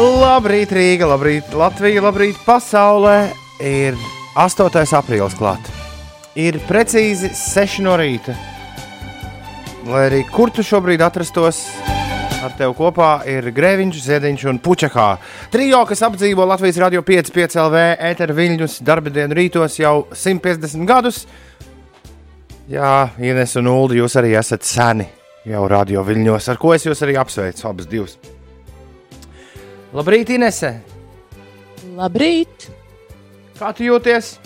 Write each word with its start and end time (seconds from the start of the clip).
Labrīt, 0.00 0.70
Rīga, 0.72 1.08
labrīt, 1.10 1.50
Latvija, 1.52 2.00
labrīt, 2.04 2.38
pasaulē. 2.46 3.16
Ir 3.60 3.98
8. 4.38 4.94
aprīlis 4.96 5.34
klāt. 5.36 5.66
Ir 6.38 6.56
precīzi 6.68 7.28
6 7.36 7.82
no 7.84 7.96
rīta. 8.00 8.32
Lai 9.90 10.06
arī 10.06 10.22
kur 10.30 10.52
tu 10.54 10.64
šobrīd 10.64 11.02
atrastos, 11.04 11.60
ar 12.40 12.54
tevi 12.56 12.72
kopā 12.78 13.10
ir 13.28 13.50
Grēviņš, 13.52 14.00
Ziediņš 14.06 14.46
un 14.52 14.62
Puķakā. 14.64 15.06
Trijo, 15.52 15.82
kas 15.90 16.04
apdzīvo 16.08 16.48
Latvijas 16.48 16.80
radio 16.80 17.04
5,5 17.04 17.60
LV 17.66 17.84
ēteru 18.10 18.40
viļņus 18.40 18.80
darba 18.86 19.12
dienu 19.12 19.36
rītos 19.36 19.76
jau 19.82 19.94
150 20.14 20.88
gadus. 20.88 21.24
Jā, 22.70 23.10
Ines 23.20 23.56
un 23.60 23.68
Ulu, 23.74 24.00
jūs 24.00 24.16
arī 24.20 24.36
esat 24.40 24.64
seni 24.64 25.10
jau 25.44 25.68
radio 25.68 26.04
viļņos, 26.06 26.52
ar 26.52 26.60
ko 26.60 26.76
es 26.76 26.86
jūs 26.88 27.04
arī 27.04 27.20
apsveicu, 27.20 27.66
abas 27.68 27.90
divas. 27.90 28.20
Labrīt, 29.90 30.30
Inese! 30.30 30.76
Labrīt! 31.96 32.68
Kā 33.58 33.72
tu 33.74 33.84
jūties? 33.88 34.36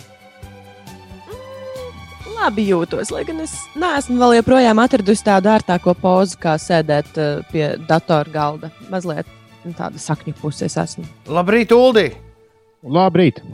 Labi 2.34 2.64
jūtos, 2.66 3.12
lai 3.12 3.22
gan 3.28 3.42
es 3.44 3.52
neesmu 3.78 4.16
vēl 4.22 4.38
joprojām 4.38 4.80
atradusi 4.82 5.26
tādu 5.26 5.52
ārtāko 5.52 5.92
pozu, 6.00 6.40
kā 6.40 6.56
sēdēt 6.58 7.20
uh, 7.20 7.44
pie 7.52 7.74
datora 7.88 8.32
galda. 8.32 8.72
Mazliet 8.90 9.28
tāda 9.76 10.00
sakņu 10.00 10.34
pusē 10.40 10.66
es 10.70 10.78
esmu. 10.80 11.04
Labrīt, 11.28 11.76
Uldi! 11.76 12.08
Labrīt! 12.84 13.44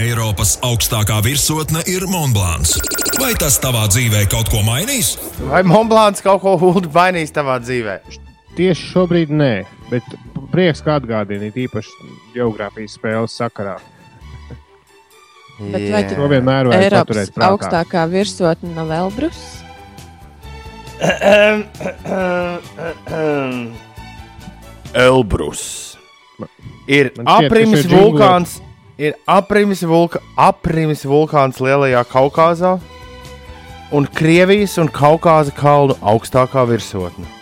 Eiropas 0.00 0.56
augstākā 0.66 1.20
virsotne 1.26 1.84
ir 1.90 2.06
Monblāns. 2.10 2.78
Vai 3.20 3.34
tas 3.38 3.60
tavā 3.62 3.84
dzīvē 3.90 4.24
kaut 4.30 4.50
ko 4.50 4.62
mainīs? 4.66 5.16
Vai 5.50 5.62
Monblāns 5.66 6.22
kaut 6.22 6.42
ko 6.46 6.54
Uldi 6.70 6.90
mainīs 6.94 7.34
tavā 7.34 7.60
dzīvē? 7.62 8.00
Tieši 8.54 8.86
šobrīd 8.92 9.32
nē, 9.34 9.52
bet 9.90 10.06
prieks, 10.52 10.82
ka 10.84 11.00
atgādini 11.00 11.50
īpaši 11.64 11.90
geogrāfijas 12.36 12.94
spēles 12.98 13.34
sakarā. 13.34 13.80
Bet 15.58 15.84
vai 15.90 16.02
tu 16.06 16.16
To 16.18 16.28
vienmēr 16.30 16.70
vajag 16.70 16.84
Eiropas 16.86 17.06
paturēt 17.08 17.34
prātā. 17.34 17.50
augstākā 17.50 18.04
virsotne 18.10 18.70
nav 18.74 18.90
Elbrus? 18.94 19.42
Elbrus. 24.94 25.62
Ir 26.86 27.10
aprimis 27.26 27.86
vulkāns, 27.90 28.58
ir 28.98 29.14
aprimis, 29.26 29.82
vulka, 29.88 30.20
aprimis 30.36 31.06
vulkāns 31.08 31.62
Lielajā 31.62 32.04
Kaukazā 32.10 32.76
un 33.94 34.06
Krievijas 34.06 34.76
un 34.82 34.90
Kaukāza 34.90 35.54
kalnu 35.54 35.96
augstākā 36.02 36.66
virsotne. 36.68 37.33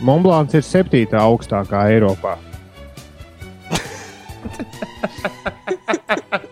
Monblāns 0.00 0.54
ir 0.56 0.64
septītā 0.64 1.20
augstākā 1.20 1.82
Eiropā. 1.92 2.38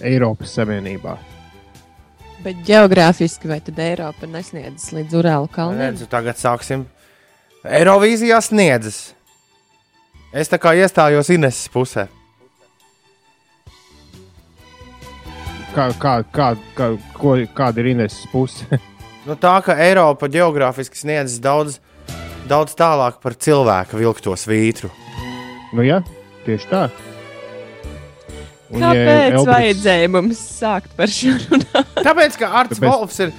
Eiropas 0.00 0.54
Savienībā. 0.56 1.16
Bet 2.40 2.62
geogrāfiski 2.64 3.48
vai 3.50 3.58
tad 3.60 3.78
Eiropa 3.84 4.24
nesniedzas 4.28 4.94
līdz 4.96 5.16
Urālu 5.20 5.48
kalniem? 5.52 5.90
Redzu, 5.90 6.08
tagad 6.08 6.40
sāksim. 6.40 6.86
Eirovīzijā 7.68 8.38
sniedzas. 8.40 9.10
Es 10.32 10.48
tā 10.48 10.56
kā 10.62 10.72
iestājos 10.78 11.28
Ineses 11.34 11.68
pusē. 11.68 12.06
Kā, 15.74 15.86
kā, 16.02 16.14
kā, 16.34 16.48
kā, 16.74 16.86
ko, 17.14 17.34
kāda 17.54 17.82
ir 17.84 17.92
Ineses 17.94 18.26
puse? 18.32 18.66
Nu, 19.28 19.34
tā 19.36 19.50
kā 19.62 19.74
Eiropa 19.84 20.30
geogrāfiski 20.32 20.96
sniedzas 20.96 21.36
daudz, 21.44 21.74
daudz 22.48 22.72
tālāk 22.74 23.18
par 23.20 23.34
cilvēka 23.36 23.98
vilkto 24.00 24.32
svītru. 24.40 24.88
nu, 25.76 25.84
jā, 25.84 25.98
tieši 26.46 26.70
tā. 26.70 26.80
Un, 28.72 28.80
ja 28.80 28.88
Kāpēc 28.94 29.26
Elbrus- 29.34 29.50
vajadzēja 29.50 30.08
mums 30.16 30.40
sākt 30.56 30.96
par 30.96 31.12
šo 31.12 31.34
runāt? 31.36 31.92
Tāpēc, 32.00 32.38
ka 32.40 32.48
Arts 32.62 32.80
Tāpēc- 32.80 32.88
Volfs 32.96 33.20
ir 33.26 33.34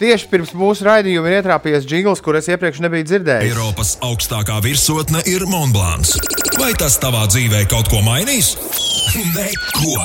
tieši 0.00 0.28
pirms 0.30 0.52
mūsu 0.56 0.86
raidījuma 0.86 1.30
ir 1.30 1.38
ietrāpījies 1.40 1.88
jingls, 1.90 2.22
kur 2.24 2.38
es 2.38 2.48
iepriekš 2.52 2.82
nebiju 2.84 3.08
dzirdējis. 3.10 3.52
Eiropas 3.52 3.94
augstākā 4.04 4.58
virsotne 4.64 5.22
ir 5.28 5.46
Monblāns. 5.50 6.16
Vai 6.60 6.72
tas 6.78 6.98
tavā 7.02 7.26
dzīvē 7.30 7.66
kaut 7.70 7.90
ko 7.92 8.02
mainīs? 8.04 8.54
Neko! 9.36 9.96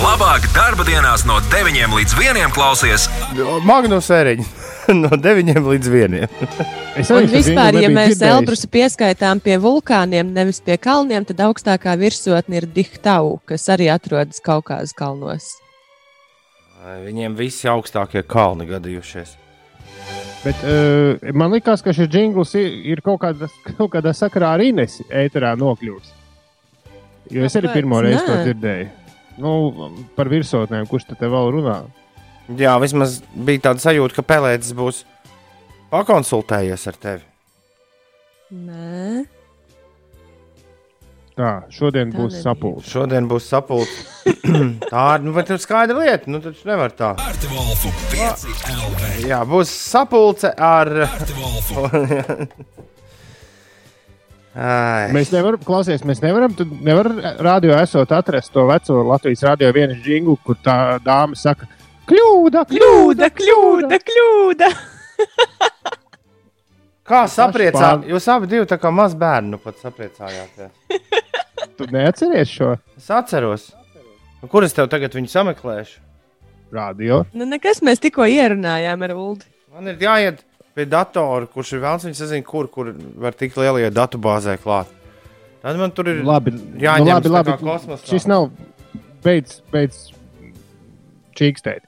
Labāk 0.00 0.48
darba 0.54 0.86
dienās 0.88 1.26
no 1.28 1.38
9 1.52 1.94
līdz 1.94 2.16
1 2.18 2.54
klausies 2.56 3.06
Magnus 3.66 4.08
Eriņš 4.10 4.48
no 5.02 5.10
9 5.14 5.60
līdz 5.68 5.90
1. 6.02 6.20
Es 7.00 7.10
Un 7.14 7.28
vispār, 7.30 7.76
ja 7.78 7.88
mēs. 7.92 8.18
Elbrusu 8.26 8.66
pieskaitām 8.68 9.38
pie 9.40 9.54
vulkāniem, 9.62 10.32
nevis 10.34 10.58
pie 10.64 10.74
kalniem, 10.74 11.22
tad 11.28 11.38
augstākā 11.46 11.94
virsotne 12.00 12.58
ir 12.58 12.66
Dihtau, 12.66 13.36
kas 13.46 13.68
arī 13.70 13.86
atrodas 13.94 14.42
Kaukāzes 14.42 14.96
kalnos. 14.98 15.52
Viņiem 16.80 17.34
visi 17.36 17.68
augstākie 17.68 18.22
kalni 18.24 18.64
gadījušies. 18.68 19.36
Bet, 20.40 20.62
uh, 20.64 21.32
man 21.36 21.52
liekas, 21.52 21.82
ka 21.84 21.92
šis 21.92 22.08
jingls 22.08 22.54
ir, 22.56 22.70
ir 22.94 23.02
kaut, 23.04 23.20
kādā, 23.20 23.50
kaut 23.76 23.90
kādā 23.92 24.14
sakarā 24.16 24.54
ar 24.56 24.64
Inesu 24.64 25.04
ēterā 25.12 25.52
nokļuvis. 25.60 26.14
Jo 27.30 27.44
es 27.44 27.56
arī 27.58 27.68
Kāpēc? 27.68 27.76
pirmo 27.76 28.00
reizi 28.02 28.22
to 28.24 28.38
dzirdēju. 28.40 28.86
Nu, 29.40 29.50
par 30.16 30.30
virsotnēm, 30.32 30.88
kurš 30.88 31.10
te 31.12 31.28
vēl 31.28 31.52
runā? 31.54 31.76
Jā, 32.58 32.72
vismaz 32.82 33.20
bija 33.36 33.68
tāda 33.68 33.84
sajūta, 33.84 34.16
ka 34.16 34.24
Pelēcis 34.26 34.74
būs 34.76 35.04
pakonsultējies 35.92 36.88
ar 36.90 36.98
tevi. 37.04 37.28
Nē, 38.50 39.26
Tā, 41.40 41.50
šodien 41.72 42.10
Tā 42.12 42.18
būs 42.20 42.34
sapulce. 42.44 42.90
Šodien 42.90 43.24
būs 43.28 43.46
sapulce. 43.48 44.02
tā 44.92 45.04
ir 45.16 45.22
nu, 45.24 45.32
bet 45.32 45.48
ir 45.54 45.60
skaidra 45.62 45.96
lieta. 45.96 46.28
Nu, 46.28 46.40
taču 46.44 46.68
nevar 46.68 46.92
tā. 46.92 47.14
Arti 47.16 47.48
Volfu 47.48 47.92
5 48.12 48.42
LV. 48.74 49.06
Jā, 49.30 49.38
būs 49.48 49.72
sapulce 49.72 50.50
ar. 50.52 50.90
Ai. 54.50 55.08
Mēs 55.14 55.30
nevaram, 55.32 55.62
klausies, 55.64 56.02
mēs 56.04 56.20
nevaram, 56.24 56.52
tu 56.58 56.66
nevar 56.66 57.08
radio 57.40 57.72
esot 57.78 58.10
atrast 58.12 58.52
to 58.52 58.66
veco 58.68 58.98
Latvijas 59.06 59.46
radio 59.46 59.70
vienu 59.72 59.94
jingu, 60.04 60.34
kur 60.44 60.58
tā 60.60 60.98
dāma 61.06 61.38
saka, 61.38 61.70
kļūda, 62.10 62.66
kļūda, 62.74 63.30
kļūda, 63.38 64.02
kļūda. 64.10 64.70
Kā 67.10 67.24
sapriecā? 67.30 67.80
pār- 67.80 68.06
Jūs 68.12 68.28
abi 68.32 68.46
divi 68.52 68.68
tā 68.70 68.78
kā 68.80 68.92
maz 68.94 69.14
bērnu 69.18 69.58
pat 69.62 69.80
sapriecājāties. 69.82 70.70
Tu 71.76 71.86
neatceries 71.92 72.48
šo 72.48 72.74
Es 72.96 73.08
atceros. 73.12 73.66
Nu, 74.40 74.48
Kur 74.48 74.64
es 74.64 74.72
tev 74.76 74.86
tagad 74.92 75.12
viņu 75.16 75.28
sameklēšu? 75.32 75.98
radio? 76.72 77.24
Nu, 77.34 77.44
nekas 77.50 77.80
mēs 77.82 77.98
tikko 78.00 78.22
ierunājām 78.30 79.02
ar 79.02 79.12
Ulu. 79.16 79.40
Man 79.74 79.88
ir 79.90 79.96
jāiet 80.00 80.38
pie 80.76 80.84
datora, 80.86 81.48
kurš 81.50 81.72
ir 81.76 81.80
vēlams. 81.82 82.04
Viņš 82.06 82.20
zina, 82.30 82.44
kur, 82.46 82.68
kur 82.70 82.92
var 83.20 83.34
tik 83.34 83.56
lielajā 83.58 83.90
datubāzē 83.96 84.54
klāt. 84.62 84.86
Tad 85.64 85.76
man 85.80 85.90
tur 85.92 86.08
ir 86.12 86.22
Labi, 86.24 86.52
jāņem 86.80 87.10
nu, 87.10 87.16
labi, 87.16 87.32
labi. 87.34 87.56
kosmosā. 87.60 88.06
Šis 88.08 88.28
nav 88.30 88.46
beidz, 89.24 89.58
beidz 89.74 89.98
čīkstēt. 91.36 91.84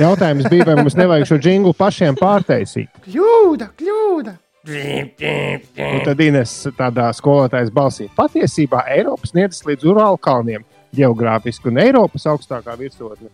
Jautājums 0.00 0.48
bija, 0.52 0.66
vai 0.68 0.76
mums 0.80 0.96
nevajag 0.98 1.28
šo 1.30 1.38
jinglu 1.42 1.72
pašiem 1.76 2.18
pārtaisīt. 2.18 2.90
Kļūda, 3.06 3.70
kļūda! 3.80 4.34
Un 4.66 6.00
tad 6.06 6.22
Ines 6.24 6.52
tādā 6.78 7.06
skolotājas 7.14 7.70
balsī 7.74 8.08
patiesībā 8.16 8.82
Eiropas 8.90 9.30
sniedzas 9.30 9.62
līdz 9.68 9.86
Urālu 9.92 10.18
kalniem 10.18 10.64
geogrāfiski, 10.96 11.70
un 11.70 11.78
Eiropas 11.82 12.26
augstākā 12.30 12.74
virsotne 12.80 13.30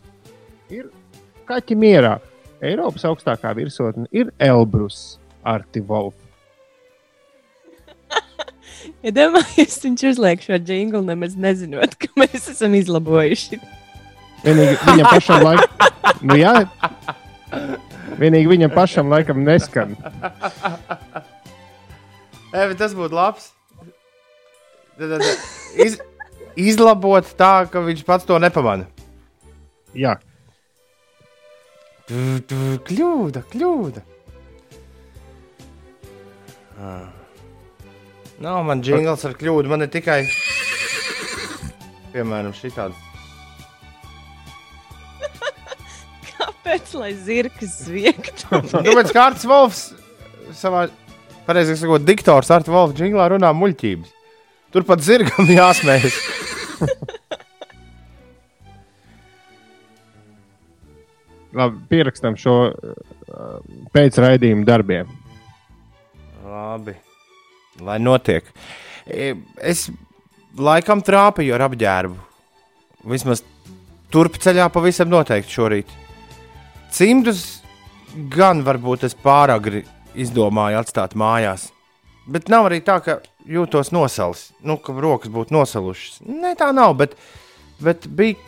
ir 0.73 0.90
kaķi 1.49 1.79
mierā. 1.79 2.19
Eiropas 2.62 3.06
augstākā 3.08 3.55
virsotne 3.56 4.06
ir 4.12 4.32
Elbrus 4.38 5.19
Artivolf. 5.43 6.14
Ja 9.02 9.12
domājat, 9.14 9.76
viņš 9.85 10.02
uzliek 10.11 10.40
šo 10.43 10.56
jinglu, 10.58 11.05
nemaz 11.06 11.37
nezinot, 11.38 11.94
ka 12.02 12.08
mēs 12.19 12.49
esam 12.50 12.75
izlabojuši. 12.75 13.61
Vienīgi 14.43 14.75
viņam 14.88 15.06
pašam 15.06 15.44
laikam, 15.46 16.17
nu 16.26 16.38
jā, 16.40 16.55
vienīgi 18.20 18.50
viņam 18.54 18.75
pašam 18.75 19.12
laikam 19.12 19.44
neskan. 19.46 19.96
E, 22.52 22.66
bet 22.69 22.76
tas 22.76 22.93
būtu 22.93 23.16
labs. 23.16 23.46
Tad, 25.00 25.14
tad, 25.14 25.22
iz, 25.81 25.94
izlabot 26.60 27.31
tā, 27.38 27.62
ka 27.72 27.81
viņš 27.81 28.02
pats 28.04 28.28
to 28.28 28.37
nepamanā. 28.37 28.84
Jā, 29.96 30.19
Tu, 32.12 32.43
tu, 32.44 32.56
kļūda, 32.84 33.40
kļūda. 33.52 34.00
Ah. 36.82 37.06
Nav 38.43 38.64
man 38.66 38.82
jingls 38.82 39.22
ar 39.28 39.37
kļūdu, 39.38 39.70
man 39.70 39.87
ir 39.87 39.93
tikai. 39.93 40.19
Piemēram, 42.12 42.52
šī 42.58 42.72
tāda. 42.75 43.12
Kāpēc 46.62 46.93
lai 46.94 47.11
zirgs 47.19 47.73
zviegtu? 47.82 48.47
Bet 48.99 49.11
Kārtas 49.11 49.43
Volfs 49.50 49.81
savā, 50.55 50.85
pareizāk 51.49 51.81
sakot, 51.81 52.05
diktors 52.06 52.53
ar 52.55 52.62
Volfu 52.70 53.03
jinglā 53.03 53.26
runā 53.32 53.50
muļķības. 53.56 54.12
Turpat 54.73 55.03
zirgam 55.03 55.50
jāsmējas. 55.50 56.14
labi, 61.59 61.82
pierakstam 61.91 62.38
šo 62.38 62.55
uh, 62.70 62.75
pēcraidījumu 63.94 64.62
darbiem. 64.69 65.11
Labi, 66.47 66.94
lai 67.82 67.99
notiek. 68.03 68.47
E, 69.06 69.35
Es 69.59 69.88
laikam 70.55 71.03
trāpīju 71.03 71.59
ar 71.59 71.67
apģērbu. 71.67 72.17
Vismaz 73.11 73.43
turpceļā 74.14 74.69
pavisam 74.70 75.11
noteikti 75.11 75.59
šorīt. 75.59 75.99
Cimdus 76.92 77.62
gan 78.32 78.62
varbūt 78.66 79.06
es 79.08 79.16
pārāk 79.16 79.70
izdomāju 80.14 80.80
atstāt 80.82 81.16
mājās. 81.16 81.70
Bet 82.28 82.50
nav 82.52 82.68
arī 82.68 82.82
tā, 82.84 82.98
ka 83.02 83.18
jūtos 83.48 83.90
nosalis, 83.94 84.50
nu, 84.62 84.76
ka 84.78 84.94
rokas 84.94 85.32
būtu 85.32 85.54
nosalušas. 85.56 86.20
Nē, 86.28 86.54
tā 86.58 86.70
nav, 86.76 86.94
bet, 87.00 87.16
bet 87.82 88.06
bija 88.06 88.38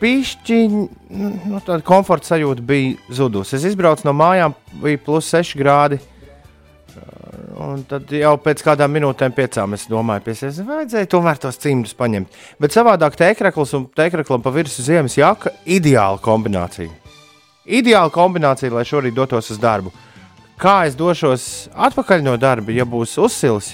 pišķi, 0.00 0.58
nu, 0.70 1.60
tāda 1.64 1.80
komforta 1.84 2.34
sajūta 2.34 2.64
bija 2.64 2.94
zudusi. 3.12 3.56
Es 3.58 3.66
izbraucu 3.68 4.06
no 4.06 4.14
mājām, 4.16 4.54
bija 4.82 5.00
plus 5.04 5.30
6 5.34 5.56
grādi. 5.60 6.00
Un 7.64 7.84
tad 7.88 8.10
jau 8.10 8.34
pēc 8.42 8.62
kādām 8.66 8.90
minūtēm, 8.96 9.32
piecām, 9.34 9.76
es 9.76 9.86
domāju, 9.90 10.24
pie 10.26 10.34
sevis 10.38 10.58
vajadzēja 10.66 11.10
tomēr 11.10 11.38
tos 11.42 11.58
cimdus 11.62 11.94
paņemt. 11.98 12.34
Bet 12.60 12.74
savādāk 12.74 13.16
tēkrakls 13.18 13.76
un 13.78 13.86
tēkraklam 13.94 14.42
pa 14.42 14.52
virsmu 14.54 14.84
ziemas 14.86 15.16
jaka- 15.18 15.54
ideāla 15.78 16.18
kombinācija. 16.22 17.03
Ideāla 17.64 18.12
kombinācija, 18.12 18.72
lai 18.74 18.84
šorīt 18.84 19.14
dotos 19.16 19.50
uz 19.54 19.58
darbu. 19.60 19.92
Kā 20.60 20.84
es 20.88 20.94
došos 20.98 21.68
atpakaļ 21.72 22.22
no 22.22 22.36
darba, 22.38 22.72
ja 22.74 22.84
būs 22.86 23.16
uzsils, 23.18 23.72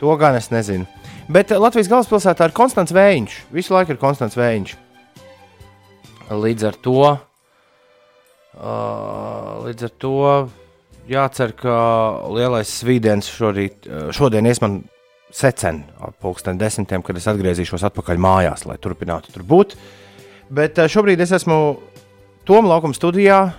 to 0.00 0.16
gan 0.20 0.36
es 0.38 0.50
nezinu. 0.52 0.86
Bet 1.32 1.50
Latvijas 1.54 1.88
galvaspilsētā 1.90 2.48
ir 2.48 2.54
konstants 2.56 2.92
vējiņš. 2.94 3.36
Visu 3.54 3.74
laiku 3.74 3.94
ir 3.94 4.00
konstants 4.00 4.36
vējiņš. 4.36 4.74
Līdz 6.32 6.62
ar 6.68 6.76
to, 6.84 7.02
uh, 7.12 7.22
līdz 9.66 9.88
ar 9.88 9.92
to 10.02 10.16
jācer, 11.10 11.52
ka 11.56 11.74
lielais 12.30 12.68
svīdens 12.80 13.30
šorīt, 13.32 13.88
šodien 14.14 14.46
ies 14.46 14.60
man 14.62 14.82
secen 15.32 15.82
ap 16.00 16.14
pulksten 16.22 16.60
desmitiem, 16.60 17.02
kad 17.02 17.16
es 17.16 17.28
atgriezīšos 17.30 17.86
atpakaļ 17.88 18.20
mājās, 18.20 18.66
lai 18.68 18.76
turpinātu 18.80 19.32
tur 19.32 19.46
būt. 19.48 19.76
Bet 20.52 20.76
šobrīd 20.76 21.20
es 21.24 21.32
esmu 21.32 21.58
Toma 22.42 22.72
laukuma 22.72 22.90
studijā, 22.90 23.52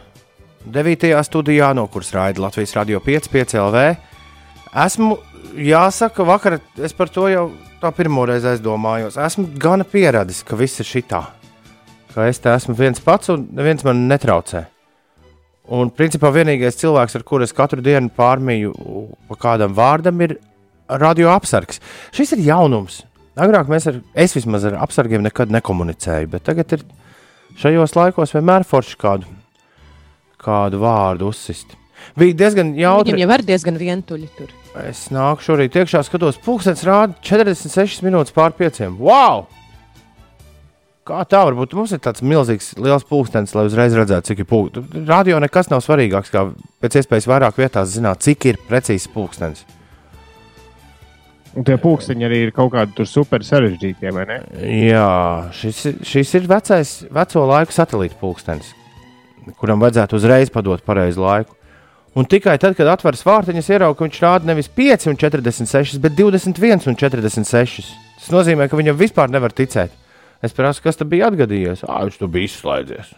9. 0.67 1.05
studijā, 1.23 1.69
no 1.71 1.85
kuras 1.87 2.09
raida 2.11 2.41
Latvijas 2.43 2.73
Radio 2.75 2.99
5, 2.99 3.29
5 3.31 3.53
LV. 3.61 3.83
Esmu, 4.83 5.15
jāsaka, 5.55 6.25
vakar 6.27 6.57
es 6.75 6.91
par 6.97 7.07
to 7.07 7.29
jau 7.31 7.45
tā 7.79 7.93
pirmo 7.95 8.25
reizi 8.27 8.49
aizdomājos. 8.51 9.15
Esmu 9.23 9.45
gana 9.63 9.85
pieradis, 9.87 10.41
ka 10.43 10.59
viss 10.59 10.83
ir 10.83 10.89
šitā. 10.89 11.21
Ka 12.11 12.25
es 12.27 12.43
te 12.43 12.51
esmu 12.51 12.75
viens 12.75 12.99
pats 12.99 13.31
un 13.31 13.45
neviens 13.55 13.85
man 13.87 14.01
netraucē. 14.09 14.65
Un 15.71 15.93
principā 15.95 16.33
vienīgais 16.35 16.75
cilvēks, 16.81 17.15
ar 17.15 17.23
kuru 17.23 17.47
es 17.47 17.55
katru 17.55 17.79
dienu 17.85 18.11
pārmīju 18.11 18.73
pa 19.29 19.37
kādam 19.45 19.77
vārdam, 19.77 20.19
ir 20.27 20.35
radio 20.91 21.31
apsargs. 21.31 21.79
Šis 22.11 22.35
ir 22.35 22.43
jaunums. 22.49 22.99
Agrāk 23.39 23.71
mēs 23.71 23.87
ar, 23.87 24.03
es 24.11 24.35
vismaz 24.35 24.67
ar 24.67 24.75
apsargiem 24.83 25.23
nekad 25.23 25.55
nekomunicēju, 25.55 26.33
bet 26.35 26.43
tagad 26.51 26.75
ir 26.75 26.83
šajos 27.59 27.95
laikos 27.97 28.33
vienmēr 28.35 28.65
forši 28.67 28.99
kādu, 28.99 29.29
kādu 30.41 30.81
vārdu 30.83 31.31
uzsist. 31.31 31.77
Bija 32.19 32.35
diezgan 32.43 32.73
jautri. 32.77 33.13
Viņam 33.13 33.23
jau 33.23 33.37
ir 33.37 33.45
diezgan 33.47 33.79
vientuļi 33.79 34.29
tur. 34.37 34.53
Es 34.83 35.07
nāku 35.13 35.45
šorīt 35.45 35.75
iekšā, 35.79 36.01
skatos, 36.07 36.39
pulkstenis 36.43 36.83
rāda 36.87 37.15
46 37.23 38.03
minūtes 38.05 38.33
pār 38.35 38.55
5. 38.57 38.87
Wow! 38.99 39.45
Kā 41.03 41.19
tā 41.27 41.41
var 41.43 41.55
būt? 41.57 41.75
Mums 41.75 41.91
ir 41.91 41.99
tāds 42.03 42.23
milzīgs, 42.23 42.71
liels 42.79 43.03
pulkstenis, 43.07 43.51
lai 43.57 43.65
uzreiz 43.67 43.95
redzētu, 43.97 44.29
cik 44.29 44.43
ir 44.43 44.47
pulkstenis. 44.47 45.07
Radio 45.09 45.39
nekas 45.43 45.67
nav 45.71 45.83
svarīgāks, 45.83 46.31
kā 46.31 46.45
pēc 46.83 47.01
iespējas 47.01 47.27
vairāk 47.27 47.59
vietās 47.59 47.91
zināt, 47.91 48.23
cik 48.23 48.47
ir 48.53 48.59
precīzi 48.69 49.11
pulkstenis. 49.11 49.65
Un 51.53 51.65
tie 51.67 51.75
pūkstiņi 51.77 52.25
arī 52.25 52.39
ir 52.47 52.53
kaut 52.55 52.71
kādi 52.73 52.95
tur 52.97 53.05
super 53.05 53.43
sarežģītie, 53.45 54.09
vai 54.15 54.23
ne? 54.25 54.37
Jā, 54.89 55.09
šis, 55.53 55.83
šis 56.07 56.31
ir 56.39 56.47
vecais, 56.49 56.93
veco 57.13 57.43
laiku 57.45 57.75
satelīta 57.75 58.17
pulkstenis, 58.17 58.71
kuram 59.61 59.83
vajadzētu 59.83 60.17
uzreiz 60.17 60.49
padot 60.53 60.81
pareizu 60.85 61.21
laiku. 61.21 61.53
Un 62.17 62.25
tikai 62.29 62.59
tad, 62.61 62.75
kad 62.77 62.89
atveras 62.89 63.23
vārtiņas, 63.25 63.69
ierauga, 63.73 63.97
ka 63.97 64.05
viņš 64.05 64.19
rāda 64.21 64.49
nevis 64.49 64.69
5,46, 64.69 65.97
bet 66.01 66.17
21,46. 66.17 67.87
Tas 68.21 68.33
nozīmē, 68.33 68.67
ka 68.69 68.77
viņam 68.77 68.97
vispār 68.99 69.33
nevar 69.33 69.53
ticēt. 69.53 69.93
Es 70.45 70.53
prasu, 70.53 70.83
kas 70.85 70.99
tam 70.99 71.09
bija 71.09 71.29
atgadījies. 71.31 71.85
Ah, 71.87 72.03
viņš 72.05 72.19
tur 72.21 72.29
bija 72.33 72.49
izslēdzies. 72.49 73.13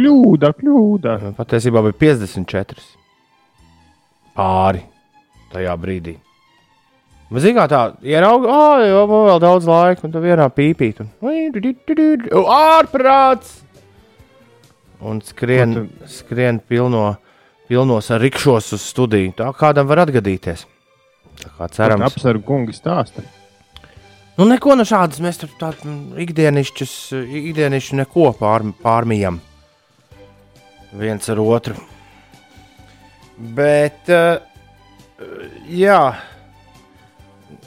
Kļūda, 0.00 0.54
kļūda. 0.60 1.18
Patiesībā 1.36 1.82
bija 1.88 2.00
54 2.06 2.88
pāri 4.36 4.80
tajā 5.52 5.76
brīdī. 5.80 6.16
Mērā, 7.30 7.66
tā 7.70 7.80
ierauga, 8.02 8.50
ah, 8.50 8.80
jau 8.82 9.02
vēl 9.06 9.42
daudz 9.42 9.66
laika, 9.70 10.02
un 10.06 10.14
tā 10.14 10.22
vienā 10.22 10.48
pīpīt. 10.50 11.04
Un 11.04 12.48
ārprāts! 12.50 13.60
Un 15.00 15.22
skrien, 15.24 15.86
skrien 16.10 16.58
pilno, 16.60 17.14
pilnos 17.70 18.10
ar 18.10 18.20
rikšos 18.20 18.72
uz 18.76 18.82
studiju. 18.82 19.32
Tā 19.38 19.46
kādam 19.56 19.86
var 19.88 20.02
atgadīties. 20.02 20.66
Tā 21.40 21.52
kā 21.56 21.70
cerams, 21.72 22.10
Apsargu 22.10 22.42
kungi 22.44 22.74
stāsta. 22.76 23.22
Nu, 24.36 24.48
neko 24.48 24.74
no 24.74 24.84
šādas 24.88 25.22
mēs 25.22 25.38
tur 25.40 25.54
tādu 25.60 25.94
ikdienišķus, 26.20 26.98
ikdienišķu 27.14 28.02
neko 28.02 28.34
pār, 28.40 28.66
pārmijam. 28.82 29.38
Viens 30.98 31.30
ar 31.30 31.40
otru. 31.40 31.78
Bet, 33.38 34.10
uh, 34.10 34.49
jā, 35.68 36.00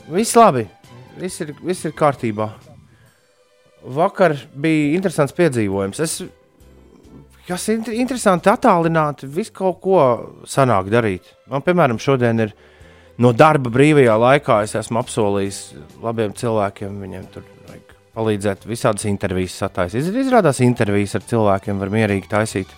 viss 0.10 0.36
labi. 0.38 0.68
Viss 1.20 1.42
ir, 1.44 1.52
viss 1.62 1.86
ir 1.86 1.94
kārtībā. 1.94 2.48
Vakar 3.94 4.34
bija 4.58 4.96
interesants 4.98 5.36
piedzīvojums. 5.38 6.00
Es, 6.02 6.16
kas 7.46 7.68
ir 7.70 7.78
inter- 7.78 7.98
interesanti, 8.00 8.50
attālināti, 8.50 9.28
visu 9.30 9.54
kaut 9.60 9.82
ko 9.84 9.98
sanāk 10.50 10.90
darīt. 10.90 11.30
Man, 11.52 11.62
piemēram, 11.62 12.00
šodien 12.02 12.40
ir 12.48 12.54
no 13.22 13.34
darba 13.38 13.70
brīvajā 13.70 14.16
laikā 14.26 14.62
es 14.66 14.74
esmu 14.80 15.04
apsolījis 15.04 15.60
labiem 16.02 16.34
cilvēkiem, 16.40 16.96
viņiem 17.04 17.28
tur 17.36 17.46
vajag 17.68 17.94
palīdzēt, 18.18 18.66
visādas 18.70 19.06
intervijas 19.06 19.60
sataisīt. 19.62 20.02
Iz- 20.02 20.22
Izrādās, 20.26 20.64
intervijas 20.66 21.14
ar 21.20 21.28
cilvēkiem 21.30 21.84
var 21.84 21.94
mierīgi 21.94 22.32
taisīt. 22.32 22.74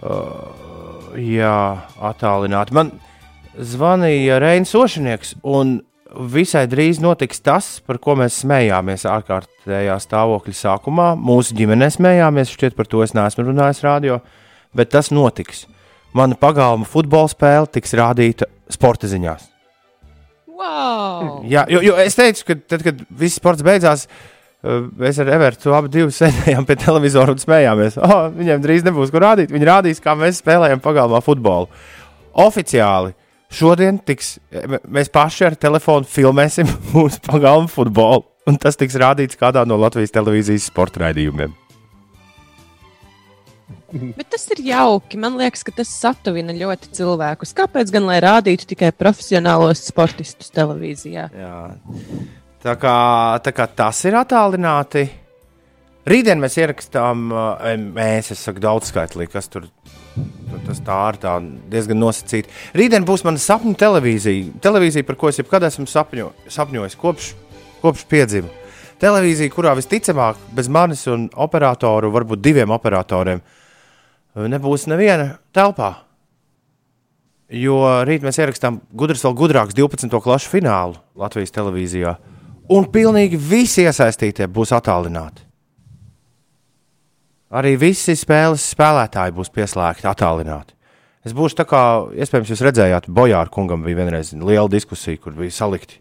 Uh, 0.00 1.14
jā, 1.18 1.56
attālināti. 2.10 2.72
Man 2.76 2.92
zvanīja 3.60 4.40
Reinis 4.40 4.74
Ošanieks, 4.76 5.36
un 5.46 5.78
visai 6.32 6.64
drīz 6.70 7.00
notiks 7.02 7.42
tas, 7.44 7.68
par 7.86 8.00
ko 8.02 8.16
mēs 8.18 8.40
smējāmies 8.42 9.06
ārkārtējā 9.08 9.96
stāvokļa 10.02 10.56
sākumā. 10.56 11.12
Mūsu 11.18 11.54
ģimenē 11.58 11.90
smējāmies, 11.94 12.54
šķiet, 12.56 12.76
par 12.78 12.88
to 12.90 13.04
es 13.04 13.14
neesmu 13.16 13.46
runājis 13.46 13.84
radio, 13.86 14.18
bet 14.76 14.92
tas 14.94 15.12
notiks. 15.14 15.66
Mana 16.16 16.34
pagalma 16.34 16.88
futbola 16.88 17.30
spēle 17.30 17.70
tiks 17.70 17.94
rādīta 17.94 18.48
sporta 18.70 19.10
ziņās. 19.10 19.46
Wow! 20.50 21.40
Jā, 21.48 21.64
jo, 21.70 21.80
jo 21.84 21.94
es 22.02 22.18
teicu, 22.18 22.44
ka 22.48 22.58
tad, 22.74 22.82
kad 22.84 22.98
viss 23.16 23.38
sports 23.38 23.62
beidzās, 23.64 24.08
mēs 24.60 25.20
ar 25.22 25.30
Evertu 25.32 25.72
abi 25.72 26.02
sēdējām 26.12 26.66
pie 26.68 26.76
televizora 26.82 27.32
un 27.32 27.40
smējāmies. 27.40 27.96
Oh, 28.02 28.26
viņiem 28.34 28.60
drīz 28.64 28.84
nebūs 28.84 29.14
ko 29.14 29.22
rādīt. 29.22 29.54
Viņi 29.54 29.70
rādīs, 29.70 30.02
kā 30.02 30.16
mēs 30.18 30.42
spēlējam 30.42 30.82
pagalmā 30.84 31.22
futbolu. 31.24 31.70
Oficiāli 32.44 33.14
Šodien 33.50 33.98
tiks, 34.06 34.36
mēs 34.86 35.10
paši 35.10 35.48
ar 35.48 35.56
telefonu 35.58 36.06
filmēsim 36.06 36.68
mūsu 36.94 37.18
pagalmu 37.26 37.70
futbolu, 37.70 38.22
un 38.46 38.60
tas 38.62 38.78
tiks 38.78 38.98
rādīts 39.00 39.38
kādā 39.40 39.64
no 39.66 39.78
Latvijas 39.80 40.14
televīzijas 40.14 40.70
sporta 40.70 41.06
raidījumiem. 41.06 41.56
Bet 43.90 44.28
tas 44.30 44.46
ir 44.54 44.60
jauki. 44.62 45.18
Man 45.18 45.34
liekas, 45.40 45.64
ka 45.66 45.74
tas 45.74 45.90
satuvina 45.90 46.54
ļoti 46.54 46.92
cilvēkus. 46.94 47.54
Kāpēc 47.58 47.90
gan 47.90 48.06
lai 48.06 48.20
rādītu 48.22 48.68
tikai 48.70 48.92
profesionālos 48.94 49.82
sportistus 49.88 50.52
televīzijā? 50.54 51.26
Jā. 51.34 51.56
Tā 52.62 52.76
kā, 52.78 52.94
tā 53.42 53.54
kā 53.56 53.66
tas 53.66 54.04
ir 54.06 54.14
attālināti. 54.20 55.08
Rītdien 56.10 56.38
mēs 56.40 56.56
ierakstām, 56.60 57.26
mēs, 57.96 58.30
es 58.32 58.46
saku, 58.46 58.62
daudzskaitlī, 58.62 59.26
kas 59.32 59.50
tur 59.52 59.66
Tas 60.66 60.80
tā 60.84 60.96
ir 61.12 61.18
tā 61.22 61.36
diezgan 61.70 62.00
nosacīta. 62.02 62.50
Rītdien 62.76 63.06
būs 63.06 63.22
mana 63.26 63.40
sapņu 63.40 63.76
televīzija. 63.78 64.58
Televīzija, 64.62 65.06
par 65.06 65.18
ko 65.20 65.30
es 65.30 65.38
jebkad 65.40 65.66
esmu 65.68 65.86
sapņo, 65.90 66.30
sapņojis 66.50 66.98
kopš, 67.00 67.30
kopš 67.82 68.04
piedzima. 68.10 68.50
Televīzija, 69.00 69.52
kurā 69.54 69.72
visticamāk 69.78 70.40
bez 70.56 70.68
manis 70.68 71.06
un 71.08 71.28
operatoru, 71.40 72.10
varbūt 72.12 72.42
diviem 72.44 72.74
operatoriem, 72.74 73.40
nebūs 74.36 74.86
neviena 74.90 75.38
telpā. 75.56 75.94
Jo 77.50 77.80
rīt 78.06 78.22
mēs 78.22 78.38
ierakstām 78.38 78.78
gudrs, 78.94 79.24
vēl 79.26 79.34
gudrāks 79.38 79.74
12. 79.74 80.20
klašu 80.22 80.52
finālu 80.52 81.00
Latvijas 81.18 81.54
televīzijā. 81.54 82.14
Un 82.70 82.86
pilnīgi 82.92 83.40
visi 83.40 83.82
iesaistītie 83.82 84.46
būs 84.46 84.70
attālināti. 84.76 85.49
Arī 87.50 87.74
visi 87.80 88.14
spēles 88.14 88.68
spēlētāji 88.74 89.34
būs 89.34 89.50
pieslēgti, 89.54 90.06
attālināti. 90.06 90.76
Es 91.26 91.34
būšu 91.36 91.58
tā 91.58 91.66
kā, 91.68 91.80
iespējams, 92.16 92.52
jūs 92.54 92.62
redzējāt, 92.64 93.08
Bojāra 93.12 93.50
kungam 93.52 93.82
bija 93.84 93.98
vienreiz 93.98 94.30
liela 94.32 94.70
diskusija, 94.70 95.18
kur 95.20 95.34
bija 95.36 95.52
salikti 95.52 95.98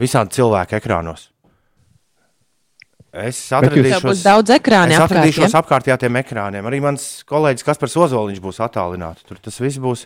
visādi 0.00 0.38
cilvēki 0.38 0.78
ekrānos. 0.78 1.26
Es 3.08 3.40
atradīšos, 3.56 4.20
daudz 4.22 4.52
ekrānu 4.52 4.92
es 4.94 5.00
atradīšos 5.00 5.54
apkārt, 5.56 5.88
ja? 5.88 5.96
apkārt 5.96 6.04
tiem 6.04 6.18
ekrāniem. 6.20 6.66
Arī 6.68 6.78
mans 6.84 7.06
kolēģis 7.28 7.64
Kaspars 7.66 7.96
Ozoliņš 8.04 8.40
būs 8.44 8.60
attālināts. 8.62 9.24
Tur 9.26 9.40
tas 9.42 9.56
viss 9.62 9.80
būs 9.82 10.04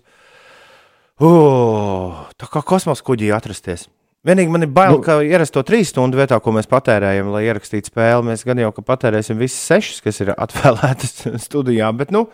uh, 1.20 2.22
tā 2.38 2.46
kā 2.48 2.62
kosmosa 2.64 3.04
kuģī 3.04 3.32
atrasties. 3.34 3.88
Vienīgi 4.22 4.52
man 4.54 4.62
ir 4.62 4.70
bail, 4.70 5.00
nu, 5.00 5.02
ka 5.02 5.16
ierasto 5.26 5.64
trīs 5.66 5.90
stundu 5.90 6.20
vietā, 6.20 6.36
ko 6.38 6.52
mēs 6.54 6.68
patērējam, 6.70 7.32
lai 7.34 7.42
ierakstītu 7.48 7.90
spēli, 7.90 8.28
mēs 8.28 8.44
gan 8.46 8.60
jau 8.62 8.70
patērēsim 8.78 9.40
visas 9.40 9.64
sešas, 9.66 9.98
kas 10.04 10.22
ir 10.22 10.30
atvēlētas 10.36 11.24
studijā. 11.46 11.88
Bet, 11.98 12.14
nu, 12.14 12.28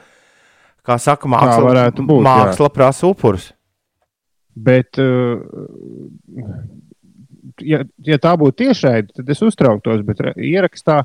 kā 0.85 0.99
saka, 1.00 1.30
māksla, 1.33 1.88
būt, 1.97 2.21
māksla 2.26 2.68
prasa 2.75 3.09
upurus. 3.09 3.49
Bet, 4.59 5.00
uh, 5.00 5.40
ja, 7.64 7.80
ja 8.04 8.21
tā 8.21 8.37
būtu 8.37 8.66
tiešraide, 8.66 9.14
tad 9.16 9.33
es 9.33 9.40
uztrauktos. 9.49 10.04
Bet 10.04 10.21
ierakstā 10.37 11.00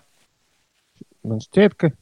man 1.24 1.40
šķiet, 1.44 1.80
ka 1.80 1.94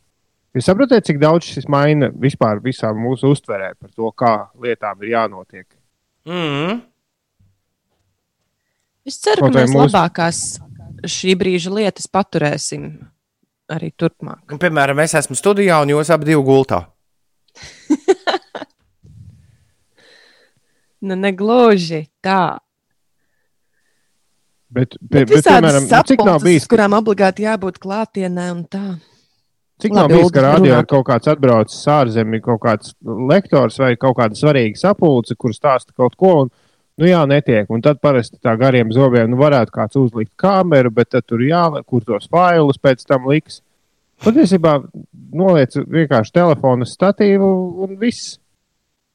jūs 0.58 0.72
saprotat, 0.72 1.06
cik 1.06 1.22
daudz 1.22 1.54
šis 1.54 1.70
maina 1.70 2.10
vispār 2.18 2.64
visā 2.66 2.90
mūsu 2.98 3.36
uztverē 3.36 3.76
par 3.78 3.94
to, 3.94 4.10
kā 4.18 4.38
lietām 4.58 5.04
ir 5.04 5.14
jānotiek. 5.20 5.68
Mm 6.26 6.48
-hmm. 6.50 6.82
Es 9.08 9.18
ceru, 9.22 9.48
ka 9.48 9.52
mēs 9.56 9.72
mūsu... 9.74 9.88
labākās 9.88 10.38
šī 11.10 11.34
brīža 11.40 11.72
lietas 11.74 12.06
paturēsim 12.12 12.92
arī 13.72 13.92
turpmāk. 13.98 14.44
Un, 14.52 14.60
piemēram, 14.62 15.00
es 15.04 15.16
esmu 15.18 15.36
studijā 15.38 15.82
un 15.82 15.90
jūs 15.96 16.12
abi 16.14 16.26
divi 16.30 16.44
gultā. 16.46 16.80
nu, 21.08 21.14
negluži 21.18 22.02
tā. 22.24 22.60
Bet, 24.72 24.96
bet, 25.02 25.04
bet, 25.10 25.30
bet 25.34 25.48
piemēram, 25.48 25.88
sapulces, 25.90 26.10
cik 26.14 26.22
nav 26.28 26.38
bijis, 26.46 26.68
kurām 26.72 26.94
obligāti 26.96 27.44
jābūt 27.44 27.76
klātienē 27.84 28.46
un 28.54 28.62
tā. 28.72 28.86
Cik 29.82 29.96
Labi, 29.98 29.98
nav 29.98 30.08
bijis, 30.14 30.32
ka 30.36 30.44
rādījā 30.46 30.78
ir 30.84 30.88
kaut 30.88 31.06
kāds 31.10 31.32
atbraucis 31.32 31.88
ārzemī, 31.90 32.38
kaut 32.46 32.62
kāds 32.62 32.94
lektors 33.32 33.80
vai 33.82 33.96
kaut 34.00 34.16
kāda 34.20 34.38
svarīga 34.38 34.78
sapulce, 34.78 35.36
kur 35.36 35.52
stāsta 35.58 35.92
kaut 35.98 36.14
ko, 36.20 36.34
un 36.46 36.52
Nu, 37.00 37.08
jā, 37.08 37.22
netiek. 37.30 37.70
Un 37.72 37.84
tad 37.84 38.02
parasti 38.04 38.40
tā 38.44 38.54
gariem 38.60 38.92
zobiem 38.94 39.30
nu, 39.32 39.40
varētu 39.40 39.74
kāds 39.74 40.00
uzlikt 40.00 40.34
kameru, 40.40 40.92
bet 40.94 41.14
tad 41.16 41.26
tur 41.30 41.42
jāliek, 41.44 41.86
kur 41.88 42.04
tos 42.06 42.28
failus 42.32 42.82
pēc 42.82 43.06
tam 43.08 43.30
liks. 43.32 43.62
Patiesībā 44.22 44.76
noliec 45.34 45.78
vienkārši 45.80 46.36
telefona 46.36 46.86
statīvu 46.86 47.52
un 47.86 47.98
viss. 48.02 48.36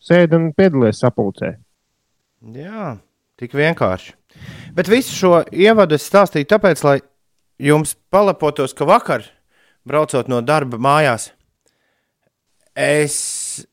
Sēdi 0.02 0.38
un 0.38 0.50
piedalies 0.54 1.00
sapulcē. 1.02 1.56
Jā, 2.54 2.97
tik 3.38 3.54
vienkārši. 3.59 4.14
Bet 4.76 4.90
visu 4.90 5.14
šo 5.14 5.33
ievadu 5.52 5.97
es 5.97 6.06
stāstīju 6.06 6.49
tāpēc, 6.50 6.83
lai 6.87 6.99
jums 7.62 7.95
palepotos, 8.12 8.75
ka 8.76 8.87
vakar, 8.88 9.25
braucot 9.87 10.28
no 10.28 10.42
darba 10.45 10.78
mājās, 10.83 11.30
es 12.76 13.16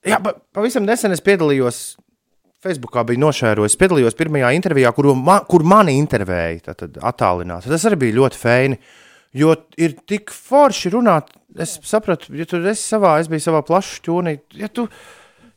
jā, 0.07 0.19
pavisam 0.55 0.87
nesen 0.87 1.11
es 1.11 1.21
piedalījos 1.23 1.81
Facebookā 2.63 3.03
bija 3.07 3.19
nošērojis, 3.19 3.75
piedalījos 3.79 4.15
pirmajā 4.15 4.53
intervijā, 4.55 4.93
kur, 4.95 5.09
man, 5.19 5.43
kur 5.49 5.65
mani 5.67 5.97
intervēja, 5.99 6.73
tad 6.73 6.99
attālināti. 7.03 7.71
Tas 7.71 7.83
arī 7.89 7.99
bija 8.05 8.17
ļoti 8.21 8.39
feini, 8.39 8.77
jo 9.35 9.55
ir 9.81 9.97
tik 10.07 10.31
forši 10.31 10.93
runāt. 10.93 11.33
Es 11.59 11.75
sapratu, 11.85 12.31
ja 12.37 12.47
tu 12.49 12.61
esi 12.61 12.85
savā, 12.95 13.17
es 13.21 13.27
biju 13.31 13.43
savā 13.43 13.63
plašā 13.67 13.99
ķūnī. 14.05 14.37
Ja 14.61 14.69
tu, 14.71 14.87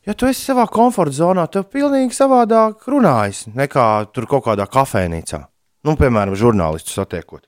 ja 0.05 0.15
tu 0.17 0.27
esi 0.27 0.43
savā 0.49 0.67
komforta 0.71 1.15
zonā, 1.15 1.47
tad 1.51 1.69
pilnīgi 1.73 2.17
savādāk 2.17 2.83
runājas 2.91 3.45
nekā 3.55 3.87
tur 4.11 4.27
kaut 4.29 4.43
kādā 4.49 4.67
kafejnīcā. 4.69 5.45
Nu, 5.87 5.95
piemēram, 5.95 6.35
žurnālistu 6.35 6.91
satiekot. 6.91 7.45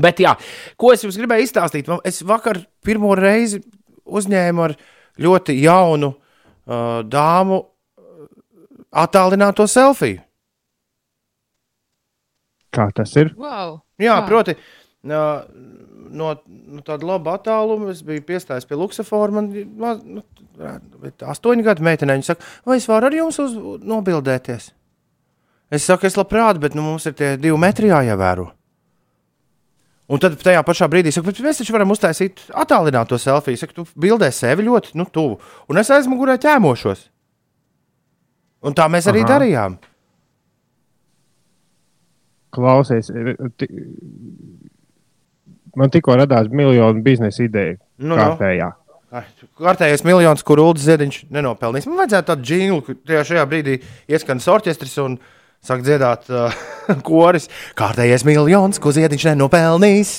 Bet, 0.00 0.22
jā, 0.22 0.36
ko 0.78 0.94
es 0.94 1.02
jums 1.02 1.18
gribēju 1.18 1.48
izstāstīt? 1.48 1.90
Es 2.06 2.22
vakar 2.22 2.62
pirmo 2.86 3.10
reizi 3.18 3.58
uzņēmu 4.06 4.64
ar 4.68 4.76
ļoti 5.20 5.58
jaunu 5.58 6.14
uh, 6.14 7.02
dāmu 7.02 7.58
attālināto 8.90 9.66
selfiju. 9.70 10.20
Kā 12.70 12.86
tas 12.94 13.14
ir? 13.18 13.32
Wow. 13.38 13.80
Jā, 13.98 14.20
Kā? 14.20 14.26
proti, 14.28 14.54
no, 15.10 15.22
no, 16.10 16.34
no 16.46 16.84
tāda 16.86 17.08
laba 17.08 17.34
attāluma 17.38 17.90
es 17.90 18.04
biju 18.06 18.22
piestājis 18.28 18.68
pie 18.68 18.78
Luksafora. 18.78 19.34
Man 19.34 19.50
nu, 19.50 20.22
astoņu 21.34 21.66
gadu 21.66 21.86
meitenei 21.86 22.18
viņa 22.18 22.30
saka, 22.30 22.46
vai 22.66 22.78
es 22.78 22.86
varu 22.90 23.10
ar 23.10 23.18
jums 23.18 23.40
uz, 23.42 23.56
nobildēties? 23.82 24.70
Es 25.70 25.86
saku, 25.86 26.08
es 26.08 26.18
labprāt, 26.18 26.58
bet 26.62 26.74
nu, 26.74 26.82
mums 26.86 27.06
ir 27.06 27.14
tie 27.18 27.36
divi 27.38 27.58
metri 27.58 27.90
jāievēro. 27.90 28.48
Un 30.10 30.18
tad 30.18 30.34
tajā 30.42 30.62
pašā 30.66 30.88
brīdī 30.90 31.12
saka, 31.14 31.30
mēs 31.46 31.60
taču 31.62 31.74
varam 31.74 31.92
uztaisīt 31.94 32.42
attālināto 32.58 33.18
selfiju. 33.18 33.58
Saka, 33.60 33.76
tu 33.76 33.86
bildē 33.94 34.32
sevi 34.34 34.66
ļoti 34.66 34.98
nu, 34.98 35.06
tuvu, 35.06 35.38
un 35.70 35.78
es 35.78 35.90
aizmugurē 35.94 36.34
ķēmošos. 36.42 37.06
Un 38.66 38.76
tā 38.76 38.86
mēs 38.92 39.08
arī 39.10 39.22
Aha. 39.24 39.30
darījām. 39.34 39.78
Klausies, 42.50 43.08
man 45.78 45.92
tikko 45.94 46.16
radās 46.18 46.50
miljonu 46.50 47.02
biznesa 47.04 47.44
ideja. 47.46 47.78
Nu, 48.02 48.18
kārtējā. 48.18 48.70
No. 48.74 49.22
Kārtējais 49.58 50.04
miljons, 50.06 50.42
kur 50.46 50.60
Ulrichs 50.62 50.86
Ziedņš 50.86 51.20
nenopelnīs. 51.34 51.86
Man 51.90 51.98
vajadzētu 52.02 52.28
tādu 52.28 52.46
džinglu, 52.46 52.80
ka 52.86 52.94
tajā 53.10 53.22
šajā 53.30 53.44
brīdī 53.50 53.78
ieskanas 54.10 54.46
orķestris 54.50 54.98
un 55.02 55.16
sāk 55.66 55.82
dziedāt 55.86 56.30
uh, 56.30 56.54
koris. 57.08 57.48
Kārtējais 57.78 58.26
miljons, 58.28 58.82
ko 58.82 58.92
Ziedņš 58.94 59.30
nenopelnīs. 59.32 60.12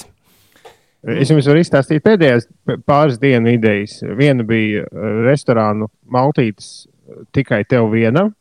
Es 1.01 1.31
jums 1.31 1.47
varu 1.49 1.63
izstāstīt 1.63 2.03
pēdējās 2.05 2.45
pāris 2.85 3.17
dienu 3.21 3.55
idejas. 3.55 4.01
Viena 4.19 4.45
bija 4.45 4.83
restorānu 5.25 5.87
maltītes 6.13 6.83
tikai 7.35 7.63
tev 7.67 7.89
vienam, 7.93 8.31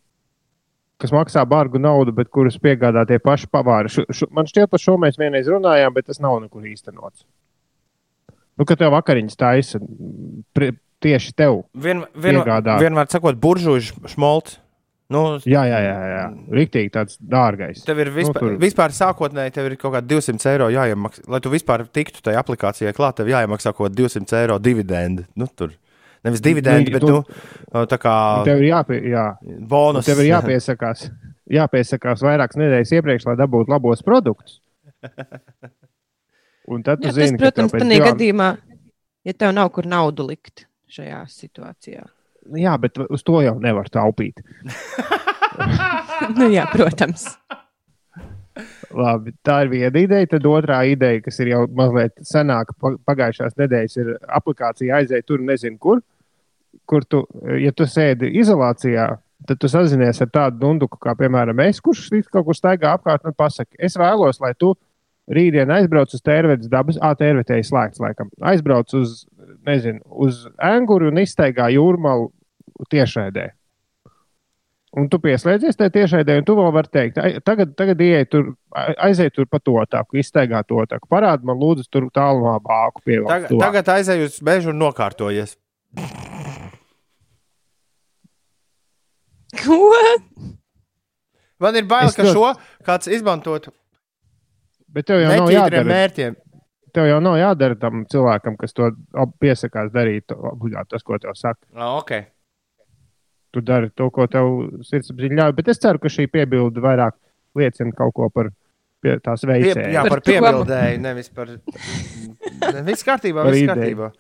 kas 1.01 1.13
maksā 1.17 1.43
bargu 1.49 1.81
naudu, 1.81 2.13
bet 2.13 2.29
kurus 2.29 2.59
piegādā 2.61 3.07
tie 3.09 3.19
paši 3.23 3.49
pavāri. 3.53 3.89
Šu, 3.93 4.05
šu, 4.13 4.29
man 4.37 4.49
šķiet, 4.51 4.69
par 4.71 4.83
šo 4.83 4.97
mēs 5.01 5.17
vienreiz 5.21 5.49
runājām, 5.49 5.95
bet 5.97 6.11
tas 6.11 6.21
nav 6.21 6.41
nekur 6.45 6.67
īstenots. 6.69 7.25
Nu, 8.61 8.67
ka 8.69 8.77
tev 8.77 8.93
vakariņas 8.93 9.39
taisa 9.41 9.81
tieši 11.01 11.33
tev. 11.39 11.63
Vien, 11.73 12.03
vien, 12.15 12.41
vienmēr 12.45 13.09
sakot, 13.09 13.39
buržuļs 13.41 13.95
šmolts. 14.13 14.59
Nu, 15.11 15.41
Jā, 15.43 15.65
jā, 15.67 15.79
jā, 15.83 15.95
jā. 16.07 16.25
Riktīgi 16.55 16.91
tāds 16.95 17.17
dārgais. 17.19 17.81
Tev 17.83 17.99
ir 17.99 18.13
vispār, 18.15 18.45
Nu, 18.45 18.51
nu, 18.53 18.53
tur- 18.53 18.61
vispār 18.63 18.93
sākotnēji 18.95 19.55
tev 19.57 19.67
ir 19.67 19.75
kaut 19.81 19.97
kādi 19.97 20.07
200 20.13 20.47
eiro 20.53 20.69
jāiemaksā. 20.71 21.25
Lai 21.27 21.41
tu 21.43 21.51
vispār 21.51 21.83
tiktu 21.91 22.23
tajā 22.23 22.39
aplikācijā 22.45 22.93
klāt, 22.95 23.17
tev 23.19 23.27
jāiemaksā 23.33 23.73
kaut 23.75 23.89
kādi 23.89 24.05
200 24.05 24.37
eiro 24.45 24.59
dividendi. 24.63 25.25
Nu, 25.35 25.49
tur. 25.51 25.73
Nevis 26.25 26.43
dividendi, 26.45 26.93
bet 26.93 27.01
tu- 27.01 27.09
nu, 27.73 27.85
tā 27.89 27.97
kā 28.01 28.15
Tev 28.45 28.59
ir, 28.61 28.67
jāpie, 28.75 28.99
jā, 29.09 29.25
bonus. 29.71 30.05
tev 30.05 30.19
ir 30.21 30.29
jāpiesakās, 30.35 31.07
jāpiesakās 31.51 32.21
vairākas 32.27 32.59
nedēļas 32.61 32.93
iepriekš, 32.99 33.27
lai 33.31 33.37
dabūtu 33.41 33.73
labos 33.73 34.03
produktus. 34.05 34.59
Un 36.71 36.83
tad 36.87 37.01
tu 37.01 37.09
Jā, 37.09 37.15
tas, 37.15 37.25
zini, 37.25 37.39
protams, 37.41 37.73
ka 37.73 37.79
tev 37.79 37.87
tādā 37.87 37.95
divām- 37.97 38.11
gadījumā, 38.13 38.49
ja 39.27 39.33
tev 39.33 39.55
nav 39.57 39.71
kur 39.75 39.89
naudu 39.89 40.27
likt 40.29 40.67
šajā 40.93 41.23
situācijā. 41.33 42.05
Jā, 42.57 42.75
bet 42.81 42.99
uz 43.11 43.23
to 43.27 43.41
jau 43.45 43.57
nevar 43.61 43.89
taupīt. 43.93 44.39
nu, 46.39 46.47
jā, 46.53 46.67
protams. 46.73 47.27
Labi, 48.91 49.33
tā 49.47 49.61
ir 49.65 49.69
viena 49.73 50.01
ideja. 50.03 50.27
Tad 50.35 50.47
otrā 50.51 50.81
ideja, 50.91 51.21
kas 51.25 51.39
ir 51.41 51.53
jau 51.53 51.61
mazliet 51.79 52.17
senāka, 52.27 52.75
pa- 52.81 52.97
pagājušās 53.09 53.55
nedēļas, 53.61 53.97
ir 54.03 54.11
aplikācija 54.41 54.99
aiziet 55.01 55.27
tur, 55.29 55.39
nezinu, 55.47 55.79
kur. 55.79 56.01
Kur 56.87 57.05
tu, 57.07 57.25
ja 57.59 57.71
tu 57.73 57.87
sēdi 57.87 58.33
izolācijā, 58.41 59.07
tad 59.47 59.59
tu 59.63 59.69
sazinies 59.71 60.21
ar 60.23 60.31
tādu 60.31 60.59
dunduku, 60.61 60.99
kā 61.01 61.15
piemēram 61.19 61.61
es, 61.65 61.81
kurš 61.81 62.09
kaut 62.31 62.49
kur 62.49 62.57
staigā 62.57 62.97
apkārt 62.97 63.27
un 63.27 63.35
pasakā, 63.35 63.79
es 63.79 63.97
vēlos, 63.99 64.41
lai 64.43 64.53
tu 64.59 64.75
rītdien 65.31 65.71
aizbrauc 65.71 66.11
uz 66.15 66.23
tērvetes 66.27 66.71
dabas, 66.71 66.99
ah, 67.01 67.15
tērvetē 67.15 67.61
ir 67.61 67.67
slēgts, 67.67 68.03
laikam. 68.03 68.31
Aizbrauc 68.43 68.93
uz, 68.99 69.25
nezinu, 69.67 70.03
uz 70.27 70.45
ēnguru 70.59 71.13
un 71.13 71.23
iztaigā 71.23 71.71
jūrmalu 71.75 72.31
tiešraidē. 72.91 73.51
Un 74.99 75.07
tu 75.07 75.21
pieslēdzies 75.23 75.79
tajā 75.79 75.93
tiešraidē, 75.95 76.41
un 76.41 76.47
tu 76.49 76.57
vēl 76.59 76.73
vari 76.75 76.91
teikt, 76.91 77.19
"Ai, 77.23 77.39
tagad, 77.47 77.77
tagad 77.79 78.01
iej 78.03 78.25
tur, 78.29 78.57
ai- 78.75 78.95
aiziet 79.07 79.33
tur 79.33 79.47
pa 79.47 79.61
to 79.61 79.79
tāku, 79.87 80.19
iztaigā 80.19 80.67
to 80.67 80.83
tāku. 80.91 81.07
Parādi 81.09 81.45
man, 81.45 81.61
lūdzu, 81.61 81.87
tur 81.89 82.11
tālumā 82.11 82.59
bāku 82.59 82.99
pievilkt. 83.07 83.29
Tagad, 83.29 83.51
tuvāk." 83.51 83.61
tagad 83.61 83.85
aizēju 83.85 84.25
uz 84.25 84.41
mežu 84.41 84.71
un 84.71 84.81
nokārtojies. 84.81 85.57
Ko? 89.65 89.79
Man 91.61 91.77
ir 91.77 91.85
bail, 91.89 92.09
Es 92.09 92.17
ka 92.17 92.23
ļoti- 92.25 92.35
šo 92.37 92.85
kāds 92.87 93.11
izmantotu 93.13 93.73
Bet 94.91 95.07
tev 95.07 95.21
jau 95.23 95.29
nav 95.31 95.51
jādara. 95.53 95.85
mērķiem. 95.87 96.37
Tev 96.93 97.07
jau 97.07 97.21
nav 97.23 97.37
jādara 97.39 97.77
tam 97.79 98.05
cilvēkam, 98.11 98.57
kas 98.59 98.73
to 98.75 98.89
piesakās 99.39 99.93
darīt, 99.95 100.33
obligāti 100.35 100.91
tas, 100.97 101.03
ko 101.07 101.19
tev 101.23 101.37
saka. 101.39 101.61
Ah, 101.77 101.93
okay. 102.01 102.25
Tu 103.55 103.61
dari 103.63 103.91
to, 103.95 104.09
ko 104.11 104.27
tev 104.27 104.49
sirdsapziņā 104.89 105.37
ļauj. 105.39 105.55
Bet 105.55 105.69
es 105.71 105.79
ceru, 105.79 105.99
ka 106.03 106.09
šī 106.11 106.27
piebilde 106.31 106.83
vairāk 106.83 107.15
liecina 107.59 107.93
kaut 107.95 108.15
ko 108.15 108.29
par 108.31 108.51
pie, 109.03 109.15
tās 109.23 109.45
Pie, 109.47 109.61
jā, 109.61 109.75
veicēju. 109.75 109.95
par 110.03 110.09
Par 110.11 110.21
to. 110.21 110.33
piebildēju, 110.33 110.99
nevis 111.07 111.29
par. 111.35 111.47
Viss 112.91 113.07
kārtībā, 113.07 113.47
viss 113.51 113.63
ideju. 113.71 114.11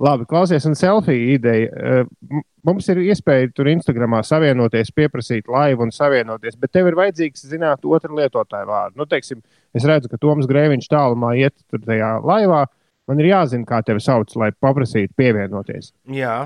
Labi, 0.00 0.24
klausies, 0.28 0.64
un 0.68 0.78
selfija 0.78 1.36
ideja. 1.36 1.68
Eh, 1.76 2.42
Mums 2.62 2.86
ir 2.92 3.00
iespēja 3.02 3.48
tur 3.50 3.66
Instagramā 3.66 4.20
savienoties, 4.22 4.92
pieprasīt 4.94 5.48
laivu 5.50 5.82
un 5.82 5.90
savienoties, 5.90 6.54
bet 6.62 6.70
tev 6.70 6.86
ir 6.86 6.94
vajadzīgs 6.94 7.42
zināt 7.50 7.82
otru 7.82 8.14
lietotāju 8.20 8.68
vārdu. 8.68 9.00
Nu, 9.00 9.06
teiksim, 9.10 9.40
es 9.74 9.82
redzu, 9.82 10.06
ka 10.12 10.20
Toms 10.22 10.46
Grēviņš 10.46 10.86
tālumā 10.92 11.32
iet 11.40 11.56
tur 11.66 11.82
tajā 11.82 12.12
laivā. 12.22 12.62
Man 13.10 13.18
ir 13.18 13.32
jāzina, 13.32 13.66
kā 13.66 13.82
tevi 13.82 13.98
sauc, 13.98 14.30
lai 14.38 14.52
paprasītu 14.62 15.10
pievienoties. 15.18 15.90
Jā, 16.14 16.36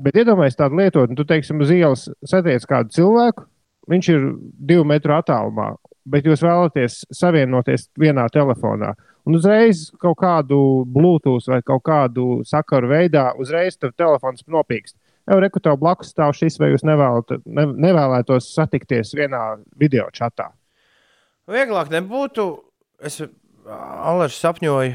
Bet 0.00 0.16
iedomājieties 0.16 0.56
tādu 0.56 0.78
lietotni, 0.80 1.16
tu 1.18 1.26
teiksim, 1.28 1.60
uz 1.60 1.72
ielas 1.74 2.06
satiec 2.24 2.64
kādu 2.68 2.94
cilvēku, 2.96 3.44
viņš 3.92 4.08
ir 4.14 4.22
divu 4.70 4.86
metru 4.88 5.12
attālumā, 5.16 5.74
bet 6.08 6.28
jūs 6.28 6.44
vēlaties 6.44 7.02
savienoties 7.14 7.90
vienā 8.00 8.24
telefonā. 8.32 8.94
Un 9.26 9.34
uzreiz 9.34 9.88
kaut 9.98 10.18
kādu 10.20 10.58
Bluetooth 10.86 11.48
vai 11.50 11.58
kaut 11.66 11.82
kādu 11.88 12.44
sakaru 12.46 12.92
veidā, 12.92 13.32
uzreiz 13.42 13.74
tev 13.76 13.90
telefons 13.98 14.44
nopīkst. 14.46 14.94
Jau 15.26 15.40
reku 15.42 15.58
tev 15.58 15.74
blakus 15.82 16.12
stāv 16.14 16.30
šis, 16.38 16.60
vai 16.62 16.68
jūs 16.70 16.84
nevēlat, 16.86 17.40
ne, 17.50 17.64
nevēlētos 17.88 18.52
satikties 18.54 19.10
vienā 19.18 19.56
video 19.76 20.06
čatā. 20.14 20.52
vieglāk 21.50 21.90
nebūtu. 21.90 22.46
Es 23.02 23.20
Alēšu 23.66 24.38
sapņoju, 24.38 24.92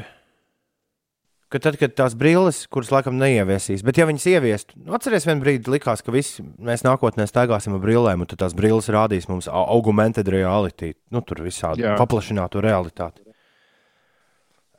ka 1.52 1.60
tad, 1.60 1.76
kad 1.76 1.92
tās 1.92 2.14
brilles, 2.16 2.62
kuras 2.72 2.88
laikam 2.88 3.18
neieviesīs, 3.20 3.82
bet 3.84 3.98
ja 4.00 4.06
viņas 4.08 4.24
ieviestu, 4.32 4.78
nu, 4.80 4.94
atcerieties, 4.96 5.26
vienā 5.28 5.44
brīdī 5.44 5.74
likās, 5.74 6.00
ka 6.00 6.14
visi 6.14 6.40
mēs 6.56 6.80
nākotnē 6.86 7.26
staigāsim 7.28 7.76
ar 7.76 7.82
brillēm, 7.84 8.24
un 8.24 8.30
tās 8.32 8.56
brilles 8.56 8.88
rādīs 8.88 9.28
mums 9.28 9.50
au- 9.52 9.66
augmented 9.76 10.30
reality, 10.32 10.94
nu, 11.12 11.20
tur 11.20 11.44
visādi 11.44 11.84
Jā. 11.84 11.98
paplašinātu 12.00 12.64
realitāti. 12.64 13.20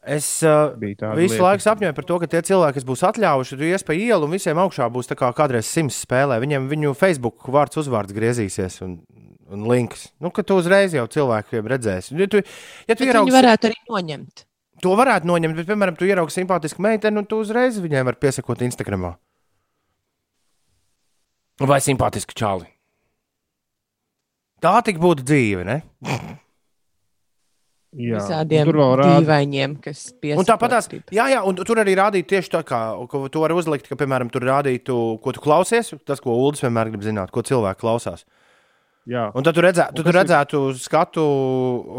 Es 0.04 0.26
uh, 0.44 0.74
visu 1.16 1.40
laiku 1.40 1.64
sapņoju 1.64 1.96
par 1.96 2.06
to, 2.08 2.16
ka 2.20 2.28
tie 2.28 2.42
cilvēki, 2.44 2.76
kas 2.76 2.86
būs 2.88 3.04
atļaujuši, 3.08 3.58
tu 3.60 3.68
ies 3.70 3.86
pa 3.88 3.96
ielu 3.96 4.28
un 4.28 4.34
visiem 4.36 4.60
augšā 4.60 4.90
būs 4.92 5.08
tā 5.08 5.16
kā 5.16 5.30
kādreiz 5.38 5.70
simts 5.72 6.02
spēlē. 6.04 6.42
Viņiem 6.44 6.66
viņu 6.68 6.92
Facebook 7.00 7.48
vārds 7.56 7.80
uzvārds 7.80 8.12
griezīsies 8.16 8.82
un, 8.84 8.98
un 9.48 9.64
links. 9.72 10.10
Nu, 10.20 10.34
ka 10.36 10.44
tu 10.44 10.58
uzreiz 10.60 10.92
jau 10.98 11.06
cilvēkiem 11.08 11.72
redzēsi. 11.72 12.18
Ja 12.20 12.28
tu, 12.28 12.44
ja 12.44 12.98
tu 12.98 13.06
Bet 13.06 13.08
ieraugi, 13.14 13.32
Viņi 13.32 13.38
varētu 13.38 13.70
arī 13.72 13.80
noņemt. 13.94 14.44
to 14.84 14.98
varētu 15.00 15.32
noņemt, 15.32 15.56
bet, 15.62 15.72
piemēram, 15.72 15.96
tu 15.96 16.10
ieraugi 16.12 16.36
simpātisku 16.36 16.84
meiteni 16.84 17.24
un 17.24 17.30
tu 17.32 17.40
uzreiz 17.40 17.80
viņai 17.80 18.04
vari 18.12 18.20
piesakot 18.28 18.68
Instagram. 18.68 19.14
Vai 21.64 21.80
simpātisku 21.86 22.36
čāli. 22.36 22.68
Tā 24.60 24.76
tik 24.84 25.00
būtu 25.00 25.24
dzīve, 25.24 25.64
ne? 25.64 25.80
Jā, 27.94 28.18
Visādiem 28.18 28.70
dīvainiem, 28.74 29.74
kas 29.84 30.08
piesakās. 30.18 30.40
Un 30.42 30.48
tāpat 30.50 30.72
tās, 30.74 30.88
jā, 31.14 31.28
jā, 31.30 31.42
un 31.46 31.56
tur 31.60 31.78
arī 31.78 31.94
rādīja 32.00 32.26
tieši 32.32 32.50
tā, 32.56 32.64
kā 32.66 32.80
ko 33.12 33.28
tu 33.30 33.44
vari 33.44 33.54
uzlikt, 33.54 33.86
ka, 33.88 33.96
piemēram, 34.00 34.32
tur 34.34 34.42
rādītu, 34.42 34.96
ko 35.22 35.34
tu 35.36 35.44
klausies, 35.44 35.94
tas, 36.04 36.20
ko 36.24 36.34
Ulas 36.34 36.64
vienmēr 36.66 36.90
grib 36.90 37.06
zināt, 37.06 37.30
ko 37.30 37.44
cilvēki 37.46 37.84
klausās. 37.84 38.26
Jā. 39.06 39.28
Un 39.36 39.44
tad 39.46 39.54
tu, 39.54 39.62
redzē, 39.62 39.90
tu, 39.92 40.00
Un 40.02 40.02
tu 40.02 40.04
kas 40.08 40.14
ir- 40.16 40.20
redzētu 40.22 40.60
skatu 40.80 41.22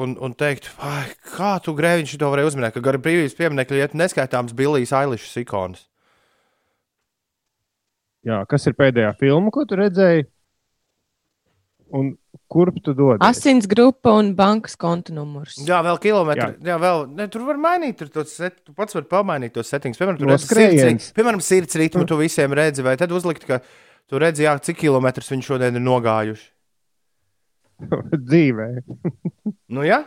un, 0.03 0.17
un 0.19 0.35
teikt, 0.35 0.71
"Ai, 0.81 1.05
kā 1.37 1.63
tu 1.63 1.75
grēviņš 1.79 2.19
to 2.19 2.31
varēji 2.33 2.51
uzminēt, 2.51 2.73
ka 2.75 2.81
gar 2.81 2.97
brīvības 2.99 3.37
pieminiekļa 3.39 3.77
iet 3.85 3.93
neskaitāms 3.95 4.55
Billijas 4.57 4.91
Ailišas 4.93 5.37
ikonas. 5.45 5.87
Jā, 8.25 8.47
kas 8.49 8.67
ir 8.67 8.73
pēdējā 8.73 9.15
filma, 9.21 9.51
ko 9.53 9.67
tu 9.69 9.77
redzēji? 9.77 10.25
Un 11.95 12.09
kurp 12.51 12.81
tu 12.83 12.91
dodies? 12.97 13.23
Asins 13.23 13.69
grupa 13.71 14.17
un 14.19 14.33
bankas 14.39 14.75
konta 14.81 15.15
numurs. 15.15 15.61
Jā, 15.63 15.79
vēl 15.87 16.01
kilometri. 16.03 16.49
Jā, 16.59 16.73
jā 16.73 16.79
vēl, 16.83 17.05
ne, 17.15 17.29
tur 17.31 17.45
var 17.47 17.61
mainīt, 17.63 17.99
tur 18.01 18.11
tos 18.17 18.33
set, 18.35 18.57
tu 18.67 18.75
pats 18.75 18.97
vari 18.97 19.07
pamainīt 19.11 19.55
tos 19.55 19.71
settings. 19.71 20.01
Piemēram, 20.01 20.19
tur 20.19 20.27
No 20.31 20.35
redzi 20.35 20.51
sirds, 20.51 21.13
piemēram, 21.15 21.43
sirds 21.45 21.79
ritmu 21.79 22.03
tu 22.11 22.19
visiem 22.19 22.57
redzi, 22.59 22.83
vai 22.87 22.97
tad 22.99 23.15
uzlikt, 23.15 23.47
ka 23.47 23.61
tu 24.11 24.19
redzi, 24.23 24.47
jā, 24.49 24.57
cik 24.59 24.81
kilometrus 24.83 25.31
viņi 25.31 25.47
šodien 25.47 25.79
ir 25.79 25.87
nogājuši. 25.87 26.51
dzīvē. 28.31 28.69
Nu, 29.71 29.87
jā, 29.87 30.03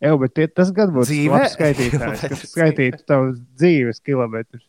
Jā, 0.00 0.16
bet 0.18 0.32
tie, 0.34 0.46
tas 0.50 0.72
gan 0.74 0.90
būtu 0.94 1.12
Dzīvē? 1.12 1.44
skaitītājs, 1.52 2.24
kas 2.32 2.40
skaitītu 2.50 3.04
tavus 3.06 3.36
dzīves 3.60 4.00
kilometrus. 4.02 4.64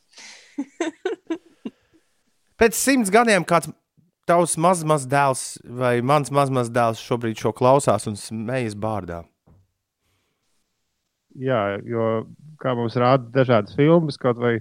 pēc 2.62 2.78
simts 2.78 3.10
gadiem 3.14 3.46
kāds 3.48 3.72
tavs 4.32 4.56
mazs 4.56 4.88
maz 4.88 5.06
dēls 5.12 5.44
vai 5.82 5.98
mans 6.06 6.32
mazs 6.32 6.54
maz 6.56 6.72
dēls 6.72 7.04
šobrīd 7.04 7.40
šo 7.42 7.52
klausās 7.56 8.08
un 8.08 8.16
smējas 8.20 8.78
bārdā. 8.80 9.26
Jā, 11.40 11.78
jo, 11.88 12.08
kā 12.60 12.74
mums 12.76 12.96
rāda 13.00 13.28
dažādas 13.36 13.76
filmas, 13.76 14.20
kaut 14.20 14.40
vai 14.40 14.58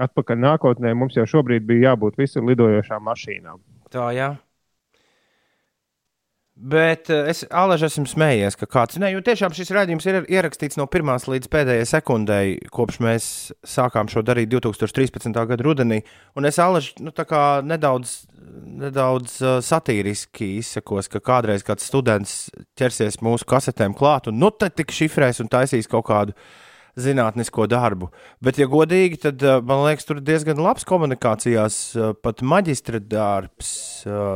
atpakaļ 0.00 0.40
nākotnē, 0.40 0.92
mums 0.96 1.16
jau 1.16 1.26
šobrīd 1.28 1.66
bija 1.68 1.90
jābūt 1.90 2.20
visur 2.20 2.44
lidojošām 2.48 3.04
mašīnām. 3.08 3.60
Tā, 3.92 4.06
jā. 4.16 4.30
Bet 6.60 7.08
uh, 7.08 7.24
es 7.30 7.40
Alaži 7.56 7.86
esmu 7.86 8.04
smējies, 8.10 8.56
ka 8.60 8.66
kāds. 8.68 8.98
Nē, 9.00 9.14
jo 9.14 9.22
tiešām 9.24 9.54
šis 9.56 9.70
raidījums 9.72 10.04
ir 10.10 10.18
ierakstīts 10.28 10.76
no 10.76 10.84
pirmās 10.92 11.24
līdz 11.30 11.48
pēdējai 11.48 11.86
sekundei, 11.88 12.58
kopš 12.74 12.98
mēs 13.00 13.28
sākām 13.64 14.10
šo 14.12 14.20
darīt 14.26 14.50
2013. 14.52 15.32
gada 15.32 15.64
rudenī. 15.64 16.02
Un 16.36 16.48
es 16.50 16.60
Alaži 16.60 16.98
nu, 17.00 17.14
nedaudz, 17.64 18.12
nedaudz 18.82 19.38
uh, 19.40 19.54
satīriski 19.64 20.50
izsakos, 20.58 21.08
ka 21.08 21.22
kādreiz 21.24 21.64
kāds 21.64 21.88
students 21.88 22.36
ķersies 22.76 23.22
mūsu 23.24 23.48
kasetēm 23.48 23.96
klāt 23.96 24.28
un 24.28 24.36
nu 24.42 24.52
tad 24.52 24.76
tik 24.76 24.92
šifrēs 24.92 25.40
un 25.40 25.48
taisīs 25.48 25.88
kaut 25.88 26.10
kādu 26.12 26.36
zinātnisko 27.00 27.70
darbu. 27.70 28.10
Bet, 28.44 28.60
ja 28.60 28.68
godīgi, 28.68 29.22
tad 29.24 29.48
uh, 29.48 29.62
man 29.64 29.86
liekas, 29.86 30.04
tur 30.04 30.20
diezgan 30.20 30.60
labs 30.60 30.84
komunikācijās, 30.84 31.82
pat 32.20 32.44
maģistra 32.44 33.00
darbs 33.00 33.78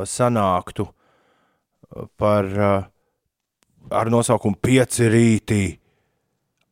sanāktu 0.08 0.88
uh, 0.88 1.00
par 2.20 2.50
ar 3.90 4.10
nosaukumu 4.12 4.58
Pieci 4.62 5.08
rītī 5.10 5.64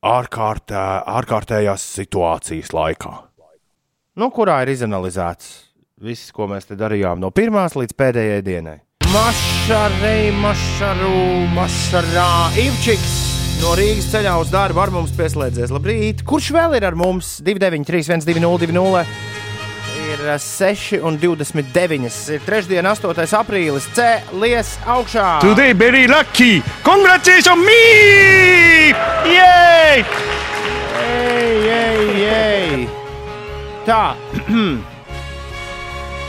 ārkārtē, 0.03 0.87
ārkārtējās 1.19 1.85
situācijas 1.99 2.73
laikā. 2.75 3.13
Nu, 4.19 4.29
kurā 4.35 4.61
ir 4.65 4.75
izanalizēts 4.75 5.53
viss, 6.03 6.33
ko 6.35 6.49
mēs 6.51 6.67
te 6.69 6.77
darījām 6.77 7.21
no 7.23 7.31
pirmās 7.33 7.79
līdz 7.79 7.97
pēdējai 7.97 8.43
dienai. 8.45 8.79
Mašarei, 9.13 10.33
mašaru, 10.41 11.17
mašarā. 11.53 12.29
Ivčiks 12.61 13.15
no 13.63 13.75
Rīgas 13.79 14.09
ceļā 14.13 14.35
uz 14.41 14.51
darbu 14.53 14.83
ar 14.83 14.93
mums 14.95 15.13
pieslēdzies. 15.17 15.73
Labrīt! 15.75 16.25
Kurš 16.29 16.51
vēl 16.57 16.79
ir 16.81 16.89
ar 16.89 16.97
mums? 16.99 17.37
293, 17.45 18.09
120, 18.25 19.32
ir 20.23 20.39
6 20.39 21.01
un 21.03 21.19
29. 21.19 22.31
Ir 22.35 22.45
trešdiena, 22.47 22.95
8. 22.95 23.35
aprīlis. 23.39 23.89
Cēlies 23.97 24.77
augšā! 24.87 25.41
Today 25.43 25.75
very 25.75 26.07
lucky! 26.07 26.63
Congratulations 26.85 27.59
me! 27.59 28.93
Yay! 29.27 30.05
Ei, 31.03 31.69
ei, 31.69 32.25
ei! 32.31 32.89
Tā! 33.87 34.15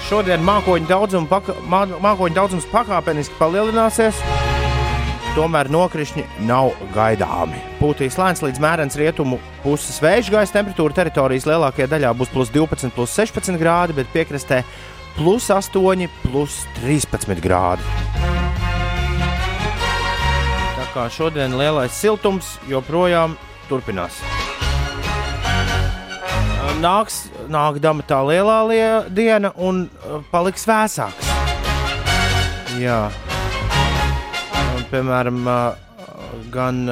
Šodien 0.09 0.43
mākoņu, 0.45 0.89
daudzum 0.89 1.27
paka, 1.29 1.55
mā, 1.69 1.85
mākoņu 2.03 2.35
daudzums 2.35 2.67
pakāpeniski 2.73 3.37
palielināsies, 3.39 4.19
tomēr 5.33 5.69
nokrišņi 5.73 6.23
nav 6.47 6.71
gaidāmi. 6.93 7.59
Pūtīs 7.79 8.17
lēns 8.19 8.43
līdz 8.45 8.61
mērens 8.63 8.97
rietumu 8.99 9.39
puses 9.63 9.97
vējš, 10.03 10.31
gaisa 10.33 10.57
temperatūra 10.59 10.97
teritorijas 10.99 11.47
lielākajā 11.49 11.89
daļā 11.95 12.13
būs 12.19 12.31
plus 12.33 12.53
12, 12.53 12.93
plus 12.95 13.15
16 13.17 13.57
grādi, 13.61 13.97
bet 13.97 14.11
piekrastē 14.13 14.61
plus 15.17 15.49
8, 15.53 16.07
plus 16.27 16.61
13 16.81 17.41
grādi. 17.43 17.83
Tā 20.77 20.87
kā 20.93 21.09
šodien 21.09 21.57
lielais 21.57 21.97
siltums 21.97 22.55
joprojām 22.69 23.37
turpinās 23.69 24.21
nāks, 26.83 27.27
nāk 27.51 27.79
dama 27.83 28.03
tā 28.07 28.19
lielā 28.27 28.57
lie, 28.67 28.87
diena 29.13 29.53
un 29.55 29.85
uh, 29.87 30.19
paliks 30.31 30.67
vēsāks. 30.67 31.31
Jā. 32.81 33.07
Piemēram, 34.93 35.39
gan, 36.53 36.83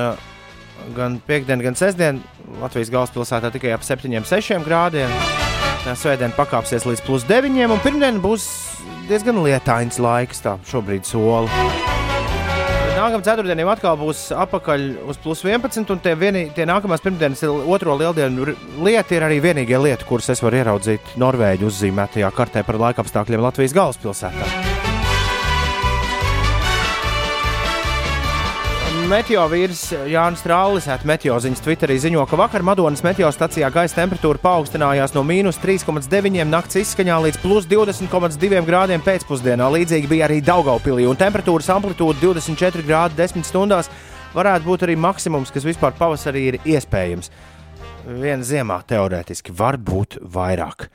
gan 0.97 1.17
piekdien, 1.27 1.61
gan 1.61 1.77
sestdien 1.77 2.21
Latvijas 2.57 2.89
galvaspilsētā 2.89 3.51
tikai 3.53 3.75
ap 3.75 3.85
7-6 3.85 4.65
grādiem. 4.65 5.13
Svētdien 5.85 6.33
pakāpsies 6.33 6.87
līdz 6.89 7.05
plus 7.05 7.25
9, 7.29 7.61
un 7.69 7.81
pirmdien 7.85 8.17
būs 8.21 8.47
diezgan 9.09 9.43
lietains 9.45 10.01
laiks. 10.01 10.41
Tā 10.41 10.57
šobrīd 10.69 11.05
sola. 11.05 11.45
Nākamā 12.97 13.21
ceturtdienā 13.25 13.69
atkal 13.69 13.95
būs 13.97 14.27
apakaļ 14.33 14.83
uz 15.09 15.21
plus 15.21 15.45
11, 15.45 15.93
un 15.93 16.01
tie, 16.01 16.17
vienī, 16.17 16.47
tie 16.57 16.65
nākamās 16.69 17.01
pirmdienas 17.05 17.41
otro 17.45 17.95
lieldienu 17.97 18.51
lieta 18.85 19.17
ir 19.17 19.25
arī 19.29 19.39
vienīgie 19.45 19.77
lieta, 19.81 20.09
kuras 20.09 20.29
es 20.33 20.41
varu 20.41 20.61
ieraudzīt 20.61 21.15
Norvēģu 21.21 21.69
uzzīmētajā 21.69 22.33
kartē 22.37 22.65
par 22.65 22.81
laikapstākļiem 22.81 23.45
Latvijas 23.45 23.77
galvaspilsētā. 23.77 24.70
Meteo 29.11 29.41
vīrs 29.51 29.89
Jānis 30.07 30.39
Strālis, 30.39 30.85
Meteo 31.03 31.35
ziņas 31.43 31.59
Twitterī 31.65 31.97
ziņo, 31.99 32.21
ka 32.31 32.37
vakar 32.39 32.63
Madonas 32.63 33.01
meteo 33.03 33.27
stacijā 33.35 33.67
gaisa 33.73 33.97
temperatūra 33.97 34.39
paaugstinājās 34.39 35.11
no 35.17 35.25
mīnus 35.27 35.59
3,9 35.59 36.45
nakts 36.47 36.79
izskaņā 36.79 37.17
līdz 37.25 37.41
plus 37.43 37.67
20,2 37.67 38.61
grādiem 38.69 39.03
pēcpusdienā. 39.03 39.67
Līdzīgi 39.75 40.07
bija 40.07 40.29
arī 40.29 40.39
Daugaupilī, 40.47 41.09
un 41.11 41.19
temperatūras 41.19 41.67
amplitūda 41.75 42.23
24 42.23 42.87
grādi 42.87 43.19
10 43.19 43.51
stundās 43.51 43.91
varētu 44.31 44.69
būt 44.69 44.87
arī 44.87 44.95
maksimums, 44.95 45.51
kas 45.51 45.67
vispār 45.67 45.97
pavasarī 45.99 46.47
ir 46.53 46.61
iespējams. 46.63 47.33
Viena 48.07 48.47
ziemā 48.47 48.79
teorētiski 48.87 49.51
var 49.51 49.75
būt 49.75 50.21
vairāk. 50.23 50.87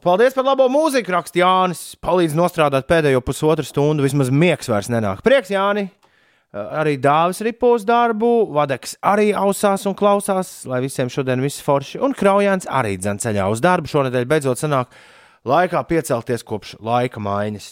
Paldies 0.00 0.32
par 0.32 0.48
labo 0.48 0.72
mūziku, 0.72 1.12
raksta 1.12 1.44
Jānis. 1.44 1.90
Palīdz 2.00 2.40
nostrādāt 2.40 2.88
pēdējo 2.88 3.20
pusotru 3.20 3.68
stundu, 3.68 4.08
vismaz 4.08 4.32
miegs 4.32 4.72
vairs 4.72 4.88
nenāk. 4.88 5.20
Prieks, 5.20 5.52
Jāni! 5.52 5.90
Arī 6.52 6.98
dāvis 7.00 7.40
ripo 7.46 7.70
uz 7.72 7.84
darbu, 7.88 8.28
vadeks 8.52 8.98
arī 9.08 9.30
ausās 9.32 9.86
un 9.88 9.94
klausās, 9.96 10.50
lai 10.68 10.82
visiem 10.84 11.08
šodien 11.08 11.40
viss 11.40 11.62
forši, 11.64 11.96
un 12.04 12.12
kraujāns 12.12 12.68
arī 12.68 12.98
dzenceļā 13.00 13.46
uz 13.48 13.62
darbu. 13.64 13.88
Šonadēļ 13.88 14.26
beidzot 14.28 14.60
sanāk 14.60 14.92
laikā 15.48 15.80
piecelties 15.88 16.44
kopš 16.44 16.74
laika 16.84 17.22
maiņas. 17.24 17.70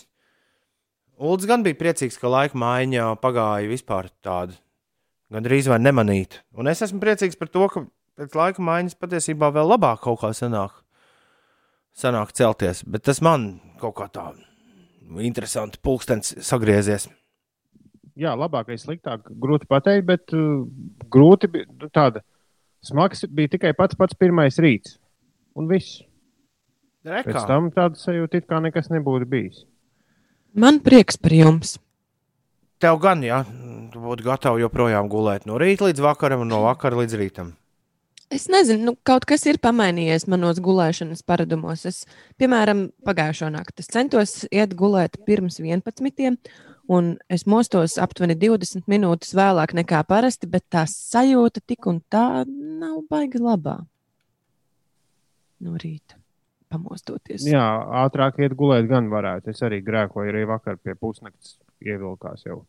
Ulds 1.21 1.45
gan 1.45 1.61
bija 1.61 1.77
priecīgs, 1.77 2.17
ka 2.17 2.33
laika 2.33 2.57
maiņa 2.57 3.11
pagāja 3.21 3.69
vispār 3.69 4.09
tādu, 4.25 4.57
gandrīz 5.29 5.69
vai 5.69 5.77
nemanītu. 5.85 6.41
Un 6.57 6.73
es 6.73 6.81
esmu 6.81 7.05
priecīgs 7.05 7.37
par 7.37 7.53
to, 7.53 7.69
ka 7.69 7.85
pēc 8.17 8.41
laika 8.41 8.65
maiņas 8.65 8.97
patiesībā 8.97 9.53
vēl 9.61 9.75
labāk 9.75 10.01
kaut 10.09 10.23
kā 10.25 10.33
sanāk, 10.33 10.73
sanāk 11.93 12.33
celties, 12.33 12.87
bet 12.89 13.05
tas 13.05 13.21
man 13.21 13.59
kaut 13.77 13.99
kā 14.01 14.09
tā 14.09 14.31
interesanti 15.21 15.77
pulkstenis 15.85 16.39
sagriezies 16.47 17.11
jā, 18.19 18.35
labākais, 18.39 18.85
sliktāk, 18.87 19.27
grūti 19.43 19.69
pateikt, 19.71 20.07
bet 20.09 20.35
uh, 20.37 20.65
grūti 21.13 21.51
bija 21.51 21.69
nu, 21.71 21.91
tāda. 21.93 22.25
Smags 22.87 23.27
bija 23.29 23.53
tikai 23.57 23.75
pats 23.77 23.99
pats 23.99 24.17
pirmais 24.17 24.57
rīts. 24.63 24.97
Un 25.59 25.69
viss. 25.69 26.01
Rekā. 27.05 27.29
Pēc 27.29 27.47
tam 27.49 27.69
tāda 27.75 28.01
sajūta, 28.01 28.41
it 28.41 28.49
kā 28.49 28.61
nekas 28.65 28.91
nebūtu 28.93 29.29
bijis. 29.29 29.65
Man 30.57 30.81
prieks 30.85 31.17
par 31.21 31.35
jums. 31.37 31.77
Tev 32.81 32.97
gan, 33.01 33.23
jā, 33.25 33.43
tu 33.93 34.01
būtu 34.01 34.25
gatavs 34.25 34.63
joprojām 34.63 35.09
gulēt 35.13 35.45
no 35.49 35.59
rīta 35.61 35.89
līdz 35.89 36.01
vakaram 36.05 36.47
un 36.47 36.53
no 36.53 36.63
vakara 36.65 37.03
līdz 37.03 37.17
rītam. 37.21 37.55
Es 38.31 38.47
nezinu, 38.47 38.85
nu, 38.87 38.95
kaut 39.03 39.25
kas 39.27 39.43
ir 39.51 39.59
pamainījies 39.59 40.29
manos 40.31 40.61
gulēšanas 40.63 41.25
paradumos. 41.27 41.83
Es, 41.89 42.05
piemēram, 42.39 42.87
pagājušo 43.07 43.49
nakti 43.51 43.83
centos 43.83 44.45
iet 44.55 44.77
gulēt 44.79 45.19
pirms 45.27 45.59
11 45.59 46.39
un 46.89 47.17
es 47.29 47.47
mostos 47.47 47.99
aptuveni 48.01 48.37
20 48.39 48.89
minūtes 48.91 49.35
vēlāk 49.37 49.75
nekā 49.81 50.03
parasti, 50.09 50.49
bet 50.51 50.65
tā 50.73 50.87
sajūta 50.89 51.63
tik 51.67 51.87
un 51.91 52.01
tā 52.11 52.45
nav 52.47 53.03
baigi 53.11 53.43
labā. 53.43 53.81
No 55.61 55.77
rīta 55.77 56.21
pamostoties. 56.71 57.45
Jā, 57.51 57.65
ātrāk 58.05 58.41
iet 58.45 58.55
gulēt, 58.59 58.87
gan 58.91 59.11
varētu. 59.13 59.51
Es 59.53 59.63
arī 59.67 59.81
grēkoju, 59.85 60.31
arī 60.31 60.45
vakar 60.49 60.79
pie 60.79 60.95
pusnakts 60.99 61.59
ievilkās 61.83 62.47
jau. 62.47 62.63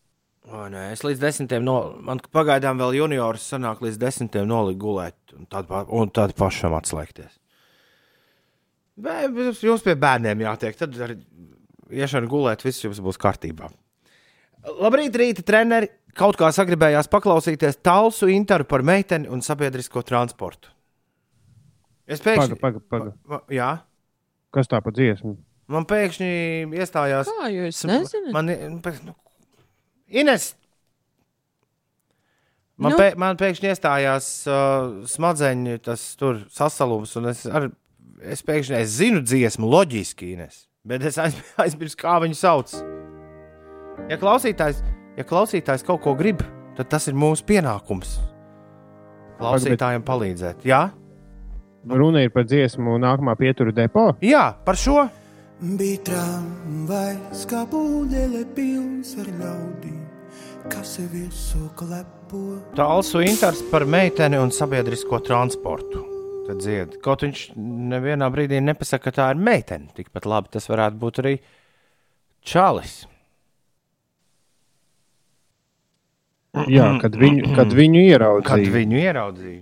O, 0.49 0.63
nē, 0.73 0.87
es 0.95 1.03
līdz 1.05 1.21
desmitiem, 1.21 1.61
no, 1.61 1.75
man 2.01 2.19
pagaidām 2.33 2.79
vēl 2.81 2.95
juniors 2.97 3.45
sanāk 3.51 3.83
līdz 3.85 3.99
desmitiem 4.01 4.47
nolikt 4.49 4.79
gulēt 4.81 5.35
un 5.37 5.45
tad, 5.45 5.69
un 5.69 6.09
tad 6.09 6.33
pašam 6.37 6.73
atslēgties. 6.79 7.35
Bet 9.01 9.61
jums 9.61 9.85
pie 9.85 9.93
bērniem 9.97 10.41
jātiek, 10.41 10.77
tad 10.77 10.97
arī 10.97 11.19
iešana 11.93 12.29
gulēt, 12.29 12.65
viss 12.65 12.81
jums 12.83 12.99
būs 13.05 13.21
kārtībā. 13.21 13.69
Labrīt, 14.81 15.15
rīta 15.17 15.45
treneri! 15.45 15.89
Kaut 16.17 16.35
kā 16.35 16.49
sagribējās 16.51 17.07
paklausīties 17.07 17.79
tālsu 17.79 18.27
interu 18.33 18.65
par 18.67 18.83
meiteni 18.83 19.29
un 19.31 19.39
sabiedrisko 19.45 20.03
transportu. 20.03 20.73
Es 22.03 22.19
pēkšņi. 22.19 22.57
Paga, 22.59 22.81
paga, 22.83 23.13
paga. 23.23 23.45
Jā. 23.53 23.71
Kas 24.51 24.67
tā 24.67 24.81
pa 24.83 24.91
dziesmu? 24.91 25.37
Man 25.71 25.85
pēkšņi 25.87 26.31
iestājās. 26.75 27.29
Kā 27.31 27.51
jūs 27.53 27.85
nezināt? 27.87 28.33
Man, 28.35 28.51
nu, 29.07 29.15
Ines! 30.11 30.51
Man, 32.81 32.95
nu? 32.95 32.97
pē, 32.99 33.11
man 33.21 33.37
pēkšņi 33.39 33.69
iestājās 33.71 34.27
uh, 34.49 35.05
smadzeņu 35.07 35.77
tas 35.85 36.03
tur 36.19 36.41
sasalums, 36.51 37.13
un 37.19 37.29
es, 37.31 37.45
ar, 37.45 37.69
es 38.25 38.41
pēkšņi 38.47 38.79
es 38.81 38.97
zinu 38.97 39.21
dziesmu 39.23 39.69
loģiski, 39.69 40.33
Ines, 40.35 40.65
bet 40.83 41.05
es 41.07 41.21
aizmirsu, 41.63 41.99
kā 42.01 42.17
viņu 42.25 42.41
sauc. 42.41 42.75
Ja 44.09 44.17
klausītājs, 44.19 44.81
ja 45.17 45.25
klausītājs 45.27 45.85
kaut 45.87 46.01
ko 46.03 46.15
grib, 46.17 46.41
tad 46.77 46.89
tas 46.91 47.07
ir 47.11 47.15
mūsu 47.17 47.45
pienākums. 47.47 48.17
Klausītājiem 49.41 50.03
palīdzēt. 50.05 50.65
Jā? 50.67 50.89
Runa 51.89 52.21
ir 52.21 52.29
par 52.33 52.45
dziesmu 52.45 52.99
nākamā 53.01 53.33
pietura 53.39 53.73
depo. 53.73 54.11
Jā, 54.21 54.51
par 54.65 54.77
šo. 54.77 55.07
Bija 55.61 56.01
tramvajs, 56.09 57.43
kā 57.49 57.63
pūļele 57.69 58.43
pilns 58.55 59.13
ar 59.21 59.27
ļaudīm, 59.29 59.99
kas 60.73 60.95
sevi 60.97 61.27
visu 61.27 61.67
klepo. 61.77 62.57
Tālsu 62.77 63.21
inters 63.25 63.61
par 63.69 63.85
meiteni 63.89 64.39
un 64.41 64.53
sabiedrisko 64.53 65.21
transportu. 65.25 66.07
Tad 66.47 66.61
dzied. 66.63 66.97
Kaut 67.05 67.21
viņš 67.25 67.51
nevienā 67.91 68.29
brīdī 68.33 68.61
nepasaka, 68.65 69.09
ka 69.09 69.17
tā 69.19 69.29
ir 69.35 69.41
meitene. 69.41 69.91
Tikpat 69.97 70.25
labi 70.29 70.53
tas 70.57 70.65
varētu 70.69 71.01
būt 71.01 71.21
arī 71.21 71.35
čalis. 72.41 73.03
Jā, 76.51 76.87
kad 76.99 77.15
viņu, 77.15 77.53
kad 77.55 77.71
viņu 77.71 78.01
ieraudzīja. 78.09 78.47
Kad 78.49 78.73
viņu 78.73 78.97
ieraudzīja. 78.99 79.61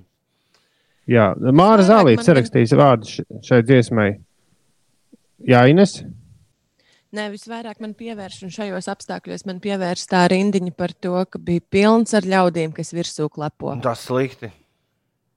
Jā, 1.10 1.26
Māra 1.38 1.86
Zālīte 1.86 2.26
sarakstījis 2.26 2.74
vārdu 2.78 3.26
šai 3.46 3.60
dziesmai. 3.66 4.10
Jā, 5.50 5.64
Ines. 5.70 6.00
Nē, 7.16 7.32
visvairāk 7.34 7.80
man 7.82 7.96
pievērš, 7.98 8.44
un 8.46 8.54
šajos 8.54 8.90
apstākļos 8.92 9.46
man 9.50 9.62
pievērš 9.64 10.06
tā 10.12 10.28
rindiņa 10.30 10.74
par 10.78 10.94
to, 10.94 11.16
ka 11.26 11.42
bija 11.42 11.64
pilns 11.74 12.14
ar 12.18 12.26
ļaudīm, 12.30 12.74
kas 12.76 12.94
virsū 12.94 13.30
klepo. 13.34 13.74
Tas 13.86 14.06
slikti. 14.06 14.52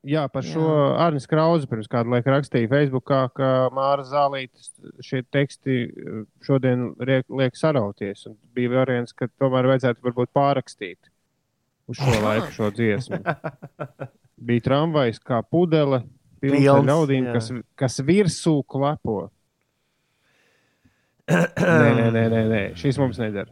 Jā, 0.09 0.27
par 0.33 0.43
šo. 0.45 0.67
Arnijas 0.99 1.29
Krauzi 1.31 1.69
pirms 1.71 1.87
kāda 1.89 2.11
laika 2.11 2.33
rakstīja 2.35 2.69
Facebookā, 2.73 3.23
ka 3.37 3.53
Māra 3.73 4.03
Zālītes 4.09 4.73
šie 5.05 5.23
teksti 5.31 5.79
eh, 5.87 6.21
šodien 6.45 6.91
liek, 6.99 7.29
liek 7.31 7.57
sarauties. 7.57 8.27
Un 8.27 8.35
bija 8.57 8.73
variants, 8.75 9.15
ka 9.15 9.31
tomēr 9.41 9.71
vajadzētu 9.71 10.03
varbūt 10.09 10.33
pārrakstīt 10.35 11.12
uz 11.91 12.01
šo 12.01 12.19
laiku 12.23 12.51
šo 12.55 12.71
dziesmu. 12.75 13.21
Bija 14.43 14.67
tramvajs 14.69 15.21
kā 15.23 15.41
pudele, 15.47 16.03
pilns 16.43 16.67
ar 16.73 16.85
ļaudīm, 16.87 17.29
jā. 17.29 17.35
kas, 17.37 17.51
kas 17.79 18.01
virsū 18.07 18.57
klepo. 18.67 19.19
nē, 21.33 21.91
nē, 21.99 22.07
nē, 22.11 22.25
nē, 22.33 22.43
nē, 22.51 22.63
šis 22.79 22.99
mums 23.01 23.21
nedara. 23.23 23.51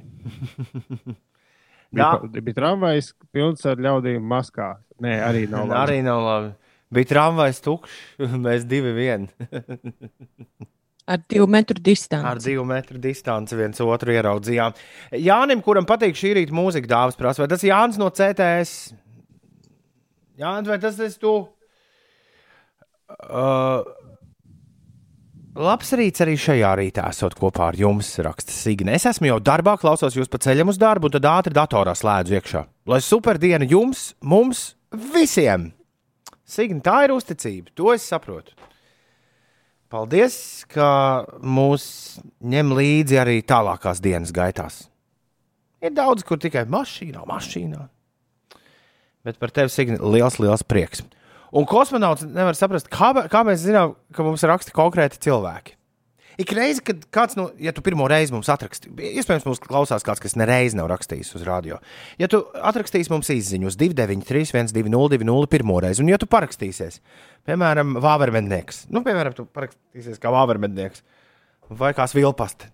Bija, 1.91 2.11
bija 2.23 2.55
tramvajs 2.55 3.13
pilns 3.35 3.65
ar 3.67 3.81
ļaudīm 3.83 4.23
maskā. 4.31 4.73
Nē, 5.03 5.17
arī 5.27 5.47
nav 5.51 5.67
labi. 5.67 5.79
Arī 5.81 6.03
nav 6.07 6.21
labi. 6.23 6.53
Bija 6.95 7.11
tramvajs 7.13 7.63
tukšs, 7.65 7.97
mēs 8.47 8.67
divi 8.71 8.93
vien. 8.95 9.31
Ar 11.11 11.19
divu 11.27 11.47
metru 11.51 11.81
distanci. 11.83 12.27
Ar 12.27 12.39
divu 12.39 12.65
metru 12.69 12.99
distanci 13.03 13.57
viens 13.59 13.81
otru 13.83 14.15
ieraudzījām. 14.15 14.77
Jānim, 15.19 15.63
kuram 15.67 15.89
patīk 15.89 16.15
šī 16.19 16.37
rīta 16.39 16.55
mūzika, 16.55 16.87
dāvāts 16.91 17.19
prasa, 17.19 17.43
vai 17.43 17.49
tas 17.51 17.65
ir 17.67 17.73
Jānis 17.73 17.99
no 17.99 18.11
CTS? 18.15 18.75
Jānis, 20.39 20.71
vai 20.71 20.79
tas 20.83 21.01
esi 21.03 21.19
tu? 21.19 21.35
Uh, 23.27 23.83
labs 25.59 25.91
rīts 25.99 26.23
arī 26.23 26.37
šajā 26.39 26.71
rītā 26.79 27.09
esot 27.11 27.35
kopā 27.41 27.73
ar 27.73 27.81
jums, 27.81 28.13
raksta 28.23 28.55
Signe. 28.55 28.95
Es 28.95 29.09
esmu 29.11 29.33
jau 29.33 29.43
darbā, 29.51 29.75
klausos 29.83 30.15
jūs 30.15 30.31
pa 30.31 30.39
ceļam 30.39 30.71
uz 30.71 30.79
darbu, 30.79 31.11
un 31.11 31.19
tad 31.19 31.27
ātri 31.33 31.59
datorā 31.59 31.97
slēdzu 31.99 32.39
iekšā. 32.39 32.65
Lai 32.87 33.03
superdiena 33.03 33.67
jums, 33.67 34.13
mums, 34.23 34.77
visiem! 35.11 35.73
Signe, 36.47 36.79
tā 36.87 37.05
ir 37.07 37.19
uzticība, 37.19 37.75
to 37.75 37.91
es 37.95 38.07
saprotu. 38.07 38.55
Paldies, 39.91 40.35
ka 40.71 40.89
mūs 41.43 41.85
ņem 42.47 42.75
līdzi 42.79 43.17
arī 43.19 43.41
tālākās 43.43 43.99
dienas 44.03 44.31
gaitās. 44.31 44.85
Ir 45.83 45.91
daudz, 45.97 46.23
kur 46.27 46.39
tikai 46.39 46.63
mašīnā, 46.71 47.25
mašīnā. 47.27 47.81
Bet 49.27 49.41
par 49.41 49.51
tevi, 49.57 49.73
Signe, 49.73 49.99
liels, 49.99 50.39
liels 50.39 50.63
prieks. 50.63 51.03
Un 51.51 51.67
kosmonauts 51.67 52.23
nevar 52.23 52.55
saprast, 52.55 52.87
kā, 52.93 53.11
kā 53.33 53.43
mēs 53.49 53.65
zinām, 53.65 53.97
ka 54.15 54.23
mums 54.23 54.47
raksta 54.47 54.75
konkrēti 54.77 55.19
cilvēki. 55.27 55.75
Ik 56.41 56.53
reizi, 56.57 56.81
kad 56.87 57.03
kāds, 57.13 57.37
no, 57.37 57.49
ja 57.61 57.73
tu 57.77 57.83
pirmo 57.85 58.07
reizi 58.09 58.33
mums 58.33 58.49
atrakstīsi, 58.53 58.93
iespējams, 59.21 59.45
mums 59.49 59.61
klausās 59.61 60.05
kāds, 60.07 60.23
kas 60.23 60.37
nereiz 60.41 60.77
nav 60.79 60.89
rakstījis 60.89 61.35
uz 61.37 61.45
radio. 61.45 61.81
Ja 62.21 62.31
tu 62.31 62.41
atrakstīsi 62.55 63.13
mums 63.13 63.29
izziņu 63.35 63.69
uz 63.69 63.77
293, 63.81 64.53
1202, 64.55 65.49
pirmo 65.53 65.77
reizi, 65.83 66.01
un 66.05 66.13
ja 66.13 66.19
tu 66.21 66.29
parakstīsies, 66.31 67.01
piemēram, 67.49 67.99
Vāvermednieks, 68.01 68.87
nu, 68.95 69.03
piemēram, 69.05 69.35
tu 69.37 69.45
parakstīsies 69.53 70.23
kā 70.23 70.33
Vāvermednieks 70.33 71.03
vai 71.81 71.91
kā 71.97 72.07
Vilpaste, 72.15 72.71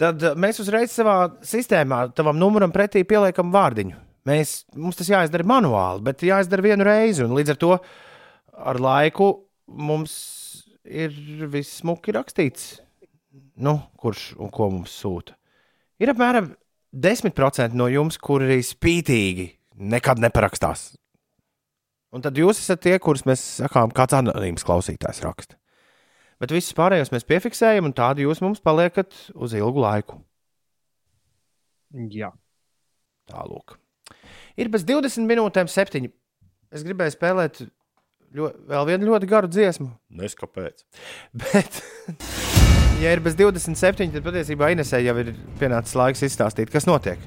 tad 0.00 0.22
eh, 0.22 0.36
mēs 0.38 0.60
uzreiz 0.62 0.94
savā 0.94 1.16
sistēmā 1.46 2.04
tavam 2.16 2.38
numuram 2.38 2.74
pretī 2.74 3.02
pieliekam 3.08 3.50
vārdiņu. 3.54 3.96
Mēs, 4.28 4.52
mums 4.76 5.00
tas 5.00 5.08
jāizdara 5.08 5.48
manuāli, 5.48 6.04
bet 6.04 6.22
jāizdara 6.28 6.66
vienu 6.68 6.84
reizi, 6.86 7.24
līdz 7.24 7.54
ar 7.56 7.58
to 7.64 7.72
ar 8.60 8.80
laiku 8.80 9.32
mums 9.66 10.14
ir 10.84 11.14
viss 11.50 11.80
smuki 11.80 12.12
rakstīts 12.14 12.74
nu, 13.64 13.76
kurš 14.00 14.32
un 14.40 14.50
ko 14.54 14.70
mums 14.72 14.94
sūta. 15.02 15.36
Ir 16.00 16.12
apmēram 16.12 16.52
10% 16.90 17.76
no 17.76 17.86
jums, 17.92 18.18
kuri 18.18 18.60
spītīgi 18.64 19.46
nekad 19.90 20.20
neparakstās. 20.22 20.90
Un 22.10 22.24
tad 22.24 22.38
jūs 22.38 22.58
esat 22.58 22.82
tie, 22.82 22.96
kurus 22.98 23.22
mēs 23.28 23.42
sakām, 23.60 23.92
kāds 23.94 24.16
anonīms 24.18 24.66
klausītājs 24.66 25.22
raksta. 25.22 25.56
Bet 26.40 26.54
visus 26.54 26.74
pārējos 26.74 27.12
mēs 27.12 27.26
piefiksējam, 27.28 27.86
un 27.86 27.94
tādi 27.94 28.24
jūs 28.24 28.40
mums 28.42 28.62
paliekat 28.64 29.14
uz 29.36 29.54
ilgu 29.54 29.84
laiku. 29.84 30.18
Jā. 32.10 32.32
Tālāk. 33.30 33.76
Ir 34.58 34.70
bez 34.72 34.86
20 34.88 35.28
minūtēm, 35.30 35.70
7. 35.70 36.08
Es 36.70 36.86
gribēju 36.86 37.14
spēlēt 37.14 37.62
ļo, 38.36 38.50
vēl 38.70 38.88
vienu 38.92 39.12
ļoti 39.12 39.30
garu 39.30 39.50
dziesmu. 39.50 39.90
Nezinu, 40.18 40.40
kāpēc. 40.44 40.84
Bet, 41.44 41.82
ja 43.00 43.14
ir 43.14 43.22
bez 43.24 43.36
27, 43.38 44.12
tad 44.12 44.24
patiesībā 44.26 44.70
Inesē 44.74 45.00
jau 45.04 45.16
ir 45.22 45.32
pienācis 45.60 45.96
laiks 45.96 46.24
izstāstīt, 46.26 46.72
kas 46.72 46.88
notiek. 46.88 47.20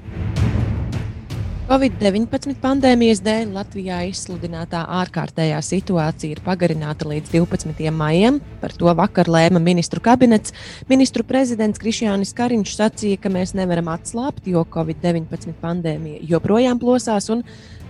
Covid-19 1.64 2.58
pandēmijas 2.60 3.22
dēļ 3.24 3.54
Latvijā 3.54 4.02
izsludinātā 4.10 4.82
ārkārtējā 5.00 5.62
situācija 5.64 6.36
ir 6.36 6.42
pagarināta 6.44 7.08
līdz 7.08 7.32
12. 7.32 7.88
maijam. 7.88 8.36
Par 8.60 8.74
to 8.76 8.92
vakar 8.92 9.30
lēma 9.32 9.62
ministru 9.64 10.02
kabinets. 10.04 10.52
Ministru 10.92 11.24
prezidents 11.24 11.80
Krišjānis 11.80 12.34
Kariņš 12.36 12.74
sacīja, 12.76 13.22
ka 13.24 13.32
mēs 13.32 13.56
nevaram 13.56 13.88
atslābt, 13.94 14.44
jo 14.44 14.66
Covid-19 14.76 15.56
pandēmija 15.64 16.20
joprojām 16.34 16.78
plosās 16.82 17.32
un 17.32 17.40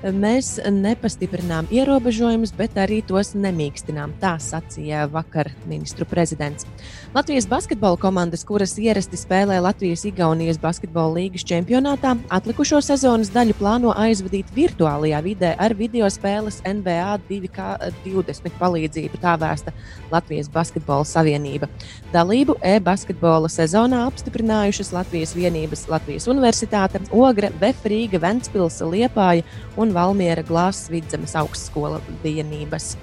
mēs 0.03 0.59
nepastiprinām 0.69 1.69
ierobežojumus, 1.73 2.53
bet 2.57 2.77
arī 2.81 3.01
tos 3.07 3.33
nemīkstinām. 3.39 4.13
Tā 4.21 4.35
sacīja 4.43 5.07
vakar 5.13 5.51
ministru 5.69 6.07
prezidents. 6.09 6.67
Latvijas 7.15 7.47
basketbola 7.49 7.97
komandas, 8.01 8.45
kuras 8.45 8.77
ierasti 8.79 9.17
spēlē 9.17 9.61
Latvijas-Igaunijas 9.65 10.59
basketbola 10.61 11.15
līgas 11.21 11.47
čempionātā, 11.49 12.17
atlikušo 12.35 12.81
sezonas 12.85 13.31
daļu 13.35 13.57
plāno 13.61 13.95
aizvadīt 13.97 14.51
virtuālajā 14.57 15.23
vidē 15.25 15.55
ar 15.59 15.77
video 15.79 16.11
spēles 16.11 16.61
NBA 16.67 17.21
2K20 17.29 18.59
palīdzību, 18.61 19.23
tā 19.23 19.37
vēsta 19.41 19.73
Latvijas 20.13 20.51
Basketbola 20.53 21.07
Savienība. 21.09 21.71
Dalību 22.13 22.59
e-basketbola 22.75 23.49
sezonā 23.53 24.05
apstiprinājušas 24.11 24.93
Latvijas 24.95 25.35
vienības 25.39 25.87
Latvijas 25.89 26.29
Universitāte, 26.31 27.01
Ogre, 27.15 27.53
Vefrīga, 27.61 28.21
Ventspilsa, 28.23 28.87
Liepāja 28.91 29.47
un 29.81 29.94
Valmiera 29.95 30.43
Glāzes 30.47 30.91
vidzemes 30.93 31.37
augstskola 31.39 32.01
vienības. 32.25 32.95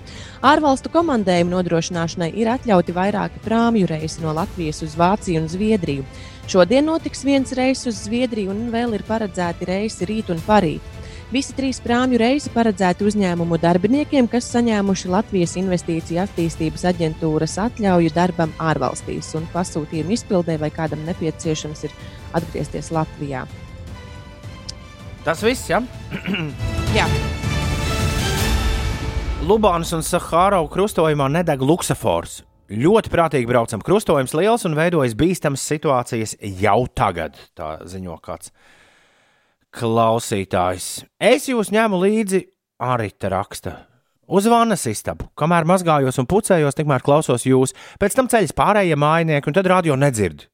Ārvalstu 0.45 0.91
komandējumu 0.93 1.55
nodrošināšanai 1.55 2.31
ir 2.37 2.51
atļauti 2.53 2.95
vairāki 2.95 3.41
prāmju 3.45 3.89
reisi 3.89 4.23
no 4.23 4.35
Latvijas 4.37 4.83
uz 4.85 4.97
Vāciju 4.99 5.43
un 5.43 5.49
Zviedriju. 5.51 6.05
Šodien 6.51 6.89
notiks 6.89 7.23
viens 7.23 7.53
reiss 7.55 7.87
uz 7.87 8.03
Zviedriju, 8.05 8.51
un 8.51 8.71
vēl 8.73 8.97
ir 8.97 9.05
paredzēti 9.07 9.69
reisi 9.69 10.09
rīt 10.09 10.33
un 10.33 10.41
parīt. 10.43 10.97
Visi 11.31 11.53
trīs 11.55 11.77
prāmju 11.79 12.17
reisi 12.19 12.51
paredzēti 12.51 13.05
uzņēmumu 13.07 13.55
darbiniekiem, 13.63 14.27
kas 14.27 14.49
saņēmuši 14.51 15.13
Latvijas 15.13 15.55
Investīciju 15.61 16.19
attīstības 16.25 16.83
aģentūras 16.91 17.55
atļauju 17.69 18.11
darbam 18.17 18.51
ārvalstīs, 18.59 19.31
un 19.39 19.47
pasūtījumu 19.55 20.11
izpildē 20.17 20.59
vai 20.59 20.73
kādam 20.75 21.07
nepieciešams 21.07 21.87
ir 21.87 21.95
atgriezties 22.35 22.91
Latvijā. 22.91 23.47
Tas 25.25 25.43
viss, 25.45 25.69
ja? 25.69 25.77
Jā. 26.97 27.05
Lubānas 29.45 29.91
un 29.93 30.01
Sahārau 30.05 30.65
krustojumā 30.69 31.27
nedeg 31.29 31.61
luksafors. 31.61 32.41
Ļoti 32.71 33.11
prātīgi 33.11 33.49
braucam. 33.49 33.83
Krustojums 33.85 34.33
liels 34.37 34.65
un 34.65 34.77
veidojas 34.77 35.13
bīstamas 35.19 35.63
situācijas 35.67 36.37
jau 36.61 36.79
tagad, 36.97 37.37
tā 37.57 37.75
ziņo 37.89 38.17
kāds 38.23 38.53
klausītājs. 39.75 40.89
Es 41.21 41.47
jūs 41.51 41.71
ņēmu 41.75 42.01
līdzi 42.01 42.41
arī 42.81 43.11
te 43.13 43.31
raksta. 43.31 43.75
Uz 44.31 44.47
vannas 44.47 44.85
istabu, 44.87 45.27
kamēr 45.35 45.67
mazgājos 45.67 46.17
un 46.21 46.27
pucējos, 46.31 46.77
tikmēr 46.77 47.03
klausos 47.03 47.43
jūs, 47.45 47.75
pēc 47.99 48.15
tam 48.15 48.31
ceļš 48.31 48.55
pārējie 48.55 48.97
mājnieki, 48.99 49.51
un 49.51 49.57
tad 49.57 49.67
radio 49.67 49.99
nedzird. 49.99 50.47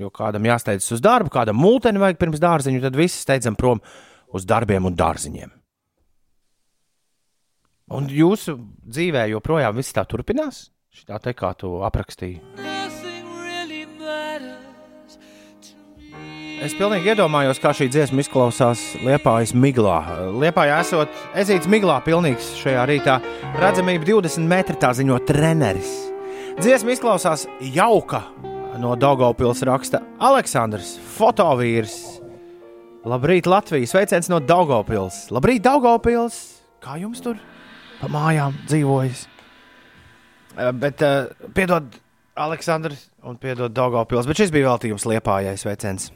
Jo 0.00 0.10
kādam 0.12 0.44
jāsteidzas 0.44 0.98
uz 0.98 1.04
darbu, 1.04 1.32
kādam 1.32 1.56
mūteni 1.60 2.00
vajag 2.02 2.18
pirms 2.20 2.42
dārziņu, 2.42 2.82
tad 2.84 2.98
visi 2.98 3.22
steidzam 3.22 3.56
prom 3.56 3.80
uz 4.36 4.44
darbiem 4.48 4.88
un 4.88 4.96
dārziņiem. 4.96 5.54
Un 7.96 8.08
jūsu 8.10 8.56
dzīvē 8.82 9.28
joprojām 9.30 9.76
viss 9.78 9.94
tā 9.94 10.02
turpinās? 10.08 10.66
Tā 11.06 11.20
te 11.22 11.32
kā 11.36 11.52
tu 11.54 11.76
aprakstīji. 11.86 12.40
Es 16.56 16.72
pilnīgi 16.74 17.12
iedomājos, 17.12 17.60
kā 17.60 17.70
šī 17.76 17.86
dziesma 17.92 18.24
izklausās 18.24 18.80
Liepājas 19.04 19.52
miglā. 19.54 19.98
Liepājā 20.40 20.80
esot 20.82 21.20
ezīts 21.36 21.68
miglā, 21.70 21.98
pilnīgs 22.02 22.54
šajā 22.62 22.86
rītā. 22.88 23.18
Redzamība 23.60 24.08
20 24.08 24.48
metri, 24.50 24.78
tā 24.80 24.90
ziņo 24.96 25.20
treneris. 25.28 25.92
Dziesma 26.56 26.96
izklausās 26.96 27.44
jauka 27.76 28.24
no 28.80 28.94
Daugopils 28.98 29.62
raksta 29.66 30.00
Aleksandrs, 30.22 30.96
fotovīrs. 31.16 31.96
Labrīt, 33.06 33.46
Latvijas 33.46 33.94
sveiciens 33.94 34.30
no 34.32 34.40
Daugopils. 34.42 35.26
Labrīt, 35.34 35.62
Daugopils! 35.64 36.38
Kā 36.82 36.98
jums 37.00 37.22
tur 37.24 37.38
pa 38.00 38.10
mājām 38.12 38.56
dzīvojas? 38.66 39.26
Eh, 40.56 40.72
Bet, 40.72 41.02
uh, 41.04 41.50
piedod, 41.56 41.88
Aleksandrs, 42.36 43.08
un 43.24 43.38
piedod 43.40 43.72
Daugopils, 43.72 44.28
bet 44.28 44.42
šis 44.42 44.52
bija 44.54 44.72
veltījums 44.72 45.06
Liepājai 45.08 45.56
sveiciens. 45.60 46.10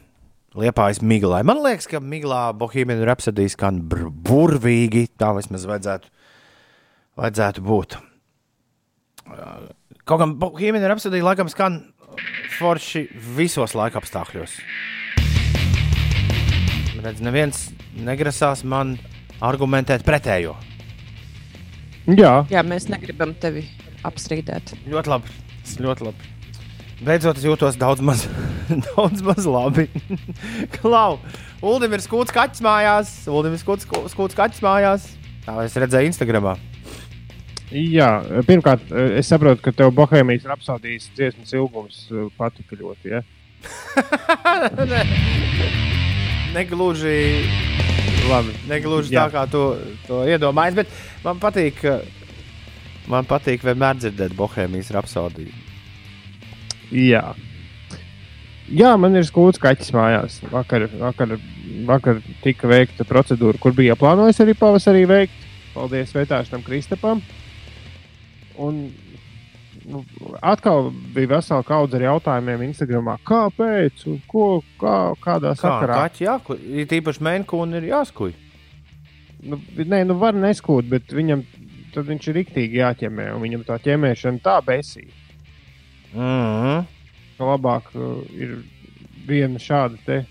Liepājas 0.57 0.99
miglai. 1.01 1.45
Man 1.47 1.61
liekas, 1.63 1.87
ka 1.87 2.01
miglā 2.03 2.49
Bohēmija 2.59 3.07
Rapsodija 3.07 3.53
skan 3.53 3.79
burvīgi. 3.87 5.07
Tā 5.15 5.31
vismaz 5.37 5.63
vajadzētu 5.69 6.11
vajadzētu 7.19 7.63
būt. 7.65 7.97
Kaut 10.07 10.19
gan 10.21 10.35
Bohēmija 10.41 10.89
Rhapsody 10.89 11.21
laikam 11.23 11.49
skan 11.51 11.81
forši 12.57 13.05
visos 13.37 13.75
laika 13.77 14.01
apstākļos. 14.01 14.57
Redz, 17.01 17.21
neviens 17.25 17.63
negrasās 17.97 18.61
man 18.67 18.97
argumentēt 19.41 20.05
pretējo. 20.05 20.53
Jā, 22.11 22.41
Jā, 22.49 22.61
mēs 22.65 22.87
negribam 22.89 23.33
tevi 23.41 23.63
apstrīdēt. 24.05 24.75
Ļoti 24.89 25.11
labi. 25.11 25.33
Tas 25.61 25.77
ļoti 25.81 26.07
labi. 26.09 26.29
Beidzot, 27.01 27.39
es 27.39 27.45
jūtos 27.45 27.77
daudz 27.81 28.01
maz, 28.05 28.27
daudz 28.91 29.23
maz 29.25 29.47
labi. 29.49 29.87
Klau, 30.77 31.17
Ulim 31.61 31.93
ir 31.93 32.01
skūts 32.01 32.33
kaķis 32.33 32.61
mājās. 32.65 33.13
Ulim 33.29 33.53
ir 33.57 33.61
skūts, 33.61 33.85
skūts 34.13 34.37
kaķis 34.37 34.61
mājās. 34.65 35.07
Tā 35.45 35.57
es 35.65 35.77
redzēju 35.77 36.09
Instagramā. 36.09 36.55
Jā, 37.71 38.21
pirmkārt, 38.47 38.81
es 39.17 39.27
saprotu, 39.31 39.61
ka 39.63 39.71
tev 39.75 39.89
Bohēmijas 39.95 40.45
rapsodijas 40.49 41.09
dziesmas 41.15 41.53
ilgums 41.55 41.97
eh, 42.11 42.15
patika 42.37 42.73
ļoti. 42.79 43.05
Ja? 43.15 43.21
Negluži, 46.55 47.17
Labi. 48.27 48.51
negluži 48.67 49.13
Jā. 49.15 49.21
tā, 49.23 49.29
kā 49.31 49.43
to, 49.51 49.63
to 50.07 50.15
iedomājies, 50.27 50.75
bet 50.81 50.87
man 51.23 51.39
patīk, 51.39 51.75
man 53.11 53.23
patīk 53.29 53.63
vienmēr 53.63 53.95
dzirdēt 54.01 54.31
Bohēmijas 54.35 54.91
rapsodiju. 54.97 55.53
Jā. 56.91 57.23
Jā, 58.71 58.95
man 58.99 59.15
ir 59.19 59.25
skūts 59.27 59.59
kaķis 59.59 59.91
mājās. 59.95 60.39
Vakar, 60.51 60.81
vakar, 60.99 61.27
vakar 61.87 62.15
tika 62.43 62.67
veikta 62.71 63.03
procedūra, 63.07 63.57
kur 63.59 63.71
bija 63.75 63.95
plānojis 63.99 64.39
arī 64.43 64.53
pavasarī 64.59 65.03
veikt. 65.07 65.35
Paldies 65.71 66.11
Vētāšanam 66.15 66.63
Kristapam. 66.67 67.23
Un 68.61 68.81
nu, 69.89 70.03
atkal 70.41 70.91
bija 71.15 71.33
vesela 71.35 71.65
kaudze 71.65 71.97
ar 71.97 72.05
jautājumiem 72.09 72.67
Instagramā. 72.67 73.17
Kāpēc? 73.27 74.05
Ko, 74.29 74.61
kā, 74.81 74.95
kādā 75.23 75.55
Kā 75.55 75.61
sakarā? 75.63 76.03
kaķi 76.03 76.27
jākuj? 76.27 76.61
Ir 76.77 76.89
tīpaši 76.91 77.25
mēnkūni 77.27 77.81
ir 77.81 77.89
jāskuj. 77.91 78.35
Nu, 79.41 79.57
nē, 79.77 80.03
nu 80.05 80.19
var 80.21 80.37
neskūt, 80.37 80.89
bet 80.91 81.13
viņam 81.17 81.41
tad 81.95 82.07
viņš 82.07 82.27
ir 82.29 82.37
riktīgi 82.41 82.79
jāķemē. 82.81 83.31
Un 83.35 83.43
viņam 83.43 83.65
tā 83.67 83.77
ķemēšana 83.83 84.43
tā 84.43 84.59
besīja. 84.65 85.13
Mm 86.11 86.21
-hmm. 86.21 86.85
labāk 87.39 87.93
uh, 87.95 88.19
ir 88.35 88.57
viena 89.27 89.59
šāda 89.59 89.97
te 90.05 90.25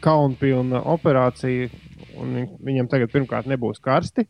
kaunpilna 0.00 0.80
operācija, 0.80 1.68
un 2.16 2.34
viņ, 2.34 2.46
viņam 2.64 2.88
tagad 2.88 3.12
pirmkārt 3.12 3.46
nebūs 3.46 3.80
karsti. 3.80 4.26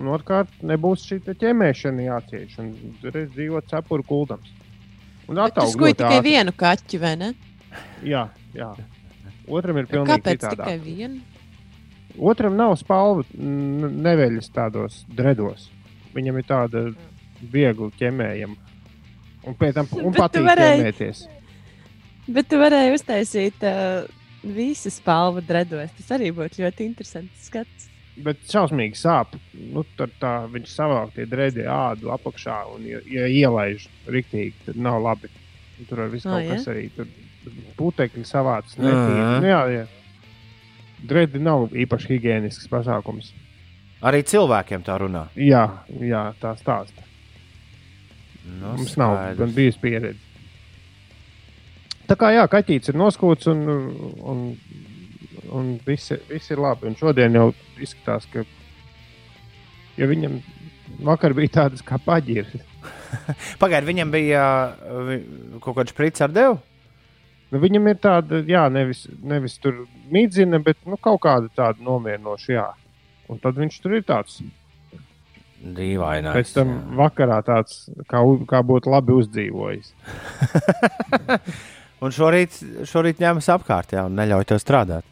Un 0.00 0.08
otrkārt, 0.08 0.48
nebūs 0.64 1.02
šī 1.04 1.18
ķemēšana 1.42 2.06
jācieš. 2.06 2.54
Tur 3.02 3.18
ir 3.20 3.26
dzīvot 3.34 3.66
cepuru 3.68 4.02
kuldams. 4.08 4.48
Un 5.28 5.36
skuji 5.36 5.92
ļoti 5.92 5.98
tikai 6.00 6.16
ātri. 6.18 6.30
vienu 6.30 6.52
kaķi, 6.58 7.00
vai 7.02 7.12
ne? 7.20 7.28
Jā, 8.04 8.24
jā. 8.56 8.70
Otram 9.48 9.76
ir 9.82 9.86
pilnīgi 9.90 10.14
Kāpēc 10.16 10.40
citādi. 10.40 10.56
tikai 10.56 10.78
vienu? 10.78 11.20
Otram 12.18 12.56
nav 12.56 12.74
spalva, 12.80 13.22
n- 13.36 13.92
neveļas 14.04 14.50
tādos 14.52 15.02
dredos. 15.08 15.68
Viņam 16.14 16.38
ir 16.40 16.48
tāda 16.48 16.82
viegli 17.52 17.90
ķemējama. 18.00 18.56
Un 19.48 19.54
pēc 19.58 19.74
tam 19.74 19.88
un 20.02 20.12
patīk 20.14 20.44
varēji- 20.46 20.82
ķemēties. 20.82 21.22
Bet 22.28 22.48
tu 22.48 22.56
varēji 22.60 22.92
uztaisīt 22.96 23.64
uh, 23.66 24.04
visu 24.44 24.90
spalvu 24.90 25.42
dredos. 25.46 25.90
Tas 25.98 26.12
arī 26.18 26.30
būtu 26.32 26.62
ļoti 26.64 26.84
interesants 26.86 27.48
skats. 27.48 27.88
Bet 28.20 28.42
šausmīgi 28.44 28.98
sāp. 28.98 29.36
Nu, 29.56 29.84
tad 29.96 30.12
tā, 30.20 30.32
viņš 30.52 30.68
savāk 30.68 31.14
tie 31.16 31.24
drēdi 31.26 31.64
ādu 31.64 32.10
apakšā 32.12 32.58
un, 32.74 32.84
ja, 32.84 33.00
ja 33.08 33.28
ielaiž 33.30 33.86
rīktīgi, 34.12 34.66
tad 34.66 34.76
nav 34.76 35.00
labi. 35.00 35.30
Un 35.80 35.88
tur 35.88 36.04
var 36.04 36.10
viss 36.12 36.26
Ā, 36.28 36.34
kaut 36.34 36.44
ja? 36.44 36.58
kas 36.58 36.68
arī 36.68 36.90
tur 36.92 37.08
putekļi 37.78 38.24
savāds. 38.28 38.76
Mhm. 38.76 38.88
netīri. 38.88 39.22
Nu, 39.40 39.48
jā, 39.48 39.62
jā. 39.78 39.86
Drēdi 41.08 41.40
nav 41.42 41.72
īpaši 41.74 42.12
higienisks 42.12 42.68
pasākums. 42.70 43.32
Arī 44.02 44.20
cilvēkiem 44.26 44.84
tā 44.86 44.98
runā. 44.98 45.28
Jā, 45.38 45.64
jā 46.02 46.26
tā 46.42 46.52
stāsta. 46.58 47.06
Nu, 48.42 48.74
Mums 48.76 48.96
nav 48.98 49.14
skaidrs. 49.16 49.38
gan 49.38 49.52
bijusi 49.56 49.78
pieredze. 49.82 50.18
Tā 52.10 52.16
kā 52.18 52.32
jā, 52.34 52.42
kaķis 52.50 52.90
ir 52.90 52.98
noskūts 52.98 53.46
un, 53.52 53.60
un, 54.20 54.40
un 55.52 55.74
viss, 55.86 56.10
ir- 56.14 56.24
viss 56.30 56.50
ir 56.52 56.60
labi. 56.62 56.88
Un 56.90 56.96
šodien 56.98 57.36
jau 57.38 57.48
izskatās, 57.82 58.26
ka 58.32 58.44
ja 60.00 60.08
viņam 60.10 60.38
vakar 61.04 61.34
bija 61.36 61.52
tādas 61.60 61.84
kā 61.86 61.98
paģiras. 62.02 62.56
Pagaidiet, 63.62 63.90
viņam 63.92 64.12
bija 64.14 64.42
uh, 64.72 65.14
kaut 65.62 65.76
kāds 65.80 65.92
sprits 65.94 66.24
ar 66.24 66.32
devu. 66.34 66.58
Nu, 67.52 67.60
viņam 67.60 67.90
ir 67.92 67.98
tāda, 68.00 68.38
jā, 68.48 68.62
nevis, 68.72 69.04
nevis 69.20 69.58
tur 69.60 69.82
mīdzina, 70.12 70.56
bet 70.64 70.78
nu, 70.88 70.96
kaut 70.96 71.20
kāda 71.26 71.50
tāda 71.52 71.84
nomierinoša, 71.84 72.52
jā. 72.54 72.68
Un 73.28 73.40
tad 73.42 73.58
viņš 73.60 73.76
tur 73.84 73.98
ir 73.98 74.06
tāds. 74.08 74.38
Dīvainais. 75.62 76.32
Pēc 76.34 76.48
tam 76.56 76.70
vakarā 76.98 77.36
tāds, 77.46 77.84
kā, 78.10 78.18
u- 78.26 78.40
kā 78.50 78.64
būtu 78.66 78.90
labi 78.90 79.14
uzdzīvojis. 79.20 79.92
Un 82.02 82.10
šorīt, 82.10 82.56
šorīt 82.90 83.20
ņēmas 83.22 83.46
apkārt, 83.54 83.92
jā, 83.94 84.02
un 84.08 84.16
neļauj 84.18 84.48
tev 84.50 84.58
strādāt. 84.58 85.06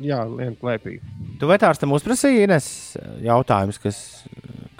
Jā, 0.00 0.20
lien 0.24 0.54
plēpī. 0.56 0.98
Tu 1.40 1.48
vetārstam 1.48 1.92
uzprasīji 1.92 2.46
Ines 2.46 2.66
jautājumus, 3.24 3.80
kas, 3.82 3.98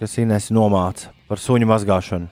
kas 0.00 0.16
Ines 0.22 0.48
nomāca 0.54 1.12
par 1.28 1.40
suņu 1.42 1.68
mazgāšanu. 1.68 2.30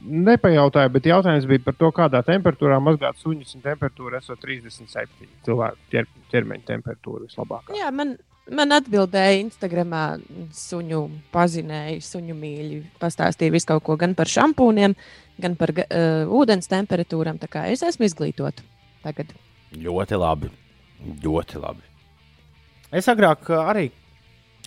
Nepajautāju, 0.00 0.90
bet 0.94 1.06
jautājums 1.10 1.44
bija 1.48 1.62
par 1.66 1.76
to, 1.76 1.90
kādā 1.94 2.22
temperatūrā 2.24 2.78
mazgāt 2.82 3.18
suņus. 3.20 3.52
un 3.58 3.64
Temperatūra 3.66 4.18
esot 4.18 4.40
37. 4.40 5.28
cilvēku 5.44 5.90
ķer, 5.92 6.08
ķermeņa 6.32 6.66
temperatūra 6.70 7.26
vislabākā. 7.26 7.76
Jā, 7.76 7.90
man, 7.94 8.14
man 8.48 8.72
atbildēja 8.78 9.42
Instagramā 9.42 10.04
suņu 10.56 11.02
pazinēji, 11.34 12.00
suņu 12.06 12.38
mīļi. 12.38 12.80
Pastāstīja 13.02 13.54
visu 13.54 13.68
kaut 13.74 13.84
ko 13.90 13.98
gan 14.00 14.16
par 14.18 14.32
šampūniem, 14.32 14.96
gan 15.44 15.58
par 15.60 15.74
uh, 15.76 16.32
ūdens 16.40 16.72
temperatūrām. 16.72 17.38
Tā 17.42 17.52
kā 17.52 17.68
es 17.70 17.84
esmu 17.84 18.08
izglītota 18.08 18.64
tagad. 19.04 19.36
Ļoti 19.76 20.18
labi. 20.18 20.50
Ļoti 21.00 21.60
labi. 21.62 21.84
Es 22.92 23.08
agrāk 23.08 23.48
uh, 23.50 23.64
arī, 23.70 23.88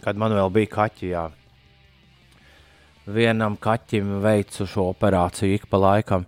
kad 0.03 0.17
man 0.19 0.33
vēl 0.33 0.51
bija 0.55 0.71
kaķi, 0.73 1.09
jā, 1.11 1.23
vienam 3.05 3.57
kaķim 3.59 4.19
veicu 4.23 4.67
šo 4.69 4.87
operāciju 4.93 5.57
ik 5.59 5.67
pa 5.69 5.81
laikam. 5.81 6.27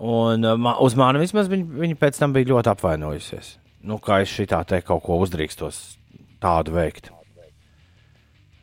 Un 0.00 0.44
uh, 0.44 0.56
ma- 0.58 0.78
uz 0.82 0.96
mani 0.98 1.20
vismaz 1.22 1.50
viņa, 1.52 1.68
viņa 1.84 1.98
pēc 2.00 2.18
tam 2.18 2.34
bija 2.34 2.50
ļoti 2.54 2.72
apvainojusies. 2.72 3.52
Nu, 3.84 4.00
kā 4.00 4.22
es 4.24 4.32
šitā 4.32 4.62
te 4.66 4.80
kaut 4.80 5.04
ko 5.04 5.20
uzdrīkstos 5.22 5.98
tādu 6.42 6.72
veikt. 6.74 7.12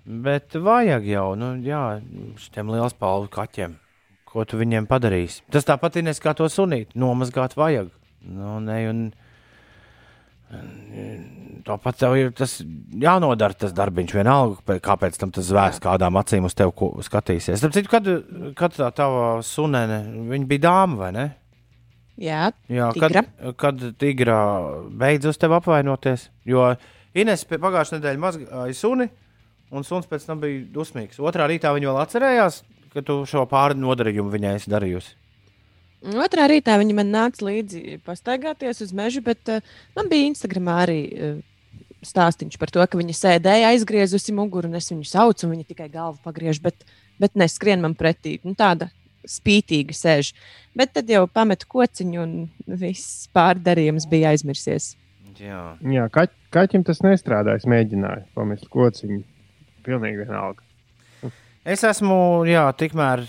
Bet 0.02 0.58
vajag 0.58 1.06
jau, 1.06 1.28
nu, 1.38 1.54
jā, 1.62 2.02
šiem 2.42 2.72
liels 2.74 2.98
palvu 2.98 3.30
kaķiem. 3.32 3.78
Ko 4.26 4.46
tu 4.48 4.58
viņiem 4.58 4.88
padarīsi? 4.90 5.44
Tas 5.52 5.68
tāpat 5.68 6.00
ir 6.00 6.10
kā 6.24 6.34
to 6.34 6.48
sunīt. 6.50 6.96
Nomazgāt 6.96 7.54
vajag. 7.60 7.92
Nu, 8.26 8.60
ne, 8.64 8.78
un, 8.90 9.02
Tāpat 11.62 12.00
tev 12.02 12.16
ir 12.18 12.32
tas 12.34 12.56
jānodara, 12.98 13.54
tas 13.54 13.74
darbiņš 13.78 14.14
vienalga, 14.18 14.56
pē- 14.66 14.80
kāpēc 14.82 15.20
tam 15.22 15.30
tas 15.36 15.46
zvērs 15.46 15.78
kādām 15.84 16.18
acīm 16.18 16.48
uz 16.48 16.56
tevi 16.58 16.74
skatīsies. 17.06 17.60
Starp 17.62 17.76
citu, 17.76 17.92
kad, 17.92 18.08
kad 18.58 18.74
tā 18.74 18.88
tava 18.98 19.28
sunene, 19.46 20.00
viņa 20.32 20.50
bija 20.50 20.64
dāma 20.66 20.98
vai 21.04 21.12
ne? 21.14 21.28
Jā, 22.22 22.50
Jā, 22.70 22.90
Tigra. 22.98 23.24
kad, 23.24 23.56
kad 23.62 23.86
tigrā 24.02 24.40
beidz 25.00 25.30
uz 25.32 25.38
tevi 25.42 25.56
apvainoties. 25.58 26.28
Jo 26.50 26.72
Ines 27.14 27.46
pagājušā 27.50 27.98
nedēļa 28.00 28.22
mazgāja 28.24 28.76
suni, 28.78 29.08
un 29.72 29.84
suns 29.88 30.06
pēc 30.10 30.26
tam 30.28 30.42
bija 30.42 30.66
dusmīgs. 30.76 31.20
Otrā 31.22 31.46
rītā 31.50 31.72
viņa 31.76 31.90
vēl 31.92 32.02
atcerējās, 32.06 32.62
ka 32.94 33.02
tu 33.06 33.22
šo 33.30 33.46
pāri 33.52 33.78
nodarījumu 33.80 34.32
viņai 34.34 34.54
esi 34.60 34.72
darījusi. 34.74 35.14
Otrā 36.02 36.48
rītā 36.50 36.80
viņi 36.82 36.96
man 36.98 37.12
nāca 37.14 37.46
līdzi 37.46 38.00
pastaigāties 38.06 38.82
uz 38.82 38.94
mežu, 38.98 39.22
bet 39.26 39.52
uh, 39.54 39.62
man 39.98 40.10
bija 40.10 40.32
Instagramā 40.32 40.80
arī 40.88 41.02
uh, 41.12 41.36
stāstīns 42.02 42.58
par 42.58 42.72
to, 42.74 42.82
ka 42.82 42.98
viņa 42.98 43.18
sēdēja 43.18 43.70
aizgriezusi 43.76 44.34
muguru, 44.34 44.70
un 44.72 44.80
es 44.80 44.90
viņu 44.90 45.06
saucu, 45.06 45.46
un 45.46 45.54
viņa 45.56 45.68
tikai 45.70 45.92
galvu 45.94 46.18
pagriež, 46.26 46.62
bet, 46.64 46.88
bet 47.22 47.38
neskrien 47.38 47.84
man 47.84 47.94
pretī. 47.98 48.40
Nu, 48.46 48.56
tāda 48.58 48.90
spītīga 49.30 49.94
sēž. 49.94 50.32
Bet 50.78 50.96
tad 50.96 51.10
jau 51.12 51.28
pametu 51.30 51.70
kociņu, 51.70 52.24
un 52.24 52.78
viss 52.82 53.28
pārdarījums 53.36 54.10
bija 54.10 54.34
aizmirsies. 54.34 54.96
Jā. 55.42 55.62
Jā, 55.86 56.08
kaķ, 56.14 56.34
kaķim 56.54 56.86
tas 56.86 57.02
nestrādāja. 57.06 57.62
Es 57.62 57.70
mēģināju 57.70 58.28
pamest 58.38 58.68
kociņu. 58.74 59.22
Pilnīgi 59.86 60.26
vienalga. 60.26 60.66
Es 61.66 61.84
esmu, 61.86 62.42
jā, 62.50 62.66
tikmēr 62.78 63.24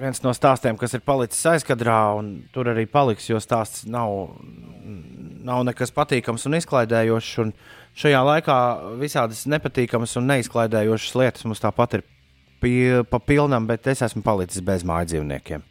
viens 0.00 0.20
no 0.24 0.32
stāstiem, 0.36 0.76
kas 0.78 0.94
ir 0.96 1.04
palicis 1.06 1.44
aizkadrā, 1.50 1.98
un 2.18 2.32
tur 2.54 2.70
arī 2.72 2.86
paliks, 2.90 3.28
jo 3.30 3.40
stāsts 3.42 3.86
nav, 3.90 4.36
nav 5.46 5.64
nekas 5.68 5.94
patīkams 5.96 6.46
un 6.48 6.58
izklaidējošs. 6.60 7.32
Un 7.44 7.54
šajā 7.96 8.20
laikā 8.30 8.58
visādas 9.00 9.44
nepatīkamas 9.50 10.16
un 10.20 10.28
neizklaidējošas 10.32 11.16
lietas 11.20 11.46
mums 11.48 11.62
tāpat 11.64 11.98
ir 11.98 12.04
pie, 12.62 13.02
pa 13.08 13.20
pilnam, 13.22 13.68
bet 13.68 13.88
es 13.92 14.04
esmu 14.06 14.24
palicis 14.26 14.64
bez 14.64 14.84
māju 14.86 15.12
dzīvniekiem. 15.14 15.64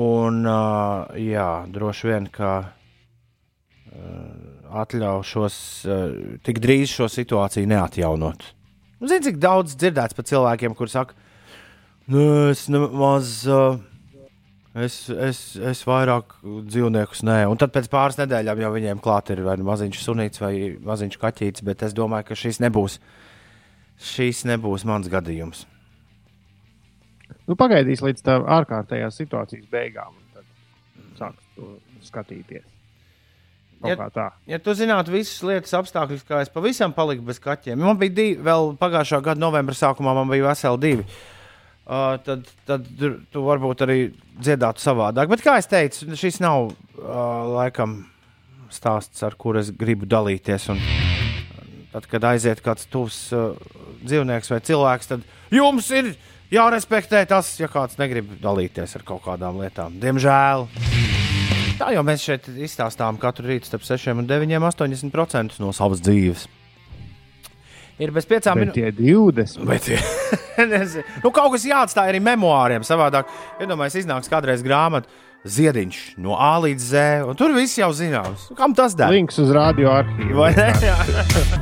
Un, 0.00 0.44
uh, 0.46 1.10
jā, 1.18 1.48
droši 1.72 2.12
vien, 2.12 2.28
ka 2.30 2.52
uh, 2.62 4.04
atļaušos 4.84 5.56
uh, 5.88 6.04
tik 6.46 6.62
drīz 6.62 6.92
šo 6.94 7.10
situāciju 7.10 7.70
neatjaunot. 7.72 8.46
Zini, 9.00 9.24
cik 9.24 9.40
daudz 9.42 9.74
dzirdēts 9.80 10.14
par 10.14 10.28
cilvēkiem, 10.28 10.76
kuriem 10.78 10.92
saka, 10.92 11.16
nu, 12.10 12.26
es 12.50 12.66
nemaz. 12.72 13.46
Uh, 13.48 13.78
Es, 14.70 15.08
es, 15.10 15.38
es 15.58 15.80
vairāk 15.82 16.36
dzīvniekus 16.46 17.24
nē, 17.26 17.40
un 17.50 17.58
tad 17.58 17.72
pēc 17.74 17.88
pāris 17.90 18.20
nedēļām 18.20 18.60
jau 18.62 18.68
viņiem 18.70 19.00
klāt 19.02 19.32
ir 19.34 19.40
vai 19.42 19.56
nu 19.58 19.64
maziņš 19.66 20.02
sunīts 20.04 20.38
vai 20.38 20.52
maziņš 20.86 21.16
kaķītis, 21.18 21.64
bet 21.66 21.82
es 21.82 21.94
domāju, 21.96 22.28
ka 22.28 22.36
šis 22.38 22.60
nebūs, 22.62 23.00
šis 24.12 24.44
nebūs 24.46 24.84
mans 24.86 25.10
gadījums. 25.10 25.64
Nu, 27.50 27.56
pagaidīs 27.58 28.04
līdz 28.06 28.22
tā 28.22 28.36
ārkārtējās 28.60 29.18
situācijas 29.18 29.66
beigām, 29.72 30.14
un 30.14 30.38
tad 30.38 31.18
sāks 31.18 31.50
to 31.56 31.72
skatīties. 32.06 32.62
Kaut 33.80 33.90
Ja- 33.90 34.08
tā. 34.14 34.28
Ja 34.46 34.62
tu 34.62 34.70
zinātu 34.78 35.10
visas 35.10 35.42
lietas 35.42 35.74
apstākļus, 35.74 36.22
kā 36.28 36.44
es 36.44 36.48
pavisam 36.52 36.94
paliku 36.94 37.26
bez 37.26 37.42
kaķiem, 37.42 37.74
man 37.82 37.98
bija 37.98 38.14
divi, 38.14 38.38
vēl 38.38 38.76
pagājušā 38.78 39.18
gada 39.24 39.40
novembra 39.40 39.74
sākumā 39.74 40.14
man 40.14 40.30
bija 40.30 40.46
veseli 40.46 40.78
divi. 40.78 41.02
Uh, 41.02 41.39
tad, 42.22 42.46
tad 42.68 42.86
tur- 42.98 43.18
tu 43.34 43.42
varbūt 43.42 43.82
arī 43.86 43.98
dziedātu 44.38 44.82
savādāk. 44.82 45.30
Bet, 45.32 45.42
kā 45.42 45.56
jau 45.58 45.68
teicu, 45.72 46.10
šis 46.14 46.40
nav 46.42 46.70
uh, 46.70 46.74
laikam 47.56 48.04
stāsts, 48.70 49.24
ar 49.26 49.34
kuru 49.34 49.58
es 49.58 49.72
gribu 49.74 50.06
dalīties. 50.06 50.68
Un, 50.70 50.78
tad, 51.90 52.06
kad 52.10 52.28
aiziet 52.30 52.62
kāds 52.62 52.86
tuvs 52.90 53.18
uh, 53.34 53.56
dzīvnieks 54.06 54.52
vai 54.54 54.60
cilvēks, 54.70 55.10
tad 55.10 55.26
jums 55.50 55.90
ir 55.90 56.12
jārespektē 56.54 57.24
tas, 57.30 57.50
ja 57.58 57.66
kāds 57.70 57.98
negrib 57.98 58.36
dalīties 58.42 58.94
ar 58.98 59.06
kaut 59.06 59.24
kādām 59.26 59.58
lietām. 59.62 59.98
Diemžēl. 60.02 60.68
Tā 61.80 61.90
jau 61.96 62.02
mēs 62.04 62.22
šeit 62.22 62.46
izstāstām 62.60 63.18
katru 63.18 63.48
rītu 63.50 63.66
starp 63.70 63.86
6 63.88 64.12
un 64.12 64.26
9, 64.28 64.56
80% 64.68 65.58
no 65.64 65.72
savas 65.74 66.02
dzīves. 66.04 66.46
Ir 68.00 68.12
bez 68.16 68.24
piecām 68.28 68.56
minūtēm. 68.56 68.94
tie 68.96 69.12
20. 69.12 69.66
Bet, 69.68 69.88
nu, 71.24 71.32
kaut 71.32 71.52
kas 71.52 71.66
jāatstāj 71.68 72.12
arī 72.14 72.20
memoāriem. 72.24 72.84
Savādāk, 72.86 73.28
iedomājieties, 73.60 74.06
iznāks 74.06 74.30
kādreiz 74.32 74.64
grāmata 74.64 75.10
Ziediņš 75.40 75.98
no 76.20 76.34
A 76.36 76.58
līdz 76.60 76.84
Z, 76.84 77.02
un 77.28 77.36
tur 77.36 77.54
viss 77.56 77.78
jau 77.80 77.88
zināms. 77.96 78.50
Nu, 78.50 78.56
Kam 78.58 78.74
tas 78.76 78.92
der? 78.96 79.08
Links 79.12 79.38
uz 79.40 79.52
radio 79.56 79.92
arhīvu. 79.94 80.36
Vai 80.36 80.50
ne? 80.56 80.66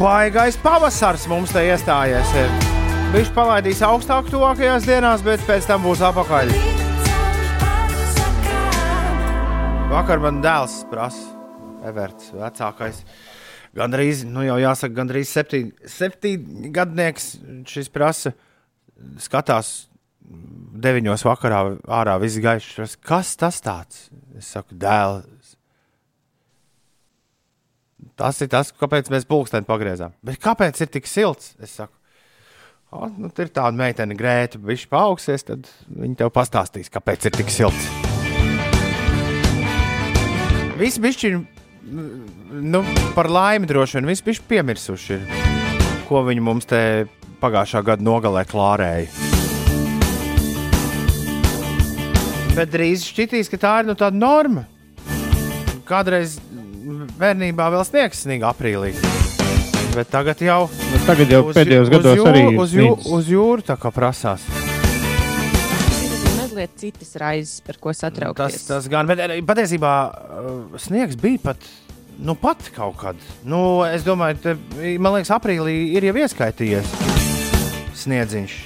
Baigais 0.01 0.59
pavasars 0.62 1.28
mums 1.30 1.55
te 1.55 1.62
iestājies. 1.68 2.32
Viņš 3.14 3.30
palaidīs 3.36 3.82
augstāk 3.86 4.26
tuvākajās 4.34 4.86
dienās, 4.86 5.22
bet 5.26 5.43
pēc 5.47 5.70
tam 5.70 5.86
būs 5.86 6.03
apakaļ. 6.11 6.51
Vakar 9.89 10.20
man 10.26 10.43
dēls 10.45 10.82
prasa, 10.91 11.22
Everts, 11.86 12.32
vecākais. 12.34 13.05
Gandrīz, 13.79 14.24
nu 14.26 14.43
jau 14.43 14.57
jāsaka, 14.59 14.95
gandrīz 14.97 15.31
septiņ, 15.31 15.68
septiņ 15.87 16.70
gadnieks 16.74 17.31
šis 17.70 17.91
prasa. 17.95 18.33
Skatās 19.22 19.89
deviņos 20.83 21.24
vakarā 21.26 21.61
ārā 22.01 22.16
viss 22.22 22.41
gaišs. 22.43 22.97
Kas 23.05 23.37
tas 23.39 23.61
tāds? 23.62 24.09
Es 24.39 24.51
saku, 24.55 24.74
dēls. 24.79 25.55
Tas 28.18 28.41
ir 28.43 28.51
tas, 28.51 28.72
kāpēc 28.74 29.12
mēs 29.14 29.26
pulksteni 29.31 29.66
pagriezām. 29.68 30.14
Bet 30.26 30.41
kāpēc 30.43 30.81
ir 30.83 30.91
tik 30.91 31.07
silts? 31.07 31.53
Es 31.62 31.76
saku, 31.79 31.95
o, 32.91 33.07
nu, 33.14 33.31
tur 33.31 33.47
ir 33.47 33.55
tāda 33.55 33.79
meitene, 33.79 34.18
grēta, 34.18 34.59
viņš 34.59 34.89
paaugsies, 34.91 35.47
tad 35.47 35.70
viņi 35.87 36.18
tev 36.18 36.33
pastāstīs, 36.35 36.91
kāpēc 36.95 37.31
ir 37.31 37.39
tik 37.39 37.55
silts. 37.55 37.87
Visi 40.79 41.03
bišķi, 41.03 41.33
nu, 41.89 42.82
par 43.14 43.28
laimi 43.30 43.68
droši 43.68 43.99
vien, 43.99 44.09
visi 44.11 44.24
bišķi 44.26 44.47
piemirsuši, 44.51 45.16
ir, 45.16 45.47
ko 46.09 46.22
viņi 46.26 46.45
mums 46.45 46.68
te 46.68 46.82
pagājušā 47.43 47.82
gada 47.86 48.05
nogalē 48.05 48.45
klārēja. 48.49 49.09
Bet 52.59 52.72
drīz 52.74 53.07
šķitīs, 53.07 53.51
ka 53.53 53.61
tā 53.62 53.74
ir 53.82 53.91
nu, 53.93 53.95
tāda 53.99 54.18
norma. 54.18 54.64
Kādreiz 55.89 56.36
bērnībā 57.18 57.68
vēl 57.72 57.84
sniegs 57.86 58.24
sniega 58.24 58.51
aprīlī. 58.51 58.97
Bet 59.95 60.11
tagad 60.12 60.43
jau 60.45 60.66
Nu, 60.68 60.99
tagad 61.07 61.32
jau 61.32 61.43
pēdējos 61.53 61.91
gados 61.93 62.18
jū, 62.18 62.26
arī 62.28 62.43
uz, 62.59 62.74
jū, 62.74 62.91
uz 63.18 63.30
jūru 63.30 63.64
tā 63.66 63.78
kā 63.80 63.93
prasās. 63.95 64.45
Mazliet 66.59 66.75
citas 66.81 67.15
raizes, 67.21 67.61
par 67.63 67.77
ko 67.79 67.93
Tas, 67.93 68.01
satraukties. 68.03 68.65
tas 68.67 68.89
gan, 68.91 69.07
bet 69.07 69.21
eh, 69.23 69.37
patiesībā 69.47 69.93
uh, 70.11 70.79
sniegs 70.83 71.15
bija 71.21 71.39
pat, 71.45 71.63
nu, 72.19 72.35
pat 72.35 72.67
kaut 72.75 72.97
kad. 72.99 73.21
Nu, 73.47 73.85
es 73.87 74.03
domāju, 74.03 74.41
te, 74.43 74.57
man 74.99 75.15
liekas, 75.15 75.31
aprīlī 75.37 75.77
ir 75.95 76.09
jau 76.11 76.17
ieskaitījies 76.19 76.91
sniedziņš. 77.99 78.57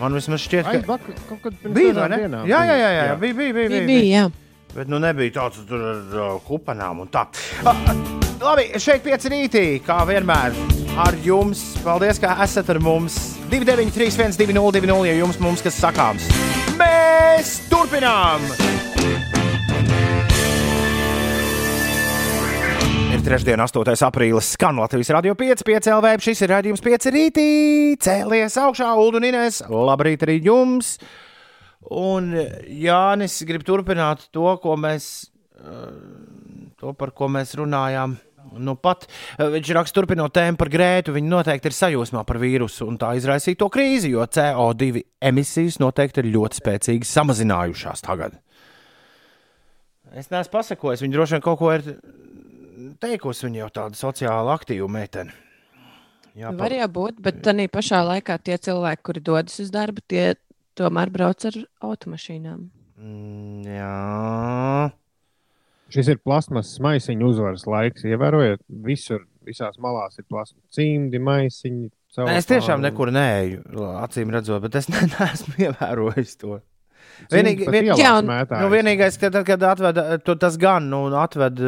Man 0.00 0.16
vismaz 0.16 0.40
šķiet, 0.44 0.68
ka 0.68 0.84
vakar, 0.88 1.16
kaut 1.28 1.40
kad 1.44 1.56
pirms 1.62 1.74
bija. 1.76 2.06
ne? 2.08 2.20
dienām 2.26 2.46
Jā, 2.48 2.60
jā, 2.64 2.76
bija. 2.76 2.76
jā, 2.76 2.90
jā, 3.08 3.16
bija, 3.20 3.34
bija, 3.34 3.34
bija, 3.40 3.52
bija, 3.54 3.68
bija, 3.68 3.86
bija, 3.88 4.04
jā. 4.20 4.28
Bet 4.74 4.90
nu 4.90 5.00
nebija 5.02 5.34
tāds 5.40 5.64
tur 5.66 5.82
ar 5.82 6.38
kupanām 6.46 7.02
un 7.02 7.10
tā. 7.10 7.26
Labi, 8.40 8.70
šeit 8.80 9.02
pieci 9.04 9.28
rītī, 9.28 9.64
kā 9.84 9.98
vienmēr. 10.08 10.54
Ar 11.00 11.16
jums, 11.24 11.60
paldies, 11.84 12.18
ka 12.22 12.38
esat 12.44 12.70
ar 12.72 12.80
mums. 12.82 13.18
293, 13.50 14.14
120, 14.14 14.80
200, 14.80 15.08
ja 15.10 15.16
jums 15.18 15.40
mums 15.42 15.62
kas 15.64 15.76
sakāms. 15.82 16.28
Mēs 16.78 17.56
turpinām! 17.68 18.46
Ir 23.10 23.24
trešdiena, 23.26 23.66
8. 23.66 24.06
aprīlis. 24.06 24.52
Skan 24.54 24.78
Latvijas 24.80 25.10
radio 25.12 25.34
5, 25.36 25.64
5 25.66 25.90
LV. 25.98 26.12
Šis 26.24 26.44
ir 26.46 26.54
rādījums 26.54 26.84
5 26.84 27.10
rītī. 27.12 27.48
Cēlies 28.00 28.56
augšā, 28.62 28.94
Ulu 28.96 29.20
un 29.20 29.26
Inês. 29.28 29.60
Labrīt 29.68 30.24
arī 30.24 30.38
jums! 30.46 30.94
Un 31.88 32.34
Jānis 32.68 33.38
grib 33.48 33.64
turpināt 33.64 34.26
to, 34.34 34.44
ko 34.60 34.76
mēs, 34.76 35.30
eh, 35.56 36.74
to 36.76 36.92
par 36.92 37.14
ko 37.16 37.30
mēs 37.32 37.56
runājām. 37.56 38.18
Nu, 38.60 38.74
pat 38.76 39.06
eh, 39.06 39.46
viņš 39.46 39.72
raksta, 39.76 40.00
turpinot 40.00 40.34
tēmu 40.36 40.58
par 40.60 40.68
grētu. 40.68 41.14
Viņa 41.16 41.32
noteikti 41.32 41.70
ir 41.70 41.76
sajūsmā 41.76 42.26
par 42.26 42.40
vīrusu 42.42 42.88
un 42.88 42.98
tā 43.00 43.14
izraisīto 43.16 43.70
krīzi, 43.72 44.12
jo 44.12 44.26
CO2 44.26 45.04
emisijas 45.22 45.80
noteikti 45.80 46.20
ir 46.20 46.32
ļoti 46.36 46.60
spēcīgi 46.60 47.08
samazinājušās 47.08 48.04
tagad. 48.04 48.36
Es 50.10 50.28
neesmu 50.28 50.52
pasakojis, 50.52 51.04
viņa 51.04 51.14
droši 51.14 51.36
vien 51.36 51.44
kaut 51.44 51.60
ko 51.60 51.72
ir 51.72 51.86
teikusi. 53.00 53.46
Viņa 53.46 53.62
jau 53.62 53.70
tāda 53.80 53.98
sociāli 53.98 54.52
aktīva 54.52 54.88
meitene. 54.90 55.32
Jā, 56.38 56.52
Var 56.54 56.72
jau 56.76 56.86
būt, 56.94 57.18
bet 57.22 57.40
tā 57.42 57.52
pašā 57.72 58.04
laikā 58.06 58.36
tie 58.38 58.56
cilvēki, 58.62 59.02
kuri 59.06 59.22
dodas 59.24 59.58
uz 59.62 59.70
darbu, 59.74 60.02
tie 60.06 60.36
tomēr 60.80 61.12
brauc 61.12 61.44
ar 61.50 61.60
automašīnām. 61.90 62.64
Mm, 63.00 63.62
jā. 63.68 64.90
Šis 65.90 66.08
ir 66.12 66.20
plasmas 66.22 66.72
maisiņu 66.82 67.30
uzvaras 67.32 67.64
laiks. 67.66 68.04
Ievērojot, 68.06 68.60
visur, 68.86 69.24
visās 69.46 69.78
malās 69.82 70.18
ir 70.20 70.26
plasmas 70.30 70.62
cimdi, 70.76 71.18
maisiņi. 71.18 71.88
Nē, 72.20 72.34
Es 72.40 72.46
tiešām 72.50 72.82
nekur 72.82 73.10
neeju, 73.14 73.60
acīm 74.02 74.32
redzot, 74.34 74.62
bet 74.64 74.74
es 74.80 74.88
ne, 74.90 75.04
neesmu 75.14 75.54
ievērojis 75.68 76.32
to. 76.42 76.58
Vienīgi- 77.30 77.66
vien- 77.70 77.90
Jā, 77.90 78.12
un- 78.18 78.26
Nu, 78.62 78.68
vienīgais, 78.72 79.18
ka 79.20 79.30
tad, 79.34 79.44
kad 79.46 79.62
atved, 79.66 79.98
tu, 80.26 80.34
tas 80.40 80.56
gan, 80.60 80.88
nu, 80.90 81.04
atved 81.18 81.58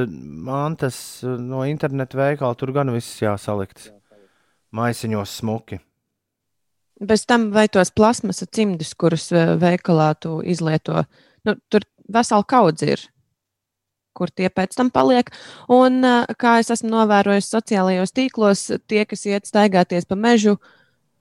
mantas 0.49 0.97
no 1.25 1.63
interneta 1.69 2.19
veikala, 2.19 2.57
tur 2.59 2.73
gan 2.75 2.91
viss 2.95 3.21
jāsalikt 3.23 3.91
maisiņos 4.75 5.35
smuki. 5.43 5.79
Bez 7.03 7.25
tam, 7.27 7.51
vai 7.55 7.67
tos 7.73 7.91
plasmasa 7.91 8.47
cimdus, 8.47 8.93
kurus 8.95 9.31
eh, 9.35 9.55
veikalā 9.59 10.13
tu 10.23 10.37
izlieto, 10.47 11.03
nu, 11.47 11.57
tur 11.73 11.87
vesela 12.13 12.47
kaudze 12.47 12.93
ir, 12.95 13.03
kur 14.15 14.31
tie 14.31 14.51
pēc 14.53 14.77
tam 14.79 14.93
paliek. 14.95 15.33
Un, 15.73 16.03
eh, 16.07 16.35
kā 16.39 16.59
es 16.63 16.71
esmu 16.75 16.93
novērojis 16.93 17.51
sociālajos 17.51 18.15
tīklos, 18.15 18.69
tie, 18.87 19.03
kas 19.09 19.27
iet 19.27 19.51
staigāties 19.51 20.07
pa 20.07 20.19
mežu, 20.19 20.59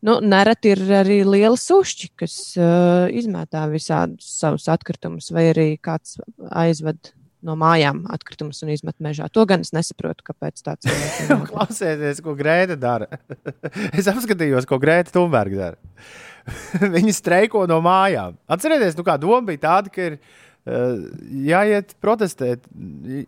nu, 0.05 0.19
nereti 0.21 0.75
ir 0.75 0.83
arī 1.01 1.21
lieli 1.25 1.57
sušķi, 1.61 2.11
kas 2.17 2.35
uh, 2.57 3.05
izmētā 3.13 3.67
visādus 3.69 4.31
savus 4.39 4.65
atkritumus, 4.71 5.29
vai 5.29 5.51
arī 5.51 5.67
kāds 5.77 6.17
aizved 6.49 7.13
no 7.45 7.55
mājām 7.59 8.03
atkritumus 8.13 8.61
un 8.65 8.71
izmet 8.73 8.97
mežā. 9.03 9.27
To 9.33 9.45
gan 9.49 9.63
es 9.65 9.73
nesaprotu, 9.75 10.25
kāpēc 10.27 10.61
tāds 10.65 10.89
ir. 10.89 11.31
Klausieties, 11.51 12.21
ko 12.25 12.35
Grēta 12.37 12.77
dara. 12.79 13.07
es 13.97 14.09
apskatījos, 14.11 14.67
ko 14.69 14.79
Grēta 14.81 15.13
Thunberga 15.15 15.63
dara. 15.65 16.05
Viņa 16.97 17.15
streiko 17.17 17.65
no 17.69 17.81
mājām. 17.85 18.37
Atcerieties, 18.51 18.97
nu, 18.97 19.05
kā 19.07 19.17
doma 19.21 19.41
bija 19.49 19.63
tāda, 19.67 19.93
ka 19.93 20.07
ir 20.11 20.17
uh, 20.17 21.01
jāiet 21.49 21.95
protestēt, 22.01 22.65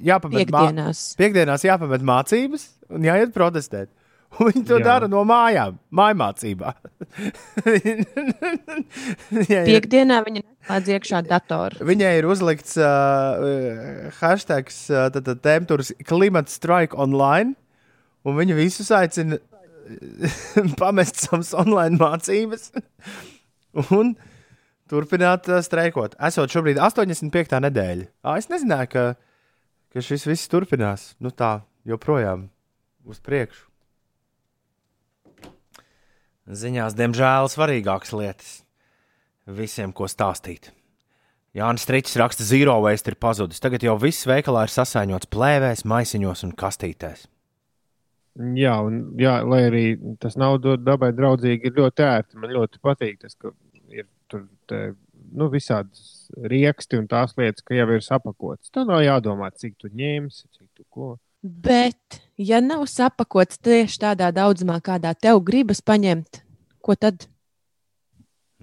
jāpamet 0.01 0.49
mā- 0.53 0.63
Piektdienās. 0.67 1.03
Piektdienās 1.19 1.67
jāpamet 1.67 2.05
mācības, 2.09 2.69
un 2.93 3.05
jāiet 3.09 3.33
protestēt. 3.35 3.91
Un 4.39 4.49
viņi 4.49 4.63
to 4.65 4.77
Jā. 4.79 4.85
dara 4.85 5.07
no 5.11 5.21
mājām, 5.27 5.75
mājmācībā. 5.93 6.71
Piektdienā 9.69 10.19
viņa 10.25 10.41
neslēdz 10.41 10.91
iekšā 10.95 11.19
datoru. 11.27 11.85
Viņai 11.85 12.13
ir 12.17 12.27
uzlikts 12.29 12.77
uh, 12.81 14.09
hashtag, 14.17 14.71
uh, 14.89 15.09
tad 15.13 15.29
temperatūras 15.43 15.93
klimata 16.09 16.53
strike 16.53 16.97
online, 16.97 17.53
un 18.25 18.39
viņa 18.39 18.57
visus 18.57 18.89
aicina 18.95 19.37
pamest 20.81 21.21
savas 21.25 21.51
online 21.57 21.99
mācības 21.99 22.71
un 23.93 24.15
turpināt 24.89 25.51
uh, 25.51 25.61
streikot. 25.65 26.17
Esot 26.29 26.53
šobrīd 26.53 26.81
85. 26.81 27.59
nedēļa. 27.67 28.09
Ā, 28.25 28.39
es 28.41 28.49
nezināju, 28.49 28.89
ka, 28.95 29.05
ka 29.93 30.05
šis 30.09 30.25
viss 30.29 30.49
turpinās. 30.49 31.11
Nu 31.21 31.29
tā, 31.29 31.59
joprojām 31.85 32.47
uz 33.05 33.21
priekšu. 33.21 33.72
Ziņās, 36.43 36.95
diemžēl, 36.99 37.47
svarīgākas 37.47 38.11
lietas 38.11 38.55
visiem, 39.47 39.93
ko 39.95 40.09
stāstīt. 40.11 40.71
Jānis 41.55 41.85
Strīčs 41.85 42.17
raksta, 42.17 42.43
zero 42.43 42.79
waste 42.83 43.13
ir 43.13 43.19
pazudis. 43.21 43.61
Tagad 43.61 43.83
jau 43.85 43.93
viss 44.01 44.25
veikalā 44.27 44.65
ir 44.65 44.73
sasaiņots 44.73 45.29
plēvēs, 45.31 45.85
maisiņos 45.87 46.43
un 46.47 46.55
kastītēs. 46.57 47.27
Jā, 48.57 48.73
un, 48.81 49.13
jā, 49.21 49.35
lai 49.45 49.59
arī 49.67 49.83
tas 50.19 50.35
nav 50.41 50.57
dabai 50.63 51.11
draudzīgi, 51.13 51.69
ir 51.69 51.77
ļoti 51.77 52.05
ērti. 52.07 52.39
Man 52.41 52.55
ļoti 52.57 52.81
patīk 52.81 53.21
tas, 53.21 53.37
ka 53.37 53.53
ir 53.93 54.07
tur 54.31 54.47
te, 54.67 54.81
nu, 55.37 55.47
visādas 55.53 56.31
rieksti 56.33 56.97
un 56.97 57.05
tās 57.11 57.37
lietas, 57.37 57.61
ka 57.63 57.77
jau 57.77 57.85
ir 57.93 58.03
sapakotas. 58.03 58.73
Tur 58.73 58.89
nav 58.89 59.03
jādomā, 59.05 59.51
cik 59.53 59.77
tu 59.79 59.93
ņemsi, 59.93 60.47
cik 60.49 60.67
tu 60.73 60.87
ko. 60.89 61.13
Bet, 61.43 62.21
ja 62.39 62.61
nav 62.63 62.85
sapakots 62.87 63.59
tieši 63.59 63.99
tādā 64.05 64.31
daudzumā, 64.31 64.79
kādā 64.83 65.11
tev 65.11 65.41
gribas 65.43 65.83
paņemt, 65.83 66.39
ko 66.79 66.95
tad? 66.95 67.27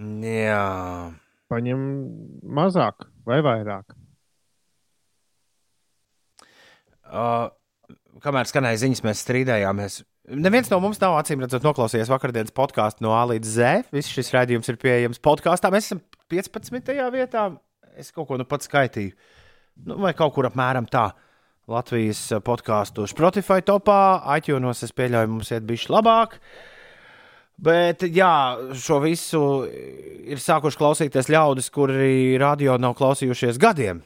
Jā, 0.01 0.65
Paņem 1.51 1.81
mazāk 2.47 3.09
vai 3.27 3.41
vairāk. 3.43 3.97
uh, 7.11 7.51
kamēr 8.23 8.47
skanēja 8.47 8.85
ziņas, 8.85 9.03
mēs 9.07 9.23
strīdējāmies. 9.25 9.97
Neviens 10.31 10.71
no 10.71 10.79
mums 10.83 11.01
nav 11.03 11.17
acīm 11.19 11.43
redzot 11.43 11.65
noklausījies 11.67 12.11
vakardienas 12.13 12.55
podkāstu 12.55 13.03
no 13.03 13.17
A 13.19 13.25
līdz 13.33 13.51
Z. 13.57 13.71
Viss 13.91 14.13
šis 14.15 14.31
raidījums 14.37 14.71
ir 14.71 14.79
pieejams 14.79 15.19
podkāstā. 15.19 15.73
Mēs 15.75 15.89
esam 15.91 16.05
15. 16.31 16.93
vietā. 17.17 17.49
Es 17.99 18.13
kaut 18.15 18.29
ko 18.29 18.39
nu 18.39 18.47
pats 18.47 18.71
skaitīju. 18.71 19.17
Nu, 19.89 19.97
vai 20.05 20.13
kaut 20.15 20.37
kur 20.37 20.47
apmēram 20.47 20.87
tā. 20.87 21.09
Latvijas 21.71 22.19
podkāstu 22.43 23.05
Spotify 23.07 23.63
topā, 23.63 24.19
iTunes 24.35 24.83
es 24.83 24.91
pieļauju, 24.97 25.31
mums 25.31 25.53
iet 25.55 25.67
bišķi 25.69 25.93
labāk. 25.95 26.35
Bet, 27.61 28.03
jā, 28.11 28.33
šo 28.81 28.99
visu 29.05 29.43
ir 29.71 30.41
sākuši 30.41 30.81
klausīties 30.81 31.29
ļaudis, 31.31 31.69
kuri 31.71 32.39
radio 32.41 32.75
nav 32.81 32.97
klausījušies 32.99 33.61
gadiem, 33.61 34.01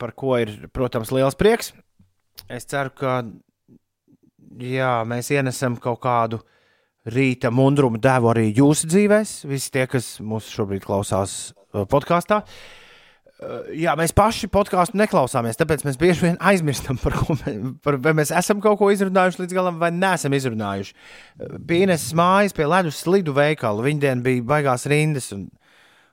par 0.00 0.12
ko 0.18 0.34
ir, 0.42 0.52
protams, 0.74 1.12
liels 1.14 1.38
prieks. 1.38 1.72
Es 2.50 2.68
ceru, 2.68 2.92
ka 2.92 3.22
jā, 4.60 4.92
mēs 5.08 5.30
ienesam 5.32 5.78
kaut 5.80 6.02
kādu 6.04 6.42
rīta 7.08 7.48
mundrumu 7.54 8.02
devu 8.02 8.34
arī 8.34 8.50
jūsu 8.50 8.90
dzīvēs, 8.90 9.38
visi 9.48 9.72
tie, 9.78 9.86
kas 9.88 10.18
mūs 10.20 10.50
šobrīd 10.52 10.84
klausās 10.84 11.38
uh, 11.54 11.86
podkāstā. 11.88 12.42
Uh, 12.42 12.87
Jā, 13.78 13.92
mēs 13.94 14.10
paši 14.18 14.48
podkāstu 14.50 14.98
neklausāmies, 14.98 15.58
tāpēc 15.60 15.84
mēs 15.86 15.98
bieži 16.00 16.24
vien 16.24 16.38
aizmirstam, 16.42 16.98
par 16.98 17.14
ko 17.14 17.36
mēs, 17.38 17.60
par, 17.86 17.98
vai 18.02 18.10
mēs 18.18 18.32
esam 18.34 18.58
kaut 18.64 18.80
ko 18.80 18.88
izrunājuši 18.90 19.44
līdz 19.44 19.54
galam, 19.54 19.78
vai 19.78 19.92
neesam 19.94 20.34
izrunājuši. 20.34 20.96
Pie 21.68 21.84
Ines 21.84 22.08
mājas, 22.18 22.56
pie 22.56 22.66
ledus 22.66 22.98
slidu 23.04 23.36
veikala, 23.36 23.84
viņa 23.86 24.02
diena 24.02 24.26
bija 24.26 24.46
baigās 24.56 24.88
rindas. 24.90 25.30
Un, 25.36 25.48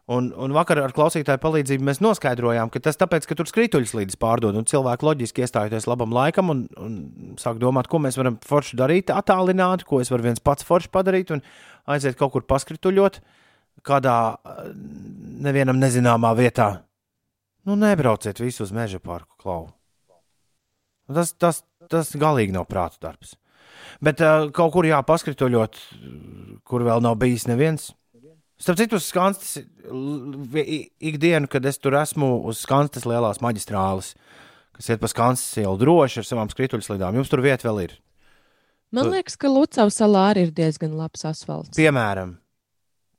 Un, 0.05 0.27
un 0.37 0.51
vakar 0.53 0.77
ar 0.77 0.91
klausītāju 0.93 1.41
palīdzību 1.41 1.81
mēs 1.87 1.97
noskaidrojām, 2.05 2.69
ka 2.69 2.77
tas 2.85 2.99
tāpēc, 3.01 3.25
ka 3.25 3.39
tur 3.39 3.49
skrituļus 3.49 3.95
līdz 3.97 4.19
pārdod, 4.21 4.53
un 4.53 4.67
cilvēki 4.69 5.07
loģiski 5.07 5.41
iestājoties 5.41 5.87
labam 5.89 6.13
laikam 6.13 6.53
un, 6.53 6.59
un 6.77 6.99
sāk 7.41 7.57
domāt, 7.57 7.89
ko 7.89 7.97
mēs 8.03 8.19
varam 8.21 8.37
forši 8.45 8.77
darīt, 8.77 9.09
attālināti, 9.09 9.87
ko 9.89 10.03
es 10.03 10.13
varu 10.13 10.27
viens 10.27 10.43
pats 10.45 10.67
forši 10.67 10.93
padarīt 10.93 11.33
un 11.33 11.41
aiziet 11.89 12.21
kaut 12.21 12.35
kur 12.35 12.45
paskrituļot 12.45 13.17
kādā 13.81 14.19
nevienam 15.41 15.81
nezināmā 15.81 16.37
vietā. 16.37 16.84
Nu, 17.65 17.75
nebrauciet 17.79 18.39
visu 18.39 18.63
uz 18.65 18.71
meža 18.75 18.99
parku 19.01 19.37
klauvu. 19.41 19.71
Tas, 21.09 21.33
tas, 21.37 21.61
tas 21.89 22.13
galīgi 22.17 22.53
nav 22.53 22.67
prātu 22.69 23.01
darbs. 23.01 23.35
Bet 24.05 24.21
uh, 24.21 24.47
kaut 24.53 24.73
kur 24.73 24.87
jāpaskrituļot, 24.87 25.77
kur 26.65 26.85
vēl 26.85 27.03
nav 27.05 27.17
bijis 27.21 27.47
neviens. 27.49 27.91
Starp 28.61 28.79
citu, 28.79 28.99
uz 29.01 29.09
Skanstas 29.09 29.57
ikdienu, 31.03 31.49
kad 31.51 31.65
es 31.67 31.77
tur 31.81 31.97
esmu 31.99 32.37
uz 32.47 32.61
Skanstas 32.63 33.03
lielās 33.09 33.41
maģistrāles, 33.43 34.13
kas 34.77 34.89
iet 34.93 35.01
pa 35.01 35.09
Skanstas 35.11 35.59
ielu 35.59 35.75
droši 35.81 36.21
ar 36.21 36.29
savām 36.29 36.51
skrituļslidām, 36.53 37.19
jums 37.19 37.31
tur 37.33 37.43
vieta 37.43 37.67
vēl 37.67 37.83
ir. 37.83 37.97
Man 38.95 39.11
liekas, 39.11 39.35
ka 39.35 39.51
Lucavas 39.51 39.97
salā 39.99 40.29
arī 40.31 40.47
ir 40.47 40.55
diezgan 40.55 40.95
labs 40.95 41.25
asfalts. 41.27 41.75
Piemēram, 41.75 42.37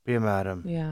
piemēram. 0.07 0.63
Jā. 0.71 0.89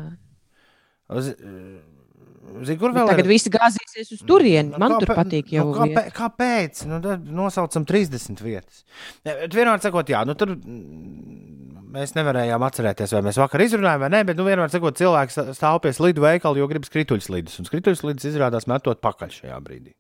Zini, 2.65 2.77
kur 2.79 2.91
Bet 2.93 3.01
vēl 3.01 3.09
tagad 3.09 3.25
ir? 3.25 3.31
visi 3.33 3.49
gāzīsies 3.51 4.11
uz 4.15 4.21
turieni. 4.27 4.71
Nu, 4.71 4.79
Man 4.79 4.95
tur 5.01 5.09
kāpē- 5.11 5.17
patīk 5.23 5.49
jau. 5.55 5.65
Nu, 5.71 5.73
kāpēc? 5.79 6.11
kāpēc? 6.15 6.83
Nu, 6.87 6.99
nosaucam 7.41 7.85
30 7.89 8.41
vietas. 8.45 8.83
Ne, 9.25 9.33
bet 9.41 9.57
Vienmēr 9.57 9.81
sakot, 9.83 10.07
jā, 10.13 10.21
nu, 10.27 10.35
tur 10.39 10.53
mm, 10.55 11.89
mēs 11.95 12.13
nevarējām 12.15 12.63
atcerēties, 12.67 13.11
vai 13.17 13.21
mēs 13.27 13.39
vakar 13.41 13.63
izrunājām, 13.65 13.99
vai 14.05 14.09
nē, 14.13 14.21
bet 14.29 14.37
nu, 14.39 14.45
vienmēr 14.47 14.71
sakot, 14.71 14.97
cilvēks 14.99 15.39
stāv 15.57 15.81
pie 15.83 15.91
slidu 15.97 16.21
veikala, 16.23 16.57
jo 16.61 16.67
grib 16.71 16.85
skrituļslidus. 16.87 17.59
Un 17.63 17.69
skrituļslidus 17.69 18.29
izrādās 18.31 18.67
metot 18.71 19.01
pakaļ 19.03 19.33
šajā 19.41 19.59
brīdī. 19.65 19.95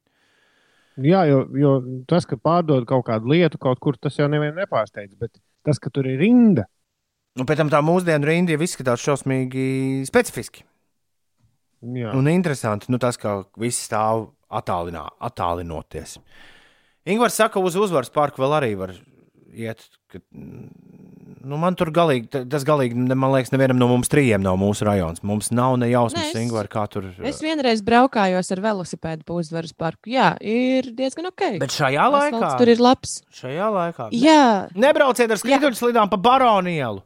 Jā, 1.03 1.25
jo, 1.27 1.41
jo 1.59 1.73
tas, 2.07 2.23
ka 2.29 2.37
pārdod 2.39 2.85
kaut 2.87 3.03
kādu 3.09 3.33
lietu 3.33 3.59
kaut 3.59 3.81
kur, 3.83 3.97
tas 3.99 4.15
jau 4.15 4.29
nevienu 4.31 4.55
nepārsteidz. 4.61 5.17
Bet 5.19 5.33
tas, 5.65 5.79
ka 5.81 5.89
tur 5.91 6.07
ir 6.07 6.19
rinda, 6.21 6.69
Un 7.35 7.43
pēc 7.43 7.57
tam 7.59 7.67
tā 7.67 7.81
mūsdienu 7.83 8.23
rinda 8.23 8.53
jau 8.55 8.61
izskatās 8.63 9.01
šausmīgi 9.03 10.05
specifiski. 10.07 10.61
Jā, 11.93 12.13
Un 12.17 12.27
interesanti, 12.31 12.89
nu, 12.89 12.97
tas, 13.01 13.17
ka 13.21 13.43
visi 13.61 13.83
stāv 13.85 14.29
attālinā, 14.49 15.05
attālinoties. 15.21 16.17
Ingūns 17.05 17.37
saka, 17.37 17.61
uz 17.61 17.75
uzvaras 17.77 18.09
parku 18.09 18.41
vēl 18.41 18.57
arī 18.59 18.71
var 18.79 18.93
iet. 19.55 19.83
Ka, 20.11 20.19
mm, 20.33 20.69
nu, 21.45 21.57
man 21.61 21.75
tur 21.77 21.91
galīgi, 21.93 22.27
ta- 22.33 22.43
tas 22.49 22.63
galīgi, 22.65 22.95
man 22.97 23.31
liekas, 23.33 23.51
nevienam 23.53 23.77
no 23.77 23.87
mums 23.91 24.09
trījiem 24.09 24.41
nav 24.41 24.57
mūsu 24.57 24.87
rajons. 24.87 25.21
Mums 25.23 25.51
nav 25.53 25.77
ne 25.77 25.89
jausmas, 25.91 26.33
Ingūns, 26.33 26.69
kā 26.73 26.87
tur. 26.89 27.05
Es 27.23 27.41
vienreiz 27.45 27.83
braukājos 27.85 28.49
ar 28.55 28.61
velosipēdu 28.65 29.25
pa 29.27 29.37
uzvaras 29.37 29.73
parku. 29.77 30.09
Jā, 30.09 30.33
ir 30.41 30.89
diezgan 30.97 31.29
ok. 31.29 31.59
Bet 31.61 31.75
šajā 31.77 32.07
laikā, 32.09 32.39
Asfalts 32.41 32.57
tur 32.61 32.73
ir 32.73 32.81
labs. 32.81 33.19
šajā 33.37 33.69
laikā 33.77 34.09
Jā, 34.17 34.67
nebrauciet 34.73 35.29
ar 35.31 35.37
skrituļu 35.41 35.77
slidām 35.77 36.09
pa 36.09 36.17
baronu 36.17 36.73
ielu. 36.73 37.03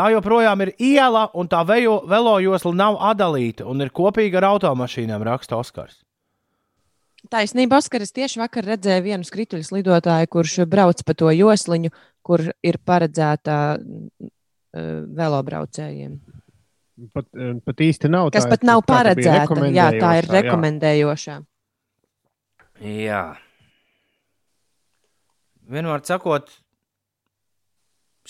Tā 0.00 0.06
joprojām 0.14 0.62
ir 0.64 0.70
iela, 0.80 1.26
un 1.36 1.48
tā 1.50 1.58
vejo, 1.68 1.98
velo 2.08 2.38
josla 2.40 2.70
nav 2.72 2.96
atdalīta 3.10 3.66
un 3.68 3.84
ir 3.84 3.90
kopīga 3.92 4.38
ar 4.40 4.46
automašīnām, 4.54 5.20
raksta 5.28 5.58
Oskars. 5.60 5.98
taisnība, 7.28 7.76
Oskar. 7.76 8.00
Es 8.00 8.14
tieši 8.16 8.40
vakar 8.40 8.64
redzēju 8.64 9.04
vienu 9.04 9.28
skrituļu 9.28 9.76
lidotāju, 9.76 10.30
kurš 10.32 10.54
brauc 10.72 11.02
pa 11.04 11.12
to 11.12 11.28
josliņu, 11.36 11.92
kur 12.24 12.46
ir 12.64 12.78
paredzēta 12.80 13.58
uh, 13.76 14.30
velobraucējiem. 15.20 16.16
pat, 17.12 17.28
eh, 17.36 17.52
pat 17.64 17.84
īsti 17.84 18.08
nav. 18.08 18.30
Kas 18.32 18.48
tā, 18.48 18.54
pat 18.54 18.64
nav 18.64 18.80
tā 18.80 18.94
paredzēta. 18.94 19.68
Jā, 19.68 19.90
tā 20.00 20.16
ir 20.22 20.32
rekomendējošā, 20.32 21.36
jā. 21.36 21.44
Jā. 22.80 23.22
Vienmēr 25.68 26.08
sakot, 26.08 26.48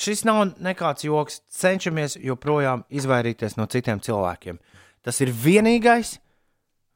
šis 0.01 0.25
nav 0.29 0.43
nekāds 0.63 1.05
joks. 1.07 1.41
Cenšamies 1.53 2.17
joprojām 2.25 2.85
izvairīties 2.91 3.57
no 3.61 3.67
citiem 3.71 4.01
cilvēkiem. 4.05 4.59
Tas 5.05 5.21
ir 5.25 5.33
vienīgais 5.33 6.17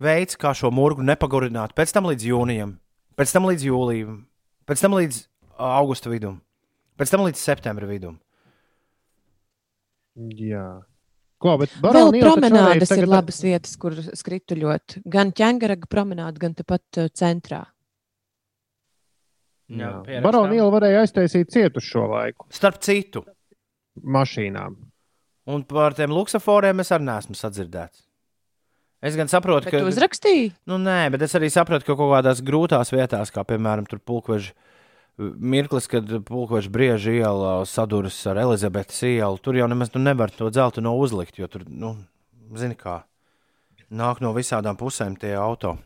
veids, 0.04 0.36
kā 0.40 0.52
šo 0.56 0.70
murgu 0.74 1.04
nepagarināt. 1.06 1.74
Pēc 1.76 1.92
tam 1.96 2.08
līdz 2.10 2.26
jūnijam, 2.30 2.74
pēc 3.16 3.32
tam 3.36 3.46
līdz 3.48 3.68
jūlijam, 3.68 4.18
pēc 4.68 4.82
tam 4.84 4.96
līdz 4.98 5.20
augusta 5.58 6.10
vidum, 6.12 6.40
pēc 6.98 7.12
tam 7.14 7.24
līdz 7.28 7.40
septembra 7.40 7.88
vidum. 7.88 8.18
Jā. 10.14 10.82
Ko, 11.42 11.56
bet 11.60 11.72
Vēl 11.82 12.14
promenādes 12.22 12.86
ir 12.88 13.02
tagad- 13.02 13.10
labas 13.10 13.40
vietas, 13.42 13.76
kur 13.76 13.92
skrituļot. 13.92 15.02
Gan 15.04 15.32
ķēngaraga 15.32 15.88
promenāde, 15.90 16.38
gan 16.38 16.54
tepat 16.54 17.10
centrā. 17.12 17.66
Baroni 19.68 20.58
iela 20.58 20.70
varēja 20.74 21.04
aiztaisīt 21.04 21.50
cietu 21.54 21.80
uz 21.80 21.86
šo 21.88 22.04
laiku 22.10 22.46
Starp 22.52 22.80
citu, 22.84 23.24
mašīnām. 24.04 24.74
un 25.46 25.62
par 25.64 25.94
tiem 25.96 26.12
luksusforiem 26.12 26.80
es 26.80 26.92
arī 26.92 27.06
neesmu 27.08 27.34
sadzirdēts. 27.38 28.02
Es 29.04 29.16
gan 29.16 29.28
saprotu, 29.28 29.66
Bet 29.68 29.74
ka. 29.74 29.80
tu 29.84 29.90
uzrakstīji? 29.92 30.52
Nu, 30.66 30.78
nē, 30.80 31.10
bet 31.12 31.22
es 31.26 31.34
arī 31.36 31.50
saprotu, 31.52 31.84
ka 31.84 31.96
kaut 31.96 32.12
kādās 32.14 32.40
grūtās 32.40 32.92
vietās, 32.92 33.32
kā 33.32 33.44
piemēram 33.44 33.84
pulkveža 34.00 34.52
mirklis, 35.18 35.86
kad 35.92 36.08
pulkošs 36.24 36.70
brieža 36.72 37.12
iela 37.12 37.50
saduras 37.68 38.16
ar 38.26 38.40
Elizabetes 38.40 39.02
ielu. 39.04 39.36
Tur 39.38 39.54
jau 39.60 39.68
nemaz 39.68 39.92
nu, 39.94 40.00
nevar 40.00 40.32
to 40.32 40.48
dzeltu 40.50 40.80
no 40.80 40.96
uzlikt, 40.96 41.36
jo 41.38 41.46
tur, 41.52 41.66
nu, 41.68 41.92
zini 42.56 42.74
kā, 42.80 43.02
nāk 43.92 44.20
no 44.24 44.32
visādām 44.32 44.76
pusēm 44.80 45.18
tie 45.20 45.34
auto. 45.36 45.76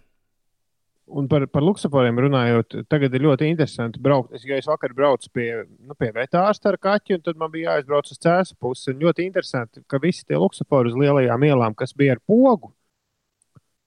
Un 1.08 1.24
par, 1.30 1.46
par 1.48 1.64
luksusforiem 1.64 2.18
runājot, 2.20 2.74
tagad 2.92 3.14
ir 3.16 3.22
ļoti 3.24 3.46
interesanti 3.48 4.00
braukt. 4.04 4.34
Es, 4.36 4.42
ja 4.44 4.58
es 4.60 4.66
vakar 4.68 4.92
braucu 4.92 5.30
pie, 5.32 5.46
nu, 5.80 5.94
pie 5.96 6.10
vetārsta 6.12 6.68
ar 6.74 6.76
kaķi, 6.84 7.16
un 7.16 7.22
tad 7.24 7.38
man 7.40 7.52
bija 7.54 7.78
jāizbrauc 7.78 8.10
uz 8.12 8.18
cēsu 8.20 8.56
pusi. 8.60 8.90
Un 8.92 9.00
ļoti 9.06 9.24
interesanti, 9.24 9.80
ka 9.88 10.00
visi 10.02 10.26
tie 10.28 10.36
luksusfori 10.36 10.92
uz 10.92 10.98
lielajām 11.00 11.46
ielām, 11.48 11.76
kas 11.78 11.96
bija 11.96 12.18
ar 12.18 12.20
pogu, 12.28 12.74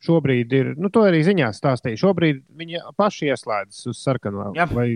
šobrīd 0.01 0.53
ir, 0.57 0.69
nu, 0.81 0.89
to 0.89 1.03
arī 1.05 1.21
ziņā 1.25 1.51
stāstīja. 1.53 1.99
Šobrīd 2.01 2.41
viņi 2.57 2.81
paši 2.97 3.29
ieslēdzas 3.35 3.91
uz 3.91 3.99
sarkanu 4.01 4.47
Jā. 4.57 4.65
vai 4.73 4.87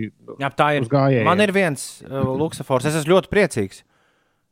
Jā, 0.42 0.50
tā 0.50 0.72
ir. 0.80 0.88
gājēju. 0.90 1.26
Man 1.28 1.42
ir 1.44 1.52
viens 1.54 1.84
uh, 2.02 2.24
luksusfors, 2.34 2.88
es 2.90 2.98
esmu 3.02 3.14
ļoti 3.14 3.30
priecīgs. 3.30 3.84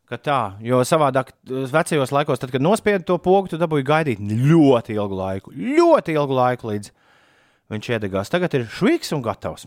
ka 0.07 0.21
Tā, 0.23 0.41
jo 0.63 0.79
savādāk, 0.87 1.33
uh, 1.51 1.65
vecajos 1.75 2.15
laikos, 2.15 2.39
tad, 2.39 2.53
kad 2.55 2.63
nospiedu 2.63 3.03
to 3.09 3.19
pogu, 3.19 3.51
tu 3.51 3.59
dabūji 3.59 3.89
gaidīt 3.89 4.23
ļoti 4.23 4.95
ilgu 4.95 5.19
laiku. 5.19 5.55
Ļoti 5.59 6.15
ilgu 6.15 6.39
laiku, 6.39 6.71
līdz 6.71 6.93
viņš 7.73 7.91
iedegās. 7.97 8.33
Tagad 8.33 8.55
ir 8.59 8.67
švīks 8.71 9.15
un 9.17 9.23
gatavs. 9.25 9.67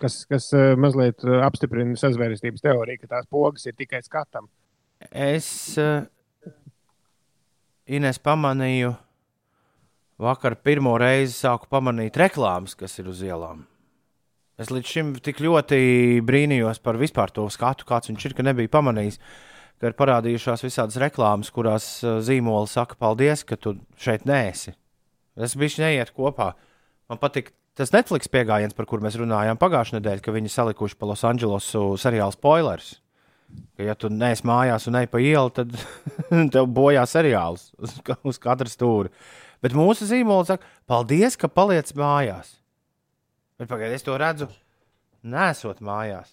kas, 0.00 0.24
kas 0.30 0.50
eh, 0.56 0.72
mazliet 0.80 1.22
eh, 1.26 1.42
apstiprina 1.44 1.98
sazvērestības 1.98 2.64
teoriju, 2.64 3.02
ka 3.02 3.14
tās 3.16 3.28
pogas 3.30 3.66
ir 3.68 3.76
tikai 3.78 4.02
skatam. 4.04 4.48
Es 5.10 5.46
uh, 5.80 6.02
Ines 7.90 8.20
pamanīju, 8.22 8.92
vakar 10.20 10.58
pirmo 10.60 10.92
reizi 11.00 11.34
sāku 11.38 11.70
pamanīt 11.72 12.18
reklāmas, 12.20 12.76
kas 12.78 12.98
ir 13.00 13.08
uz 13.10 13.22
ielām. 13.24 13.64
Es 14.60 14.68
līdz 14.68 14.90
šim 14.92 15.14
tik 15.24 15.40
ļoti 15.40 16.20
brīnījos 16.26 16.82
par 16.84 17.00
vispār 17.00 17.32
to 17.32 17.46
skatu, 17.50 17.86
kāds 17.88 18.10
viņš 18.12 18.26
ir, 18.28 18.34
ka 18.36 18.44
nebija 18.44 18.72
pamanījis, 18.76 19.16
ka 19.80 19.88
ir 19.88 19.96
parādījušās 19.96 20.66
visādas 20.66 21.00
reklāmas, 21.00 21.52
kurās 21.54 21.88
uh, 22.04 22.18
zīmoli 22.24 22.68
saka, 22.68 22.98
paldies, 23.00 23.46
ka 23.48 23.56
tu 23.56 23.78
šeit 24.00 24.28
nēsi. 24.28 24.76
Tas 25.40 25.56
bija 25.56 25.86
neiet 25.86 26.12
kopā. 26.12 26.52
Man 27.10 27.18
patīk 27.18 27.50
tas 27.78 27.90
Netflix 27.90 28.30
pieejams, 28.30 28.76
par 28.78 28.86
kur 28.86 29.02
mēs 29.02 29.18
runājām 29.18 29.58
pagājušajā 29.58 29.98
nedēļā, 29.98 30.22
ka 30.22 30.34
viņi 30.34 30.52
salikuši 30.54 30.98
pa 30.98 31.08
Losandželosu 31.10 31.82
seriālu 31.98 32.36
spoilers. 32.36 32.94
Ka, 33.74 33.82
ja 33.82 33.96
tu 33.98 34.06
neesi 34.14 34.46
mājās 34.46 34.86
un 34.86 35.00
ej 35.00 35.08
pa 35.10 35.18
ielu, 35.18 35.50
tad 35.54 35.74
tev 36.54 36.70
bojā 36.70 37.02
seriāls 37.10 37.72
uz, 37.82 37.96
uz 38.22 38.38
katra 38.38 38.70
stūra. 38.70 39.10
Bet 39.60 39.74
mūsu 39.76 40.06
zīmols 40.08 40.52
saka, 40.52 40.70
paldies, 40.88 41.34
ka 41.36 41.50
paliec 41.50 41.90
mājās. 41.98 42.54
Bet 43.60 43.68
pagaidiet, 43.68 43.98
es 43.98 44.06
to 44.06 44.14
redzu, 44.16 44.46
nesot 45.26 45.82
mājās. 45.84 46.30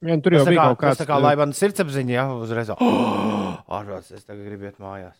Ja, 0.00 0.16
tur 0.18 0.34
jau 0.34 0.42
Tas 0.42 0.50
bija 0.50 0.60
kā, 0.64 0.68
kaut 0.72 0.82
kāds 0.82 1.00
tā 1.00 1.06
kā 1.08 1.16
lai 1.20 1.36
man 1.38 1.54
sirdsapziņa, 1.56 2.12
ja 2.16 2.26
uzreiz 2.34 2.72
oh, 2.74 2.82
ārprāts, 3.78 4.10
es 4.16 4.26
tagad 4.26 4.42
gribu 4.48 4.66
iet 4.66 4.80
mājās. 4.82 5.16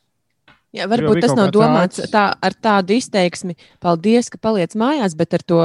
Jā, 0.71 0.85
varbūt 0.87 1.19
tas 1.25 1.33
nav 1.35 1.49
domāts 1.51 1.99
āķis. 1.99 2.11
tā, 2.13 2.25
ar 2.47 2.55
tādu 2.63 2.95
izteiksmi, 2.95 3.57
paldies, 3.83 4.29
ka 4.31 4.39
paliec 4.39 4.77
mājās, 4.79 5.17
bet 5.19 5.35
ar 5.35 5.43
to 5.43 5.59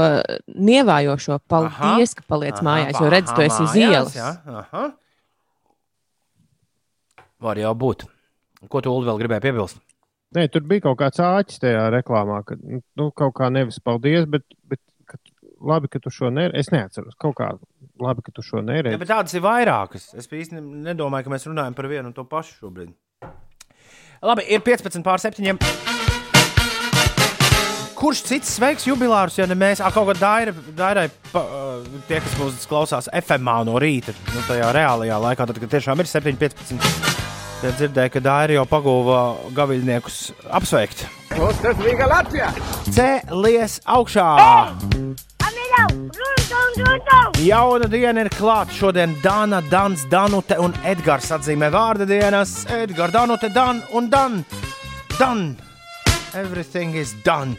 nievājošo 0.50 1.38
paldies, 1.52 2.16
ka 2.18 2.26
paliec 2.28 2.58
Aha, 2.58 2.66
mājās, 2.66 2.98
jo 2.98 3.12
redz, 3.14 3.34
tu 3.38 3.44
esi 3.46 3.62
uz 3.68 3.76
ielas. 3.78 4.16
Jā, 4.18 4.32
aha. 4.64 4.88
Var 7.46 7.62
jau 7.62 7.74
būt. 7.78 8.08
Ko 8.72 8.82
tu 8.82 8.90
Ulu 8.96 9.06
vēl 9.12 9.20
gribēji 9.22 9.46
piebilst? 9.46 9.78
Nē, 10.36 10.48
tur 10.52 10.66
bija 10.68 10.88
kaut 10.88 10.98
kāds 11.04 11.22
āķis 11.22 11.62
tajā 11.62 11.86
reklāmā, 11.94 12.42
ka 12.48 12.58
nu, 12.66 13.12
kaut 13.16 13.36
kā 13.38 13.52
nevis 13.54 13.78
paldies, 13.84 14.26
bet, 14.28 14.44
bet 14.68 14.82
ka, 15.08 15.20
labi, 15.62 15.88
ka 15.92 16.02
tu 16.02 16.10
šo 16.12 16.32
neredzi. 16.34 16.64
Es 16.66 16.72
neatceros, 16.74 17.14
kaut 17.22 17.38
kā 17.38 17.52
labi, 18.02 18.26
ka 18.26 18.34
tu 18.36 18.44
šo 18.44 18.64
Ja, 18.64 18.68
neredzi. 18.74 18.98
bet 19.04 19.12
tādas 19.14 19.38
ir 19.38 19.46
vairākas. 19.46 20.10
Es 20.18 20.28
īsti 20.28 20.58
nedomāju, 20.60 21.28
ka 21.30 21.36
mēs 21.38 21.46
runājam 21.48 21.78
par 21.78 21.88
vienu 21.94 22.10
un 22.10 22.18
to 22.18 22.26
pašu 22.28 22.58
šobrīd. 22.66 22.96
Labi, 24.24 24.46
ir 24.48 24.62
15 24.64 25.04
pār 25.04 25.20
7. 25.20 25.58
Kurš 27.96 28.22
cits 28.28 28.56
sveiks 28.58 28.86
jubilārus, 28.86 29.38
ja 29.40 29.48
ne 29.50 29.56
mēs? 29.58 29.82
Ah, 29.82 29.92
kaut 29.94 30.10
kā 30.12 30.16
daira, 30.20 30.54
dairai, 30.78 31.08
pa, 31.32 31.42
tie, 32.10 32.20
kas 32.22 32.36
mūs 32.40 32.68
klausās 32.70 33.08
FMā 33.24 33.62
no 33.66 33.80
rīta, 33.82 34.14
nu, 34.34 34.44
tajā 34.50 34.68
reālajā 34.76 35.20
laikā, 35.24 35.48
tad, 35.50 35.62
kad 35.64 35.72
tiešām 35.78 36.04
ir 36.04 36.12
7,15. 36.12 37.24
Tad 37.62 37.80
dzirdēju, 37.80 38.12
ka 38.14 38.22
Daira 38.22 38.58
jau 38.60 38.66
pagūva 38.70 39.20
gaviļniekus 39.56 40.20
apsveikt. 40.60 41.06
Cēlies 42.92 43.80
augšā! 43.90 44.28
Jauna 47.46 47.88
diena 47.92 48.26
ir 48.26 48.30
klāta. 48.34 48.74
Šodien 48.76 49.16
Dana, 49.24 49.62
Dans, 49.72 50.06
Danute 50.12 50.58
un 50.60 50.74
Edgars 50.84 51.32
atzīmē 51.36 51.70
vārda 51.72 52.08
dienas. 52.10 52.66
Edgars, 52.72 53.14
Danute, 53.14 53.50
Dan 53.54 53.82
un 53.94 54.10
Dan. 54.10 54.44
Dan. 55.20 55.46
Everything 56.36 56.96
is 57.00 57.14
done. 57.24 57.56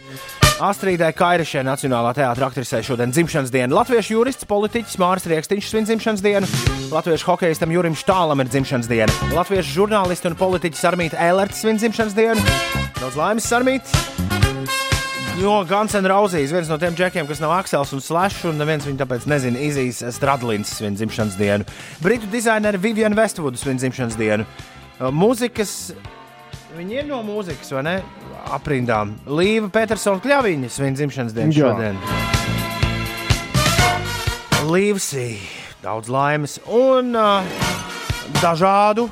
Astrīdai 0.61 1.11
Kairišai 1.17 1.63
Nacionālā 1.65 2.15
teātris 2.17 2.45
aktrisē 2.47 2.81
šodien 2.85 3.13
dzimšanas 3.13 3.53
diena. 3.53 3.77
Latviešu 3.77 4.15
jurists, 4.15 4.49
politiķis 4.49 4.97
Māris 5.01 5.29
Rieksniņš 5.29 5.69
svin 5.69 5.89
dzimšanas 5.89 6.25
dienu. 6.25 6.49
Latviešu 6.93 7.29
hokeistam 7.29 7.73
Jurim 7.77 7.97
Štālam 7.97 8.41
ir 8.45 8.53
dzimšanas 8.53 8.89
diena. 8.89 9.13
Latviešu 9.37 9.83
žurnālisti 9.83 10.33
un 10.33 10.41
politiķis 10.41 10.89
Armīta 10.93 11.21
Ēlerts 11.29 11.61
svin 11.65 11.81
dzimšanas 11.81 12.17
dienu. 12.17 12.57
Daudz 13.01 13.21
laimes, 13.21 13.53
Armīta! 13.53 14.86
No 15.37 15.65
Guns 15.69 15.93
N' 15.95 16.07
Roses, 16.09 16.51
viens 16.51 16.69
no 16.69 16.79
tiem 16.81 16.95
džekiem, 16.97 17.27
kas 17.29 17.43
nav 17.43 17.53
Aksels 17.59 17.91
un 17.93 18.01
Slash, 18.01 18.47
un 18.49 18.57
neviens 18.57 18.87
viņu 18.89 18.97
tāpēc 19.03 19.27
nezina, 19.29 19.61
Izijas 19.61 20.01
Stradlins 20.17 20.71
svin 20.79 20.97
dzimšanas 20.97 21.37
dienu. 21.37 21.67
Britu 22.01 22.25
dizaineri 22.33 22.81
Viviana 22.81 23.19
Westwoods 23.19 23.61
svin 23.61 23.77
dzimšanas 23.77 24.17
dienu. 24.17 24.47
Uh, 24.97 25.11
Mūzikas, 25.13 25.93
viņi 26.79 27.03
ir 27.03 27.07
no 27.11 27.21
mūzikas, 27.27 27.69
vai 27.77 27.85
ne? 27.85 27.95
Aprindām. 28.57 29.13
Līva 29.29 29.69
Petersona 29.77 30.25
Kļaviņa 30.25 30.73
svin 30.73 30.97
dzimšanas 30.97 31.37
dienu 31.37 31.53
Jā. 31.53 31.69
šodien. 31.69 32.01
Līvsī, 34.73 35.29
daudz 35.85 36.09
laimes 36.09 36.57
un 36.65 37.13
uh, 37.13 37.45
dažādu. 38.41 39.11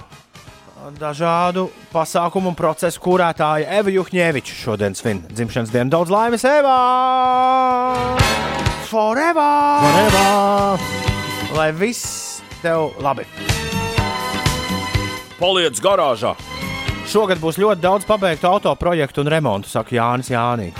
Dažādu 0.85 1.70
pasākumu 1.89 2.51
un 2.53 2.57
procesu 2.59 3.01
kurētāja 3.01 3.70
Eva 3.78 3.89
Juhņēviča 3.89 4.57
šodien 4.59 4.93
svin 4.93 5.22
dzimšanas 5.32 5.72
dienu. 5.72 5.89
Daudz 5.95 6.12
laimes, 6.12 6.45
Eva! 6.45 6.74
Forever! 8.91 9.80
Forever! 9.80 10.85
Lai 11.57 11.70
viss 11.72 12.43
tev 12.61 12.93
labi! 13.01 13.24
Paliec 15.41 15.80
garāžā! 15.80 16.35
Šogad 17.09 17.41
būs 17.41 17.57
ļoti 17.64 17.80
daudz 17.80 18.05
pabeigtu 18.05 18.53
auto 18.53 18.76
projektu 18.76 19.24
un 19.24 19.32
remontu, 19.32 19.72
saka 19.72 19.97
Jānis 19.97 20.28
Jānis. 20.37 20.76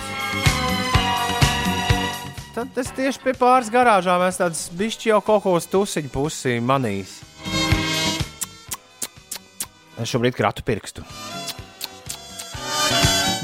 Tad 2.53 2.77
es 2.77 2.93
tieši 2.93 3.25
pie 3.25 3.33
pāris 3.33 3.73
garāžām 3.73 4.21
esmu 4.29 4.45
tāds 4.45 4.67
bišķi 4.69 5.15
jau 5.15 5.23
kaut 5.25 5.47
ko 5.47 5.57
uz 5.57 5.65
tusiņu 5.65 6.13
pusi 6.13 6.61
manījis. 6.61 7.23
Es 10.01 10.11
šobrīd 10.11 10.35
kratu 10.35 10.63
pirkstu. 10.65 11.05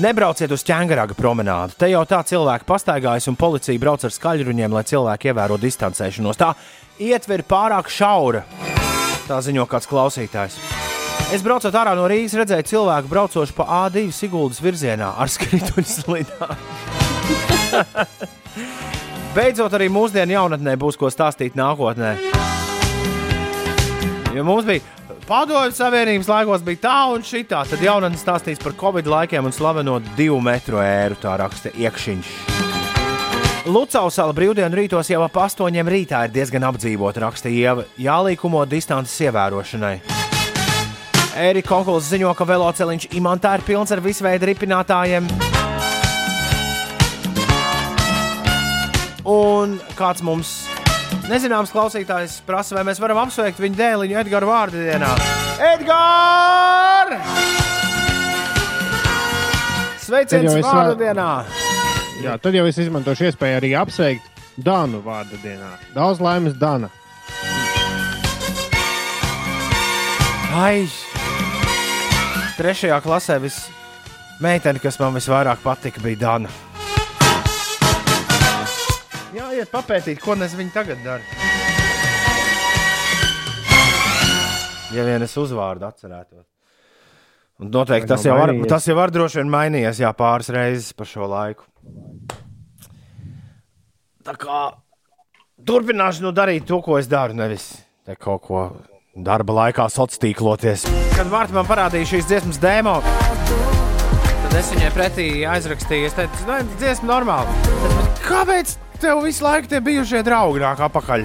Nebrauciet 0.01 0.51
uz 0.51 0.63
ķēngaraga 0.65 1.13
promenādu. 1.13 1.75
Te 1.77 1.91
jau 1.91 2.01
tā 2.09 2.21
cilvēki 2.25 2.65
pastaigājas, 2.67 3.27
un 3.29 3.37
policija 3.37 3.79
brauc 3.79 4.03
ar 4.07 4.13
skaļruņiem, 4.15 4.73
lai 4.73 4.83
cilvēki 4.87 5.29
ievēro 5.29 5.59
distancēšanos. 5.61 6.39
Tā 6.39 6.53
ietver 7.01 7.43
pārāk 7.47 7.91
šaura. 7.91 8.41
Tā 9.27 9.37
ziņo 9.45 9.67
kāds 9.69 9.89
klausītājs. 9.91 10.57
Es 11.31 11.43
braucot 11.45 11.75
ārā 11.77 11.93
no 11.95 12.07
Rīgas, 12.11 12.33
redzēju 12.39 12.67
cilvēku 12.71 13.11
braucošu 13.11 13.55
pa 13.55 13.67
A2 13.85 14.09
Siguldas 14.15 14.59
virzienā 14.63 15.13
ar 15.21 15.31
skrituļu 15.31 15.87
slidām. 15.87 16.55
Beidzot, 19.35 19.71
arī 19.77 19.87
mūsdienu 19.93 20.35
jaunatnē 20.35 20.73
būs 20.81 20.97
ko 20.99 21.07
stāstīt 21.13 21.55
nākotnē. 21.55 22.17
Jo 24.35 24.43
mums 24.47 24.67
bija 24.67 24.83
padomju 25.27 25.73
savienības 25.75 26.29
laikos, 26.29 26.63
bija 26.65 26.81
tā 26.85 26.97
un 27.13 27.23
tā. 27.23 27.63
Tad 27.69 27.81
jaunatne 27.81 28.19
stāstīs 28.19 28.61
par 28.61 28.73
Covid 28.79 29.07
laikiem 29.07 29.45
un 29.45 29.53
slaveno 29.55 29.99
divu 30.17 30.39
metru 30.41 30.81
ēru, 30.83 31.17
tā 31.21 31.37
raksta 31.41 31.73
iekšķiņš. 31.73 32.31
Lucāusala 33.71 34.33
brīvdienu 34.33 34.73
rītos 34.73 35.11
jau 35.11 35.21
ap 35.21 35.35
astoņiem 35.37 35.89
rītā 35.93 36.23
ir 36.25 36.33
diezgan 36.33 36.65
apdzīvota, 36.71 37.21
raksta 37.27 37.49
Ieva, 37.53 37.85
jālīkumo 38.01 38.63
distances 38.65 39.19
ievērošanai. 39.27 39.99
Erika 41.37 41.69
Konkuls 41.69 42.09
ziņo, 42.09 42.33
ka 42.35 42.47
veloceliņš 42.49 43.11
imantā 43.15 43.53
ir 43.55 43.63
pilns 43.67 43.93
ar 43.93 44.01
visveidu 44.03 44.49
ripinātājiem. 44.49 45.29
Un 49.29 49.77
kāds 49.95 50.25
mums 50.25 50.55
nezināms 51.31 51.71
klausītājs 51.73 52.39
prasa, 52.47 52.75
vai 52.77 52.85
mēs 52.89 52.99
varam 53.01 53.21
apsveikt 53.23 53.61
viņa 53.61 53.79
dēliņu 53.79 54.19
Edgara 54.21 54.49
vārdu 54.49 54.81
dienā. 54.83 55.11
Edgars! 55.71 57.15
Sveiciens 60.03 60.57
vārdu 60.65 60.97
dienā! 60.99 61.29
Jā, 62.21 62.35
tad 62.41 62.53
jau 62.53 62.67
es 62.69 62.77
izmantošu 62.81 63.29
iespēju 63.29 63.61
arī 63.61 63.71
apsveikt 63.79 64.27
Dānu 64.61 64.99
vārda 65.05 65.39
dienā. 65.41 65.71
Daudz 65.95 66.19
laimes, 66.21 66.57
Dana. 66.59 66.91
Ai, 70.51 70.83
trešajā 72.59 72.99
klasē 73.01 73.39
vis 73.41 73.63
meitene, 74.43 74.81
kas 74.83 74.99
man 74.99 75.15
visvairāk 75.15 75.63
patika, 75.63 76.03
bija 76.03 76.19
Dana. 76.27 76.51
Jā, 79.31 79.47
iet 79.55 79.69
papētīt, 79.71 80.19
ko 80.19 80.35
nes 80.35 80.51
viņa 80.59 80.73
tagad 80.75 81.03
dara. 81.05 81.23
Ja 84.91 85.05
vien 85.07 85.23
es 85.23 85.35
uzvārdu 85.39 85.87
atcerētos. 85.87 86.43
Un 87.61 87.69
noteikti 87.71 88.09
tas 88.09 88.25
jau, 88.25 88.35
var, 88.35 88.51
tas 88.67 88.87
jau 88.89 88.95
var 88.97 89.13
droši 89.13 89.39
vien 89.39 89.53
mainījies, 89.53 90.01
jā, 90.03 90.09
pāris 90.17 90.49
reizes 90.51 90.91
pa 90.97 91.07
šo 91.07 91.29
laiku. 91.31 91.63
Tā 94.25 94.35
kā 94.41 94.59
turpināšu 95.63 96.25
nu 96.25 96.33
darīt 96.35 96.67
to, 96.67 96.81
ko 96.83 96.99
es 96.99 97.07
daru, 97.07 97.37
nevis 97.37 97.71
te 98.03 98.17
kaut 98.19 98.43
ko 98.49 98.65
darba 99.15 99.55
laikā 99.61 99.87
sociālos 99.93 100.19
tīkloties. 100.25 100.87
Kad 101.15 101.31
Marta 101.31 101.55
man 101.55 101.69
parādīja 101.69 102.15
šīs 102.15 102.27
dziesmas 102.33 102.59
demo, 102.59 102.99
tad 104.43 104.59
es 104.59 104.75
viņai 104.75 104.93
pretī 104.97 105.31
aizrakstīju, 105.47 106.11
es 106.11 106.17
teicu, 106.19 106.47
nu, 106.49 106.55
tas 106.57 106.79
dziesma 106.81 107.13
normāli. 107.13 107.59
Bet, 107.69 107.99
bet 108.01 108.25
kāpēc 108.27 108.79
tev 109.01 109.23
visu 109.25 109.45
laiku 109.45 109.69
tie 109.71 109.79
bijušie 109.81 110.21
draugi 110.25 110.61
nāk 110.61 110.81
apakaļ? 110.85 111.23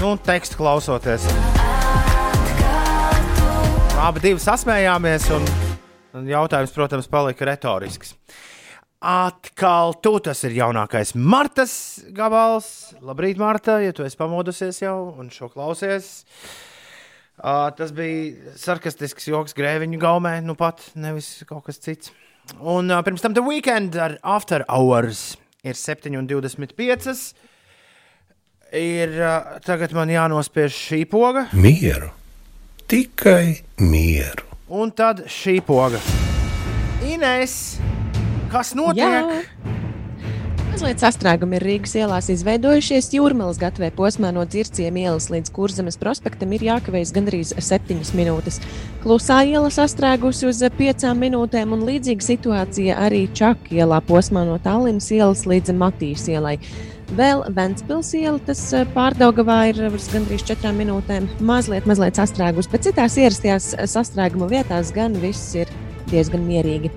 Nu, 0.00 0.14
tekstu 0.24 0.56
klausoties. 0.56 1.26
Abi 4.00 4.22
divi 4.24 4.40
sasmējāmies, 4.40 5.26
un, 5.36 5.44
un 6.16 6.30
jautājums, 6.30 6.72
protams, 6.72 7.10
palika 7.12 7.44
retorisks. 7.44 8.14
Atkal 9.00 9.94
tu 10.04 10.14
tas 10.24 10.40
ir 10.48 10.56
jaunākais 10.56 11.12
Martas 11.16 11.74
gabals. 12.16 12.94
Labrīt, 13.04 13.40
Marta, 13.40 13.76
ja 13.84 13.92
tu 13.96 14.04
esi 14.04 14.16
pamodusies 14.20 14.80
jau 14.80 14.96
un 15.20 15.28
šo 15.32 15.50
klausies. 15.52 16.24
Uh, 17.40 17.68
tas 17.76 17.92
bija 17.96 18.56
sarkastisks 18.60 19.28
joks 19.28 19.56
grēviņu 19.56 20.00
gaumē, 20.00 20.38
nu 20.44 20.56
pat 20.56 20.82
nevis 20.96 21.38
kaut 21.48 21.64
kas 21.68 21.80
cits. 21.80 22.12
Un 22.60 22.88
uh, 22.92 23.04
pirms 23.04 23.24
tam 23.24 23.36
The 23.36 23.44
Weekend 23.44 23.96
ar 24.00 24.18
After 24.24 24.64
Hours 24.68 25.39
ir 25.64 25.74
7,25. 25.76 27.34
Ir 28.80 29.16
tagad 29.66 29.92
man 29.96 30.08
jānospiež 30.12 30.70
šī 30.70 31.00
poga, 31.10 31.48
Mieru, 31.52 32.12
tikai 32.90 33.58
mieru. 33.82 34.46
un 34.70 34.92
tad 34.94 35.24
šī 35.26 35.56
poga. 35.66 35.98
Ines, 37.02 37.56
kas 38.52 38.74
notiek? 38.78 39.02
Jā. 39.02 39.79
Mazliet 40.80 41.02
sastrēgumi 41.02 41.58
ir 41.58 41.64
Rīgas 41.66 41.92
ielās 42.00 42.30
izveidojušies. 42.32 43.10
Jūrmālas 43.12 43.58
gatavē 43.60 43.90
posmā 43.92 44.30
no 44.32 44.46
Dzirciem 44.48 44.96
ielas 44.96 45.26
līdz 45.28 45.52
Kurzemes 45.52 45.98
prospektam 46.00 46.54
ir 46.56 46.62
jākavējas 46.64 47.10
gandrīz 47.12 47.50
7 47.52 48.14
minūtes. 48.16 48.56
Klusā 49.02 49.42
iela 49.44 49.68
sastrēgusi 49.68 50.48
uz 50.48 50.62
5 50.78 51.04
minūtēm, 51.20 51.74
un 51.76 51.84
līdzīga 51.84 52.24
situācija 52.24 52.96
arī 52.96 53.26
Čaka 53.28 53.76
ielā 53.76 54.00
posmā 54.08 54.46
no 54.48 54.56
Tallinas 54.56 55.10
ielas 55.12 55.44
līdz 55.44 55.76
Matīs 55.76 56.24
ielai. 56.32 56.56
Vēl 57.12 57.44
Ventspils 57.52 58.14
iela, 58.16 58.40
tas 58.48 58.64
eh, 58.72 58.88
pārdaugavā 58.96 59.60
ir 59.74 59.84
uz 59.90 60.08
gandrīz 60.14 60.48
4 60.48 60.72
minūtēm, 60.80 61.28
mazliet, 61.44 61.84
mazliet 61.92 62.16
sastrēgus, 62.16 62.72
bet 62.72 62.88
citās 62.88 63.20
ierastajās 63.20 63.74
sastrēguma 63.98 64.48
vietās 64.48 64.96
gan 64.96 65.20
viss 65.20 65.52
ir 65.60 65.68
diezgan 66.10 66.42
mierīgi. 66.46 66.90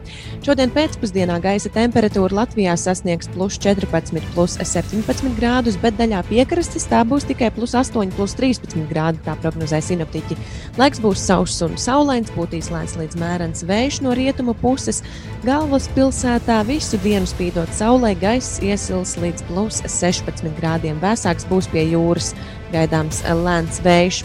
Šodien 0.46 0.72
pēcpusdienā 0.74 1.40
gaisa 1.44 1.72
temperatūra 1.74 2.42
Latvijā 2.42 2.76
sasniegs 2.80 3.30
plus 3.34 3.58
14, 3.62 4.22
plus 4.34 4.58
17 4.60 5.34
grādus, 5.38 5.78
bet 5.82 5.98
daļā 6.00 6.24
piekrastes 6.30 6.88
tā 6.92 7.04
būs 7.08 7.28
tikai 7.30 7.52
plus 7.56 7.76
8, 7.78 8.14
plus 8.18 8.36
13 8.40 8.88
grādi. 8.90 9.22
Tā 9.26 9.38
prognozē 9.42 9.82
sinoptiķi. 9.84 10.38
Laiks 10.82 11.02
būs 11.04 11.26
sauss 11.28 11.64
un 11.66 11.78
saulains, 11.80 12.32
būtīs 12.36 12.72
lēns 12.74 12.98
līdz 13.00 13.20
mērens 13.22 13.66
vējš 13.70 14.02
no 14.06 14.16
rietumu 14.18 14.56
puses. 14.62 15.04
Galvaspilsētā 15.48 16.62
visu 16.68 17.00
dienu 17.04 17.30
spīdot 17.30 17.72
saulē, 17.76 18.14
gaiss 18.20 18.62
iesils 18.64 19.18
līdz 19.22 19.46
plus 19.50 19.82
16 19.88 20.54
grādiem. 20.60 21.00
Vēsāks 21.04 21.48
būs 21.50 21.70
pie 21.72 21.86
jūras, 21.92 22.34
gaidāms 22.74 23.24
lēns 23.44 23.82
vējš. 23.84 24.24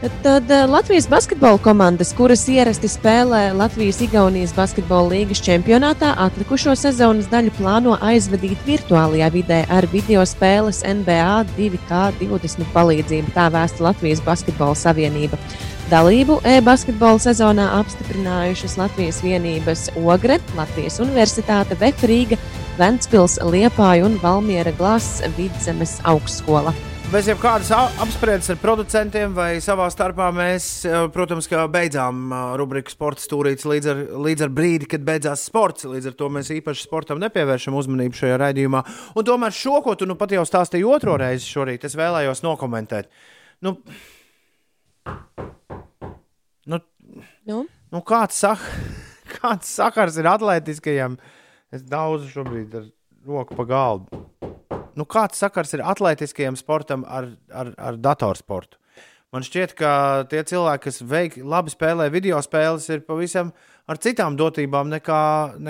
Tad 0.00 0.50
eh, 0.50 0.66
Latvijas 0.66 1.08
basketbola 1.08 1.58
komandas, 1.60 2.14
kuras 2.16 2.46
ierasti 2.48 2.88
spēlē 2.88 3.50
Latvijas-Igaunijas 3.52 4.54
basketbola 4.56 5.10
līgas 5.12 5.42
čempionātā, 5.44 6.14
atlikušo 6.24 6.72
sezonas 6.72 7.28
daļu 7.28 7.52
plāno 7.58 7.98
aizvadīt 8.00 8.64
virtuālajā 8.64 9.28
vidē 9.34 9.58
ar 9.68 9.84
video 9.92 10.24
spēles 10.24 10.80
NBA 10.88 11.44
2K20 11.52 12.72
palīdzību. 12.72 13.34
Tā 13.36 13.50
vēsta 13.52 13.84
Latvijas 13.90 14.24
Basketbola 14.24 14.78
Savienība. 14.80 15.36
Dalību 15.92 16.38
e-basketbola 16.48 17.20
sezonā 17.20 17.68
apstiprinājušas 17.82 18.78
Latvijas 18.80 19.20
vienības 19.20 19.90
Ogre, 20.00 20.40
Latvijas 20.56 20.96
Universitāte, 21.04 21.76
Vefrīga, 21.76 22.40
Ventspils, 22.80 23.36
Liepāja 23.44 24.08
un 24.08 24.16
Valmiera 24.24 24.72
Glāzes 24.80 25.28
vidzemes 25.36 25.98
augstskola. 26.08 26.72
Bez 27.10 27.26
jebkādas 27.26 27.72
a- 27.74 27.90
apspriedes 28.04 28.46
ar 28.52 28.58
producentiem 28.62 29.32
vai 29.34 29.56
savā 29.58 29.88
starpā 29.90 30.28
mēs, 30.30 30.84
eh, 30.86 31.08
protams, 31.10 31.48
ka 31.50 31.64
beidzām 31.66 32.30
eh, 32.30 32.56
rubriku 32.56 32.92
sporta 32.92 33.18
stūrītes 33.24 33.66
līdz 33.66 33.86
ar, 33.90 34.02
līdz 34.14 34.44
ar 34.46 34.52
brīdi, 34.54 34.86
kad 34.86 35.02
beidzās 35.02 35.42
sports. 35.42 35.84
Līdz 35.90 36.06
ar 36.06 36.14
to 36.14 36.28
mēs 36.30 36.52
īpaši 36.54 36.86
sportam 36.86 37.18
nepievēršam 37.18 37.74
uzmanību 37.74 38.14
šajā 38.14 38.36
raidījumā. 38.38 38.84
Un 39.16 39.24
tomēr 39.26 39.50
šo, 39.50 39.80
ko 39.82 39.96
tu 39.98 40.06
nu 40.06 40.14
pat 40.14 40.30
jau 40.30 40.44
stāstīji 40.46 40.86
otro 40.86 41.16
reizi 41.18 41.50
šorīt, 41.50 41.82
es 41.84 41.98
vēlējos 41.98 42.44
nokomentēt. 42.46 43.10
Nu, 43.60 43.76
nu, 46.66 46.80
Nu? 47.46 47.64
nu 47.90 48.00
kāds, 48.06 48.38
sak, 48.38 48.62
kāds 49.40 49.66
sakars 49.66 50.16
ir 50.16 50.30
atletiskajam? 50.30 51.18
Es 51.74 51.82
daudz 51.82 52.30
šobrīd 52.30 52.74
ar 52.78 52.86
roku 53.26 53.56
pa 53.56 53.66
galdu. 53.68 54.20
Nu, 54.98 55.06
kāds 55.08 55.38
sakars 55.40 55.72
ir 55.76 55.84
atletiskajam 55.86 56.56
sportam 56.58 57.04
ar, 57.08 57.30
ar, 57.54 57.72
ar 57.78 57.98
datorsportu? 58.00 58.78
Man 59.30 59.44
šķiet, 59.46 59.76
ka 59.78 59.90
tie 60.30 60.40
cilvēki, 60.42 60.82
kas 60.88 61.02
veik, 61.06 61.36
labi 61.46 61.70
spēlē 61.70 62.08
video 62.10 62.40
spēles, 62.42 62.88
ir 62.90 63.04
pavisam 63.06 63.52
ar 63.86 64.00
citām 64.02 64.34
dotībām 64.38 64.90
nekā, 64.90 65.20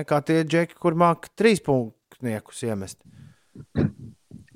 nekā 0.01 0.21
tie 0.25 0.39
džeki, 0.49 0.79
kur 0.81 0.97
māca 0.97 1.29
trīs 1.37 1.61
punktniekus 1.67 2.63
iemest. 2.65 3.03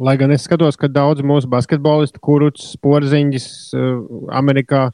Lai 0.01 0.17
gan 0.19 0.33
es 0.35 0.47
skatos, 0.49 0.79
ka 0.81 0.89
daudz 0.89 1.21
mūsu 1.23 1.51
basketbolistu, 1.53 2.23
kurus 2.25 2.73
porziņģis 2.83 3.49
uh, 3.77 4.01
Amerikā 4.41 4.89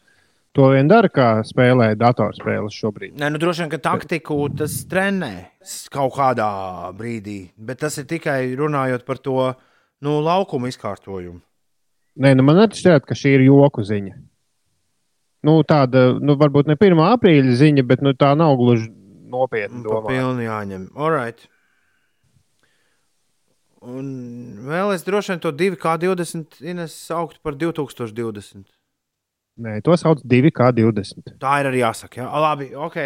to 0.56 0.70
vien 0.74 0.88
dara, 0.90 1.10
kā 1.12 1.28
spēlē 1.46 1.92
datorspēles 1.98 2.76
šobrīd. 2.76 3.14
Nē, 3.20 3.30
nu, 3.34 3.40
droši 3.42 3.64
vien, 3.64 3.72
ka 3.72 3.80
taktiku 3.82 4.38
tas 4.56 4.80
trenē 4.90 5.32
kaut 5.92 6.16
kādā 6.16 6.50
brīdī, 6.96 7.40
bet 7.56 7.82
tas 7.84 7.98
ir 8.00 8.08
tikai 8.10 8.40
runājot 8.58 9.06
par 9.06 9.20
to 9.22 9.52
nu, 10.02 10.18
laukumu 10.24 10.70
izkārtojumu. 10.70 11.40
Nē, 12.20 12.34
nu 12.36 12.44
man 12.44 12.64
šķiet, 12.66 13.06
ka 13.06 13.16
šī 13.16 13.36
ir 13.38 13.46
joku 13.46 13.84
ziņa. 13.86 14.16
Nu, 15.46 15.60
tāda, 15.64 16.10
nu, 16.20 16.34
varbūt 16.36 16.68
ne 16.68 16.76
1. 16.76 16.98
aprīļa 17.14 17.54
ziņa, 17.56 17.84
bet 17.88 18.02
nu, 18.04 18.12
tā 18.18 18.34
nav 18.36 18.58
gluži 18.60 18.90
nopietna. 19.30 19.80
Pa 19.86 19.88
domāju. 19.88 20.10
pilni 20.10 20.48
jāņem. 20.48 20.84
Alright. 20.98 21.46
Un 23.80 24.10
vēl 24.68 24.92
es 24.92 25.06
droši 25.06 25.32
vien 25.32 25.40
to 25.40 25.54
2K20 25.56 26.60
Ines 26.60 26.96
sauktu 27.06 27.40
par 27.40 27.56
2020. 27.56 28.66
Nē, 29.60 29.80
to 29.84 29.96
sauc 30.00 30.22
2K20. 30.24 31.34
Tā 31.40 31.58
ir 31.60 31.68
arī 31.68 31.82
jāsaka. 31.82 32.22
Jā, 32.22 32.30
labi, 32.46 32.70
ok. 32.72 32.96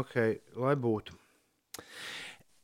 Ok, 0.00 0.16
lai 0.56 0.74
būtu. 0.80 1.12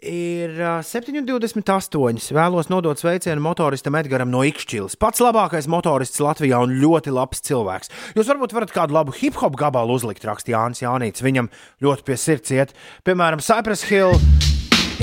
Ir 0.01 0.55
ā, 0.65 0.79
7,28. 0.81 2.31
Vēlos 2.33 2.71
nodot 2.73 2.97
sveicienu 2.97 3.43
motoristam 3.45 3.99
Edgars 4.01 4.25
no 4.31 4.41
Ikšķilas. 4.49 4.97
Pats 4.97 5.21
labākais 5.21 5.69
motorists 5.69 6.23
Latvijā 6.25 6.63
un 6.65 6.73
ļoti 6.81 7.13
labs 7.13 7.45
cilvēks. 7.45 7.93
Jūs 8.17 8.33
varbūt 8.33 8.57
varat 8.57 8.73
kādu 8.73 8.97
labu 8.97 9.13
hip 9.19 9.37
hop 9.43 9.61
gabalu 9.61 9.99
uzlikt, 10.01 10.25
raksta 10.25 10.55
Jānis 10.55 10.81
Jānīts. 10.81 11.21
Viņam 11.21 11.53
ļoti 11.85 12.09
pie 12.09 12.17
sirds 12.17 12.57
iet. 12.57 12.73
Piemēram, 13.05 13.45
Cypress 13.45 13.85
Hill, 13.93 14.17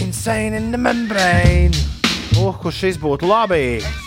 Insane 0.01 0.57
in 0.57 0.73
the 0.73 0.81
Membrane. 0.81 1.77
Uh, 2.41 2.57
kurš 2.57 2.81
šis 2.87 3.01
būtu 3.01 3.29
labi? 3.29 4.06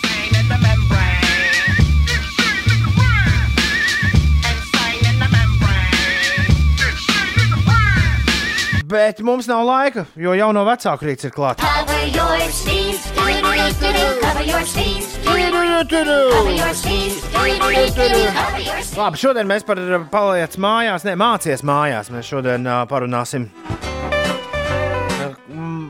Bet 8.91 9.20
mums 9.22 9.47
nav 9.47 9.62
laika, 9.66 10.03
jo 10.18 10.32
jau 10.34 10.49
no 10.51 10.64
vecāka 10.66 11.07
rīta 11.07 11.28
ir 11.28 11.32
klāta. 11.34 11.62
Cover 11.62 12.09
your 12.11 12.41
sneeze, 12.51 13.12
do-do-do-do-do. 13.14 14.07
Cover 14.18 14.47
your 14.49 14.64
sneeze, 14.66 15.12
do-do-do-do. 15.22 16.16
Cover 16.32 16.55
your 16.57 16.74
sneeze, 16.74 17.20
do-do-do-do. 17.30 18.24
Cover 18.34 18.64
your 18.64 18.80
sneeze. 18.82 18.99
Labi, 18.99 19.20
šodien 19.22 19.47
mēs 19.47 19.62
par 19.68 19.78
uh, 19.78 20.03
paliec 20.11 20.57
mājās, 20.59 21.05
ne 21.07 21.14
mācies 21.22 21.62
mājās. 21.62 22.11
Mēs 22.11 22.32
šodien 22.32 22.66
uh, 22.66 22.80
parunāsim. 22.91 23.47
Uh, 23.62 25.36
mm, 25.55 25.84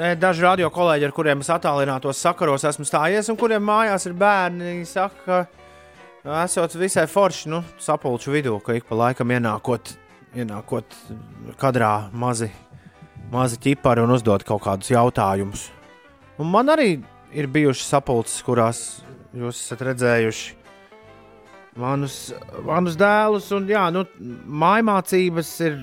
nē, 0.00 0.10
daži 0.18 0.42
radio 0.48 0.70
kolēģi, 0.74 1.06
ar 1.06 1.14
kuriem 1.14 1.44
es 1.46 1.52
attālinātos 1.54 2.24
sakaros, 2.26 2.66
esmu 2.66 2.88
stājies, 2.90 3.30
un 3.30 3.38
kuriem 3.38 3.62
mājās 3.70 4.08
ir 4.10 4.16
bērni, 4.18 4.80
saka, 4.90 5.44
ka 6.24 6.42
esot 6.42 6.74
visai 6.82 7.06
forši, 7.06 7.54
nu, 7.54 7.62
sapulču 7.78 8.34
vidū, 8.34 8.58
ka 8.66 8.74
ik 8.74 8.90
pa 8.90 8.98
laikam 9.04 9.30
ienākot, 9.38 9.94
ienākot 10.36 10.96
kadrā 11.60 12.10
mazi, 12.12 12.50
mazi 13.32 13.58
ķipari 13.62 14.04
un 14.04 14.14
uzdot 14.16 14.44
kaut 14.46 14.64
kādus 14.66 14.92
jautājumus. 14.92 15.70
Un 16.40 16.52
man 16.52 16.68
arī 16.72 16.90
ir 17.36 17.48
bijušas 17.52 17.96
sapulces, 17.96 18.44
kurās 18.44 18.84
jūs 19.36 19.58
esat 19.64 19.82
redzējuši 19.88 20.54
manus, 21.80 22.16
manus 22.66 22.96
dēlus. 23.00 23.48
Un, 23.56 23.68
jā, 23.70 23.86
nu, 23.94 24.04
mājmācības 24.64 25.52
ir 25.66 25.76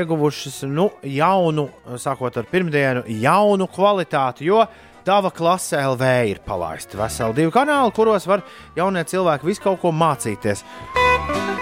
ieguvušas 0.00 0.62
nu, 0.70 0.90
jaunu, 1.06 1.68
sākot 2.00 2.38
ar 2.40 2.48
pirmdienu, 2.50 3.06
jaunu 3.22 3.70
kvalitāti. 3.70 4.48
Jo 4.50 4.64
Tava 5.00 5.30
klase 5.32 5.78
LV 5.80 6.08
ir 6.28 6.38
palaista 6.44 6.98
veseli 7.00 7.38
divi 7.38 7.52
kanāli, 7.54 7.92
kuros 7.96 8.26
var 8.28 8.42
jaunie 8.76 9.00
cilvēki 9.08 9.48
visu 9.48 9.62
kaut 9.64 9.80
ko 9.80 9.94
mācīties. 9.96 10.60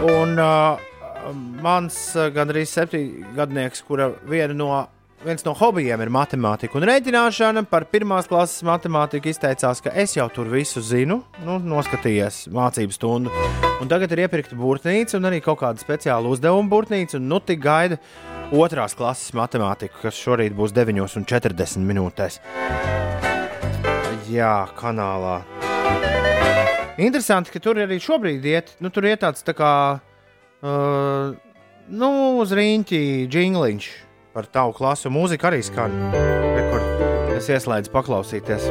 Un 0.03 0.34
uh, 0.42 0.88
mans 1.62 1.99
uh, 2.16 2.29
gandrīz 2.35 2.73
septiņgadnieks, 2.77 3.85
kura 3.89 4.12
viena 4.29 4.57
no 4.57 4.71
viens 5.25 5.43
no 5.43 5.53
hobijiem 5.57 6.03
ir 6.03 6.11
matemātika 6.14 6.79
un 6.79 6.87
rēķināšana. 6.87 7.64
Par 7.71 7.89
pirmās 7.91 8.29
klases 8.31 8.62
matemātiku 8.66 9.31
izteicās, 9.33 9.83
ka 9.83 9.93
es 9.99 10.14
jau 10.16 10.29
tur 10.33 10.51
visu 10.53 10.83
zinu, 10.85 11.21
nu, 11.47 11.59
noskatījies 11.59 12.47
mācību 12.55 12.95
stundu. 12.95 13.33
Un 13.83 13.91
tagad 13.91 14.12
ir 14.14 14.25
iepirkta 14.27 14.59
būrnīca 14.59 15.19
un 15.19 15.31
arī 15.31 15.43
kaut 15.45 15.61
kāda 15.62 15.83
speciāla 15.83 16.31
uzdevuma 16.31 16.71
būrnīca. 16.71 17.21
Nu, 17.23 17.41
tik 17.43 17.62
gaida 17.64 17.99
otrās 18.55 18.95
klases 18.99 19.35
matemātiku, 19.37 19.99
kas 20.07 20.19
šorīt 20.19 20.57
būs 20.57 20.75
9,40 20.77 21.87
minūtēs. 21.89 22.41
Jā, 24.29 24.57
kanālā. 24.79 25.41
Interesanti, 26.99 27.53
ka 27.55 27.62
tur 27.62 27.79
arī 27.79 28.01
šobrīd 28.03 28.47
iet, 28.51 28.75
nu, 28.83 28.91
tur 28.91 29.07
iet 29.07 29.23
tāds 29.23 29.45
tā 29.47 29.55
kā 29.57 29.71
uh, 30.62 31.36
nu, 31.88 32.11
uz 32.42 32.52
rīņķi 32.56 33.00
jingliņš 33.28 33.88
par 34.34 34.48
tavu 34.52 34.74
klasu. 34.76 35.12
Mūzika 35.12 35.50
arī 35.50 35.62
skan. 35.66 35.94
Re, 36.14 36.66
kur 36.72 37.36
es 37.36 37.50
ieslēdzu 37.52 37.94
paklausīties. 37.94 38.70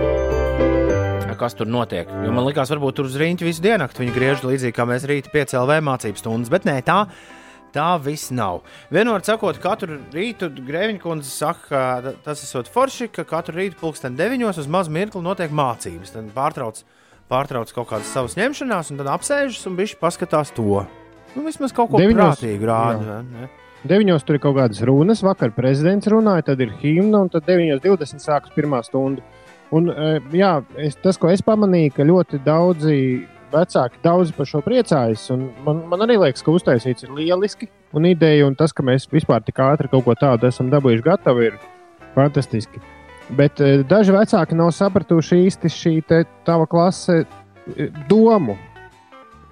Kas 1.37 1.53
tur 1.53 1.69
notiek? 1.69 2.09
Jo 2.25 2.31
man 2.33 2.47
liekas, 2.47 2.71
varbūt 2.73 2.95
tur 2.97 3.05
uz 3.05 3.15
rīņķa 3.21 3.45
visu 3.45 3.61
dienu 3.61 3.85
viņi 3.93 4.13
griež 4.15 4.41
līdzīgi 4.41 4.73
kā 4.73 4.87
mēs 4.89 5.05
rītā 5.05 5.29
piecēlām 5.29 5.85
mācību 5.85 6.17
stundas, 6.17 6.49
bet 6.49 6.65
nē, 6.65 6.79
tā. 6.87 7.03
Tā 7.75 7.91
viss 8.01 8.31
nav. 8.33 8.63
Vienmēr 8.89 9.21
sakot, 9.27 9.59
katru 9.61 9.99
rītu 10.15 10.47
Grēviņa 10.49 11.01
kundze 11.03 11.29
saka, 11.29 11.67
ka 12.01 12.13
tas 12.25 12.41
ir 12.41 12.71
forši, 12.73 13.09
ka 13.13 13.27
katru 13.27 13.59
rītu 13.59 13.77
pulksten 13.77 14.15
deviņos 14.17 14.63
uz 14.63 14.71
mazu 14.71 14.95
mirkli 14.95 15.21
notiek 15.21 15.53
mācības. 15.53 16.15
Tad 16.15 16.31
pārtrauc, 16.33 16.79
pārtrauc 17.29 17.75
kaut 17.75 17.91
kādas 17.91 18.09
savas 18.15 18.39
ņemšanās, 18.39 18.89
un 18.95 19.03
tad 19.03 19.11
apsēžas 19.13 19.67
un 19.69 19.77
viņš 19.77 19.97
paskatās 20.01 20.55
to. 20.57 20.87
Nu, 21.37 21.45
vismaz 21.45 21.73
kaut 21.75 21.91
ko 21.91 22.01
Deviņos? 22.01 22.33
prātīgu 22.33 22.67
rāda. 22.67 23.21
ne? 23.21 23.49
Deviņos 23.87 24.25
tur 24.25 24.39
ir 24.39 24.41
kaut 24.41 24.57
kādas 24.57 24.81
runas, 24.89 25.21
vakar 25.23 25.53
prezidents 25.53 26.09
runāja, 26.09 26.49
tad 26.49 26.61
ir 26.65 26.73
himna, 26.81 27.21
un 27.23 27.29
tad 27.29 27.45
9.20 27.45 28.23
sākas 28.23 28.55
pirmā 28.55 28.81
stunda. 28.83 29.21
Un, 29.71 29.91
eh, 29.91 30.19
jā, 30.33 30.63
es, 30.81 30.95
tas, 31.03 31.19
ko 31.19 31.29
es 31.29 31.43
pamanīju, 31.45 31.93
ka 31.93 32.07
ļoti 32.07 32.39
daudzi 32.43 32.97
vecāki 33.51 34.01
daudz 34.03 34.33
par 34.35 34.47
šo 34.49 34.61
priecājas. 34.65 35.29
un 35.31 35.49
Man, 35.63 35.83
man 35.91 36.03
arī 36.07 36.17
liekas, 36.17 36.43
ka 36.43 36.51
uztaisīts 36.51 37.05
ir 37.05 37.13
lieliski. 37.15 37.69
Un 37.93 38.05
ideja, 38.09 38.47
un 38.47 38.55
tas, 38.55 38.73
ka 38.73 38.83
mēs 38.83 39.07
vispār 39.11 39.43
tik 39.45 39.59
ātri 39.63 39.91
kaut 39.91 40.05
ko 40.05 40.15
tādu 40.15 40.47
esam 40.47 40.71
dabūjuši 40.71 41.03
gatavu, 41.03 41.43
ir 41.51 41.59
fantastiski. 42.15 42.81
Bet 43.29 43.59
eh, 43.61 43.83
daži 43.87 44.15
vecāki 44.15 44.55
nav 44.55 44.71
sapratuši 44.71 45.43
īsti 45.47 45.71
šī 45.71 45.93
tava 46.47 46.65
klase 46.65 47.23
eh, 47.23 47.91
domu 48.09 48.57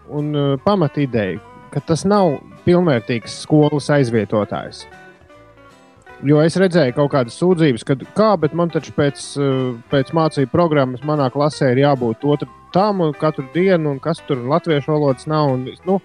un 0.10 0.36
uh, 0.36 0.60
pamatīdeju, 0.62 1.40
ka 1.76 1.84
tas 1.84 2.06
nav 2.08 2.38
pilnvērtīgs 2.64 3.42
skolas 3.44 3.90
aizvietotājs. 3.92 4.86
Jo 6.26 6.40
es 6.40 6.56
redzēju 6.58 6.96
kaut 6.96 7.12
kādas 7.12 7.36
sūdzības, 7.42 7.84
ka, 7.86 7.98
kā, 8.16 8.30
bet 8.40 8.56
man 8.56 8.72
taču 8.72 8.94
pēc, 8.96 9.24
uh, 9.36 9.74
pēc 9.92 10.14
mācību 10.16 10.50
programmas 10.54 11.04
manā 11.06 11.28
klasē 11.34 11.74
ir 11.74 11.84
jābūt 11.84 12.24
otram 12.24 12.54
tam 12.76 13.04
un 13.04 13.12
katru 13.16 13.46
dienu, 13.54 13.94
un 13.94 14.00
kas 14.04 14.22
tur 14.28 14.40
latviešu 14.48 14.94
valodas 14.96 15.28
nav. 15.32 15.52
Un, 15.54 15.68
nu, 15.88 16.00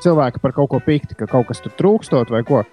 cilvēki 0.00 0.40
par 0.40 0.56
kaut 0.56 0.72
ko 0.72 0.80
pikti, 0.84 1.16
ka 1.16 1.28
kaut 1.28 1.48
kas 1.48 1.60
tur 1.60 1.76
trūkstot 1.76 2.32
vai 2.32 2.40
ko. 2.48 2.64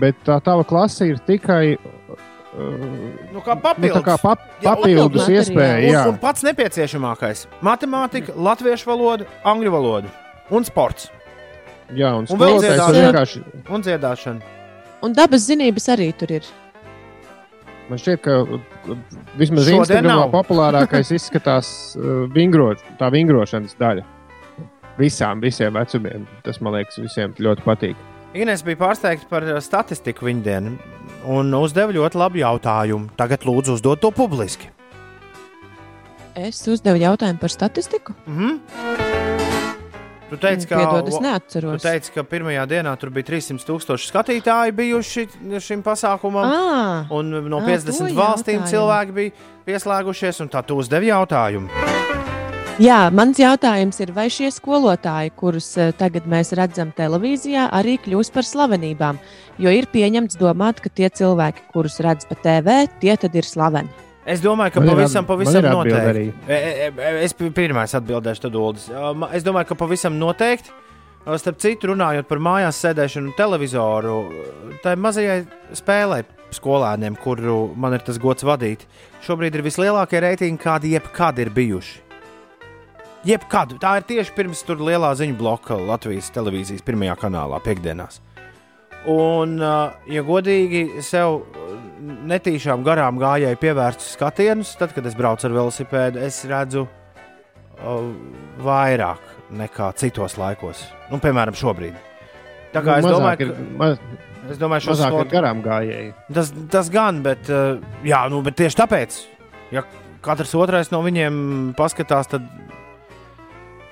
Bet 0.00 0.18
tā 0.24 0.38
tava 0.44 0.64
klase 0.68 1.12
ir 1.12 1.20
tikai 1.28 1.76
uh, 1.76 2.24
Nu, 2.56 3.42
kā 3.44 3.52
nu, 3.52 3.60
papildus. 3.60 3.98
tā 3.98 4.00
kā 4.00 4.14
pap, 4.16 4.44
Jā, 4.64 4.70
papildus 4.70 5.26
papildus 5.26 5.26
iespēja. 5.28 5.74
Un, 5.76 5.90
Jā. 5.92 6.04
un 6.08 6.16
pats 6.22 6.44
nepieciešamākais- 6.46 7.44
matemātika, 7.68 8.32
latviešu 8.32 8.88
valoda, 8.88 9.28
angļu 9.44 9.74
valoda 9.74 10.12
un 10.48 10.64
sports 10.64 11.10
jā, 11.94 12.12
un 12.18 12.26
Un 12.30 12.38
vēl 12.40 12.60
var 12.62 12.94
vienkārši. 12.94 13.42
un 13.68 13.82
dziedāšana. 13.82 14.40
Un 15.06 15.12
dabas 15.12 15.46
zinības 15.46 15.88
arī 15.92 16.10
tur 16.16 16.32
ir. 16.38 16.46
Man 17.86 18.00
šķiet, 18.02 18.18
ka 18.24 18.40
vismaz 19.38 19.68
Instagramā 19.70 20.26
populārākais 20.32 21.12
izskatās 21.14 21.68
uh, 21.98 22.24
vingro, 22.34 22.72
tā 22.98 23.10
vingrošanas 23.14 23.76
daļa. 23.78 24.02
Visām, 24.98 25.42
visiem 25.44 25.76
vecumiem. 25.76 26.24
Tas 26.42 26.58
man 26.64 26.74
liekas, 26.78 26.98
visiem 26.98 27.34
ļoti 27.38 27.62
patīk. 27.66 27.96
Ines 28.36 28.64
bija 28.66 28.80
pārsteigta 28.80 29.28
par 29.30 29.44
uh, 29.46 29.60
statistiku 29.62 30.26
viņa 30.26 30.42
dienu 30.42 30.74
un 31.26 31.52
uzdeva 31.58 31.92
ļoti 31.94 32.18
labu 32.18 32.40
jautājumu. 32.42 33.12
Tagad 33.18 33.46
lūdzu 33.46 33.76
uzdot 33.78 34.00
to 34.02 34.10
publiski. 34.14 34.72
Es 36.36 36.60
uzdevu 36.68 37.00
jautājumu 37.00 37.40
par 37.40 37.52
statistiku. 37.54 38.16
Mhm. 38.26 39.25
Tu 40.30 40.36
teici, 40.42 40.66
ka, 40.66 40.76
Piedod, 40.80 41.06
es 41.08 41.14
tu 41.14 41.22
neatceros. 41.22 41.82
teici, 41.82 42.10
ka 42.10 42.24
pirmajā 42.26 42.64
dienā 42.66 42.96
tur 42.98 43.10
bija 43.14 43.28
300 43.28 43.62
tūkstoši 43.68 44.08
skatītāji 44.10 44.72
bijuši 44.74 45.26
šim 45.62 45.84
pasākumam. 45.86 46.48
Ah, 46.50 47.06
Un 47.14 47.30
no 47.46 47.60
Ā, 47.62 47.66
50 47.68 47.94
to 48.10 48.14
valstīm 48.18 48.58
jautājumu. 48.58 48.70
cilvēki 48.72 49.12
bija 49.14 49.30
pieslēgušies, 49.68 50.40
un 50.42 50.48
tā 50.50 50.64
tu 50.66 50.74
uzdevi 50.82 51.12
jautājumu. 51.12 51.68
jā, 52.82 52.98
mans 53.14 53.38
jautājums 53.38 54.00
ir, 54.02 54.10
vai 54.12 54.26
šie 54.28 54.50
skolotāji, 54.50 55.30
kurus 55.38 55.70
eh, 55.78 55.92
tagad 55.96 56.26
mēs 56.26 56.50
redzam 56.58 56.90
televīzijā, 56.92 57.70
arī 57.72 57.94
kļūs 58.02 58.32
par 58.34 58.42
slavenībām? 58.42 59.18
Jo 59.62 59.70
ir 59.70 59.86
pieņemts 59.86 60.36
domāt, 60.36 60.82
ka 60.82 60.90
tie 60.90 61.08
cilvēki, 61.08 61.70
kurus 61.72 62.00
redz 62.04 62.26
pa 62.26 62.34
TV, 62.34 62.88
tie 63.00 63.14
tad 63.16 63.34
ir 63.38 63.44
slaveni. 63.46 63.88
Es 64.26 64.40
domāju, 64.42 64.72
ka 64.74 64.80
Man 64.82 64.96
pavisam, 64.96 65.26
pavisam 65.28 65.60
ir 65.60 65.68
atbilde 65.70 66.00
noteikti. 66.00 66.32
E, 66.48 66.56
e, 66.56 66.88
e, 66.90 67.10
Es 67.24 67.32
pi- 67.32 67.50
pirmais 67.54 67.92
atbildēšu, 67.94 68.42
tad 68.48 69.16
ma- 69.16 69.30
Es 69.32 69.44
domāju, 69.46 69.68
ka 69.70 69.74
pavisam 69.74 70.18
noteikti. 70.18 70.70
Starp 71.26 71.58
citu, 71.58 71.88
runājot 71.90 72.26
par 72.28 72.38
mājās 72.38 72.78
sēdēšanu 72.78 73.32
un 73.32 73.34
televizoru, 73.34 74.16
tai 74.82 74.94
mazajai 74.94 75.40
spēlē 75.74 76.20
skolēniem, 76.54 77.16
kuru 77.18 77.72
man 77.76 77.94
ir 77.94 77.98
tas 78.06 78.18
gods 78.18 78.44
vadīt, 78.46 78.84
šobrīd 79.26 79.54
ir 79.58 79.62
vislielākie 79.66 80.20
reitingi, 80.22 80.58
kādi 80.62 80.92
jebkad 80.94 81.38
ir 81.42 81.50
bijuši. 81.50 81.98
Jebkad. 83.26 83.74
Tā 83.82 83.96
ir 83.98 84.02
tieši 84.06 84.34
pirms 84.36 84.62
tur 84.62 84.76
lielā 84.76 85.10
ziņu 85.18 85.34
bloka 85.36 85.74
Latvijas 85.74 86.30
televīzijas 86.30 86.84
pirmajā 86.86 87.16
kanālā, 87.18 87.58
piekdienās. 87.64 88.20
Un, 89.06 89.54
uh, 89.62 89.94
ja 90.10 90.22
godīgi 90.26 91.02
sev 91.06 91.44
netīšām 92.26 92.82
garām 92.86 93.20
gājēju 93.22 93.58
pievērstu 93.62 94.08
skatienus, 94.08 94.74
tad, 94.80 94.92
kad 94.96 95.06
es 95.06 95.14
braucu 95.18 95.46
ar 95.46 95.54
velosipēdu, 95.54 96.20
es 96.26 96.40
redzu 96.50 96.86
uh, 96.86 98.08
vairāk 98.66 99.22
nekā 99.56 99.92
citos 100.00 100.34
laikos. 100.40 100.82
Nu, 101.12 101.20
piemēram, 101.22 101.54
šobrīd. 101.56 101.94
Tā 102.74 102.82
kā 102.82 102.98
es 102.98 103.06
Nu, 103.06 103.12
Mazāk 103.14 103.44
domāju, 103.44 103.46
ir, 103.46 103.52
ka 103.54 103.78
maz, 103.78 104.00
es 104.50 104.60
domāju 104.60 104.86
šo 104.88 104.96
mazāk 104.96 105.20
ir 105.20 105.30
garām 105.36 105.62
gājēji. 105.64 106.10
tas, 106.34 106.50
tas 106.74 106.90
gan, 106.92 107.22
bet, 107.26 107.46
uh, 107.52 107.78
jā, 108.06 108.24
nu, 108.32 108.42
bet 108.46 108.58
tieši 108.58 108.80
tāpēc, 108.82 109.20
ja 109.74 109.86
katrs 110.26 110.54
otrais 110.58 110.90
no 110.90 111.00
viņiem 111.06 111.38
paskatās, 111.78 112.34
tad 112.34 112.46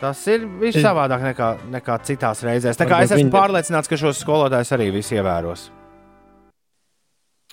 tas 0.04 0.20
ir 0.28 0.44
Es- 0.68 0.76
savādāk 0.84 1.22
nekā, 1.32 1.48
nekā 1.78 1.94
citās 2.08 2.38
reizēs. 2.44 2.76
Tā 2.80 2.86
kā 2.90 2.96
es 3.04 3.10
esmu 3.16 3.30
pārliecināts, 3.32 3.88
ka 3.88 3.96
šos 4.00 4.20
skolotājus 4.24 4.74
arī 4.76 4.86
visi 4.92 5.16
ievēros. 5.16 5.60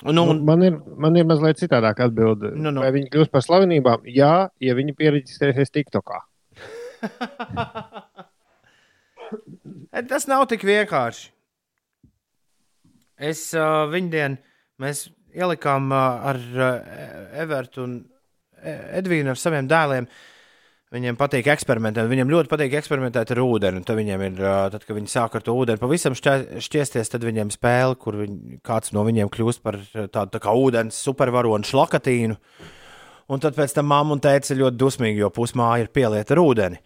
Nu, 0.02 0.24
un, 0.32 0.40
Man 0.48 0.64
ir, 0.66 0.74
man 0.98 1.14
ir 1.20 1.26
mazliet 1.30 1.60
citādāk 1.62 2.00
atbilde. 2.02 2.50
Nu, 2.58 2.72
nu. 2.74 2.82
Vai 2.82 2.90
viņi 2.96 3.12
kļūs 3.14 3.30
par 3.30 3.44
slavenībām? 3.46 4.00
Jā, 4.10 4.50
ja 4.60 4.74
viņi 4.78 4.96
pierakstēsies 4.98 5.70
TikTokā. 5.76 6.20
Tas 10.10 10.26
nav 10.30 10.48
tik 10.50 10.64
vienkārši. 10.68 11.30
Es 13.22 13.44
uh, 13.54 13.86
viņu 13.92 14.10
dienu 14.16 14.38
mēs 14.82 14.98
ielikām 15.38 15.92
uh, 15.94 16.00
ar 16.32 16.40
uh, 16.42 16.72
Evertu 17.44 17.86
un 17.86 17.94
Edvīnu 18.62 19.34
ar 19.34 19.40
saviem 19.42 19.66
dēliem. 19.70 20.06
Viņiem 20.92 21.16
patīk 21.16 21.48
eksperimentēt, 21.54 22.10
viņiem 22.12 22.32
ļoti 22.34 22.50
patīk 22.52 22.74
eksperimentēt 22.76 23.30
ar 23.32 23.40
ūdeni. 23.40 23.80
Tad, 23.88 23.96
ir, 24.02 24.42
tad 24.74 24.84
kad 24.84 24.98
viņi 24.98 25.08
sāk 25.08 25.38
ar 25.40 25.46
to 25.46 25.54
ūdeni 25.56 25.80
pavisam 25.80 26.18
šķiesties, 26.18 27.14
tad 27.14 27.24
viņiem 27.24 27.54
spēle, 27.54 27.96
kur 27.96 28.18
viņi, 28.20 28.58
kāds 28.68 28.92
no 28.92 29.06
viņiem 29.08 29.32
kļūst 29.32 29.64
par 29.64 29.78
tādu 29.96 30.34
tā 30.34 30.42
kā 30.44 30.52
ūdens 30.52 31.00
supervaronu 31.00 31.64
šlakatīnu. 31.70 32.36
Un 33.32 33.40
tad 33.40 33.56
pēc 33.56 33.78
tam 33.78 33.88
mamma 33.88 34.18
un 34.18 34.24
ir 34.52 34.60
ļoti 34.66 34.82
dusmīgi, 34.82 35.24
jo 35.24 35.32
pusmāja 35.32 35.86
ir 35.86 35.94
pielieta 35.96 36.36
ar 36.36 36.44
ūdeni. 36.44 36.82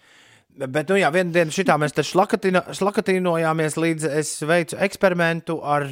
Bet, 0.56 0.86
nu 0.88 1.00
jā, 1.02 1.10
vienā 1.12 1.34
dienā 1.34 1.52
šitā 1.52 1.74
mēs 1.82 1.98
šlakatīnojāmies, 2.06 3.80
līdz 3.82 4.06
es 4.22 4.38
veicu 4.46 4.78
eksperimentu 4.86 5.58
ar 5.66 5.90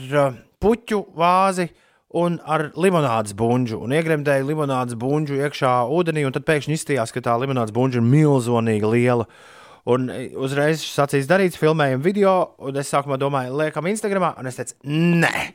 puķu 0.61 1.01
vāzi 1.18 1.66
un 2.14 2.38
ar 2.45 2.68
limonādes 2.78 3.34
buļbuļsu. 3.38 3.80
Un 3.84 3.95
iegremdēju 3.97 4.47
limonādes 4.51 4.97
buļbuļsu 5.01 5.41
iekšā 5.47 5.74
ūdenī, 5.97 6.26
un 6.28 6.36
tad 6.36 6.45
pēkšņi 6.47 6.78
izstījās, 6.78 7.14
ka 7.14 7.24
tā 7.26 7.36
limonādes 7.41 7.74
buļbuļsa 7.76 7.99
ir 7.99 8.07
milzonīgi 8.14 8.93
liela. 8.93 9.28
Un 9.93 10.07
e, 10.14 10.30
uzreiz 10.39 10.84
sacīs 10.86 11.28
darīts, 11.28 11.59
filmējam 11.59 12.03
video, 12.05 12.36
un 12.64 12.80
es 12.80 12.91
sākumā 12.93 13.18
domāju, 13.20 13.57
liekam, 13.59 13.89
Instagramā, 13.91 14.32
un 14.39 14.47
es 14.47 14.59
teicu, 14.59 14.78
nē, 14.88 15.47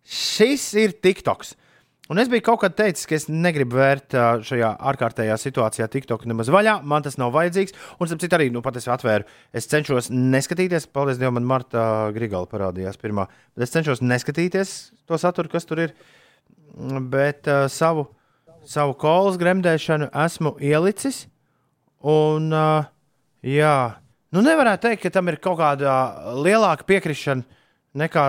šis 0.00 0.70
ir 0.80 0.96
TikToks. 1.04 1.52
Un 2.06 2.20
es 2.22 2.28
biju 2.30 2.44
kaut 2.46 2.60
kad 2.62 2.74
teicis, 2.78 3.06
ka 3.10 3.16
es 3.16 3.24
negribu 3.26 3.80
vērt 3.80 4.14
šajā 4.46 4.68
ārkārtējā 4.92 5.34
situācijā 5.42 5.88
TikTok 5.90 6.28
nemaz 6.30 6.46
vaļā. 6.54 6.76
Man 6.86 7.02
tas 7.02 7.16
nav 7.18 7.32
vajadzīgs. 7.34 7.74
Un, 7.98 8.06
starp 8.06 8.20
citu, 8.22 8.36
arī, 8.38 8.46
nu, 8.54 8.62
pat 8.62 8.78
es 8.78 8.86
atvēru, 8.94 9.26
es 9.50 9.66
cenšos 9.66 10.12
neskatīties. 10.14 10.86
Paldies 10.94 11.18
Dievam, 11.18 11.40
man 11.40 11.48
Marta 11.50 11.86
Grigala 12.14 12.46
parādījās 12.46 13.00
pirmā. 13.02 13.24
Bet 13.56 13.66
es 13.66 13.74
cenšos 13.74 14.04
neskatīties 14.06 14.76
to 15.10 15.18
saturu, 15.18 15.50
kas 15.50 15.66
tur 15.66 15.82
ir. 15.82 15.96
Bet 17.10 17.50
uh, 17.50 17.64
savu, 17.72 18.06
savu 18.70 18.94
kolas 19.02 19.40
gremdēšanu 19.42 20.12
esmu 20.26 20.54
ielicis. 20.62 21.24
Un, 22.06 22.52
uh, 22.54 22.86
jā, 23.42 23.74
nu, 24.30 24.46
nevarētu 24.46 24.86
teikt, 24.86 25.08
ka 25.08 25.14
tam 25.18 25.34
ir 25.34 25.40
kaut 25.42 25.58
kāda 25.58 25.98
lielāka 26.38 26.86
piekrišana 26.86 27.42
nekā 27.98 28.24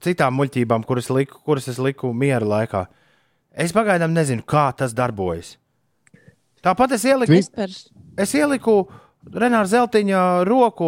citām 0.00 0.40
muļķībām, 0.40 0.88
kuras, 0.88 1.12
liku, 1.12 1.44
kuras 1.44 1.68
es 1.68 1.76
liku 1.82 2.14
miera 2.16 2.48
laikā. 2.48 2.86
Es 3.52 3.74
pagaidām 3.76 4.14
nezinu, 4.16 4.44
kā 4.48 4.70
tas 4.76 4.94
darbojas. 4.96 5.56
Tāpat 6.62 6.94
es 6.96 7.04
ieliku, 7.04 7.34
Es 7.36 7.50
par 7.50 7.68
es 8.22 8.34
ieliku 8.38 8.86
Renāra 9.28 9.68
Zeltiņa 9.68 10.44
roku 10.48 10.86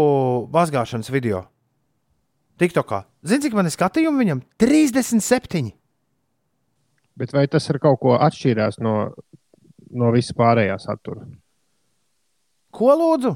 mazgāšanas 0.53 1.11
video. 1.13 1.45
TikTokā. 2.59 3.05
Zini, 3.27 3.43
cik 3.47 3.55
man 3.57 3.67
ir 3.67 3.75
skatījumi 3.75 4.23
viņam? 4.23 4.43
37. 4.63 5.73
Bet 7.19 7.33
vai 7.35 7.47
tas 7.51 7.67
ar 7.71 7.79
kaut 7.83 8.01
ko 8.03 8.15
atšķīrās 8.19 8.81
no, 8.83 9.15
no 9.91 10.11
visa 10.15 10.35
pārējā 10.39 10.79
satura? 10.83 11.27
Ko 12.75 12.95
lūdzu? 12.99 13.35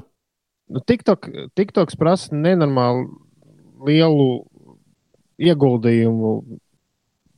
Nu, 0.69 0.81
TikTok, 0.85 1.29
TikToks 1.57 1.97
prasa 1.99 2.35
nenormāli 2.35 3.07
lielu 3.87 4.27
ieguldījumu. 5.39 6.33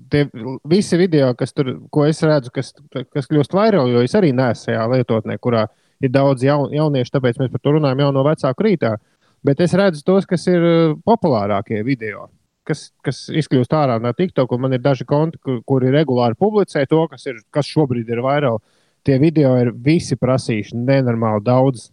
Tie 0.09 0.25
visi 0.67 0.97
video, 0.99 1.33
kas 1.37 1.53
tur, 1.53 1.73
ko 1.93 2.05
es 2.07 2.21
redzu, 2.25 2.51
kas, 2.55 2.73
kas 3.13 3.29
kļūst 3.29 3.53
vairāk, 3.55 3.91
jo 3.91 4.01
es 4.05 4.15
arī 4.17 4.31
neesmu 4.35 4.71
šajā 4.71 4.87
lietotnē, 4.95 5.37
kurā 5.41 5.67
ir 6.01 6.11
daudz 6.11 6.43
jaun, 6.45 6.71
jauniešu, 6.73 7.13
tāpēc 7.15 7.39
mēs 7.41 7.51
par 7.53 7.61
to 7.61 7.75
runājam 7.77 8.05
jau 8.05 8.11
no 8.15 8.25
vecāku 8.25 8.67
rītā. 8.67 8.95
Bet 9.45 9.61
es 9.63 9.73
redzu 9.77 10.03
tos, 10.05 10.27
kas 10.29 10.45
ir 10.49 10.65
uh, 10.65 10.95
populārākie 11.05 11.81
video, 11.85 12.27
kas, 12.67 12.89
kas 13.05 13.23
izkļūst 13.41 13.73
ārā 13.73 13.97
no 14.01 14.11
TikTok. 14.13 14.51
un 14.53 14.65
Man 14.65 14.77
ir 14.77 14.83
daži 14.83 15.07
konti, 15.09 15.39
kur, 15.41 15.61
kuri 15.67 15.93
regulāri 15.93 16.37
publicē 16.37 16.85
to, 16.89 17.05
kas, 17.11 17.25
ir, 17.29 17.41
kas 17.53 17.69
šobrīd 17.69 18.09
ir 18.09 18.21
vairāk. 18.25 18.61
Tie 19.01 19.17
video 19.17 19.55
ir 19.57 19.71
visi 19.73 20.13
prasījuši 20.19 20.77
nenormāli 20.77 21.41
daudz 21.45 21.87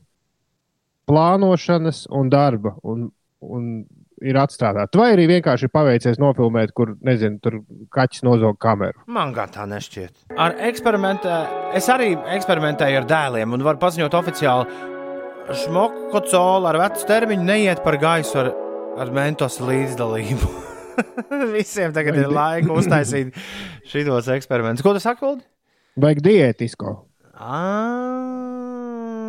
plānošanas 1.09 2.04
un 2.12 2.28
darba. 2.28 2.74
Un, 2.84 3.06
un 3.40 3.70
ir 4.25 4.39
atstrādāti. 4.41 4.99
Vai 4.99 5.12
arī 5.14 5.27
vienkārši 5.31 5.69
ir 5.69 5.73
paveicies 5.75 6.21
nofilmēt, 6.23 6.73
kur, 6.77 6.95
nezinu, 7.05 7.39
tur 7.43 7.61
kaķis 7.95 8.25
nozog 8.27 8.59
kameru. 8.62 9.03
Man 9.11 9.35
gan 9.37 9.53
tā 9.55 9.66
nešķiet. 9.71 10.29
Ar 10.39 10.57
eksperimentē, 10.69 11.41
es 11.79 11.89
arī 11.93 12.12
eksperimentēju 12.37 13.03
ar 13.03 13.09
dēliem 13.09 13.57
un 13.57 13.66
varu 13.66 13.81
paziņot 13.83 14.16
oficiāli, 14.19 14.69
šmoku 15.64 16.25
colu 16.31 16.69
ar 16.69 16.81
vecu 16.83 17.07
termiņu 17.09 17.47
neiet 17.49 17.85
par 17.85 17.99
gaisu 18.01 18.43
ar, 18.43 18.53
ar 19.01 19.12
mentos 19.14 19.61
līdzdalību. 19.64 20.55
Visiem 21.57 21.95
tagad 21.95 22.19
ir 22.19 22.33
laika 22.33 22.75
uztaisīt 22.75 23.37
šos 23.89 24.33
eksperimentus. 24.35 24.85
Ko 24.85 24.97
tu 24.97 25.03
saki, 25.03 25.25
Ulu? 25.25 25.45
Vajag 25.99 26.23
diētisko. 26.27 26.95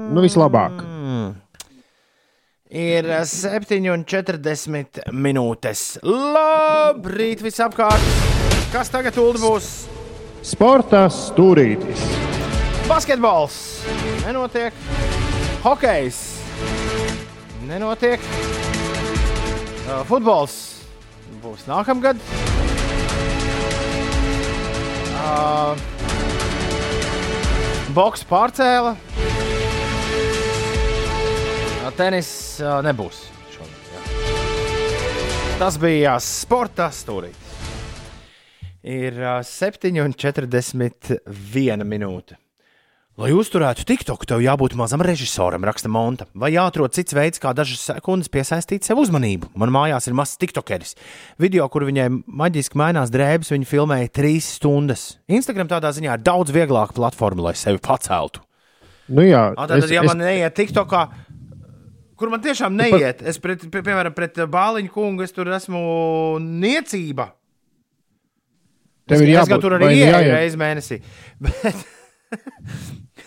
Nu, 0.09 0.21
vislabāk. 0.25 0.98
Ir 2.69 3.07
7,40 3.25 4.99
minūtes. 5.09 5.79
Labrīt, 6.05 7.41
visapkārt! 7.41 8.03
Kas 8.69 8.91
tagad 8.93 9.15
būs? 9.17 9.69
Sportā 10.45 11.07
stūrītis. 11.09 12.03
Basketbols 12.85 13.55
nenotiek, 14.21 14.77
hokejs 15.65 16.19
nenotiek, 17.65 18.21
futbols 20.05 20.59
būs 21.41 21.65
nākamgad. 21.65 22.21
Boks 27.97 28.21
pārcēla. 28.29 28.93
Tenis 31.99 32.61
uh, 32.63 32.79
nebūs. 32.79 33.27
šogad, 33.51 33.75
jā. 33.91 33.99
Tas 35.59 35.75
bija 35.75 36.15
sporta 36.23 36.87
stūrītis. 36.95 37.67
Ir 38.87 39.19
uh, 39.19 39.43
7,41 39.43 41.83
minūte. 41.83 42.39
Lai 43.19 43.35
uzturētu 43.35 43.83
TikTok, 43.83 44.23
tev 44.31 44.39
jābūt 44.39 44.79
mazam 44.79 45.03
režisoram, 45.03 45.59
raksta 45.67 45.91
Monta. 45.91 46.23
Vai 46.31 46.55
jāatrod 46.55 46.95
cits 46.95 47.11
veids, 47.11 47.35
kā 47.43 47.51
dažas 47.51 47.83
sekundes 47.89 48.31
piesaistīt 48.31 48.87
sev 48.87 48.95
uzmanību. 49.03 49.51
Man 49.59 49.67
mājās 49.75 50.07
ir 50.07 50.15
mazs 50.15 50.39
TikTokeris. 50.39 50.95
Video, 51.43 51.67
kur 51.67 51.83
viņai 51.83 52.07
maģiski 52.15 52.79
mainās 52.79 53.11
drēbes, 53.11 53.51
viņa 53.51 53.67
filmēja 53.67 54.07
trīs 54.15 54.47
stundas. 54.55 55.19
Instagram 55.27 55.67
tādā 55.67 55.91
ziņā 55.99 56.15
ir 56.15 56.23
daudz 56.23 56.47
vieglāka 56.55 56.95
platforma, 56.95 57.43
lai 57.49 57.59
sevi 57.59 57.75
paceltu. 57.83 58.39
Nu, 59.09 59.23
jā, 59.25 59.41
A, 59.57 59.65
Tad, 59.67 59.89
ja 59.89 60.03
man 60.05 60.21
neiet 60.21 60.53
TikTokā, 60.53 61.07
kur 62.19 62.31
man 62.33 62.41
tiešām 62.43 62.75
neiet, 62.75 63.21
es 63.27 63.39
pret, 63.41 63.63
pie, 63.71 63.81
piemēram 63.85 64.13
pret 64.15 64.37
Bāliņu 64.51 64.91
kungu, 64.93 65.23
es 65.25 65.31
tur 65.35 65.49
esmu 65.55 65.79
niecība. 66.43 67.31
Tev 69.09 69.23
ir 69.23 69.31
es, 69.31 69.31
es 69.31 69.37
jābūt- 69.39 69.53
gan 69.55 69.63
tur 69.63 69.77
arī 69.79 69.87
nu 69.89 70.01
jāiet- 70.03 70.33
reizi 70.35 70.59
mēnesī. 70.61 70.99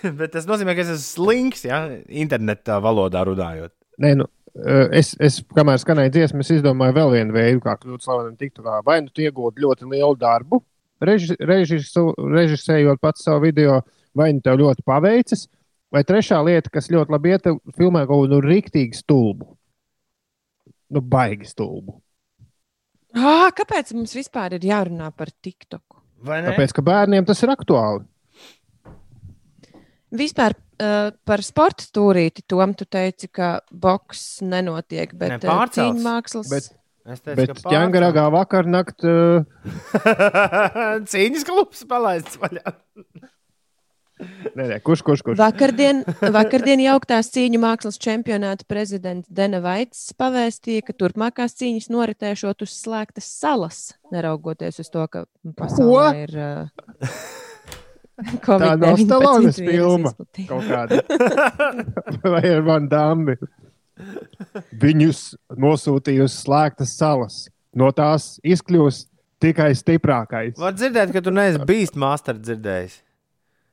Bet, 0.02 0.14
bet 0.18 0.32
tas 0.34 0.46
nozīmē, 0.46 0.74
ka 0.76 0.82
es 0.84 0.92
esmu 0.94 1.26
slinks, 1.26 1.64
ja 1.66 1.80
internetā 2.06 2.76
valodā 2.82 3.24
runājot. 3.26 3.72
Nē, 4.02 4.12
nu, 4.20 4.26
eh, 4.62 4.88
es, 5.00 5.12
es, 5.22 5.40
kamēr 5.54 5.78
skanēja 5.82 6.12
dziesma, 6.14 6.42
es 6.42 6.52
izdomāju 6.54 6.94
vēl 6.96 7.10
vienu 7.16 7.34
veidu, 7.36 7.60
kā 7.64 7.74
kļūt 7.80 8.02
slavenam 8.06 8.36
TikTokā. 8.38 8.80
Vai 8.86 9.00
nu 9.02 9.10
tu 9.14 9.22
iegūti 9.26 9.62
ļoti 9.62 9.88
lielu 9.90 10.16
darbu, 10.18 10.62
reži, 11.02 11.34
režisu, 11.38 12.08
režisējot 12.18 13.02
pats 13.02 13.26
savu 13.26 13.42
video, 13.48 13.80
vai 14.14 14.30
nu 14.34 14.42
tev 14.44 14.58
ļoti 14.62 14.86
paveicas, 14.86 15.46
vai 15.92 16.02
trešā 16.08 16.38
lieta, 16.46 16.72
kas 16.72 16.90
ļoti 16.92 17.14
labi 17.14 17.34
iet, 17.34 17.48
filmē 17.76 18.04
kaut 18.08 18.24
kādu 18.26 18.38
nu, 18.38 18.46
rīktīgu 18.46 18.96
stulbu. 18.98 19.50
Nu, 20.92 21.00
baigi 21.00 21.48
stulbu. 21.48 21.98
Ah, 23.16 23.50
kāpēc 23.52 23.92
mums 23.96 24.14
vispār 24.16 24.56
ir 24.56 24.64
jārunā 24.64 25.10
par 25.16 25.30
TikTok? 25.44 26.00
Vai 26.24 26.40
ne? 26.42 26.52
Tāpēc, 26.52 26.72
ka 26.76 26.84
bērniem 26.86 27.26
tas 27.28 27.40
ir 27.44 27.52
aktuāli. 27.52 28.04
Vispār 30.12 30.52
uh, 30.56 31.10
par 31.24 31.40
sporta 31.44 31.84
stūrīti, 31.86 32.44
Tom, 32.48 32.74
tu 32.76 32.84
teici, 32.84 33.30
ka 33.32 33.54
boks 33.72 34.42
nenotiek, 34.44 35.14
bet 35.16 35.38
Ne, 35.38 35.38
uh, 35.40 35.48
pārcelts. 35.48 35.80
cīņu 35.80 36.04
mākslas. 36.04 36.52
Bet, 36.52 36.70
Es 37.02 37.18
teicu, 37.18 37.34
bet 37.40 37.50
ka 37.58 37.72
ķēngaragā 37.72 38.28
vakar 38.30 38.68
nakt. 38.70 39.02
Uh. 39.02 39.42
Cīņas 41.10 41.48
klubs 41.48 41.80
palaists 41.90 42.38
vaļā. 42.38 42.76
Nē, 44.20 44.66
nē, 44.66 44.78
kurš, 44.84 45.02
kurš, 45.06 45.22
kurš? 45.26 45.38
Vakardien, 45.40 46.02
vakardien 46.34 46.82
jauktās 46.84 47.30
cīņu 47.34 47.60
mākslas 47.62 48.00
čempionāta 48.02 48.66
prezidents 48.68 49.30
Dena 49.30 49.62
Vaits 49.64 50.10
pavēstīja, 50.18 50.86
ka 50.88 50.96
turpmākās 50.96 51.56
cīņas 51.60 51.88
noritēšot 51.92 52.66
uz 52.66 52.74
slēgtas 52.76 53.30
salas, 53.40 53.84
neraugoties 54.14 54.82
uz 54.82 54.92
to, 54.92 55.06
ka 55.10 55.24
pasaulē 55.58 56.10
ir. 56.26 56.36
Uh, 56.36 57.08
Tā 58.22 58.76
nav 58.76 58.98
Covid-19 58.98 59.06
Stalones 59.06 59.58
vīrusa 59.58 60.26
filma. 60.36 60.84
Vai 62.34 62.42
ar 62.50 62.60
Van 62.66 62.88
Dāmi? 62.90 63.36
Viņus 64.82 65.22
nosūtīja 65.58 66.26
uz 66.28 66.36
slēgtas 66.42 66.94
salas. 66.98 67.46
No 67.74 67.88
tās 67.96 68.36
izkļūs 68.44 69.06
tikai 69.42 69.72
stiprākais. 69.78 70.58
Var 70.60 70.76
dzirdēt, 70.76 71.14
ka 71.14 71.24
tu 71.24 71.32
neesi 71.34 71.62
bijis 71.66 71.96
master 71.98 72.36
dzirdējis. 72.38 73.00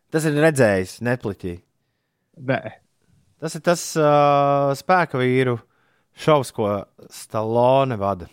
Tas 0.10 0.26
ir 0.26 0.38
redzējis, 0.42 1.00
nepliķī. 1.06 1.56
Nē, 2.50 2.60
Tas 3.40 3.56
ir 3.56 3.64
tas 3.64 3.84
uh, 3.96 4.74
spēka 4.76 5.20
vīru 5.22 5.56
šovs, 6.20 6.52
ko 6.56 6.68
Stalone 7.14 7.96
vada. 8.00 8.28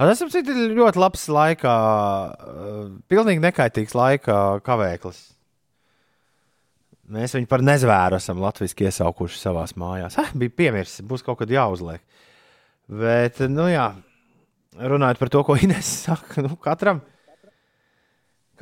A, 0.00 0.06
Tas 0.08 0.22
citu, 0.32 0.54
ir 0.56 0.72
ļoti 0.78 1.00
labs 1.00 1.26
laika, 1.28 1.74
uh, 2.32 2.86
pilnīgi 3.12 3.44
nekaitīgs 3.44 3.92
laika 3.98 4.38
kavēklis. 4.64 5.20
Mēs 7.12 7.36
viņu 7.36 7.50
par 7.50 7.60
nezvēru 7.66 8.16
esam 8.16 8.40
latviešu 8.40 8.86
iesaukuši 8.86 9.36
savā 9.36 9.66
mājās. 9.76 10.16
Ah, 10.16 10.32
bija 10.32 10.56
piemirsis, 10.62 11.04
būs 11.04 11.24
kaut 11.26 11.42
kad 11.42 11.52
jāuzliek. 11.52 12.00
Bet, 12.88 13.42
nu 13.52 13.68
jā, 13.68 13.90
runājot 14.80 15.20
par 15.20 15.32
to, 15.34 15.44
ko 15.44 15.58
Inês 15.60 15.92
saka, 16.06 16.40
nu, 16.46 16.56
katram, 16.56 17.04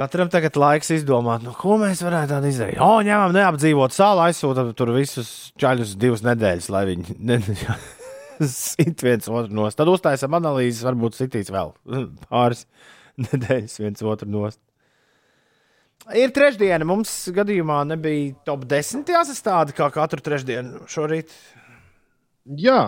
katram 0.01 0.31
tagad 0.33 0.57
laiks 0.57 0.93
izdomāt, 0.95 1.45
nu, 1.45 1.53
ko 1.57 1.77
mēs 1.81 2.01
varētu 2.05 2.33
tādu 2.33 2.51
izdarīt. 2.51 2.81
O, 2.81 3.01
ņemam 3.05 3.35
neapdzīvot 3.37 3.95
salu, 3.95 4.25
aizsūtām 4.29 4.73
tur 4.79 4.95
visus 4.97 5.51
čaļus 5.61 5.97
divas 6.01 6.25
nedēļas, 6.25 6.71
lai 6.73 6.87
viņi 6.89 7.19
sit 8.49 9.05
viens 9.05 9.29
otru 9.29 9.53
nost. 9.59 9.79
Tad 9.81 9.91
uztaisām 9.93 10.39
analīzes, 10.41 10.87
varbūt 10.87 11.19
sitīs 11.19 11.53
vēl 11.53 11.75
pāris 12.31 12.65
nedēļas 13.21 13.77
viens 13.83 14.05
otru 14.15 14.31
nost. 14.33 14.61
Ir 16.17 16.33
trešdiena, 16.35 16.87
mums 16.89 17.13
gadījumā 17.37 17.83
nebija 17.93 18.33
top 18.49 18.65
10 18.71 19.13
jāsastāda 19.13 19.77
kā 19.77 19.91
katru 19.95 20.25
trešdienu 20.25 20.89
šorīt. 20.91 21.31
Jā, 22.59 22.81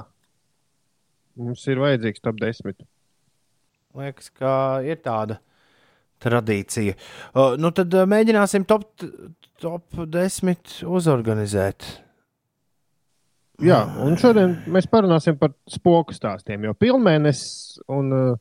mums 1.39 1.63
ir 1.69 1.83
vajadzīgs 1.85 2.25
top 2.25 2.41
10. 2.41 2.83
Liekas, 4.01 4.33
ka 4.33 4.55
ir 4.89 4.99
tāda 5.05 5.43
tradīcija. 6.23 6.97
Uh, 7.33 7.57
nu 7.61 7.73
tad 7.77 7.93
uh, 7.97 8.07
mēģināsim 8.09 8.67
top, 8.69 8.89
top 9.63 10.05
10 10.15 10.81
uzorganizēt. 10.87 11.89
Jā, 13.63 13.83
un 14.03 14.17
šodien 14.19 14.57
mēs 14.73 14.89
parunāsim 14.91 15.37
par 15.39 15.53
spoku 15.71 16.15
stāstiem. 16.17 16.65
Jo 16.67 16.73
pilnmēnesis 16.75 17.83
un 17.93 18.15
uh, 18.17 18.41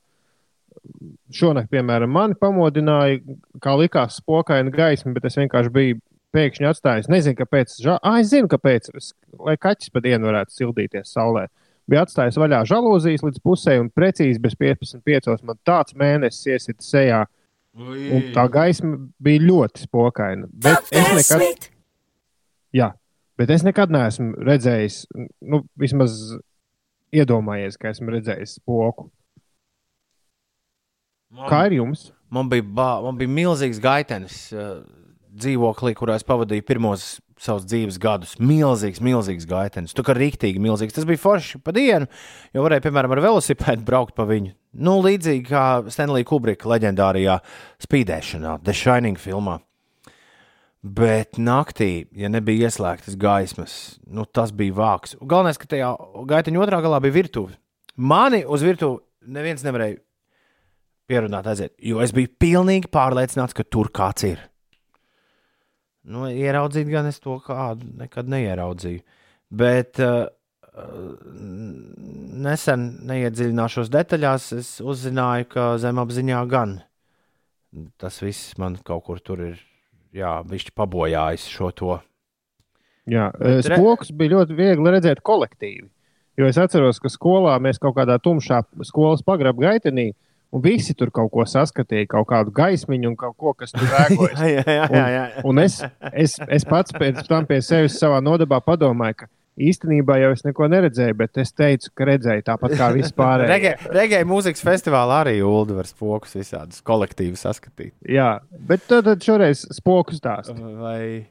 šonakt, 1.36 1.70
piemēram, 1.74 2.10
mani 2.10 2.38
pamodināja, 2.40 3.20
kā 3.62 3.76
likās, 3.78 4.18
spokaina 4.22 4.74
gaisma, 4.74 5.14
bet 5.16 5.28
es 5.30 5.38
vienkārši 5.38 5.74
biju 5.76 6.00
pēkšņi 6.36 6.70
atstājis. 6.70 7.10
Nezinu, 7.12 7.38
kāpēc. 7.42 7.76
Ža... 7.84 7.98
Ah, 8.00 8.20
es 8.22 8.32
zinu, 8.32 8.50
kāpēc. 8.52 8.92
Es, 8.98 9.12
lai 9.40 9.58
kaķis 9.62 9.92
pa 9.94 10.04
dienu 10.04 10.30
varētu 10.32 10.56
sildīties 10.56 11.12
saulē. 11.16 11.48
Bija 11.90 12.06
atstājis 12.06 12.40
vaļā 12.40 12.62
žalūzijas 12.70 13.26
līdz 13.26 13.44
pusē, 13.44 13.76
un 13.82 13.92
precīzi 13.92 14.42
bez 14.42 14.56
15. 14.60 15.44
man 15.48 15.60
tāds 15.68 15.98
mēnesis 15.98 16.54
iesita 16.54 16.86
sejā. 16.86 17.22
Un 17.80 18.32
tā 18.36 18.44
gaisma 18.52 18.98
bija 19.24 19.44
ļoti 19.46 19.86
spokaina. 19.86 20.50
Bet 20.52 20.90
es 20.92 21.32
nekad, 21.32 21.70
jā, 22.76 22.90
bet 23.40 23.54
es 23.56 23.64
nekad 23.64 23.94
neesmu 23.94 24.34
redzējis, 24.44 25.06
nu, 25.48 25.62
vismaz 25.80 26.18
iedomājies, 27.16 27.80
ka 27.80 27.94
esmu 27.94 28.12
redzējis 28.18 28.58
spoku. 28.60 29.08
Kā 31.48 31.66
ir 31.70 31.80
jums? 31.80 32.10
Man 32.32 32.50
bija, 32.52 32.64
bā, 32.64 32.90
man 33.06 33.16
bija 33.20 33.32
milzīgs 33.32 33.80
gaitenis 33.84 34.38
uh, 34.56 34.82
dzīvoklī, 35.32 35.94
kurā 35.96 36.18
es 36.20 36.28
pavadīju 36.28 36.66
pirmos 36.68 37.06
savus 37.42 37.66
dzīves 37.68 37.98
gadus. 38.02 38.38
Milzīgs, 38.40 39.02
milzīgs 39.04 39.48
gaitenis. 39.50 39.96
Tu 39.96 40.04
kā 40.06 40.16
rīktīgi 40.16 40.62
milzīgs. 40.62 40.96
Tas 40.96 41.08
bija 41.08 41.22
forši 41.22 41.62
pa 41.64 41.74
dienu, 41.76 42.08
jo 42.56 42.66
varēja, 42.66 42.84
piemēram, 42.86 43.16
ar 43.16 43.24
velosipēdu 43.26 43.88
braukt 43.88 44.16
pa 44.18 44.28
viņu. 44.30 44.54
Nu, 44.72 45.00
līdzīgi 45.04 45.50
kā 45.50 45.64
Stanley 45.92 46.24
Kubrika 46.28 46.70
leģendārijā 46.72 47.42
spīdēšanā, 47.84 48.60
The 48.64 48.76
Shining 48.76 49.20
filmā. 49.20 49.58
Bet 50.82 51.38
naktī, 51.38 52.08
ja 52.18 52.30
nebija 52.32 52.70
ieslēgtas 52.70 53.18
gaismas, 53.20 53.74
nu, 54.10 54.24
tas 54.26 54.54
bija 54.56 54.74
vāks. 54.80 55.18
Galvenais, 55.20 55.60
ka 55.62 55.70
tajā 55.70 55.92
gaiteņa 56.32 56.64
otrā 56.64 56.80
galā 56.82 57.02
bija 57.04 57.20
virtuve. 57.20 57.58
Mani 58.02 58.42
uz 58.48 58.64
virtuvi 58.66 59.04
neviens 59.36 59.62
nevarēja 59.68 60.00
pierunāt, 61.12 61.52
aiziet, 61.52 61.76
jo 61.84 62.00
es 62.02 62.16
biju 62.16 62.32
pilnīgi 62.42 62.90
pārliecināts, 62.90 63.54
ka 63.54 63.68
tur 63.68 63.92
kāds 63.94 64.26
ir. 64.26 64.42
Nu, 66.08 66.26
ieraudzīt 66.32 66.90
gan 66.90 67.12
es 67.12 67.20
to 67.22 67.36
kādu 67.46 67.92
nekad 68.00 68.32
neieraudzīju. 68.32 69.04
Bet 69.52 70.00
uh, 70.02 70.32
nesen, 72.42 72.86
neiedziļināšos 73.10 73.90
detaļās, 73.92 74.46
es 74.60 74.70
uzzināju, 74.84 75.50
ka 75.52 75.66
zemapziņā 75.82 76.40
gan 76.52 76.80
tas 78.02 78.18
viss 78.20 78.58
man 78.60 78.76
kaut 78.84 79.06
kur 79.08 79.20
tur 79.24 79.40
ir, 79.46 79.60
jā, 80.12 80.32
bišķi 80.44 80.74
pabojājis 80.76 81.46
šo 81.54 81.70
to. 81.72 81.94
Jā, 83.08 83.30
Bet 83.40 83.70
re- 83.72 83.78
spokus 83.80 84.12
bija 84.12 84.34
ļoti 84.36 84.58
viegli 84.58 84.92
redzēt 84.92 85.22
kolektīvi. 85.24 85.88
Jo 86.40 86.50
es 86.52 86.60
atceros, 86.60 87.00
ka 87.00 87.08
skolā 87.12 87.54
mēs 87.64 87.80
kaut 87.80 87.96
kādā 87.96 88.18
tumšā 88.20 88.62
skolas 88.88 89.24
pagrabā 89.24 89.70
gaitenī, 89.72 90.10
un 90.52 90.64
visi 90.64 90.94
tur 91.00 91.12
kaut 91.16 91.32
ko 91.32 91.46
saskatīja, 91.48 92.10
kaut 92.12 92.28
kādu 92.28 92.52
gaismiņu 92.56 93.14
un 93.14 93.16
kaut 93.20 93.38
ko, 93.40 93.54
kas 93.56 93.72
tur 93.72 93.88
rēkojas. 93.96 94.44
jā, 94.44 94.64
jā, 94.68 94.88
jā, 94.92 95.08
jā. 95.16 95.24
Un, 95.46 95.56
un 95.56 95.64
es, 95.64 95.80
es, 96.12 96.36
es 96.52 96.68
pats 96.68 96.92
pēc 96.92 97.24
tam 97.28 97.48
pie 97.48 97.62
sevis 97.64 97.96
savā 98.04 98.20
nodabā 98.24 98.60
padomāju, 98.68 99.24
ka 99.24 99.32
īstenībā 99.70 100.18
jau 100.22 100.32
es 100.36 100.44
neko 100.46 100.68
neredzēju, 100.72 101.18
bet 101.20 101.40
es 101.42 101.54
teicu, 101.56 101.92
ka 101.98 102.08
redzēju 102.10 102.46
tāpat 102.48 102.76
kā 102.80 102.90
vispār. 102.96 103.46
Regēja 104.00 104.28
mūzikas 104.28 104.64
festivālā 104.66 105.22
arī 105.26 105.38
Ulu 105.46 105.78
var 105.78 105.90
spokus 105.90 106.36
visādus 106.40 106.82
kolektīvus 106.88 107.46
saskatīt. 107.48 107.94
Jā, 108.10 108.34
bet 108.52 108.86
tad, 108.90 109.08
tad 109.10 109.24
šoreiz 109.26 109.66
spoku 109.78 110.18
stāstu. 110.18 110.58
Vai, 110.82 111.28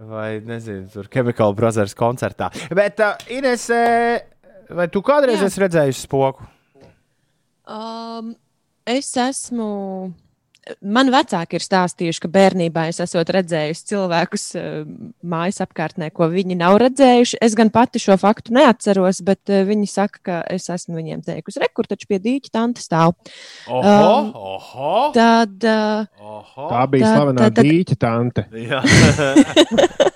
vai 0.00 0.28
nezinu, 0.44 0.88
tur 0.92 1.10
Chemical 1.12 1.56
Brothers 1.58 1.96
koncertā. 1.98 2.50
Bet, 2.74 3.00
uh, 3.04 3.16
Ines, 3.32 3.68
eh, 3.74 4.20
vai 4.70 4.90
tu 4.92 5.04
kādreiz 5.06 5.42
Jā. 5.42 5.50
esi 5.50 5.64
redzējusi 5.66 6.06
spoku? 6.08 6.46
Um, 7.66 8.34
es 8.86 9.10
esmu. 9.18 10.14
Man 10.82 11.12
vecāki 11.14 11.60
ir 11.60 11.62
stāstījuši, 11.62 12.20
ka 12.24 12.28
bērnībā 12.34 12.88
es 12.90 12.98
esmu 13.04 13.22
redzējusi 13.22 13.84
cilvēkus 13.92 14.46
uh, 14.58 14.80
mājas 15.22 15.60
apkārtnē, 15.62 16.08
ko 16.10 16.26
viņi 16.32 16.56
nav 16.58 16.80
redzējuši. 16.82 17.38
Es 17.46 17.54
gan 17.58 17.70
pati 17.70 18.02
šo 18.02 18.16
faktu 18.18 18.54
neatceros, 18.56 19.20
bet 19.26 19.52
uh, 19.52 19.60
viņi 19.68 19.86
saka, 19.90 20.22
ka 20.26 20.40
es 20.50 20.66
esmu 20.74 20.98
viņiem 20.98 21.22
teikusi, 21.26 21.62
rekur 21.62 21.86
taču 21.86 22.10
pie 22.10 22.18
dīķa 22.24 22.50
tante 22.58 22.82
stāv. 22.82 23.14
Oho, 23.70 23.94
Um, 23.96 24.32
oho, 24.34 24.90
Tad, 25.14 25.54
uh, 25.62 26.06
oho. 26.18 26.66
Tā 26.72 26.82
bija 26.90 27.14
tā- 27.38 27.52
dīķa 27.62 27.96
tante. 28.02 28.46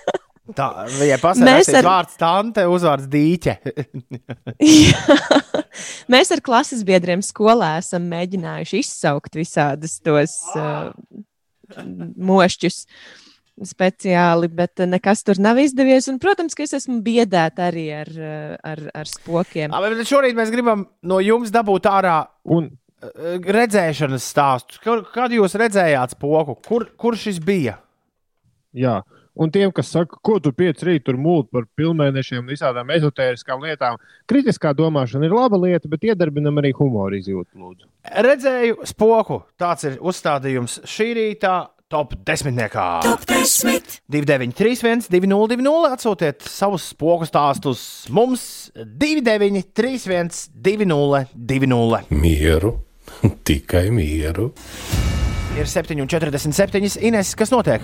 Tā 0.57 0.67
Mēs 0.87 1.21
pasaka, 1.21 1.55
ar- 1.55 1.79
ar... 1.79 1.87
vārds 1.87 2.19
tante, 2.19 2.65
uzvārds 2.69 3.07
dīķe. 3.11 3.55
Mēs 6.11 6.31
ar 6.35 6.43
klases 6.43 6.83
biedriem 6.87 7.23
skolā 7.25 7.77
esam 7.81 8.07
mēģinājuši 8.11 8.81
izsaukt 8.83 9.37
visādus 9.39 9.97
tos 10.03 10.37
uh, 10.59 10.91
mošķus 12.31 12.83
speciāli, 13.71 14.49
bet 14.51 14.81
uh, 14.83 14.89
nekas 14.89 15.23
tur 15.27 15.39
nav 15.43 15.59
izdevies. 15.61 16.09
Un, 16.11 16.19
protams, 16.21 16.57
ka 16.57 16.65
es 16.65 16.75
esmu 16.81 16.99
biedēta 17.05 17.69
arī 17.69 17.87
ar, 18.01 18.11
uh, 18.17 18.53
ar, 18.73 18.83
ar 19.03 19.09
spokiem. 19.09 19.71
Ā, 19.71 19.81
Bet 19.85 20.05
šorīt 20.09 20.37
mēs 20.37 20.53
gribam 20.53 20.87
no 21.07 21.21
jums 21.23 21.53
dabūt 21.53 21.89
ārā 21.91 22.19
Un 22.51 22.71
redzēšanas 23.01 24.25
stāstu. 24.33 24.79
Kur, 24.83 25.03
kad 25.13 25.33
jūs 25.33 25.55
redzējāt 25.57 26.15
spoku? 26.15 26.57
Kur, 26.67 26.87
kur 26.99 27.17
šis 27.17 27.39
bija? 27.43 27.77
Jā, 28.77 29.01
un 29.35 29.51
tiem, 29.51 29.71
kas 29.75 29.91
saka, 29.93 30.19
ko 30.23 30.37
tu 30.43 30.53
pieci 30.55 30.87
rīt 30.87 31.05
tur 31.07 31.19
mūlt 31.21 31.51
par 31.53 31.67
pilnmēnešiem 31.79 32.41
un 32.43 32.51
visādām 32.51 32.91
ezotēriskām 32.95 33.63
lietām, 33.65 33.99
kritiskā 34.29 34.73
domāšana 34.77 35.27
ir 35.27 35.35
laba 35.35 35.59
lieta, 35.61 35.89
bet 35.91 36.07
iedarbinam 36.11 36.59
arī 36.61 36.73
humoru 36.77 37.19
izjūtu. 37.19 37.51
Lūdzu. 37.61 37.87
Redzēju 38.27 38.81
spoku. 38.89 39.43
Tāds 39.61 39.87
ir 39.89 40.01
uzstādījums 40.01 40.81
šī 40.89 41.13
rīta. 41.19 41.59
Top 41.91 42.13
10. 42.15 42.55
Top 43.03 43.25
10. 43.27 43.97
2931, 44.07 45.09
2020. 45.11 45.89
Atsūtiet 45.91 46.45
savus 46.47 46.85
spoku 46.93 47.27
stāstus 47.27 47.81
mums 48.15 48.45
2931, 48.79 50.31
2020. 50.55 52.15
Mieru, 52.15 52.77
tikai 53.51 53.89
mieru. 53.91 54.53
Ir 55.59 55.67
7,47. 55.67 56.95
Ines, 57.03 57.35
kas 57.35 57.51
notiek? 57.51 57.83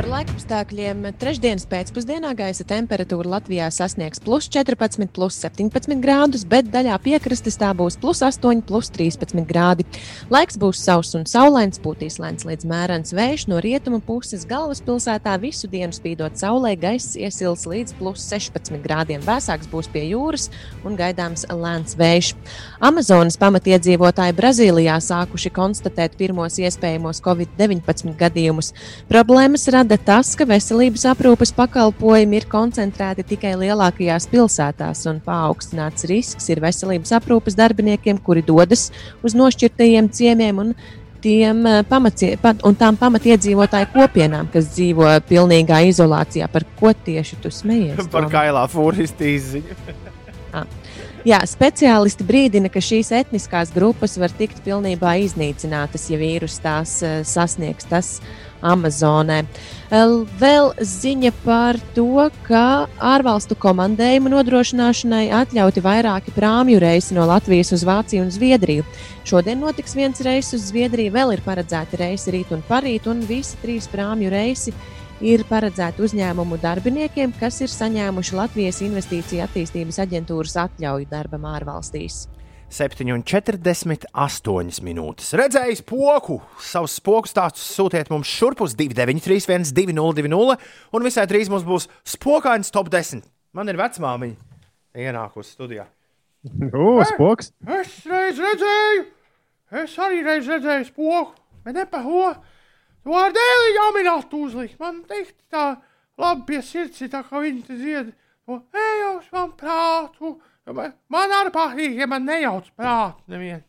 Par 0.00 0.06
laikapstākļiem 0.08 1.02
trešdienas 1.20 1.66
pēcpusdienā 1.68 2.30
gaisa 2.32 2.64
temperatūra 2.64 3.34
Latvijā 3.34 3.66
sasniegs 3.68 4.22
plus 4.24 4.46
14, 4.48 5.10
plus 5.12 5.36
17 5.42 6.00
grādus, 6.00 6.46
bet 6.48 6.70
daļā 6.72 6.94
piekrastes 7.04 7.58
tā 7.60 7.68
būs 7.76 7.98
plus 8.00 8.22
8, 8.24 8.62
plus 8.64 8.88
13 8.94 9.44
grādi. 9.44 9.84
Laiks 10.32 10.56
būs 10.62 10.80
sauss 10.86 11.18
un 11.18 11.26
saulains, 11.28 11.76
pūtīs 11.84 12.16
lēns 12.16 12.46
līdz 12.48 12.64
mērens 12.70 13.12
vējš 13.12 13.44
no 13.52 13.58
rietumu 13.60 13.98
puses. 14.06 14.46
Galvaspilsētā 14.48 15.34
visu 15.42 15.68
dienu 15.68 15.92
spīdot 15.92 16.40
saulē, 16.40 16.72
gaiss 16.80 17.18
iesils 17.20 17.66
līdz 17.68 17.98
plus 18.00 18.24
16 18.32 18.80
grādiem. 18.80 19.20
Vēsāks 19.28 19.68
būs 19.68 19.92
pie 19.92 20.06
jūras 20.14 20.48
un 20.80 20.96
gaidāms 20.96 21.44
lēns 21.52 21.98
vējš. 22.00 22.32
Amazonas 22.88 23.36
pamatiedzīvotāji 23.44 24.38
Brazīlijā 24.40 24.96
sākuši 25.10 25.52
konstatēt 25.60 26.16
pirmos 26.16 26.56
iespējamos 26.56 27.20
Covid-19 27.28 28.16
gadījumus. 28.16 28.72
Problēmas 29.12 29.68
rada 29.68 29.89
rada 29.90 30.04
tas, 30.06 30.36
ka 30.38 30.46
veselības 30.46 31.02
aprūpes 31.10 31.50
pakalpojumi 31.56 32.38
ir 32.38 32.44
koncentrēti 32.50 33.24
tikai 33.26 33.56
lielākajās 33.58 34.28
pilsētās, 34.30 35.02
un 35.10 35.18
paaugstināts 35.24 36.06
risks 36.06 36.46
ir 36.52 36.60
veselības 36.62 37.10
aprūpes 37.18 37.56
darbiniekiem, 37.58 38.20
kuri 38.22 38.44
dodas 38.46 38.90
uz 39.26 39.34
nošķirtajiem 39.34 40.10
ciemiemiem 40.14 40.62
un 40.62 40.72
tiem 41.20 41.66
eh, 41.66 41.80
pamatie, 41.88 42.36
un 42.64 42.78
tām 42.78 43.00
pamatiedzīvotāju 43.00 43.90
kopienām, 43.96 44.52
kas 44.52 44.70
dzīvo 44.76 45.10
pilnīgā 45.26 45.82
izolācijā. 45.90 46.46
Par 46.52 46.68
ko 46.78 46.94
tieši 46.94 47.40
tu 47.42 47.50
smejies? 47.50 48.06
Par 48.12 48.30
kailā 48.30 48.66
fūristu 48.70 49.26
izziņu. 49.26 50.09
Jā, 51.28 51.36
speciālisti 51.44 52.24
brīdina, 52.24 52.70
ka 52.72 52.80
šīs 52.80 53.10
etniskās 53.12 53.68
grupas 53.74 54.14
var 54.16 54.32
tikt 54.32 54.62
pilnībā 54.64 55.18
iznīcinātas, 55.26 56.06
ja 56.08 56.16
vīrus 56.16 56.54
tās 56.64 56.94
eh, 57.04 57.18
sasniegs 57.28 57.84
tas 57.90 58.14
Amazonē. 58.64 59.42
El- 59.92 60.22
Vēl 60.40 60.70
ziņa 60.80 61.32
par 61.44 61.76
to, 61.92 62.06
ka 62.46 62.86
ārvalstu 62.96 63.52
komandējumu 63.60 64.32
nodrošināšanai 64.32 65.26
atļauti 65.42 65.82
vairāki 65.84 66.32
prāmju 66.32 66.80
reisi 66.80 67.16
no 67.18 67.26
Latvijas 67.28 67.74
uz 67.76 67.84
Vāciju 67.84 68.24
un 68.24 68.32
Zviedriju. 68.32 68.86
Šodien 69.28 69.60
notiks 69.60 69.92
viens 69.96 70.24
reiss 70.24 70.56
uz 70.56 70.70
Zviedriju, 70.70 71.12
vēl 71.12 71.34
ir 71.36 71.44
paredzēti 71.44 72.00
reisi 72.00 72.32
rīt 72.32 72.56
un 72.56 72.64
parīt, 72.68 73.04
un 73.12 73.20
visi 73.28 73.60
trīs 73.60 73.88
prāmju 73.92 74.32
reisi 74.32 74.72
ir 75.20 75.44
paredzēti 75.48 76.02
uzņēmumu 76.04 76.56
darbiniekiem, 76.60 77.32
kas 77.40 77.60
ir 77.64 77.70
saņēmuši 77.72 78.36
Latvijas 78.38 78.78
Investīcija 78.84 79.46
attīstības 79.48 79.98
aģentūras 80.04 80.56
atļauju 80.64 81.06
darbam 81.10 81.44
ārvalstīs. 81.50 82.14
7,48 82.70 84.84
minūtes. 84.86 85.32
Redzējis 85.38 85.82
poku. 85.88 86.36
Savus 86.62 86.92
spoku 87.00 87.28
stāstus 87.28 87.66
sūtiet 87.74 88.10
mums 88.12 88.28
šurp 88.30 88.58
uz 88.64 88.72
293, 88.78 89.72
202, 89.74 90.56
un 90.94 91.00
visai 91.06 91.26
drīz 91.30 91.48
mums 91.50 91.64
būs 91.66 91.88
spokains 92.06 92.70
top 92.70 92.88
10. 92.92 93.22
Man 93.58 93.66
ir 93.68 93.76
vecmāmiņa 93.80 94.36
ienākusi 95.02 95.50
studijā. 95.56 95.86
O, 96.70 97.02
spoks! 97.04 97.50
Es 97.68 98.06
reiz 98.08 98.38
redzēju, 98.40 99.02
es 99.82 99.92
arī 100.00 100.22
reiz 100.24 100.46
redzēju 100.48 100.84
spoku, 100.88 101.34
bet 101.66 101.74
ne 101.76 101.84
pa 101.90 102.00
ho. 102.06 102.22
To 103.06 103.16
ar 103.16 103.32
dēli 103.34 103.72
jau 103.76 103.88
minētu 103.96 104.42
uzlikt. 104.46 104.76
Man 104.80 105.02
teikt, 105.08 105.36
tā 105.52 105.64
labi 106.20 106.46
pie 106.50 106.60
sirds 106.64 107.00
ir 107.00 107.12
tā, 107.12 107.22
kā 107.24 107.40
viņi 107.40 107.64
te 107.66 107.78
dzied. 107.78 108.12
To 108.48 108.60
ejos 108.76 109.30
man 109.32 109.52
prātu. 109.56 110.36
Man 110.70 111.34
arī 111.34 111.52
patīk, 111.54 111.96
ja 111.98 112.06
man 112.10 112.28
nejauc 112.28 112.68
prātu 112.76 113.32
nevien. 113.32 113.64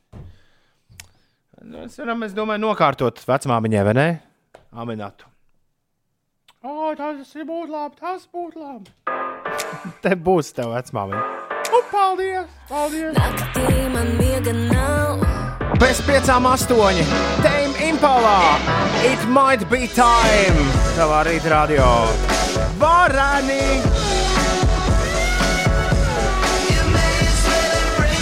Mēs 1.62 1.98
varam, 2.02 2.24
es 2.26 2.34
domāju, 2.34 2.64
nokārtot 2.64 3.22
vecmāmiņai, 3.22 3.84
vai 3.86 3.94
ne? 3.94 4.08
Aminatu. 4.74 5.30
O, 6.62 6.92
tas 6.98 7.36
ir 7.38 7.46
būtu 7.46 7.72
labi, 7.74 7.98
tas 8.02 8.26
būtu 8.30 8.62
labi. 8.62 8.90
Te 10.04 10.16
būs 10.18 10.52
tev 10.58 10.74
vecmāmiņa. 10.76 11.22
Nu, 11.72 11.80
paldies, 11.90 12.50
paldies. 12.70 13.14
Naktī 13.18 13.86
man 13.94 14.12
miega 14.20 14.54
nav. 14.58 15.22
Pēc 15.82 16.02
piecām 16.06 16.50
astoņi. 16.52 17.06
Tame 17.46 17.88
Impala. 17.88 18.91
It 19.04 19.28
might 19.28 19.66
be 19.68 19.88
time. 19.88 20.58
Tavā 20.94 21.24
rīta 21.26 21.50
radio. 21.50 21.86
Varani. 22.78 23.82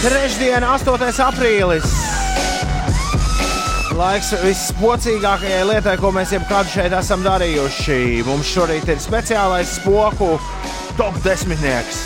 Trešdiena, 0.00 0.70
8. 0.78 1.18
aprīlis. 1.26 1.84
Laiks 3.92 4.30
vispocīgākajai 4.40 5.66
lietai, 5.68 5.98
ko 6.00 6.14
mēs 6.16 6.32
jebkad 6.32 6.70
šeit 6.72 6.96
esam 6.96 7.20
darījuši. 7.26 8.22
Mums 8.24 8.48
šorīt 8.48 8.88
ir 8.88 9.02
speciālais 9.04 9.74
spoku 9.82 10.38
top 10.96 11.18
desmitnieks. 11.26 12.00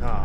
Tā. 0.00 0.16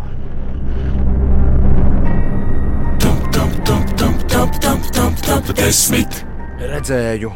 Top 5.25 5.51
10. 5.51 6.34
Redzēju, 6.55 7.29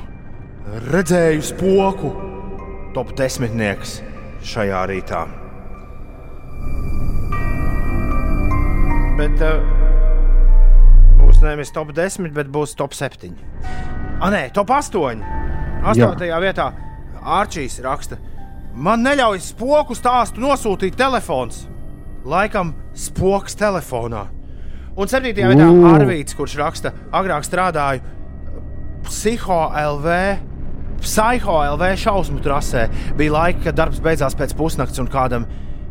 redzēju 0.93 1.41
spoku. 1.43 2.09
Top 2.95 3.09
desmitnieks 3.19 3.97
šajā 4.47 4.83
rītā. 4.87 5.25
Bet 9.19 9.43
uh, 9.43 9.59
būs 11.19 11.41
nevis 11.43 11.75
top 11.75 11.91
10, 11.97 12.31
bet 12.31 12.47
būs 12.47 12.77
top 12.79 12.95
7. 12.95 13.35
Ah, 14.23 14.29
nē, 14.31 14.45
top 14.55 14.71
8. 14.71 15.19
8. 15.83 16.23
vietā 16.39 16.69
Arčīs 17.19 17.75
raksta. 17.83 18.15
Man 18.71 19.03
neļauj 19.03 19.41
spoku 19.49 19.97
stāstu 19.99 20.39
nosūtīt 20.39 20.95
telefons. 20.95 21.65
Laikam 22.23 22.71
spoks 22.95 23.59
telefonā. 23.59 24.29
Un 24.95 25.11
7. 25.11 25.35
vietā. 25.35 25.67
Arvīts, 25.91 26.39
kurš 26.39 26.55
raksta, 26.63 26.93
agrāk 27.11 27.43
strādāju 27.43 28.15
Psiho 29.07 29.61
LV. 29.69 30.19
Psiho 30.99 31.55
LV 31.75 31.93
šausmu 32.01 32.41
trasē 32.43 32.87
bija 33.17 33.35
laika, 33.37 33.69
kad 33.69 33.77
darbs 33.79 34.01
beidzās 34.03 34.35
pēc 34.35 34.55
pusnakts, 34.59 34.99
un 34.99 35.07
kādam 35.11 35.47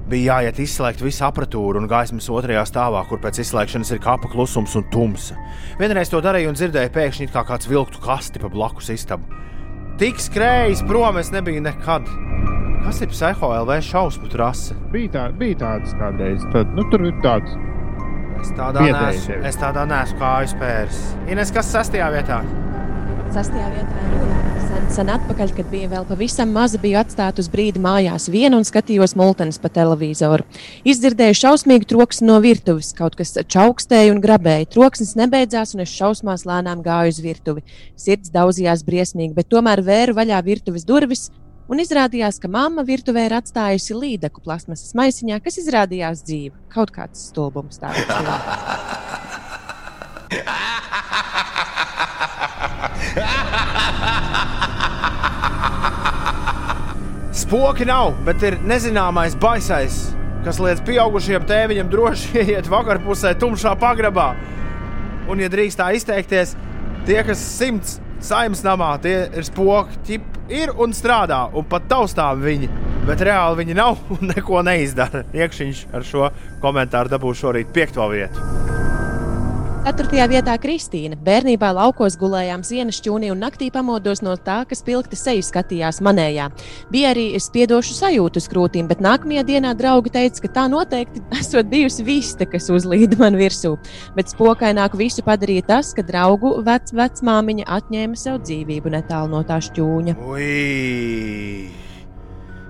bija 0.09 0.39
jāiet 0.39 0.61
izslēgt 0.65 1.03
visu 1.05 1.25
apatūru 1.27 1.81
un 1.81 1.89
gaismas 1.89 2.29
otrajā 2.33 2.65
stāvā, 2.69 3.03
kur 3.09 3.21
pēc 3.23 3.41
izslēgšanas 3.45 3.93
ir 3.95 4.01
kapa 4.05 4.31
klusums 4.33 4.77
un 4.79 4.87
tumsa. 4.93 5.37
Vienreiz 5.81 6.13
to 6.13 6.21
darīju 6.25 6.53
un 6.53 6.59
dzirdēju, 6.59 6.93
pēkšņi 6.95 7.29
kā 7.35 7.45
kāds 7.49 7.69
vilktu 7.69 8.01
kasti 8.05 8.41
pa 8.43 8.53
blakus 8.53 8.93
istabu. 8.95 9.29
Tik 9.99 10.21
skrējis 10.23 10.85
prom 10.89 11.19
es 11.21 11.33
nebiju 11.35 11.65
nekad. 11.65 12.09
Kas 12.85 13.01
ir 13.03 13.11
Psiho 13.11 13.51
LV 13.65 13.81
šausmu 13.85 14.31
trase? 14.33 14.77
Bija, 14.93 15.11
tā, 15.17 15.25
bija 15.37 15.59
tāds 15.65 15.97
kādreiz. 15.99 16.45
Tad, 16.55 16.71
nu, 16.77 16.87
tur 16.93 17.05
ir 17.09 17.17
tāds. 17.25 17.57
Es 18.39 18.53
tādā 18.55 18.85
neesmu, 18.87 19.41
es 19.49 19.59
tādā 19.59 19.83
neesmu 19.91 20.21
kāju 20.21 20.53
spēris. 20.55 21.01
Ines, 21.29 21.51
kas 21.53 21.73
sastajā 21.75 22.07
vietā? 22.15 22.39
Sastajā 23.29 23.69
vietā 23.75 23.99
sen, 24.69 24.87
sen 24.93 25.11
atpakaļ, 25.13 25.51
kad 25.57 25.69
bija 25.73 25.89
vēl 25.93 26.07
pavisam 26.09 26.53
maza, 26.55 26.79
biju 26.81 26.99
atstāta 27.01 27.43
uz 27.43 27.49
brīdi 27.53 27.81
mājās 27.83 28.29
viena 28.33 28.59
un 28.59 28.67
skatījos 28.67 29.15
multenes 29.19 29.59
pa 29.61 29.71
televizoru. 29.73 30.47
Izdzirdēju 30.89 31.37
šausmīgu 31.41 31.89
troksni 31.91 32.29
no 32.29 32.39
virtuves, 32.45 32.95
kaut 32.97 33.19
kas 33.19 33.35
čaukstēja 33.37 34.15
un 34.15 34.23
grabēja. 34.25 34.71
Troksnis 34.75 35.13
nebeidzās, 35.21 35.75
un 35.77 35.85
es 35.85 35.93
šausmās 35.93 36.47
lēnām 36.49 36.81
gāju 36.87 37.13
uz 37.13 37.21
virtuvi. 37.25 37.65
Sirds 38.01 38.33
daudzījās 38.35 38.87
briesmīgi, 38.87 39.37
bet 39.37 39.51
tomēr 39.53 39.85
vēru 39.85 40.17
vaļā 40.19 40.41
virtuves 40.49 40.89
durvis. 40.89 41.29
Un 41.69 41.83
izrādījās, 41.85 42.41
ka 42.41 42.49
mamma 42.49 42.81
virtuvē 42.89 43.27
ir 43.29 43.37
atstājusi 43.43 43.93
līdeku 43.93 44.41
plasmasas 44.41 44.97
maisiņā, 44.97 45.43
kas 45.45 45.61
izrādījās 45.61 46.25
dzīva. 46.25 46.57
Kaut 46.73 46.97
kāds 46.97 47.29
stulbums 47.29 47.83
tāds. 47.83 48.09
Spoki 57.39 57.87
nav, 57.89 58.13
bet 58.27 58.43
ir 58.45 58.59
nezināmais 58.67 59.37
baisais, 59.41 59.95
kas 60.45 60.59
liedz 60.61 60.81
pieaugušajam 60.85 61.47
tēviņam 61.49 61.89
droši 61.93 62.43
iet 62.55 62.67
vakarpusē, 62.69 63.35
tumšā 63.41 63.73
pagrabā. 63.81 64.35
Un, 65.29 65.41
ja 65.41 65.49
drīkst 65.53 65.79
tā 65.81 65.87
izteikties, 65.97 66.57
tie, 67.09 67.21
kas 67.25 67.41
simts 67.41 68.01
saimnes 68.25 68.65
namā, 68.67 68.97
tie 69.03 69.29
ir 69.33 69.47
spoki, 69.47 70.01
ķip, 70.09 70.39
ir 70.53 70.75
un 70.81 70.95
strādā, 70.97 71.47
un 71.57 71.67
pat 71.69 71.89
taustām 71.91 72.43
viņi. 72.45 72.71
Bet 73.09 73.25
reāli 73.25 73.63
viņi 73.63 73.79
nav 73.79 74.01
un 74.19 74.35
neko 74.35 74.63
neizdara. 74.67 75.25
Iekšķiņš 75.33 75.85
ar 75.95 76.03
šo 76.05 76.33
komentāru 76.65 77.17
dabūšu 77.17 77.47
šorīt 77.47 77.73
piekto 77.73 78.09
vietu. 78.13 78.58
Ceturtajā 79.89 80.27
vietā 80.29 80.53
Kristīna. 80.61 81.17
Bērnībā 81.25 81.71
laukos 81.73 82.19
gulējām 82.21 82.61
sienas 82.67 82.99
šķūnī 82.99 83.31
un 83.33 83.39
naktī 83.41 83.71
pamodos 83.73 84.21
no 84.21 84.35
tā, 84.37 84.59
kas 84.69 84.85
pilkti 84.85 85.17
seju 85.17 85.47
skatījās 85.47 86.03
manējā. 86.05 86.51
Bija 86.93 87.15
arī 87.15 87.25
spiedošu 87.41 87.97
sajūtu 87.97 88.43
uz 88.43 88.51
krūtīm, 88.53 88.85
bet 88.91 89.01
nākamajā 89.01 89.47
dienā 89.49 89.73
draugi 89.81 90.13
teica, 90.13 90.45
ka 90.45 90.53
tā 90.59 90.67
noteikti 90.69 91.25
esot 91.41 91.73
bijusi 91.73 92.05
vista, 92.05 92.45
kas 92.45 92.69
uzlīda 92.69 93.17
man 93.23 93.41
virsū. 93.41 93.79
Bet 94.13 94.29
spokaināk 94.37 95.01
visu 95.01 95.25
padarīja 95.25 95.71
tas, 95.73 95.97
ka 95.97 96.05
draugu 96.05 96.59
vec, 96.69 96.93
vecmāmiņa 96.93 97.71
atņēma 97.81 98.25
sev 98.29 98.43
dzīvību 98.45 98.93
netālu 98.93 99.39
no 99.39 99.45
tā 99.49 99.63
šķūņa. 99.71 100.21
Ui! 100.21 101.88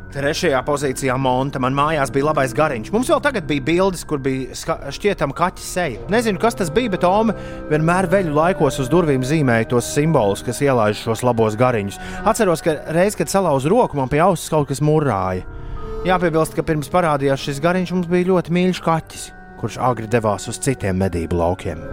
Trešajā 0.09 0.63
pozīcijā 0.65 1.13
monta 1.21 1.61
man 1.61 1.75
mājās 1.77 2.09
bija 2.09 2.31
labais 2.31 2.55
gariņš. 2.57 2.89
Mums 2.95 3.11
vēl 3.13 3.21
tagad 3.27 3.45
bija 3.49 3.61
bildes, 3.67 4.07
kur 4.09 4.23
bija 4.25 4.57
šķietama 4.57 5.37
kaķa 5.37 5.61
seja. 5.61 6.01
Nezinu, 6.09 6.41
kas 6.41 6.57
tas 6.57 6.71
bija, 6.73 6.95
bet 6.95 7.05
Ome 7.05 7.35
vienmēr 7.69 8.09
veļu 8.09 8.33
laikos 8.39 8.81
uz 8.81 8.89
durvīm 8.89 9.27
zīmēja 9.29 9.69
tos 9.75 9.91
simbolus, 9.93 10.41
kas 10.47 10.63
ielaiž 10.65 11.05
šos 11.05 11.27
labos 11.29 11.59
gariņus. 11.61 12.01
Atceros, 12.25 12.65
ka 12.65 12.79
reiz, 12.97 13.19
kad 13.21 13.29
salauzu 13.29 13.69
roku, 13.75 14.01
man 14.01 14.09
pie 14.09 14.23
auss 14.25 14.49
kaut 14.49 14.71
kas 14.73 14.81
murāja. 14.81 15.45
Jāpiebilst, 16.09 16.57
ka 16.57 16.65
pirms 16.65 16.89
parādījās 16.89 17.45
šis 17.45 17.61
gariņš, 17.61 17.93
mums 17.99 18.09
bija 18.09 18.31
ļoti 18.33 18.57
mīļš 18.57 18.85
kaķis, 18.89 19.33
kurš 19.61 19.77
agri 19.93 20.09
devās 20.09 20.49
uz 20.49 20.57
citiem 20.65 21.05
medību 21.05 21.37
laukiem. 21.37 21.85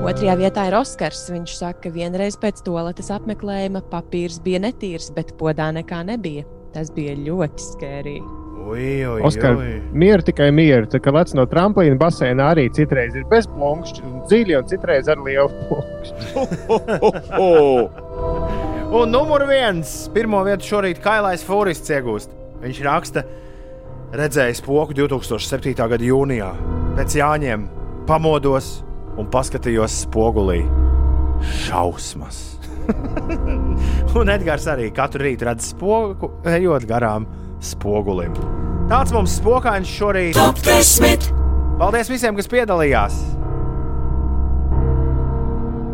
Otrajā 0.00 0.32
vietā 0.40 0.62
ir 0.64 0.74
Oskars. 0.78 1.26
Viņš 1.28 1.54
saka, 1.58 1.84
ka 1.84 1.90
vienreiz 1.92 2.36
pēc 2.40 2.62
toaletes 2.64 3.10
apmeklējuma 3.12 3.82
papīrs 3.92 4.38
bija 4.40 4.56
netīrs, 4.64 5.10
bet 5.12 5.34
podā 5.36 5.68
nekā 5.76 6.00
nebija. 6.08 6.46
Tas 6.72 6.88
bija 6.94 7.12
ļoti 7.18 7.66
skērīgi. 7.66 8.36
Oskar, 9.26 9.58
mieru 9.92 10.24
tikai 10.24 10.48
mieru. 10.56 10.88
Tā 10.88 11.00
kā 11.02 11.12
lec 11.12 11.34
no 11.36 11.44
tramplīna 11.50 11.98
basēna 12.00 12.48
arī 12.54 12.68
citreiz 12.72 13.12
ir 13.18 13.26
bez 13.28 13.48
plunkšķa, 13.50 14.00
un 14.06 14.24
dziļi, 14.30 14.56
un 14.56 14.68
citreiz 14.72 15.10
ar 15.10 15.20
lielu 15.26 15.50
plunkšķu. 15.68 16.24
Un 18.90 19.06
numur 19.14 19.44
viens, 19.46 19.86
pirmo 20.10 20.40
vietu 20.42 20.66
šorīt 20.66 20.98
Kailais 21.04 21.44
Fūrists 21.46 21.92
iegūst. 21.94 22.32
Viņš 22.58 22.80
raksta, 22.82 23.22
redzējis 24.18 24.64
poku 24.66 24.96
2007. 24.98 25.76
gada 25.78 26.02
jūnijā. 26.08 26.48
Pēc 26.96 27.14
Jāņiem 27.20 27.68
pamodos 28.08 28.80
un 29.18 29.28
paskatījos 29.32 30.02
spogulī. 30.04 30.62
Šausmas! 31.64 32.44
un 34.18 34.32
Edgars 34.32 34.66
arī 34.70 34.90
katru 34.94 35.24
rītu 35.24 35.46
redz 35.48 35.72
spoku, 35.72 36.32
ejot 36.48 36.86
garām 36.90 37.26
spogulim. 37.64 38.34
Tāds 38.90 39.14
mums 39.14 39.36
spokāns 39.38 39.90
šorīt. 39.90 40.34
Top 40.38 40.58
10. 40.66 41.30
Paldies 41.80 42.10
visiem, 42.12 42.36
kas 42.36 42.50
piedalījās! 42.50 43.20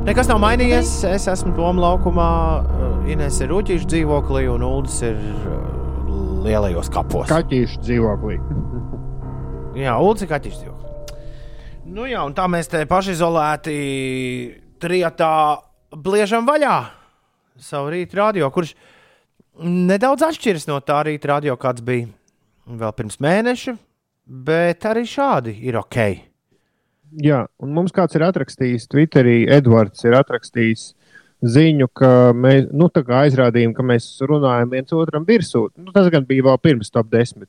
Nekas 0.06 0.28
nav 0.30 0.38
mainījies. 0.38 0.90
Es 1.10 1.26
esmu 1.26 1.51
Toms 1.56 1.82
laukumā, 1.82 2.30
uh, 2.62 3.09
Inês 3.10 3.40
ir 3.43 3.51
Uģīša 3.56 3.90
dzīvoklī 3.90 4.44
un 4.52 4.62
Ulas 4.62 5.01
ir 5.02 5.18
uh, 5.18 5.56
lielajos 6.47 6.90
kapos. 6.94 7.26
Kaķīšu 7.32 7.82
dzīvoklī. 7.82 8.38
Jā, 9.82 9.98
Ulas 9.98 10.22
ir 10.22 10.30
kaķis 10.30 10.60
dzīvoklī. 10.60 10.76
Nu 11.97 12.05
jā, 12.05 12.20
un 12.28 12.35
tā 12.36 12.44
mēs 12.52 12.66
te 12.68 12.82
pašizolēti 12.85 13.74
trijotā 14.82 15.31
bliežam 15.97 16.44
vaļā 16.44 16.74
savu 17.56 17.89
rītu 17.94 18.18
radio, 18.18 18.51
kurš 18.52 18.74
nedaudz 19.64 20.27
atšķiras 20.27 20.66
no 20.68 20.77
tā 20.85 20.98
rīta 21.09 21.31
radio, 21.31 21.55
kāds 21.56 21.81
bija 21.86 22.10
vēl 22.68 22.93
pirms 22.98 23.16
mēneša, 23.24 23.77
bet 24.28 24.85
arī 24.90 25.06
šādi 25.09 25.55
ir 25.64 25.78
ok. 25.81 25.98
Jā, 27.24 27.47
un 27.64 27.73
mums 27.73 27.97
kāds 27.97 28.18
ir 28.18 28.27
atrakstījis 28.27 28.90
Twitterī, 28.93 29.39
Edvards 29.56 30.05
ir 30.05 30.18
atrakstījis 30.18 30.90
ziņu, 31.56 31.89
ka 31.97 32.10
mēs 32.36 32.68
nu, 32.77 32.90
aizrādījām, 32.93 33.73
ka 33.73 33.86
mēs 33.86 34.10
runājam 34.20 34.74
viens 34.74 34.93
otram 34.93 35.24
virsū. 35.24 35.70
Nu, 35.81 35.97
tas 35.97 36.12
gan 36.12 36.28
bija 36.28 36.44
vēl 36.51 36.60
pirms 36.60 36.93
top 36.93 37.09
10. 37.14 37.48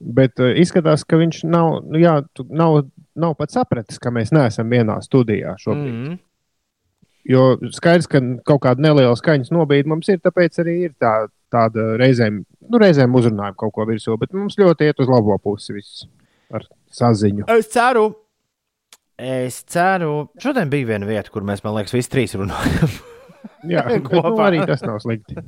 Bet 0.00 0.40
uh, 0.42 0.52
izskatās, 0.60 1.04
ka 1.08 1.18
viņš 1.20 1.42
nav, 1.48 1.80
nu, 1.88 2.00
jā, 2.02 2.18
tu- 2.36 2.46
nav, 2.50 2.82
nav 3.16 3.36
pat 3.38 3.54
sapratis, 3.54 4.00
ka 4.02 4.12
mēs 4.12 4.32
neesam 4.34 4.68
vienā 4.72 4.98
studijā 5.04 5.54
šobrīd. 5.62 5.92
Mm. 5.92 6.10
Mm. 6.12 6.18
Jo 7.26 7.46
skaidrs, 7.74 8.06
ka 8.06 8.20
kaut 8.46 8.60
kāda 8.62 8.84
neliela 8.84 9.16
skaņas 9.18 9.50
nobīde 9.50 9.90
mums 9.90 10.06
ir, 10.12 10.20
tāpēc 10.22 10.60
arī 10.62 10.76
ir 10.86 10.92
tā, 11.02 11.14
tāda 11.50 11.96
reizēm, 11.98 12.44
nu, 12.70 12.78
reizēm 12.78 13.16
uzrunājam 13.18 13.56
kaut 13.58 13.74
ko 13.74 13.86
virsū, 13.88 14.14
bet 14.20 14.36
mums 14.36 14.54
ļoti 14.60 14.86
iet 14.86 15.02
uz 15.02 15.10
labo 15.10 15.34
pusi 15.42 15.74
viss 15.74 16.04
ar 16.54 16.68
saziņu. 16.94 17.48
Es 17.56 17.72
ceru, 17.72 18.04
es 19.18 19.58
ceru. 19.66 20.28
Šodien 20.38 20.70
bija 20.70 20.92
viena 20.92 21.08
vieta, 21.08 21.32
kur 21.34 21.42
mēs, 21.46 21.64
man 21.66 21.74
liekas, 21.80 21.96
visi 21.96 22.12
trīs 22.12 22.36
runājam. 22.38 22.94
Jā, 23.66 23.82
nu, 23.96 24.04
Kopā. 24.06 24.50
arī 24.52 24.62
tas 24.68 24.86
nav 24.86 25.00
slikti. 25.02 25.40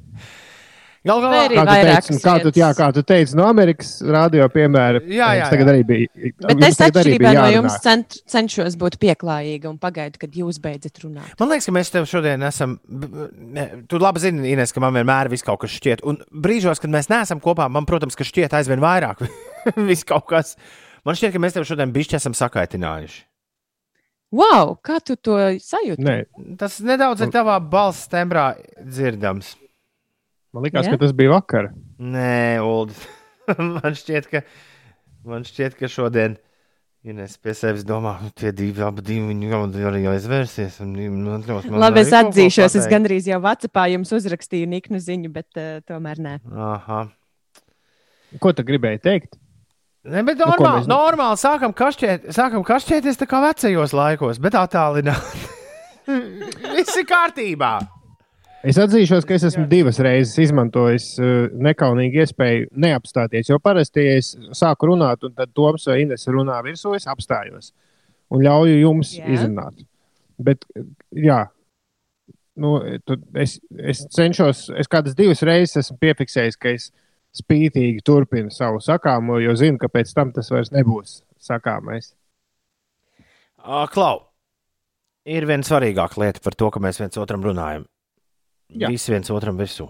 Gal 1.07 1.21
Vai 1.23 1.45
galā, 1.53 1.69
Kā 1.69 1.77
tu, 1.79 1.85
teici, 1.87 2.19
kā, 2.25 2.33
tu, 2.43 2.51
jā, 2.59 2.69
kā 2.75 2.89
tu 2.95 3.03
teici, 3.07 3.37
no 3.39 3.45
Amerikas 3.47 3.93
rādio 4.03 4.49
piemēra. 4.51 5.03
Jā, 5.07 5.29
jā, 5.39 5.45
mums 5.45 5.53
tagad 5.55 5.69
jā. 5.71 5.75
arī 5.75 5.85
bija. 5.87 6.33
Bet 6.43 6.65
es 6.67 6.81
atšķirībā 6.89 7.33
no 7.37 7.45
jums 7.55 7.77
cent, 7.85 8.17
cenšos 8.29 8.75
būt 8.81 8.99
pieklājīga 9.03 9.71
un 9.71 9.77
pagaidu, 9.79 10.19
kad 10.25 10.35
jūs 10.41 10.59
beidzat 10.65 10.99
runāt. 11.05 11.31
man 11.39 11.53
liekas, 11.53 11.69
ka 11.71 11.77
mēs 11.77 11.93
tev 11.95 12.09
šodien 12.11 12.43
esam. 12.49 12.75
Ne, 12.89 13.69
tu 13.91 14.03
labi 14.03 14.25
zini, 14.25 14.51
Ines, 14.57 14.75
ka 14.75 14.83
man 14.83 14.99
vienmēr 14.99 15.31
viss 15.31 15.47
kaut 15.47 15.63
kas 15.63 15.77
šķiet. 15.79 16.03
Un 16.09 16.19
brīžos, 16.35 16.83
kad 16.83 16.91
mēs 16.93 17.11
neesam 17.13 17.43
kopā, 17.45 17.71
man, 17.71 17.87
protams, 17.87 18.19
ka 18.19 18.27
šķiet 18.27 18.59
aizvien 18.59 18.83
vairāk. 18.83 19.23
viss 19.91 20.09
kaut 20.09 20.27
kas. 20.35 20.57
Man 21.07 21.15
šķiet, 21.15 21.37
ka 21.37 21.45
mēs 21.47 21.55
tev 21.55 21.69
šodien 21.69 21.95
bišķi 21.95 22.19
esam 22.19 22.35
sakaitinājuši. 22.35 23.23
Wow, 24.35 24.75
kā 24.85 24.99
tu 25.01 25.15
to 25.17 25.39
sajūti? 25.63 26.05
Nē, 26.05 26.19
Tas 26.61 26.83
nedaudz 26.85 27.23
ir 27.25 27.31
tavā 27.33 27.57
balss 27.65 28.11
tembrā 28.13 28.51
dzirdams. 28.83 29.55
Man 30.55 30.67
liekas, 30.67 30.89
Jā? 30.89 30.95
ka 30.95 31.03
tas 31.05 31.15
bija 31.17 31.35
vakar. 31.37 31.71
Nē, 31.99 32.59
Ulu. 32.65 32.95
man, 33.79 33.97
šķiet, 33.97 34.29
ka, 34.31 34.45
man 35.29 35.47
šķiet, 35.49 35.79
ka 35.79 35.91
šodien. 35.91 36.39
Ines 37.09 37.37
pie 37.39 37.53
sevis 37.55 37.85
domā, 37.87 38.17
ka 38.19 38.29
tie 38.43 38.51
divi 38.53 38.83
abi 38.83 39.05
divi 39.07 39.29
viņi 39.31 39.49
jau 39.53 39.61
arī 39.89 40.01
aizvērsies. 40.11 40.81
un 40.83 40.97
viņi 40.99 41.11
man 41.15 41.45
ļaus 41.47 41.69
man 41.71 41.81
Labi, 41.81 42.03
es 42.03 42.11
atzīšos, 42.13 42.75
es 42.81 42.89
gandrīz 42.91 43.29
jau 43.31 43.39
Vācijā 43.41 43.85
jums 43.95 44.11
uzrakstīju 44.19 44.67
niknu 44.69 44.99
ziņu, 45.01 45.31
bet 45.33 45.61
uh, 45.63 45.79
tomēr 45.87 46.19
nē. 46.19 46.35
Aha. 46.51 47.05
Ko 48.43 48.53
tu 48.53 48.67
gribēji 48.67 49.01
teikt? 49.07 49.39
Ne, 50.09 50.25
bet 50.27 50.39
Nu, 50.43 50.51
normāli, 50.51 50.83
mēs- 50.83 50.91
normāli 50.91 51.39
sākam, 51.41 51.73
kašķēt, 51.77 52.29
sākam 52.35 52.67
kašķēties 52.67 53.19
tā 53.23 53.27
kā 53.31 53.41
vecajos 53.47 53.95
laikos, 53.95 54.43
bet 54.43 54.59
attālināti. 54.59 55.47
Viss 56.77 56.99
ir 56.99 57.07
kārtībā. 57.09 57.73
Es 58.67 58.79
atzīšos, 58.81 59.23
ka 59.23 59.37
es 59.37 59.45
esmu 59.47 59.69
divas 59.71 60.01
reizes 60.03 60.35
izmantojis 60.43 61.13
uh, 61.23 61.35
nekaunīgu 61.63 62.25
iespēju 62.25 62.71
neapstāties. 62.83 63.51
Jo 63.53 63.61
parasti, 63.63 64.03
ja 64.03 64.17
es 64.19 64.33
sāku 64.59 64.89
runāt, 64.91 65.23
un 65.23 65.35
tad 65.37 65.53
Toms 65.55 65.87
vai 65.87 66.01
Ines 66.03 66.27
runā 66.27 66.57
virsū, 66.67 66.97
es 66.99 67.07
apstājos 67.07 67.71
un 68.35 68.43
ļauju 68.43 68.81
jums 68.81 69.13
Jā. 69.15 69.29
izrunāt. 69.37 69.85
Bet, 70.43 70.67
uh, 70.75 70.89
jā, 71.15 71.45
nu, 72.59 72.73
es, 73.39 73.59
es 73.79 74.01
cenšos, 74.17 74.65
es 74.75 74.91
kādas 74.91 75.15
divas 75.19 75.45
reizes 75.47 75.85
esmu 75.85 75.99
piefiksējis, 76.03 76.59
ka 76.59 76.73
es 76.75 76.89
spītīgi 77.39 78.03
turpinu 78.03 78.51
savu 78.51 78.81
sakāmo, 78.83 79.39
jo 79.45 79.55
zinu, 79.59 79.79
ka 79.79 79.91
pēc 79.93 80.11
tam 80.17 80.33
tas 80.35 80.51
vairs 80.51 80.73
nebūs 80.75 81.21
sakāmais. 81.47 82.11
Klau, 83.95 84.17
ir 85.29 85.47
viena 85.47 85.67
svarīgāka 85.67 86.19
lieta 86.25 86.43
par 86.43 86.59
to, 86.59 86.73
ka 86.75 86.83
mēs 86.83 86.99
viens 86.99 87.21
otram 87.23 87.47
runājam. 87.47 87.87
Jā. 88.69 88.91
Visi 88.93 89.13
viens 89.13 89.31
otram 89.33 89.57
virsū. 89.57 89.89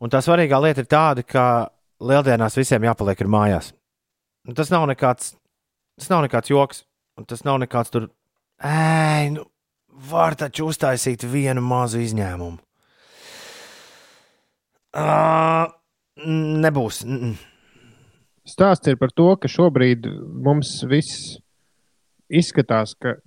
Un 0.00 0.10
tā 0.10 0.22
svarīgā 0.24 0.58
lieta 0.62 0.82
ir 0.82 0.88
tāda, 0.90 1.22
ka 1.22 1.44
lieldienās 2.02 2.56
visiem 2.58 2.86
jāpaliek 2.88 3.20
ir 3.20 3.30
mājās. 3.30 3.72
Un 4.48 4.56
tas 4.56 4.72
nav 4.72 4.88
nekāds, 4.90 5.34
tas 6.00 6.08
nav 6.10 6.24
nekāds 6.24 6.50
joks, 6.50 6.82
un 7.20 7.28
tas 7.28 7.44
nav 7.46 7.60
nekāds 7.62 7.92
tur. 7.92 8.08
Ej, 8.64 9.30
nu, 9.36 9.44
var 10.10 10.34
taču 10.40 10.70
uztaisīt 10.72 11.26
vienu 11.28 11.62
mazu 11.64 12.00
izņēmumu. 12.02 12.58
Uh, 14.90 15.70
nebūs. 16.64 17.04
Mm 17.06 17.20
-mm. 17.20 17.36
Stāsts 18.50 18.88
ir 18.88 18.96
par 18.98 19.12
to, 19.14 19.36
ka 19.36 19.48
šobrīd 19.48 20.08
mums 20.42 20.82
viss 20.88 21.38
izskatās, 22.28 22.94
ka 22.98 23.20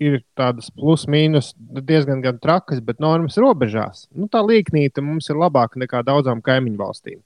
ir 0.00 0.20
tādas 0.38 0.70
plus-mínus 0.72 1.52
diezgan 1.58 2.22
gan 2.24 2.38
trakas, 2.40 2.80
bet 2.84 3.02
normas 3.02 3.36
robežās. 3.40 4.06
Nu, 4.16 4.28
tā 4.32 4.40
līknīte 4.44 5.04
mums 5.04 5.28
ir 5.28 5.40
labāka 5.40 5.80
nekā 5.80 6.02
daudzām 6.06 6.40
kaimiņu 6.44 6.80
valstīm 6.80 7.20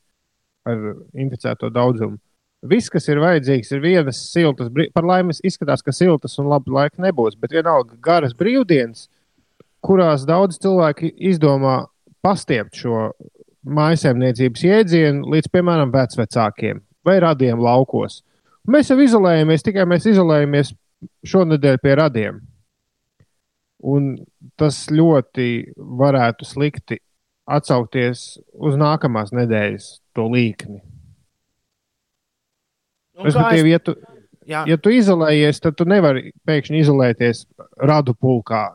ar 0.67 0.95
inficēto 1.15 1.71
daudzumu. 1.73 2.19
Viss, 2.65 2.89
kas 2.89 3.07
ir 3.13 3.21
vajadzīgs, 3.21 3.75
ir 3.77 3.83
vienas 3.83 4.23
siltas, 4.33 4.71
par 4.95 5.05
laimi 5.05 5.35
izskatās, 5.45 5.83
ka 5.85 5.93
siltas 5.93 6.39
un 6.41 6.49
labi 6.49 6.73
laika 6.73 7.03
nebūs, 7.05 7.37
bet 7.37 7.53
vienalga 7.53 7.99
garas 8.03 8.33
brīvdienas, 8.39 9.11
kurās 9.85 10.25
daudz 10.25 10.57
cilvēki 10.63 11.13
izdomā 11.29 11.83
pastiept 12.25 12.81
šo 12.81 13.11
mājsaimniecības 13.69 14.65
jēdzienu 14.65 15.29
līdz, 15.35 15.51
piemēram, 15.53 15.93
vecvecākiem 15.93 16.81
vai 17.05 17.19
radiem 17.21 17.61
laukos. 17.61 18.23
Mēs 18.65 18.89
jau 18.89 18.97
izolējamies, 19.05 19.65
tikai 19.65 19.85
mēs 19.89 20.09
izolējamies 20.09 20.73
šonadēļ 21.29 21.81
pie 21.85 21.95
radiem. 22.01 22.41
Un 23.85 24.15
tas 24.57 24.87
ļoti 24.89 25.75
varētu 25.77 26.47
slikti 26.49 26.99
atsaukties 27.45 28.25
uz 28.55 28.79
nākamās 28.81 29.35
nedēļas 29.37 29.89
to 30.17 30.25
līkni. 30.33 30.81
Un 33.15 33.27
kā 33.27 33.29
Respektīvi, 33.29 33.75
ja 33.75 33.81
tu, 33.85 33.95
Jā, 34.49 34.65
ja 34.69 34.77
tu 34.81 34.93
izolējies, 34.93 35.61
tad 35.65 35.77
tu 35.79 35.87
nevari 35.89 36.33
pēkšņi 36.49 36.81
izolēties 36.85 37.45
radu 37.81 38.15
pulkā 38.17 38.67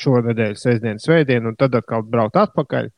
šonadēļ, 0.00 0.54
sestdien, 0.58 1.00
svētdien, 1.02 1.44
un 1.48 1.56
tad 1.58 1.76
atkal 1.78 2.04
braukt 2.08 2.38
atpakaļ. 2.40 2.90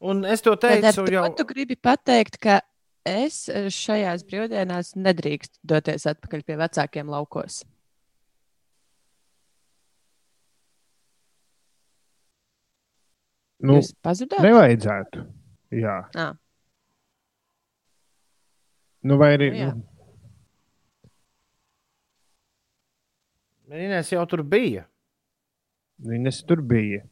un 0.00 0.24
es 0.24 0.40
to 0.42 0.56
teicu 0.56 1.04
to 1.04 1.12
jau. 1.12 1.26
tu 1.36 1.44
gribi 1.44 1.76
pateikt, 1.76 2.38
ka 2.40 2.60
es 3.04 3.44
šajās 3.68 4.24
brīvdienās 4.24 4.94
nedrīkstu 4.96 5.58
doties 5.62 6.06
atpakaļ 6.06 6.42
pie 6.46 6.56
vecākiem 6.56 7.08
laukos. 7.08 7.64
Nu, 13.60 13.76
Jūs 13.80 13.92
pazudāt? 14.02 14.40
nevajadzētu. 14.44 15.24
Jā. 15.76 15.96
Ā. 16.16 16.28
Nu, 19.04 19.16
vai 19.20 19.34
arī. 19.36 19.50
Nu, 19.52 19.58
jā. 19.60 19.70
Nu, 23.70 23.76
Inês 23.78 24.10
jau 24.12 24.24
tur 24.26 24.42
bija. 24.42 24.86
Viņas 26.00 26.40
tur 26.48 26.62
bija. 26.64 27.02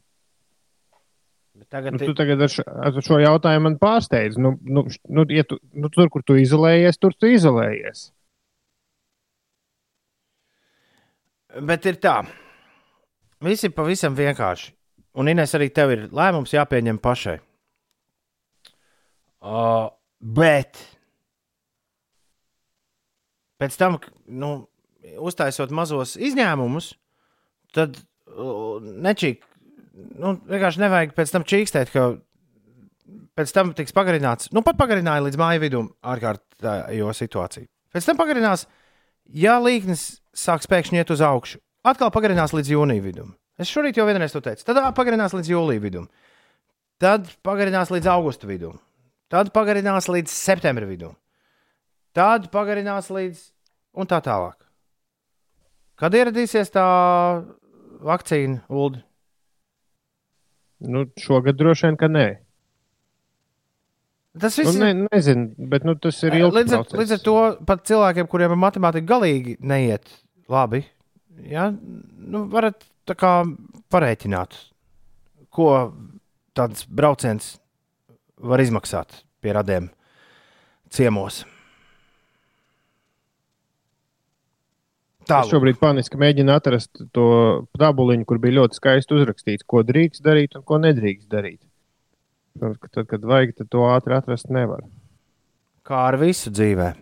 Bet 1.59 1.69
tagad 1.69 1.93
Nu, 1.95 1.99
tu 2.01 2.13
tagad 2.15 2.41
ar 2.41 2.51
šo, 2.51 2.63
ar 2.65 2.97
šo 3.03 3.19
jautājumu 3.21 3.67
man 3.67 3.77
pārsteidz. 3.81 4.37
Nu, 4.39 4.55
nu, 4.63 4.85
š- 4.89 4.99
nu, 5.11 5.25
ja 5.29 5.43
tu, 5.47 5.59
nu, 5.73 5.89
tur, 5.93 6.09
kur 6.09 6.23
tu 6.23 6.37
izolējies, 6.39 6.97
tur 6.99 7.13
tu 7.13 7.27
izolējies. 7.29 8.09
Bet 11.65 11.85
ir 11.89 11.97
tā. 12.01 12.17
Viss 13.43 13.63
ir 13.65 13.71
pavisam 13.75 14.15
vienkārši. 14.17 14.73
Un 15.19 15.27
Inês 15.27 15.51
arī 15.57 15.67
tev 15.75 15.91
ir 15.91 16.05
lēmums 16.15 16.53
jāpieņem 16.55 16.99
pašai. 17.03 17.39
Uh, 19.39 19.89
bet 20.19 20.79
pēc 23.59 23.75
tam, 23.79 23.97
nu, 24.27 24.51
uztaisot 25.19 25.71
mazos 25.75 26.15
izņēmumus, 26.19 26.93
tad 27.75 27.99
uh, 27.99 28.79
nečīk. 28.79 29.43
Nu, 30.19 30.37
vienkārši 30.47 30.83
nevajag 30.83 31.15
pēc 31.15 31.33
tam 31.35 31.45
čīkstēt, 31.47 31.91
ka 31.91 32.09
pēc 33.39 33.51
tam 33.55 33.73
tiks 33.75 33.95
pagarināts. 33.95 34.51
Nu, 34.55 34.63
pat 34.63 34.79
pagarināja 34.79 35.25
līdz 35.25 35.39
māju 35.39 35.63
vidum 35.63 35.89
ārkārtējo 36.03 37.11
situāciju. 37.15 37.67
Pēc 37.95 38.07
tam 38.07 38.19
pagarinās, 38.19 38.67
ja 39.27 39.57
līknes 39.63 40.21
sāks 40.35 40.69
pēkšņi 40.69 41.01
iet 41.01 41.11
uz 41.15 41.23
augšu, 41.25 41.59
atkal 41.87 42.11
pagarinās 42.15 42.55
līdz 42.55 42.75
jūnija 42.75 43.03
vidum. 43.03 43.33
Es 43.59 43.71
šorīt 43.71 43.99
jau 43.99 44.05
vienreiz 44.07 44.31
to 44.31 44.41
teicu. 44.43 44.63
Tad 44.67 44.79
pagarinās 44.95 45.35
līdz 45.35 45.51
jūlija 45.51 45.83
vidum, 45.83 46.07
tad 47.01 47.27
pagarinās 47.45 47.91
līdz 47.91 48.07
augusta 48.13 48.47
vidum, 48.47 48.79
tad 49.31 49.51
pagarinās 49.55 50.07
līdz 50.11 50.31
septembra 50.31 50.87
vidum, 50.87 51.17
tad 52.15 52.47
pagarinās 52.53 53.11
līdz 53.11 53.43
un 53.99 54.09
tā 54.09 54.21
tālāk. 54.23 54.55
Kad 55.99 56.15
ieradīsies 56.15 56.71
tā 56.71 56.85
vakcīna, 58.07 58.61
Ulu? 58.71 59.01
Nu, 60.79 61.03
šogad 61.19 61.57
droši 61.59 61.89
vien, 61.89 61.97
ka 61.99 62.07
nē. 62.07 62.27
Tas 64.39 64.55
Nu, 64.55 64.63
viss 64.63 64.77
ne, 64.79 64.93
nezinu, 65.09 65.49
bet 65.71 65.83
nu, 65.83 65.97
tas 65.99 66.21
ir 66.23 66.37
ilgs 66.37 66.55
līdz 66.55 66.75
ar, 66.77 66.85
līdz 67.01 67.13
ar 67.17 67.21
to 67.25 67.35
pat 67.67 67.83
cilvēkiem, 67.89 68.29
kuriem 68.31 68.53
matemātika 68.61 69.09
galīgi 69.09 69.57
neiet 69.59 70.07
labi, 70.47 70.85
ja, 71.49 71.67
nu, 71.73 72.45
varat 72.53 72.85
parēķināt, 73.15 74.55
ko 75.49 75.93
tāds 76.55 76.85
brauciens 76.85 77.57
var 78.37 78.59
izmaksāt 78.59 79.23
pie 79.41 79.53
radiem 79.53 79.89
ciemos. 80.89 81.45
Es 85.21 85.29
Tālāk. 85.29 85.51
šobrīd 85.51 85.77
paniski 85.77 86.17
mēģinu 86.17 86.49
atrast 86.55 87.03
to 87.13 87.67
tabuliņu, 87.77 88.25
kur 88.25 88.39
bija 88.41 88.63
ļoti 88.63 88.79
skaisti 88.79 89.13
uzrakstīts, 89.13 89.65
ko 89.67 89.83
drīkst 89.85 90.23
darīt 90.25 90.55
un 90.57 90.63
ko 90.63 90.79
nedrīkst 90.81 91.27
darīt. 91.29 91.59
Tad, 92.59 93.05
kad- 93.07 93.21
vajag, 93.21 93.55
tad 93.55 93.69
to 93.69 93.85
ātri 93.85 94.17
atrast 94.17 94.49
nevar. 94.49 94.81
kā 95.85 96.07
ar 96.07 96.17
visu 96.17 96.49
dzīvē. 96.51 96.95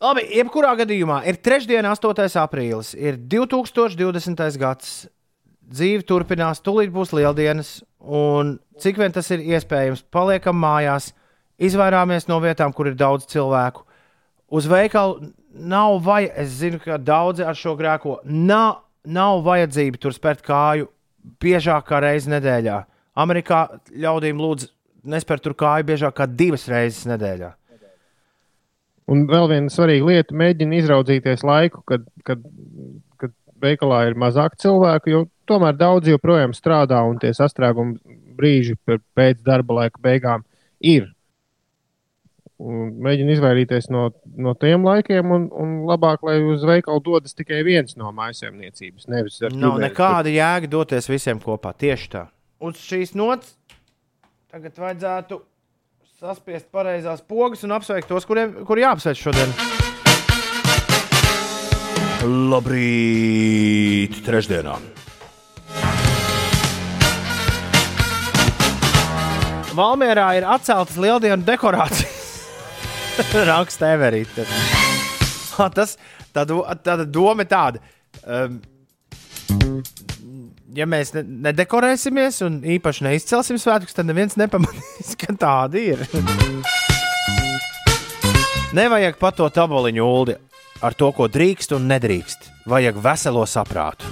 Labi, 0.00 0.22
jebkurā 0.32 0.70
gadījumā 0.78 1.18
ir 1.28 1.36
trešdiena, 1.44 1.90
8. 1.92 2.24
aprīlis, 2.40 2.94
ir 2.96 3.18
2020. 3.20 4.38
gads. 4.56 4.94
Dzīve 5.70 6.06
turpinās, 6.08 6.62
tūlīt 6.64 6.88
būs 6.94 7.12
lieldienas, 7.12 7.82
un 8.00 8.54
cik 8.80 8.96
vien 8.96 9.12
tas 9.12 9.28
ir 9.30 9.44
iespējams, 9.44 10.00
paliekam 10.08 10.56
mājās, 10.56 11.10
izvairāmies 11.60 12.30
no 12.32 12.40
vietām, 12.40 12.72
kur 12.72 12.88
ir 12.88 12.96
daudz 12.96 13.28
cilvēku. 13.28 13.84
Uz 14.48 14.70
veikalu 14.72 15.34
nav 15.52 16.00
vajadzīga, 16.08 16.40
es 16.46 16.56
zinu, 16.62 16.80
ka 16.80 16.96
daudzi 16.96 17.44
ar 17.44 17.60
šo 17.60 17.76
grēko 17.76 18.22
nav, 18.24 18.80
nav 19.04 19.44
vajadzība 19.44 20.00
tur 20.00 20.16
spērt 20.16 20.40
kāju 20.48 20.88
biežāk 21.44 21.90
kā 21.92 22.00
reizi 22.00 22.32
nedēļā. 22.32 22.80
Amerikā 23.20 23.66
ļaudīm 23.92 24.40
lūdzu 24.40 24.72
nespērt 25.12 25.44
tur 25.44 25.60
kāju 25.60 25.92
biežāk 25.92 26.16
kā 26.16 26.24
divas 26.24 26.70
reizes 26.72 27.04
nedēļā. 27.12 27.52
Un 29.10 29.24
vēl 29.26 29.48
viena 29.50 29.72
svarīga 29.72 30.06
lieta- 30.06 30.36
mēģina 30.42 30.76
izraudzīties 30.78 31.42
laiku, 31.46 31.82
kad, 31.88 32.04
kad, 32.24 32.42
kad 33.18 33.32
veikalā 33.62 34.04
ir 34.10 34.14
mazāk 34.14 34.54
cilvēku, 34.62 35.10
jo 35.10 35.24
tomēr 35.50 35.74
daudzi 35.76 36.14
joprojām 36.14 36.54
strādā 36.54 37.00
un 37.08 37.18
tie 37.18 37.32
sastrēguma 37.34 37.98
brīži 38.38 38.76
per- 38.86 39.02
pēc 39.18 39.42
darba 39.42 39.80
laika 39.82 39.98
beigām 40.00 40.44
ir. 40.80 41.10
Un 42.60 42.90
mēģina 43.00 43.32
izvairīties 43.34 43.88
no, 43.90 44.10
no 44.36 44.52
tiem 44.54 44.84
laikiem, 44.84 45.30
un, 45.32 45.46
un 45.56 45.70
labāk, 45.88 46.20
lai 46.28 46.36
uz 46.44 46.62
veikalu 46.68 47.00
dodas 47.00 47.32
tikai 47.34 47.62
viens 47.64 47.96
no 47.96 48.12
ar 49.48 49.54
Nav 49.56 49.78
ģimeni. 49.78 49.86
nekāda 49.88 50.28
jēga 50.34 50.68
doties 50.68 51.08
visiem 51.08 51.40
kopā. 51.40 51.72
Tieši 51.72 52.10
tā. 52.12 52.26
Uz 52.60 52.76
šīs 52.76 53.14
nots 53.16 53.56
tagad 54.52 54.76
vajadzētu 54.76 55.40
saspiest 56.20 56.66
pareizās 56.68 57.22
pogas 57.24 57.62
un 57.64 57.72
apsveikt 57.72 58.10
tos, 58.10 58.26
kuriem 58.28 58.50
kur 58.68 58.76
jāapsveic 58.76 59.16
šodien. 59.16 59.54
Labrīt, 62.50 64.18
trešdienā. 64.26 64.74
Valmjerā 69.72 70.26
ir 70.36 70.44
atceltas 70.44 70.98
lieldienu 71.00 71.40
dekorācijas. 71.46 72.34
Raksta 73.52 73.94
Everīte. 73.94 74.44
Tas 75.78 75.96
tā, 76.36 76.44
tāda 76.44 77.08
doma 77.08 77.46
ir 77.46 77.48
tāda. 77.48 77.80
Um, 78.28 78.60
ja 80.76 80.86
mēs 80.88 81.14
ne, 81.16 81.24
nedekorēsimies 81.48 82.40
un 82.46 82.60
īpaši 82.76 83.06
neizcelsim 83.06 83.58
svētkus, 83.60 83.96
tad 83.96 84.08
neviens 84.08 84.36
nepamanīs, 84.40 85.16
ka 85.20 85.34
tāda 85.38 85.80
ir. 85.80 86.04
Nevajag 88.76 89.18
pat 89.18 89.40
to 89.40 89.48
taboliņu 89.50 90.06
uldi 90.06 90.36
ar 90.86 90.94
to, 90.96 91.10
ko 91.12 91.26
drīkst 91.28 91.74
un 91.76 91.88
nedrīkst. 91.90 92.50
Vajag 92.70 93.00
veselo 93.02 93.44
saprātu. 93.48 94.06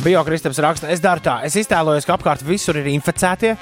Bio 0.00 0.22
Kristaps 0.24 0.60
raksta, 0.64 0.88
es 0.88 1.02
daru 1.04 1.20
tā, 1.20 1.40
es 1.44 1.56
iztēlojos, 1.60 2.06
ka 2.08 2.16
apkārt 2.16 2.44
visur 2.46 2.78
ir 2.80 2.88
inficētie, 2.88 3.52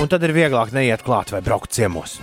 un 0.00 0.08
tad 0.08 0.24
ir 0.24 0.32
vieglāk 0.32 0.72
neiet 0.72 1.04
klāt 1.04 1.34
vai 1.34 1.42
braukt 1.44 1.76
ciemos. 1.76 2.16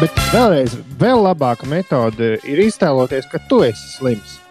Bet 0.00 0.16
vēlreiz, 0.32 0.78
vēl 0.98 1.20
labāka 1.28 1.68
metode 1.68 2.38
ir 2.48 2.64
iztēloties, 2.64 3.28
ka 3.28 3.42
tu 3.50 3.60
esi 3.66 3.98
slims. 3.98 4.41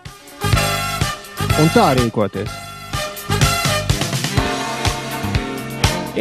Un 1.60 1.72
tā 1.76 1.91
rīkoties. 1.99 2.72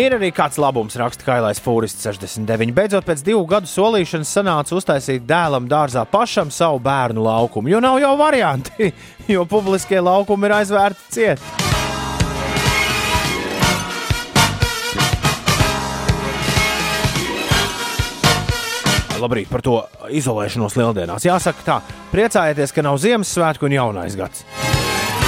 Ir 0.01 0.15
arī 0.15 0.29
kāds 0.31 0.55
labums, 0.63 0.95
raksta 0.99 1.27
Kailais 1.27 1.59
Fūrists 1.61 2.05
69. 2.07 2.71
Beidzot, 2.73 3.05
pēc 3.05 3.25
divu 3.27 3.43
gadu 3.51 3.67
solīšanas 3.67 4.31
sanāca 4.37 4.77
uztaisīt 4.79 5.27
dēlam 5.27 5.67
dārzā 5.71 6.05
pašam 6.07 6.51
savu 6.55 6.79
bērnu 6.85 7.25
laukumu, 7.27 7.73
jo 7.73 7.81
nav 7.83 7.99
jau 7.99 8.13
varianti, 8.17 8.93
jo 9.35 9.43
publiskie 9.51 9.99
laukumi 9.99 10.47
ir 10.47 10.57
aizvērti 10.61 11.13
ciet. 11.19 11.43
Labrīt 19.21 19.51
par 19.53 19.61
to 19.61 19.77
izolēšanos 20.17 20.79
lieldienās. 20.81 21.29
Jāsaka, 21.29 21.67
tā, 21.67 21.81
priecājieties, 22.15 22.73
ka 22.73 22.87
nav 22.87 23.03
Ziemassvētku 23.03 23.69
un 23.69 23.77
jaunais 23.77 24.17
gads. 24.17 24.47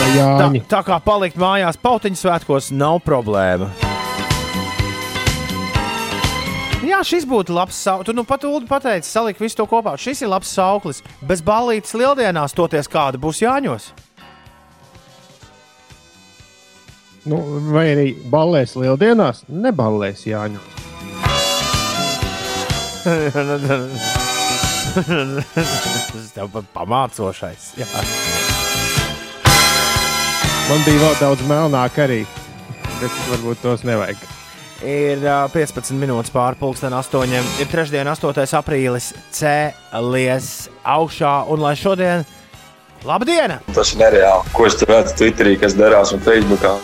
Tā, 0.03 0.49
tā 0.69 0.81
kā 0.87 0.97
palikt 1.05 1.37
mājās 1.41 1.77
pautiņu 1.81 2.19
svētkos 2.19 2.71
nav 2.75 2.99
problēma. 3.07 3.69
Jā, 6.83 6.99
šis 7.07 7.25
būtu 7.31 7.55
labs 7.55 7.77
sauklis. 7.79 8.09
Tu 8.09 8.13
nu 8.17 8.25
pat 8.27 8.43
Ulu 8.45 8.67
pateici, 8.69 9.07
salikt 9.09 9.41
visu 9.41 9.57
to 9.61 9.67
kopā. 9.71 9.95
Šis 10.01 10.25
ir 10.25 10.29
labs 10.33 10.51
sauklis. 10.53 11.03
Bez 11.25 11.41
ballītes 11.47 11.95
lieldienās 11.97 12.55
toties 12.59 12.91
kāda 12.91 13.21
būs 13.23 13.41
Jāņos. 13.45 13.93
Nu, 17.31 17.39
vai 17.71 17.87
arī 17.93 18.09
ballēs 18.33 18.75
lieldienās? 18.75 19.45
Neballēs 19.47 20.25
Jāņu. 20.27 20.59
Tas 26.13 26.33
tev 26.35 26.51
pa- 26.53 26.67
pamācošais. 26.75 27.71
Jā. 27.79 27.87
Man 30.73 30.81
bija 30.87 31.03
vēl 31.03 31.17
daudz 31.21 31.43
melnāk 31.45 31.99
arī, 32.01 32.23
bet 32.97 33.17
varbūt 33.29 33.59
tos 33.61 33.83
nevajag. 33.85 34.23
Ir 34.89 35.21
ā, 35.29 35.43
15 35.53 35.93
minūtes 36.01 36.33
pāri 36.33 36.57
pusdien, 36.57 36.95
8. 36.97 37.35
Ir 37.61 37.69
trešdiena, 37.69 38.15
8. 38.17 38.41
aprīlis. 38.57 39.11
Cēlies 39.37 40.49
augšā, 40.95 41.35
un 41.53 41.61
lai 41.61 41.75
šodien. 41.77 42.25
Labdien! 43.05 43.59
Tas 43.77 43.93
ir 43.93 44.01
nereāli. 44.01 44.49
Ko 44.57 44.65
es 44.65 44.81
tur 44.81 44.95
redzu 44.95 45.13
Twitterī, 45.21 45.59
kas 45.61 45.77
darās 45.77 46.15
un 46.17 46.25
Facebookā? 46.25 46.79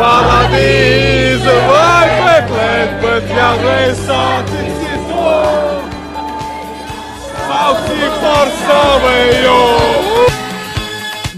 Paradīze 0.00 1.60
vai 1.68 2.08
meklēt, 2.24 3.00
bet 3.04 3.32
jāreiz 3.36 4.06
морсовою. 8.30 9.79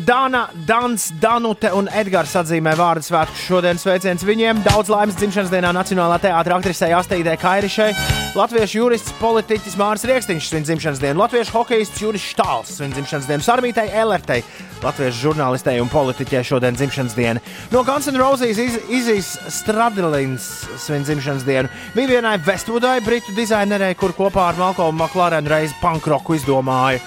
Dāna, 0.07 0.49
Dans, 0.67 1.13
Danute 1.21 1.71
un 1.77 1.87
Edgars 1.95 2.33
atzīmē 2.41 2.73
vārdu 2.79 3.05
svētku 3.07 3.37
šodien. 3.39 3.79
Sveiciens 3.79 4.25
viņiem. 4.27 4.63
Daudz 4.65 4.91
laimes 4.91 5.15
dzimšanas 5.21 5.53
dienā 5.53 5.71
Nacionālā 5.77 6.17
teātra 6.23 6.57
aktrisei 6.57 6.91
Astīdai 6.97 7.37
Kairišai, 7.39 7.91
latviešu 8.35 8.81
jurists, 8.81 9.13
politiķis 9.21 9.77
Mārs 9.79 10.07
Rieksniņš 10.09 10.49
svin 10.49 10.67
dzimšanas 10.67 11.03
dienu, 11.03 11.23
latviešu 11.23 11.55
hokejists 11.55 12.03
Juris 12.03 12.27
Štāls 12.33 12.75
svin 12.81 12.95
dzimšanas 12.97 13.31
dienu, 13.31 13.47
Sarmītai 13.47 13.87
Elertei, 14.03 14.41
latviešu 14.83 15.29
žurnālistei 15.29 15.79
un 15.83 15.93
politiķei 15.93 16.43
šodien 16.51 16.79
dzimšanas 16.79 17.17
diena. 17.19 17.47
No 17.71 17.85
Guns 17.87 18.11
N' 18.11 18.19
Roses 18.19 18.59
iz, 18.59 18.81
Izijas 18.91 19.37
Stradlins 19.61 20.51
svin 20.83 21.07
dzimšanas 21.07 21.47
dienu, 21.47 21.71
Vivienai 21.95 22.39
Vestvudai, 22.43 22.99
britu 23.07 23.37
dizainerei, 23.39 23.95
kur 23.95 24.17
kopā 24.19 24.51
ar 24.51 24.59
Malcolmu 24.59 25.05
McLaren 25.05 25.47
reiz 25.47 25.77
pankroku 25.83 26.41
izdomāja 26.41 27.03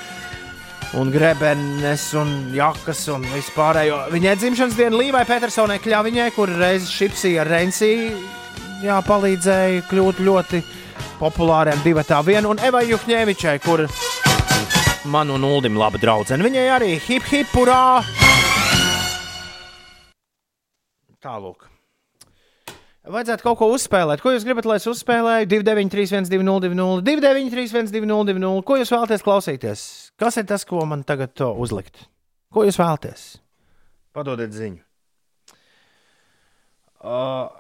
un 1.00 1.12
grebenes, 1.12 2.08
un 2.16 2.32
jakas, 2.56 3.04
un 3.12 3.26
vispārējo. 3.34 4.00
Viņai 4.14 4.36
dzimšanas 4.40 4.78
diena 4.78 5.00
Līvai 5.00 5.26
Petersonai 5.28 5.80
Kļaviņai, 5.84 6.30
kur 6.36 6.52
reizes 6.56 6.94
šipsija 6.96 7.44
ar 7.44 7.52
Reinsī 7.52 7.92
jā, 8.84 9.00
palīdzēja 9.06 9.86
kļūt 9.90 10.24
ļoti 10.26 10.64
populāriem 11.20 11.84
divatā 11.84 12.22
vien, 12.26 12.48
un 12.48 12.60
Evai 12.64 12.86
Juhņēvičai, 12.90 13.58
kur 13.66 13.86
man 15.12 15.32
un 15.36 15.46
Uldim 15.48 15.80
laba 15.80 16.00
draudzene. 16.02 16.46
Viņai 16.46 16.66
arī 16.78 16.96
hip 17.08 17.28
hip 17.32 17.56
urā! 17.60 18.04
Tālāk. 21.26 21.75
Vajadzētu 23.06 23.46
kaut 23.46 23.60
ko 23.60 23.68
uzspēlēt. 23.76 24.22
Ko 24.24 24.32
jūs 24.34 24.46
gribat, 24.48 24.66
lai 24.66 24.80
es 24.80 24.88
uzspēlēju? 24.90 25.50
293, 25.52 26.26
202, 26.32 27.04
293, 27.06 27.92
202. 27.94 28.64
Ko 28.66 28.78
jūs 28.80 28.94
vēlaties 28.96 29.26
klausīties? 29.26 29.84
Kas 30.18 30.40
ir 30.42 30.48
tas, 30.50 30.66
ko 30.66 30.82
man 30.90 31.04
tagad 31.06 31.36
to 31.38 31.52
uzlikt? 31.62 32.08
Ko 32.54 32.66
jūs 32.66 32.80
vēlaties? 32.82 33.28
Padodiet 34.16 34.56
ziņu. 34.56 34.82
Uh, 37.06 37.52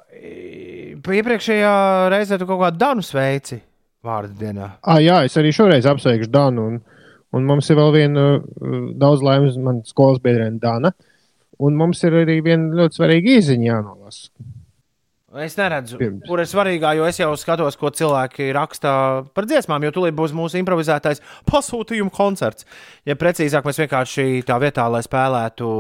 iepriekšējā 1.13 1.73
reizē 2.09 2.39
tu 2.41 2.47
kaut 2.49 2.63
kādu 2.63 2.81
danu 2.81 3.05
sveici 3.05 3.59
vārdu 4.05 4.33
dienā. 4.39 4.71
Ah, 4.81 4.97
jā, 5.03 5.19
es 5.27 5.37
arī 5.37 5.51
šoreiz 5.53 5.85
apsveikšu 5.89 6.31
Danu. 6.33 6.65
Un, 6.71 6.79
un 7.37 7.45
mums 7.45 7.69
ir 7.69 7.77
vēl 7.77 7.93
viena 7.93 8.25
uh, 8.39 8.77
daudz 8.97 9.21
laimes, 9.25 9.59
man 9.61 9.83
skolas 9.85 10.23
biedrene 10.23 10.57
Dana. 10.61 10.95
Un 11.61 11.77
mums 11.77 12.01
ir 12.07 12.17
arī 12.23 12.39
viena 12.43 12.73
ļoti 12.81 12.97
svarīga 12.97 13.37
īziņa 13.37 13.69
jānolasa. 13.69 14.31
Es 15.43 15.57
neredzu, 15.59 15.97
Pirms. 15.99 16.21
kur 16.29 16.39
ir 16.39 16.47
svarīgā, 16.47 16.93
jo 16.95 17.07
es 17.09 17.17
jau 17.19 17.31
skatos, 17.39 17.75
ko 17.79 17.89
cilvēki 17.91 18.53
raksta 18.55 18.91
par 19.35 19.47
dziesmām, 19.49 19.83
jo 19.83 19.91
tūlīt 19.97 20.15
būs 20.15 20.31
mūsu 20.35 20.59
improvizētais 20.61 21.19
pasūtījuma 21.49 22.13
koncerts. 22.15 22.67
Ja 23.07 23.17
precīzāk, 23.19 23.67
mēs 23.67 23.81
vienkārši 23.83 24.45
tā 24.47 24.59
vietā, 24.63 24.85
lai 24.91 25.01
spēlētu 25.03 25.71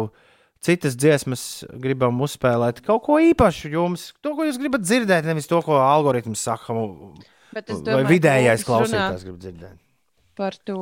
citas 0.65 0.97
dziesmas, 0.99 1.45
gribam 1.79 2.19
uzspēlēt 2.25 2.81
kaut 2.83 3.05
ko 3.05 3.21
īpašu 3.21 3.71
jums, 3.71 4.09
to, 4.25 4.33
ko 4.35 4.47
jūs 4.49 4.59
gribat 4.59 4.83
dzirdēt, 4.83 5.27
nevis 5.29 5.47
to, 5.47 5.61
ko 5.63 5.79
algoritms 5.79 6.43
saka, 6.49 6.75
Bet 7.55 7.69
es 7.69 7.79
vai 7.79 7.85
domāju, 7.85 8.03
ka 8.03 8.11
vidējais 8.11 8.65
klausītājs 8.67 9.23
grib 9.23 9.37
dzirdēt. 9.39 9.77
Par 10.35 10.57
to 10.67 10.81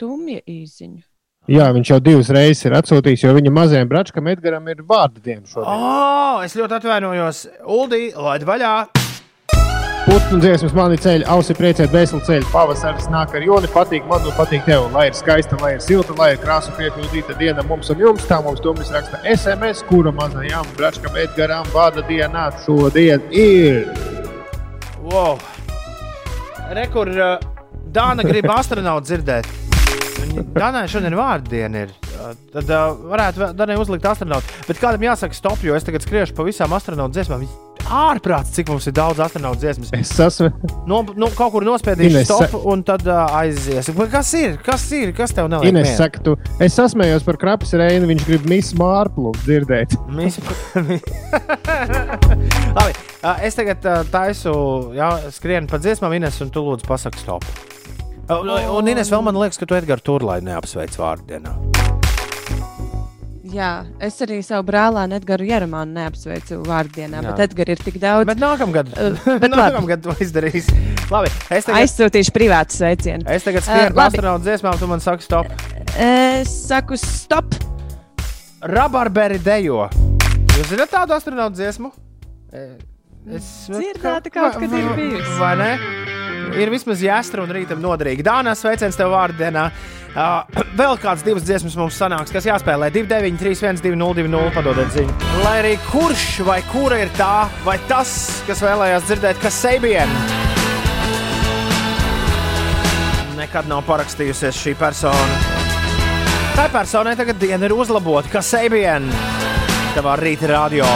tumja 0.00 0.40
īziņu. 0.42 1.04
Jā, 1.48 1.70
viņš 1.72 1.90
jau 1.94 1.96
divas 2.04 2.28
reizes 2.28 2.66
ir 2.68 2.74
atsūtījis, 2.76 3.22
jo 3.24 3.30
viņa 3.32 3.50
mazajam 3.56 3.88
bračkam 3.88 4.26
Edgaram 4.28 4.66
ir 4.68 4.82
vārdu 4.84 5.22
diena 5.24 5.46
šodien. 5.48 5.68
Oh, 5.72 6.42
es 6.44 6.52
ļoti 6.58 6.74
atvainojos. 6.76 7.38
Uldi, 7.64 8.10
laid 8.12 8.42
vaļā! 8.44 8.72
Putnu 10.04 10.42
dziesmas 10.42 10.74
mani 10.76 10.98
ceļ, 11.00 11.24
ausi 11.32 11.56
priecēt, 11.56 11.88
veselu 11.92 12.20
ceļu. 12.26 12.50
Pavasaris 12.52 13.08
nāk 13.12 13.32
ar 13.36 13.46
joni, 13.46 13.68
patīk 13.72 14.04
man 14.08 14.28
un 14.28 14.36
patīk 14.36 14.66
tev. 14.68 14.90
Lai 14.92 15.06
ir 15.08 15.16
skaista, 15.16 15.56
lai 15.60 15.74
ir 15.78 15.84
silta, 15.84 16.12
lai 16.20 16.34
ir 16.34 16.42
krāsa 16.42 16.72
piepildīta 16.76 17.36
diena 17.40 17.64
mums 17.68 17.88
un 17.92 18.00
jums. 18.04 18.26
Tā 18.28 18.42
mums 18.44 18.60
domas 18.64 18.92
raksta 18.92 19.20
SMS, 19.32 19.84
kura 19.88 20.12
mazajam 20.16 20.68
bračkam 20.76 21.16
Edgaram 21.16 21.68
vārda 21.72 22.04
dienā 22.08 22.50
šodien 22.66 23.24
ir. 23.32 23.88
Wow. 25.08 25.40
Rekur, 26.76 27.12
uh, 27.16 27.40
Dāna 27.88 28.28
grib 28.28 28.52
astronautu 28.58 29.08
dzirdēt. 29.08 29.67
Dānai 30.58 30.86
šodien 30.90 31.14
vārdu 31.18 31.52
diena 31.52 31.84
ir. 31.86 31.94
Uh, 32.18 32.32
Tad 32.52 32.70
uh, 32.74 32.90
varētu 33.12 33.42
vēl 33.44 33.54
Dānai 33.58 33.76
uzlikt 33.78 34.06
astronautu. 34.10 34.50
Bet 34.68 34.80
kādam 34.82 35.04
jāsaka 35.06 35.36
stop, 35.36 35.62
jo 35.64 35.76
es 35.78 35.86
tagad 35.86 36.02
skriešu 36.04 36.34
pa 36.36 36.46
visām 36.46 36.74
astronautu 36.76 37.14
dziesmām. 37.18 37.46
Ārprāts, 37.88 38.50
cik 38.52 38.68
mums 38.68 38.84
ir 38.90 38.94
daudz 38.98 39.20
astronautu 39.24 39.62
dziesmas. 39.62 39.92
Es 39.96 40.10
esmu. 40.20 40.50
No, 40.90 40.98
no, 41.16 41.30
kaut 41.32 41.54
kur 41.54 41.64
nospiedīšu 41.64 42.10
Ines, 42.18 42.26
stop 42.28 42.50
sa- 42.52 42.60
un 42.68 42.82
tad 42.84 43.06
uh, 43.08 43.22
aizies. 43.38 43.88
Bet 43.96 44.10
Kas 44.12 44.32
ir? 44.36 44.58
Kas 44.66 44.84
ir? 44.92 45.14
Kas 45.16 45.32
tev 45.36 45.48
neliek? 45.48 45.70
Ines 45.72 45.94
saka, 45.96 46.20
tu, 46.26 46.34
es 46.60 46.76
sasmējos 46.76 47.24
par 47.24 47.38
krapis 47.40 47.72
reini, 47.78 48.10
viņš 48.10 48.26
grib 48.28 48.44
misu 48.50 48.76
mārplu 48.82 49.32
dzirdēt. 49.46 49.96
Mēs... 50.18 50.36
Labi, 52.76 52.92
ā, 53.24 53.38
es 53.48 53.56
tagad 53.56 53.88
ā, 53.88 54.02
taisu, 54.12 54.52
jā, 54.98 55.08
skrienu 55.38 55.70
pa 55.70 55.80
dziesmām, 55.80 56.12
Ines, 56.18 56.36
un 56.44 56.52
tu 56.52 56.60
lūdzu 56.66 56.84
pasaki 56.88 57.22
stop. 57.24 57.46
Un, 58.28 58.48
un 58.76 58.88
Ines, 58.92 59.08
vēl 59.08 59.22
man 59.24 59.38
liekas, 59.40 59.56
ka 59.60 59.64
tu 59.68 59.76
Edgars 59.78 60.04
Turlai 60.04 60.40
neapsveic 60.44 60.92
vārdu 61.00 61.24
dienā. 61.30 61.54
Jā, 63.48 63.68
es 64.04 64.18
arī 64.20 64.42
savu 64.44 64.66
brālēnu 64.68 65.16
Edgars 65.16 65.46
Jeremānu 65.48 65.94
neapsveicu 65.96 66.58
vārdienā, 66.66 67.22
Jā. 67.24 67.30
bet 67.30 67.40
Edgars 67.46 67.72
ir 67.72 67.80
tik 67.86 67.96
daudz. 68.02 68.26
Bet 68.28 68.42
nākamgad, 68.42 68.90
Uh, 68.92 69.16
bet 69.42 69.48
nākamgad 69.54 70.02
to 70.04 70.12
izdarīs. 70.20 70.68
Labi, 71.08 71.30
es 71.48 71.64
tagad, 71.64 71.78
Aizsūtīšu 71.80 72.34
privātu 72.36 72.76
sveicienu. 72.76 73.24
es 73.32 73.46
tagad 73.48 73.62
Uh, 73.64 73.70
skrienu 73.70 73.96
labi. 73.96 74.04
astronautu 74.18 74.44
dziesmām, 74.50 74.76
tu 74.82 74.90
man 74.92 75.00
saki 75.00 75.24
stop. 75.24 75.48
Es 75.96 76.52
saku, 76.68 77.00
stop! 77.00 77.56
Rabarberi 78.60 79.38
dejo. 79.40 79.86
Jūs 80.58 80.68
zināt 80.74 80.92
tādu 80.92 81.16
astronautu 81.16 81.56
dziesmu? 81.62 81.92
E, 82.52 82.68
Es 83.28 83.44
Dzirdēta 83.68 84.30
kaut 84.32 84.54
kad 84.60 84.72
ir 84.72 84.86
bijusi. 84.96 85.34
Vai 85.40 85.50
ne? 85.60 85.72
Ir 86.56 86.70
vismaz 86.72 87.02
jāstra 87.04 87.42
un 87.44 87.52
rītam 87.52 87.80
noderīgi. 87.82 88.24
Dānā 88.24 88.54
sveiciens 88.56 88.96
tev 88.96 89.12
vārdu 89.12 89.42
dienā. 89.42 89.68
Uh, 90.14 90.40
vēl 90.80 90.96
kāds 91.02 91.24
divas 91.26 91.44
dziesmas 91.46 91.76
mums 91.78 91.98
sanāks, 92.00 92.32
kas 92.34 92.48
jāspēlē 92.48 92.88
293, 92.94 93.82
202, 93.84 94.44
padodiet 94.56 94.92
ziņu. 94.96 95.16
Lai 95.44 95.56
arī 95.60 95.74
kurš 95.90 96.26
vai 96.48 96.60
kura 96.72 97.02
ir 97.04 97.12
tā, 97.18 97.48
vai 97.66 97.76
tas, 97.90 98.14
kas 98.48 98.62
vēlējās 98.64 99.08
dzirdēt, 99.10 99.42
kas 99.44 99.60
seibien. 99.66 100.14
Nekad 103.38 103.68
nav 103.70 103.84
parakstījusies 103.86 104.64
šī 104.64 104.74
persona. 104.80 105.58
Tā 106.58 106.66
personai 106.74 107.14
tagad 107.18 107.38
diena 107.38 107.68
ir 107.68 107.76
uzlabota, 107.76 108.32
kas 108.32 108.48
seibien. 108.50 109.06
Tavā 109.94 110.16
rīta 110.18 110.50
radio 110.50 110.88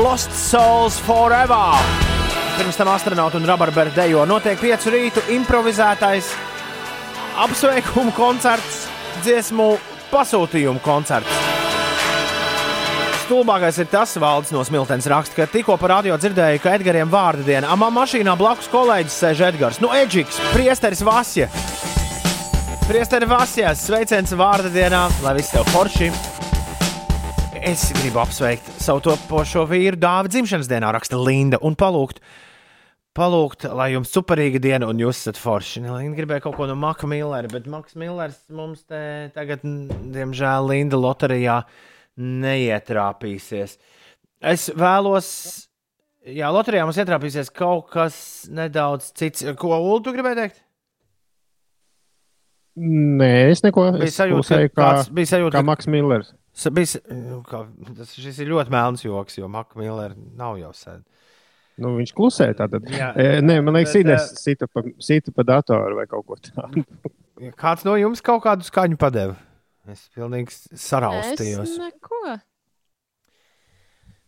Lost 0.00 0.32
Souls 0.36 0.96
Forever. 1.04 2.09
Pirms 2.60 2.76
tam 2.76 2.90
astronautu 2.92 3.38
un 3.40 3.46
rabarberu 3.48 3.88
dejo 3.96 4.26
notiek 4.28 4.58
piecu 4.60 4.90
rītu 4.92 5.20
improvizētais 5.32 6.26
apsveikumu 7.40 8.12
koncerts, 8.12 8.82
dziesmu 9.24 9.68
pasūtījumu 10.10 10.82
koncerts. 10.84 11.38
Stulbākais 13.22 13.78
ir 13.80 13.88
tas, 13.88 14.12
Valdis 14.20 14.52
no 14.52 14.60
Smiltenes 14.68 15.08
raksta, 15.08 15.38
ka 15.38 15.46
tikko 15.48 15.78
par 15.80 15.94
radio 15.94 16.18
dzirdēju, 16.20 16.60
ka 16.60 16.74
Edgariem 16.76 17.08
vārdu 17.08 17.46
diena. 17.48 17.70
Amā 17.72 17.88
mašīnā 17.96 18.34
blakus 18.36 18.68
kolēģis 18.68 19.16
sēž 19.22 19.40
Edgars. 19.48 19.80
Nu, 19.80 19.88
Edžiks, 19.96 20.36
priesteris 20.52 21.00
Vasja. 21.06 21.48
Priesteris 22.84 23.32
Vasja, 23.32 23.72
sveiciens 23.72 24.36
vārdu 24.36 24.68
dienā, 24.76 25.06
lai 25.24 25.32
viss 25.40 25.56
tev 25.56 25.64
forši. 25.72 26.12
Es 27.64 27.88
gribu 28.02 28.20
apsveikt 28.20 28.68
savu 28.84 29.00
topošo 29.08 29.64
vīru 29.72 29.96
dāvu 29.96 30.28
dzimšanas 30.36 30.68
dienā, 30.68 30.92
raksta 30.92 31.16
Linda, 31.16 31.56
un 31.64 31.72
palūgt, 31.72 32.20
palūgt, 33.16 33.66
lai 33.74 33.90
jums 33.94 34.12
superīga 34.14 34.60
diena, 34.62 34.88
un 34.90 35.00
jūs 35.02 35.24
esat 35.24 35.40
forši. 35.40 35.82
Ne, 35.84 35.92
Linda 35.96 36.18
gribēja 36.20 36.44
kaut 36.44 36.56
ko 36.58 36.68
no 36.70 36.76
Maka 36.78 37.08
Millera, 37.10 37.50
bet 37.50 37.66
Maks 37.70 37.96
Millers 37.98 38.38
mums 38.54 38.84
te 38.88 39.02
tagad, 39.34 39.64
diemžēl, 40.14 40.68
Linda 40.70 41.00
loterijā 41.00 41.60
neietrāpīsies. 42.20 43.76
Es 44.52 44.70
vēlos, 44.78 45.28
jā, 46.24 46.50
loterijā 46.54 46.86
mums 46.86 47.00
ietrāpīsies 47.02 47.52
kaut 47.54 47.90
kas 47.92 48.16
nedaudz 48.52 49.10
cits. 49.18 49.44
Ko 49.60 49.74
Ulu 49.76 50.00
tu 50.06 50.14
gribēji 50.14 50.42
teikt? 50.44 50.66
Nē, 52.80 53.50
es 53.50 53.64
neko 53.66 53.90
Bija 53.98 54.28
klusēju 54.30 54.70
ka 54.70 54.76
kāds 54.78 55.10
bija 55.12 55.34
sajūta, 55.34 55.58
kā 55.58 55.66
Maks 55.66 55.90
Millers. 55.90 56.30
Bijis, 56.74 56.96
nu, 57.10 57.40
kā, 57.46 57.64
tas, 57.96 58.14
ir 58.20 58.50
ļoti 58.50 58.72
melns 58.72 59.02
joks, 59.04 59.36
jo 59.40 59.50
Maka 59.50 59.78
Millera 59.80 60.14
nav 60.38 60.60
jau 60.60 60.70
sen. 60.76 61.02
Nu, 61.80 61.94
viņš 61.96 62.12
klusē 62.16 62.50
tātad. 62.58 62.86
Jā. 62.92 63.10
E, 63.16 63.40
nē, 63.44 63.60
man 63.64 63.78
liekas, 63.78 63.94
Bet, 63.96 64.04
Ines 64.04 64.26
sita 64.40 64.68
pa, 64.68 64.84
sita 65.02 65.32
pa 65.36 65.46
datoru 65.48 65.96
vai 65.98 66.06
kaut 66.10 66.26
ko 66.28 66.36
tādu. 66.36 66.84
Kāds 67.60 67.86
no 67.88 67.94
jums 67.96 68.20
kaut 68.24 68.42
kādu 68.44 68.66
skaņu 68.66 69.00
padeva? 69.00 69.38
Es 69.88 70.04
pilnīgi 70.14 70.52
saraustījos. 70.76 71.72
Es 71.72 71.78
neko. 71.80 72.36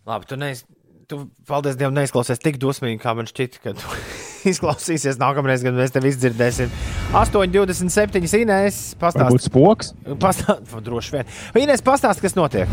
Labi, 0.08 0.26
tu, 0.26 0.38
neiz, 0.40 0.64
tu 1.06 1.20
paldies 1.46 1.76
Dievam, 1.78 1.94
neizklausies 1.98 2.40
tik 2.42 2.56
dusmīgi, 2.62 2.98
kā 3.02 3.12
man 3.14 3.28
šķita, 3.28 3.60
ka 3.62 3.74
tu 3.78 4.00
izklausīsies 4.50 5.20
nākamreiz, 5.20 5.62
kad 5.62 5.76
mēs 5.76 5.94
tevi 5.94 6.10
izdzirdēsim. 6.10 6.72
8,27 7.12 8.40
Inês 8.40 8.80
pastāst. 8.98 9.46
spoks. 9.50 9.92
Pastāst, 10.22 10.72
droši 10.88 11.18
vien. 11.18 11.36
Inês 11.66 11.84
pastāst, 11.84 12.24
kas 12.24 12.34
notiek. 12.38 12.70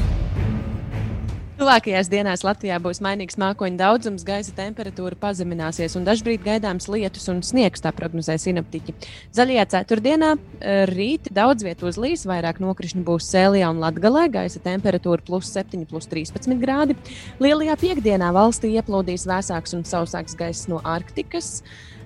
Tuvākajās 1.60 2.08
dienās 2.08 2.46
Latvijā 2.48 2.78
būs 2.80 3.02
mainīgs 3.04 3.36
mākoņu 3.36 3.76
daudzums, 3.82 4.22
gaisa 4.24 4.54
temperatūra 4.56 5.18
pazemināsies 5.20 5.98
un 6.00 6.06
dažkārt 6.08 6.46
gaidāms 6.46 6.88
lietus 6.88 7.28
un 7.28 7.42
sniegs, 7.44 7.84
tā 7.84 7.92
prognozē 7.92 8.38
sinaptiķi. 8.40 8.96
Zaļajā 9.36 9.66
ceturtdienā 9.74 10.30
eh, 10.38 10.86
rīt 10.88 11.28
daudz 11.36 11.68
vietu 11.68 11.90
uzlīs, 11.92 12.24
vairāk 12.30 12.64
nokrišņu 12.64 13.04
būs 13.04 13.28
Sēlijā 13.34 13.74
un 13.74 13.84
Latgalē, 13.84 14.30
gaisa 14.32 14.64
temperatūra 14.64 15.26
plus 15.28 15.52
7, 15.52 15.84
plus 15.90 16.08
13 16.08 16.56
grādi. 16.64 16.96
Lielajā 17.44 17.76
piekdienā 17.84 18.32
valstī 18.40 18.78
ieplūdīs 18.80 19.28
vēsāks 19.28 19.76
un 19.76 19.84
sausāks 19.84 20.40
gaiss 20.40 20.72
no 20.72 20.80
Arktikas. 20.88 21.58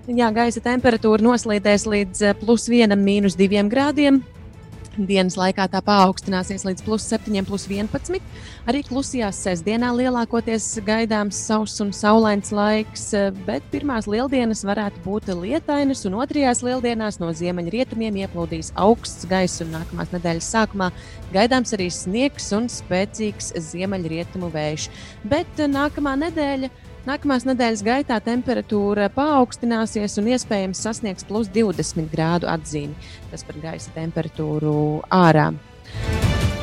Jā, 0.09 0.33
gaisa 0.33 0.65
temperatūra 0.65 1.21
noslīdēs 1.29 1.85
līdz 1.93 2.25
eh, 2.25 2.39
plus 2.41 2.71
1, 2.73 2.97
mīnus 2.97 3.37
2 3.37 3.69
grādiem. 3.69 4.23
Dienas 4.93 5.33
laikā 5.39 5.65
tā 5.73 5.79
paaugstināsies 5.81 6.67
līdz 6.67 6.83
plus 6.85 7.07
7, 7.09 7.39
plus 7.47 7.63
11. 7.65 8.19
Arī 8.69 8.83
klusajās 8.85 9.39
sestdienā 9.41 9.89
lielākoties 9.97 10.67
gaidāms 10.85 11.39
sauss 11.47 11.81
un 11.81 11.89
saulains 11.97 12.51
laiks, 12.53 13.07
bet 13.47 13.65
pirmās 13.73 14.05
lieldienas 14.05 14.61
varētu 14.69 15.01
būt 15.01 15.33
lietainas, 15.41 16.05
un 16.05 16.19
otrajās 16.21 16.61
lieldienās 16.61 17.17
no 17.23 17.31
ziemeļrietumiem 17.33 18.21
ieplūdīs 18.21 18.69
augsts 18.77 19.25
gaiss, 19.31 19.63
un 19.65 19.73
nākamās 19.79 20.13
nedēļas 20.13 20.53
sākumā 20.59 20.91
gaidāms 21.33 21.73
arī 21.73 21.89
sniegs 21.89 22.53
un 22.53 22.69
spēcīgs 22.69 23.55
ziemeļrietumu 23.73 24.53
vējš. 24.53 24.91
Bet 25.25 25.65
nākamā 25.73 26.19
nedēļa. 26.27 26.69
Nākamās 27.03 27.43
nedēļas 27.43 27.81
gaitā 27.83 28.15
temperatūra 28.23 29.09
paaugstināsies 29.11 30.15
un 30.21 30.29
iespējams 30.31 30.85
sasniegs 30.85 31.27
plus 31.27 31.49
20 31.51 32.07
grādu 32.13 32.47
atzīmi. 32.47 32.95
Tas 33.27 33.43
par 33.43 33.59
gaisa 33.59 33.91
temperatūru 33.91 35.01
ārā. 35.11 35.49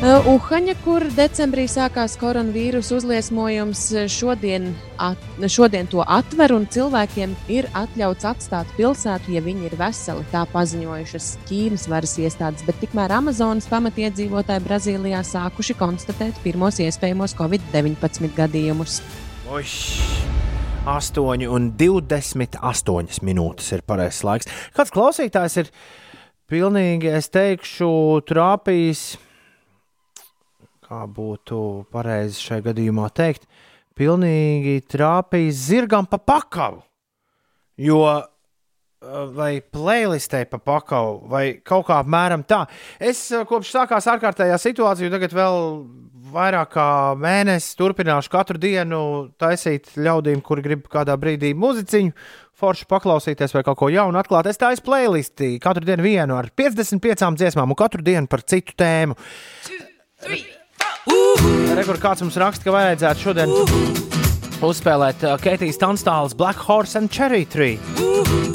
Uh, 0.00 0.24
Uhaņa, 0.32 0.78
kur 0.80 1.04
decembrī 1.12 1.66
sākās 1.68 2.14
koronavīrusa 2.16 2.94
uzliesmojums, 2.96 3.82
šodien, 4.08 4.70
at, 4.96 5.28
šodien 5.44 5.90
to 5.92 6.00
atver 6.00 6.56
un 6.56 6.64
cilvēkiem 6.72 7.36
ir 7.52 7.68
atļauts 7.76 8.32
atstāt 8.32 8.72
pilsētu, 8.80 9.36
ja 9.36 9.44
viņi 9.44 9.68
ir 9.68 9.76
veseli. 9.76 10.24
Tā 10.32 10.48
paziņojušas 10.56 11.34
Ķīnas 11.50 11.84
varas 11.92 12.16
iestādes, 12.16 12.64
bet 12.64 12.80
tikmēr 12.80 13.12
Amazonas 13.20 13.68
pamatiedzīvotāji 13.68 14.64
Brazīlijā 14.64 15.20
sākuši 15.36 15.76
konstatēt 15.84 16.40
pirmos 16.48 16.80
iespējamos 16.80 17.36
Covid-19 17.36 18.32
gadījumus. 18.40 19.02
Uš, 19.50 19.98
8 20.86 21.48
un 21.50 21.64
28 21.74 23.24
minūtes 23.26 23.72
ir 23.74 23.80
pareizais 23.82 24.22
laiks. 24.22 24.50
Kāds 24.76 24.92
klausītājs 24.94 25.56
ir 25.64 25.70
pilnīgi, 26.46 27.10
es 27.18 27.26
teikšu, 27.34 27.88
trāpījis, 28.30 29.02
kā 30.86 31.00
būtu 31.16 31.58
pareizi 31.90 32.44
šajā 32.44 32.68
gadījumā 32.68 33.08
teikt, 33.10 33.48
pilnīgi 33.98 34.84
trāpījis 34.86 35.66
zirgam 35.66 36.06
pa 36.06 36.22
pakavu. 36.22 36.84
Jo 37.74 38.04
vai 39.34 39.60
playlistē 39.64 40.44
pa 40.50 40.58
pakavu, 40.60 41.22
vai 41.30 41.44
kaut 41.64 41.86
kā 41.88 42.00
apmēram 42.02 42.44
tā. 42.48 42.66
Es 43.00 43.30
kopš 43.48 43.72
sākās 43.72 44.08
ārkārtējā 44.12 44.58
situācija, 44.60 45.12
tagad 45.14 45.32
vēl 45.36 45.56
vairāk 46.30 46.74
kā 46.74 46.88
mēnesi 47.18 47.72
turpināšu 47.78 48.30
katru 48.32 48.60
dienu 48.60 49.00
taisīt 49.40 49.94
ļaudīm, 49.96 50.42
kuri 50.44 50.64
grib 50.66 50.84
kādā 50.92 51.16
brīdī 51.20 51.54
muziciņu, 51.56 52.12
forši 52.60 52.86
paklausīties 52.90 53.56
vai 53.56 53.64
kaut 53.66 53.80
ko 53.80 53.88
jaunu 53.92 54.20
atklāt. 54.20 54.50
Es 54.50 54.60
taisu 54.60 54.84
playlisti 54.84 55.54
katru 55.64 55.88
dienu 55.88 56.04
vienu 56.04 56.36
ar 56.36 56.52
55 56.52 57.40
dziesmām 57.40 57.72
un 57.72 57.80
katru 57.80 58.04
dienu 58.04 58.28
par 58.30 58.44
citu 58.44 58.76
tēmu. 58.78 59.16
Rekur 61.80 61.98
kāds 62.02 62.20
mums 62.20 62.36
raksta, 62.38 62.68
ka 62.68 62.76
vajadzētu 62.76 63.28
šodien 63.30 64.09
uzspēlēt 64.64 65.24
uh, 65.24 65.36
Keitijas 65.40 65.78
Tanstāles 65.80 66.34
Black 66.36 66.60
Horse 66.68 66.98
and 66.98 67.10
Cherry 67.12 67.44
Tree. 67.48 67.78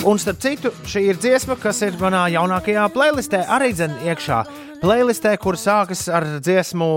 Un 0.05 0.19
starp 0.21 0.41
citu, 0.43 0.71
šī 0.85 1.07
ir 1.11 1.19
dziesma, 1.21 1.57
kas 1.57 1.81
ir 1.85 1.97
manā 2.01 2.27
jaunākajā 2.33 2.85
playlistē, 2.93 3.41
arī 3.49 3.71
dzen 3.73 3.95
iekšā. 4.05 4.43
Playlistē, 4.83 5.33
kur 5.41 5.57
sākas 5.57 6.05
ar 6.13 6.27
dziesmu 6.45 6.91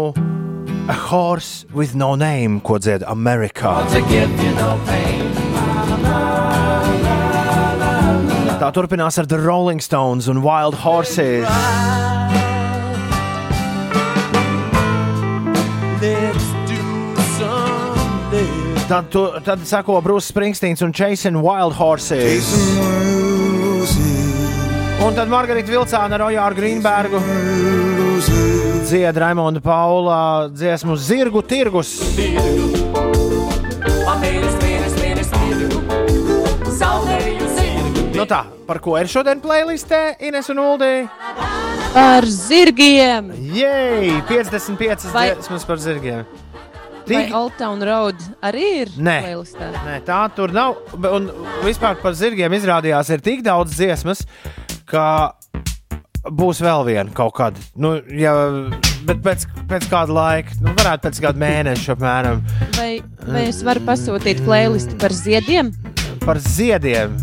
A 0.88 0.96
Horse 1.08 1.66
with 1.74 1.94
No 1.96 2.14
Name, 2.16 2.60
ko 2.60 2.78
dzied 2.80 3.04
Amerikā. 3.08 3.76
Tā 8.58 8.72
turpinās 8.74 9.20
ar 9.20 9.28
The 9.30 9.40
Rolling 9.40 9.80
Stones 9.84 10.28
un 10.28 10.42
Wild 10.44 10.80
Horses. 10.84 11.48
Tad, 18.88 19.10
tu, 19.12 19.20
tad 19.44 19.60
sako 19.68 19.98
Brūss 20.00 20.30
Springsteins 20.32 20.80
un 20.84 20.92
Jason 20.96 21.36
Wild 21.44 21.74
Horses. 21.76 22.46
Un 25.04 25.14
tad 25.14 25.28
Margarita 25.28 25.68
Vilcāna 25.72 26.16
ar 26.16 26.24
Ojāru 26.30 26.56
Grīnbergu 26.58 27.20
dzied 28.88 29.20
Raimonda 29.20 29.60
Paula 29.60 30.48
dziesmu 30.48 30.96
Zirgu 30.96 31.42
tirgus. 31.44 31.92
Nu 38.16 38.24
tā, 38.26 38.40
par 38.66 38.80
ko 38.82 38.96
ir 38.98 39.06
šodien 39.12 39.38
playlistē 39.44 40.16
Ines 40.26 40.48
un 40.50 40.58
Uldī? 40.64 40.92
Par 41.92 42.24
zirgiem! 42.26 43.30
Jej, 43.54 44.16
55 44.32 45.12
Vai- 45.12 45.30
dziesmas 45.36 45.68
par 45.68 45.78
zirgiem. 45.78 46.24
Vai 47.08 47.24
Tik- 47.26 47.34
Old 47.34 47.56
Town 47.58 47.82
Road 47.82 48.20
arī 48.44 48.64
ir? 48.82 48.88
Nē. 48.98 49.16
playlistā? 49.24 49.70
Nē, 49.86 49.98
tā 50.06 50.20
tur 50.36 50.52
nav. 50.52 50.76
Un 50.94 51.30
vispār 51.64 51.96
par 52.02 52.12
zirgiem 52.18 52.52
izrādījās, 52.58 53.10
ir 53.14 53.20
tik 53.24 53.42
daudz 53.46 53.72
dziesmas, 53.78 54.24
ka 54.88 55.32
būs 56.28 56.60
vēl 56.64 56.84
viena 56.88 57.10
kaut 57.14 57.34
kāda. 57.38 57.62
Nu, 57.78 57.94
ja, 58.12 58.34
bet 59.08 59.22
pēc, 59.24 59.46
pēc 59.70 59.86
kāda 59.88 60.12
laika, 60.12 60.56
nu, 60.60 60.74
varētu 60.76 61.06
pēc 61.08 61.20
kāda 61.24 61.40
mēneša 61.40 61.94
apmēram 61.94 62.42
Vai, 62.76 62.90
vai 63.24 63.46
es 63.48 63.62
varu 63.64 63.80
pasūtīt 63.86 64.42
playlistu 64.44 64.98
par 65.00 65.14
ziediem? 65.16 65.72
par 66.26 66.36
ziediem. 66.44 67.14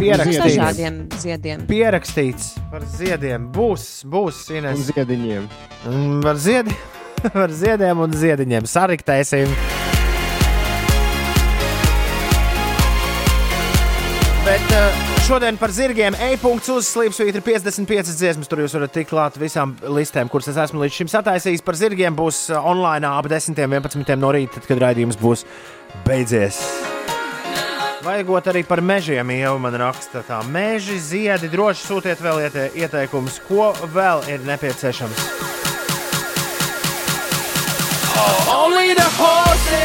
Pierakstīts, 0.00 0.56
Dažādiem 0.56 0.94
ziediem. 1.20 1.66
pierakstīts 1.68 2.54
par 2.72 2.80
ziediem. 2.88 3.50
Būs, 3.52 4.02
būs 4.08 4.38
Un 4.50 4.56
Ines. 4.56 4.86
ziediņiem. 4.88 5.44
Un 5.92 6.22
Par, 6.24 6.34
ziedi, 6.40 6.72
par 7.36 7.52
ziediem 7.52 8.00
un 8.00 8.14
ziediņiem 8.16 8.66
sariktēsim. 8.68 9.52
Bet 14.40 14.72
uh, 14.72 15.00
šodien 15.26 15.58
par 15.60 15.70
zirgiem 15.74 16.16
e-punkts 16.30 16.70
uz 16.72 16.88
slīpsvītra 16.88 17.42
ir 17.42 17.44
55 17.44 18.14
dziesmas. 18.16 18.48
Tur 18.50 18.62
jūs 18.64 18.74
varat 18.74 18.94
tikt 18.94 19.10
klāt 19.12 19.36
visām 19.38 19.76
listēm, 19.84 20.30
kuras 20.32 20.48
es 20.50 20.58
esmu 20.58 20.80
līdz 20.80 20.96
šim 20.96 21.10
sataisījis. 21.12 21.64
Par 21.66 21.76
zirgiem 21.78 22.16
būs 22.16 22.46
uh, 22.48 22.62
online 22.72 23.06
ap 23.06 23.28
10, 23.30 23.58
11 23.60 24.16
no 24.18 24.32
rīta, 24.34 24.56
tad, 24.56 24.70
kad 24.70 24.80
raidījums 24.86 25.20
būs 25.20 25.44
beidzies. 26.08 26.62
Vajagot 28.00 28.46
arī 28.48 28.64
par 28.64 28.80
mežiem, 28.80 29.28
jau 29.36 29.58
man 29.60 29.76
raksta 29.76 30.24
tā. 30.24 30.40
Meži, 30.48 30.96
ziedi, 31.04 31.52
droši 31.52 31.84
sūtiet 31.84 32.24
vēl 32.24 32.46
iete, 32.46 32.70
ieteikumus, 32.80 33.42
ko 33.44 33.74
vēl 33.92 34.24
ir 34.32 34.48
nepieciešams. 34.48 35.69
Only 38.50 38.94
the 38.94 39.08
horses 39.18 39.76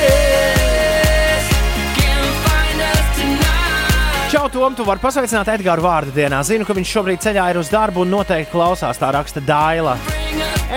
can 1.98 2.24
find 2.46 2.80
us 2.82 3.06
tonight. 3.18 4.32
Čau, 4.32 4.48
Tom, 4.50 4.76
tu 4.76 4.86
vari 4.88 5.04
pasveicināt 5.04 5.50
Edgars 5.56 5.84
vārdu 5.84 6.16
dienā. 6.16 6.42
Zinu, 6.48 6.66
ka 6.68 6.76
viņš 6.78 6.96
šobrīd 6.98 7.24
ceļā 7.26 7.50
ir 7.54 7.62
uz 7.62 7.70
darbu 7.74 8.06
un 8.06 8.14
noteikti 8.16 8.52
klausās. 8.54 9.00
Tā 9.02 9.12
raksta 9.16 9.44
Daila. 9.44 9.98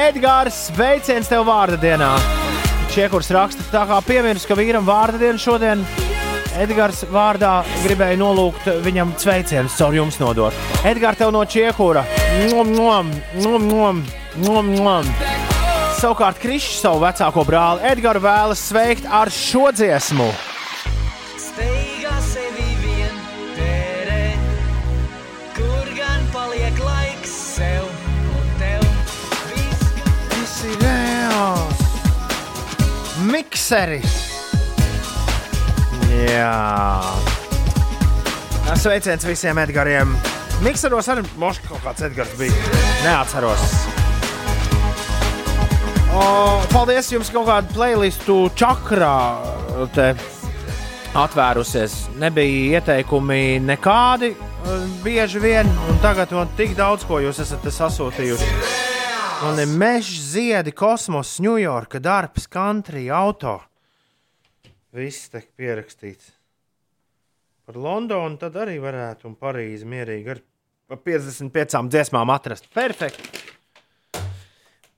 Edgars, 0.09 0.69
sveiciens 0.69 1.31
tev 1.31 1.47
vārdu 1.49 1.81
dienā. 1.81 2.13
Čiekurs 2.93 3.31
raksta, 3.35 3.65
tā 3.73 3.83
kā 3.89 3.99
piemirst, 4.07 4.47
ka 4.49 4.57
vīram 4.59 4.87
vārdu 4.87 5.21
diena 5.21 5.41
šodien. 5.41 5.85
Edgars 6.59 7.05
vārdā 7.13 7.61
gribēja 7.85 8.19
nolūgt 8.19 8.67
viņam 8.83 9.13
sveicienus 9.21 9.77
caur 9.79 9.95
jums 9.95 10.19
nodot. 10.19 10.57
Edgars, 10.89 11.21
tev 11.21 11.35
no 11.35 11.45
Čiekura. 11.47 12.03
Nom, 12.49 12.73
nom, 12.75 13.13
nom, 13.43 13.69
nom, 13.69 14.07
nom, 14.43 14.73
nom. 14.75 15.38
Savukārt 15.99 16.39
Krišs 16.39 16.77
savu 16.79 17.01
vecāko 17.03 17.43
brāli 17.43 17.83
Edgars 17.91 18.23
vēlas 18.23 18.61
sveikt 18.69 19.09
ar 19.11 19.27
šo 19.35 19.73
dziesmu. 19.75 20.29
Tērē, 23.59 24.23
sev 27.27 27.91
reāls. 30.87 31.85
Mikseris. 33.27 34.17
Jā. 36.15 36.55
sveiciens 38.79 39.27
visiem 39.27 39.59
Edgariem. 39.67 40.15
Mikseros 40.63 41.11
arī 41.11 41.27
mošs 41.43 41.67
kaut 41.67 41.83
kāds 41.83 42.07
Edgars 42.07 42.39
bija. 42.39 42.83
Neatceros. 43.03 43.98
O, 46.19 46.25
paldies 46.73 47.13
jums 47.13 47.29
kaut 47.31 47.47
kādu 47.47 47.71
playlistu 47.77 48.41
čakrā. 48.59 49.15
Te 49.95 50.09
atvērusies. 51.19 51.95
Nebija 52.19 52.79
ieteikumi 52.79 53.61
nekādi 53.63 54.33
eh, 54.35 54.89
bieži 55.05 55.43
vien, 55.43 55.71
un 55.89 56.01
tagad 56.03 56.33
man 56.35 56.51
tik 56.59 56.75
daudz 56.79 57.07
ko 57.07 57.21
jūs 57.23 57.39
esat 57.45 57.65
sasūtījuši. 57.75 58.51
Man 59.39 59.63
ir 59.63 59.71
meža 59.71 60.19
ziedi, 60.33 60.75
kosmos, 60.75 61.37
Ņujorka, 61.43 62.01
darbs, 62.03 62.49
country, 62.51 63.07
auto. 63.15 63.61
Viss 64.99 65.31
tiek 65.31 65.47
pierakstīts. 65.55 66.33
Par 67.69 67.79
Londonu 67.79 68.41
tad 68.41 68.57
arī 68.59 68.81
varētu, 68.83 69.29
un 69.31 69.39
Parīzi 69.39 69.87
mierīgi 69.87 70.35
ar 70.35 70.43
pa 70.89 70.99
55 70.99 71.87
dziesmām 71.93 72.35
atrast. 72.35 72.67
Perfekti! 72.75 73.47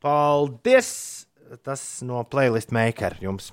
Paldies! 0.01 1.10
Tas 1.59 1.83
no 2.07 2.23
playlist 2.23 2.71
maker 2.71 3.17
jums. 3.19 3.51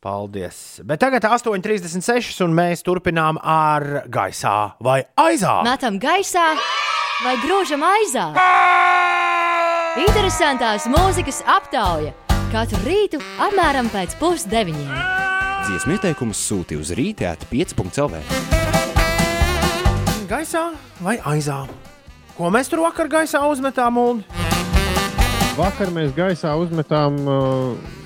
Paldies! 0.00 0.80
Bet 0.84 1.00
tagad 1.00 1.24
8,36 1.28 2.40
un 2.44 2.54
mēs 2.56 2.84
turpinām 2.84 3.36
ar 3.40 4.04
gaisā 4.08 4.74
vai 4.84 5.02
aizā. 5.20 5.58
Metam 5.64 5.98
gaisā 6.00 6.44
vai 7.24 7.34
grūžam 7.44 7.84
aizā? 7.84 8.30
Interesantās 10.04 10.88
mūzikas 10.88 11.42
aptauja 11.48 12.14
katru 12.52 12.80
rītu 12.86 13.20
apmēram 13.44 13.88
pēc 13.92 14.16
pusdeviņiem. 14.20 14.94
Dziesmu 15.64 15.96
ieteikumus 15.96 16.40
sūti 16.48 16.78
uz 16.80 16.92
rītēta 16.96 17.48
5.CLV. 17.52 18.20
Gaisā 20.30 20.70
vai 21.04 21.18
aizā? 21.34 21.64
Ko 22.38 22.48
mēs 22.52 22.72
tur 22.72 22.84
vakar 22.86 23.12
gaisā 23.12 23.44
uzmetām? 23.48 24.00
Un... 24.00 24.24
Vakar 25.54 25.90
mēs 25.94 26.10
gaisā 26.16 26.50
uzmetām 26.58 27.18
uh, 27.30 28.00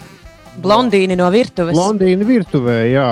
Blondīni 0.61 1.17
no 1.17 1.29
virtuves. 1.33 1.77
Londīnu 1.77 2.27
virtuvē, 2.29 2.77
jā, 2.91 3.09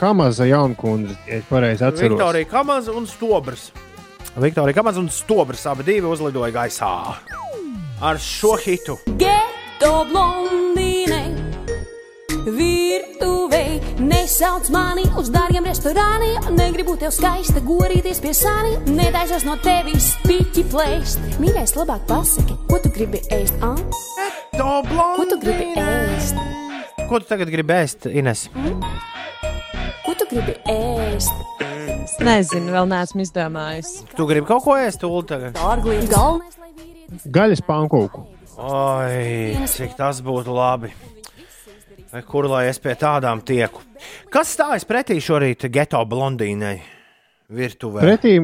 Kamaza 0.00 0.46
jaunkundze, 0.48 1.16
ja 1.28 1.40
es 1.40 1.48
pareizi 1.50 1.84
atceros. 1.84 2.14
Viktorija 2.14 2.48
Kamaza 2.48 2.94
un 2.96 3.08
Stobrs. 3.10 3.66
Viktorija 4.40 4.76
Kamaza 4.78 5.02
un 5.02 5.10
Stobrs 5.12 5.66
abi 5.68 5.84
divi 5.90 6.08
uzlidoja 6.08 6.54
gaisā 6.54 6.92
ar 8.00 8.22
šo 8.22 8.54
hitu. 8.64 8.96
Geto 9.20 9.92
blondīne, 10.08 11.43
virtuvei, 12.44 13.78
nesauc 14.04 14.68
mani 14.74 15.04
uz 15.20 15.30
dārgiem 15.32 15.64
restorāniem. 15.68 16.50
Negribu 16.56 16.96
tev 17.00 17.12
skaista 17.14 17.62
gorīties 17.64 18.20
pie 18.24 18.34
sāniem, 18.36 18.84
netaisos 18.96 19.46
no 19.48 19.56
tevis 19.64 20.12
piķi 20.26 20.66
plēst. 20.72 21.22
Mīļais, 21.42 21.76
labāk 21.78 22.04
pasaki, 22.10 22.58
ko 22.70 22.80
tu 22.84 22.92
gribi 22.94 23.22
ēst? 23.34 23.60
To 24.54 24.82
Ko 24.90 25.24
tu 25.30 25.38
gribi 25.42 25.72
ēst? 25.80 26.38
Ko 27.08 27.18
tu 27.20 27.28
tagad 27.28 27.50
gribi 27.52 27.74
ēst, 27.74 28.06
Ines? 28.10 28.46
Ko 30.04 30.14
tu 30.18 30.28
gribi 30.30 30.58
ēst? 30.70 31.32
Es 32.04 32.18
nezinu, 32.20 32.74
vēl 32.74 32.86
neesmu 32.90 33.24
izdomājis. 33.24 33.96
Tu 34.14 34.28
gribi 34.28 34.46
kaut 34.48 34.64
ko 34.66 34.76
ēst, 34.78 35.04
Ulu, 35.08 35.24
Gaļas 37.24 37.62
pankūku. 37.66 38.24
Oi, 38.54 39.56
cik 39.70 39.96
tas 39.98 40.20
būtu 40.24 40.54
labi. 40.54 40.92
Kur 42.22 42.46
lai 42.46 42.68
es 42.70 42.78
pie 42.78 42.94
tādām 42.98 43.40
tieku? 43.42 43.82
Kas 44.30 44.52
stājas 44.54 44.86
pretī 44.86 45.16
šorīt 45.22 45.66
geto 45.72 45.98
blondīnei 46.06 46.76
virtuvē? 47.50 48.04
Pretī, 48.04 48.36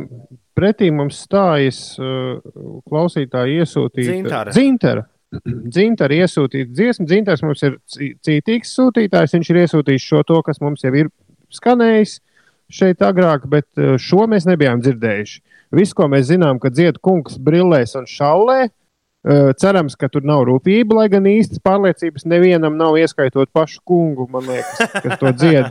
pretī 0.58 0.88
mums 0.94 1.20
stājas 1.26 1.78
uh, 2.02 2.40
klausītāji 2.90 3.60
iesūtīta 3.62 4.16
Dzintara. 4.16 4.54
Dzintara. 4.56 5.04
Dzintara 5.76 6.18
iesūtīta 6.24 6.74
dziesma. 6.74 7.06
Dzintars 7.06 7.44
mums 7.46 7.62
ir 7.68 7.78
cī- 7.86 8.16
cītīgs 8.26 8.74
sūtītājs. 8.74 9.36
Viņš 9.38 9.52
ir 9.52 9.62
iesūtījis 9.62 10.08
šo 10.08 10.24
to, 10.26 10.40
kas 10.46 10.58
mums 10.64 10.82
jau 10.82 10.94
ir 10.98 11.12
skanējis 11.54 12.18
šeit 12.74 13.06
agrāk, 13.06 13.46
bet 13.50 13.68
uh, 13.78 13.94
šo 14.02 14.26
mēs 14.30 14.50
nebijām 14.50 14.82
dzirdējuši. 14.82 15.40
Viss, 15.78 15.94
ko 15.94 16.10
mēs 16.10 16.26
zinām, 16.32 16.58
ka 16.58 16.74
dzied 16.74 16.98
kungs 16.98 17.38
brillēs 17.38 17.94
un 17.98 18.10
šaulē. 18.10 18.64
Uh, 18.66 18.79
cerams, 19.60 19.96
ka 20.00 20.08
tur 20.08 20.24
nav 20.24 20.46
rūpība, 20.48 20.96
lai 20.96 21.08
gan 21.12 21.26
īstas 21.28 21.60
pārliecības 21.64 22.24
nevienam 22.30 22.78
nav 22.80 22.96
ieskaitot 22.96 23.50
pašu 23.52 23.82
kungu, 23.84 24.24
man 24.32 24.46
liekas, 24.48 24.94
kas 25.04 25.18
to 25.20 25.32
dzied. 25.36 25.68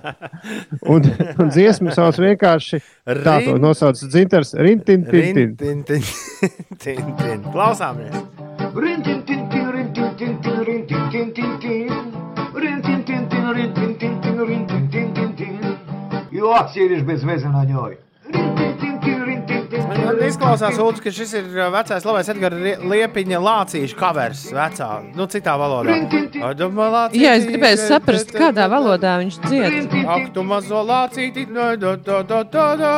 Un, 0.86 1.08
un 1.42 1.50
dziesmu 1.50 1.94
sauc 1.96 2.20
vienkārši 2.22 2.82
tā, 3.26 3.40
to 3.48 3.58
nosauc 3.62 3.98
dzintars 4.00 4.54
Rintintintin. 4.54 5.56
Tin, 5.58 5.82
tin, 5.88 6.06
tin, 6.78 7.10
tin. 7.18 7.48
Klausāmies! 7.50 8.14
Jo 16.40 16.54
atsīriš 16.54 17.02
bez 17.08 17.26
vezinaņoja. 17.26 18.09
Man 20.10 20.24
izklausās, 20.26 20.78
Ulus, 20.82 21.02
ka 21.04 21.12
šis 21.14 21.36
ir 21.38 21.48
uh, 21.54 21.68
vecais 21.70 22.06
labais 22.08 22.30
Edgars 22.34 22.82
Liepiņa 22.82 23.40
lācīšu 23.46 23.98
covers 24.00 24.40
vecā, 24.56 24.88
nu 25.14 25.28
citā 25.30 25.54
valodā. 25.60 25.94
Jā, 27.14 27.36
es 27.38 27.46
gribēju 27.46 27.78
saprast, 27.84 28.34
kādā 28.34 28.66
valodā 28.72 29.20
viņš 29.22 29.38
dzied. 29.44 29.94
Ak, 30.10 30.32
tu 30.34 30.42
mazo 30.48 30.82
lācīti, 30.88 31.46
no, 31.54 31.68
do, 31.78 31.94
do, 32.02 32.24
do, 32.26 32.42
do, 32.50 32.66
do. 32.82 32.94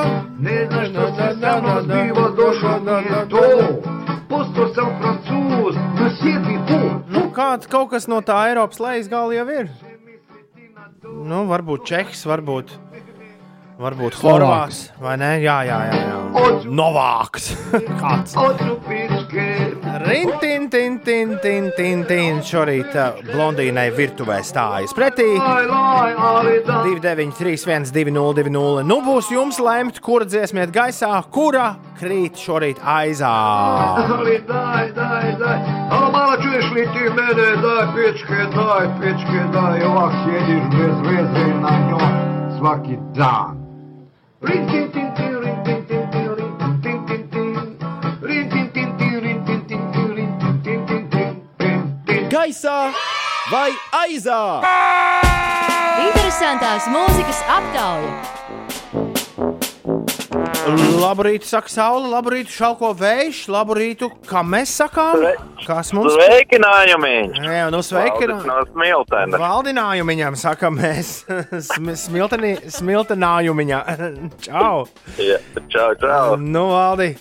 Postos 4.31 4.71
San 4.77 4.95
Francūz, 5.01 5.75
tu 5.97 6.05
siedi 6.21 6.55
tu. 6.69 6.79
Nu, 7.11 7.25
kāds 7.35 7.67
kaut 7.67 7.91
kas 7.91 8.07
no 8.07 8.21
tā 8.23 8.38
Eiropas 8.47 8.79
lejas 8.79 9.11
gala 9.11 9.35
jau 9.35 9.47
ir. 9.51 9.67
Nu, 11.03 11.43
varbūt 11.51 11.83
Čehs, 11.91 12.23
varbūt, 12.29 12.71
varbūt 13.82 14.14
Horvāts, 14.22 14.91
vai 15.02 15.18
ne? 15.20 15.34
Jā, 15.41 15.58
jā, 15.66 15.80
jā. 15.90 16.02
jā. 16.06 16.22
Novāks. 16.72 17.52
Kāds? 18.02 18.36
Rintin, 20.02 20.70
tin, 20.72 20.99
tin, 21.03 21.38
tin, 21.41 21.72
tin, 21.76 22.03
tin. 22.08 22.40
Šorīt 22.45 22.95
uh, 22.95 23.20
blondīnai 23.32 23.90
virtuvē 23.95 24.41
stājas 24.45 24.94
pretī. 24.95 25.28
Lai, 25.38 25.66
lai, 25.70 26.14
ali 26.16 26.64
da. 26.68 26.82
293, 26.86 27.91
202, 27.91 28.84
nu 28.88 28.98
būs 29.06 29.32
jums 29.34 29.60
lemt, 29.62 29.99
kura 30.03 30.26
dziesmiet 30.30 30.72
gaisā, 30.76 31.24
kura 31.34 31.76
krīt 31.99 32.36
šorīt 32.41 32.78
aizā. 32.82 33.34
Ali 34.02 34.38
daj, 34.48 34.91
daj, 34.98 35.30
daj. 35.41 35.58
A 35.91 35.94
mala 36.14 36.36
čuješ 36.41 36.68
li 36.78 36.86
ti 36.94 37.03
mene, 37.18 37.49
daj 37.66 37.86
pičke, 37.98 38.40
daj 38.56 38.86
pičke, 39.02 39.41
daj. 39.56 39.78
Ovak 39.91 40.14
sjediš 40.24 40.66
bez 40.78 40.95
Gaisā 52.31 52.77
vai 53.51 53.69
aizā? 54.01 54.41
Interesantās 56.07 56.89
mūzikas 56.89 57.43
aptauja. 57.45 58.40
Labrīt, 61.02 61.43
saka 61.48 61.69
saule, 61.72 62.07
labrīt, 62.11 62.49
šalko 62.53 62.91
vējš, 62.98 63.39
labrīt, 63.52 64.03
kā 64.30 64.43
mēs 64.45 64.72
sakām. 64.80 65.23
Kas 65.65 65.91
mums 65.95 66.14
Sveikinājumi! 66.15 67.14
Jā, 67.43 67.65
nu 67.73 67.81
sveiki. 67.85 68.27
Valdis 68.30 68.48
no 68.48 68.57
Smiltenes. 68.69 69.41
Valdinājumiņam 69.41 70.38
sakam 70.39 70.77
mēs. 70.80 71.11
Sm- 71.72 71.95
smilteni- 72.06 72.57
Smiltenājumiņā. 72.77 73.81
Čau! 74.48 74.85
Jā, 75.19 75.39
Čau, 75.73 75.89
čau! 76.02 76.38
Nu, 76.39 76.68
Valdi, 76.72 77.11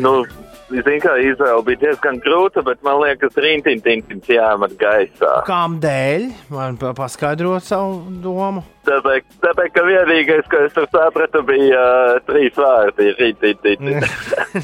Nu, 0.00 0.22
Zinu, 0.68 0.98
kā 1.00 1.14
izvēle 1.24 1.62
bija 1.64 1.78
diezgan 1.86 2.18
grūta, 2.20 2.60
bet 2.66 2.82
man 2.84 2.98
liekas, 3.00 3.32
rīntīns 3.40 3.86
jāmet 4.28 4.74
gaisā. 4.80 5.30
kām 5.46 5.78
dēļ? 5.80 6.26
Man 6.52 6.76
pa- 6.76 6.92
paskaidrot 6.98 7.64
savu 7.64 8.02
domu. 8.24 8.60
Tāpēc, 8.84 9.24
tāpēc 9.40 9.72
ka 9.72 9.84
vienīgais, 9.86 10.44
ko 10.52 10.60
es 10.66 10.74
tur 10.76 10.84
sapratu, 10.92 11.40
bija 11.48 11.80
uh, 11.80 12.20
trīs 12.28 12.52
vārdi- 12.60 13.08
rīntīns. 13.20 14.04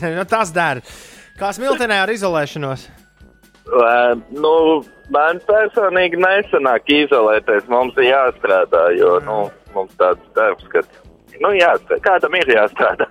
Nu, 0.04 0.24
Tas 0.28 0.52
der. 0.52 0.82
Kā 1.40 1.50
smiltenē 1.56 2.02
ar 2.04 2.12
izolēšanos? 2.12 2.84
Uh, 3.64 4.12
nu, 4.36 4.84
man 5.10 5.40
personīgi 5.48 6.20
nesanāk 6.20 6.84
izolēties. 7.00 7.64
Mums 7.72 7.96
ir 7.96 8.10
jāstrādā, 8.12 8.84
jo 8.98 9.16
nu, 9.24 9.38
mums 9.74 9.96
tāds 9.96 10.20
darbs, 10.36 10.68
ka 10.68 10.84
nu, 11.40 11.54
jāstrādā. 11.56 12.00
kādam 12.04 12.36
ir 12.42 12.52
jāstrādā. 12.58 13.08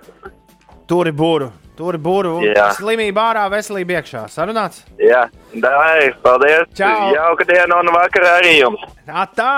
Turi 0.86 1.10
būru. 1.10 1.50
Tur 1.74 1.96
būvā 1.98 2.68
slimība 2.76 3.22
ārā, 3.32 3.48
veselība 3.50 3.96
iekšā. 3.98 4.28
Sarunāts? 4.30 4.84
Jā, 5.02 5.24
dāvāj, 5.58 6.12
paldies. 6.22 6.68
Čau. 6.78 7.08
Jauka 7.10 7.46
diena 7.48 7.80
un 7.82 7.90
vakarā 7.90 8.36
arī 8.38 8.52
jums. 8.60 8.84
Atā! 9.10 9.50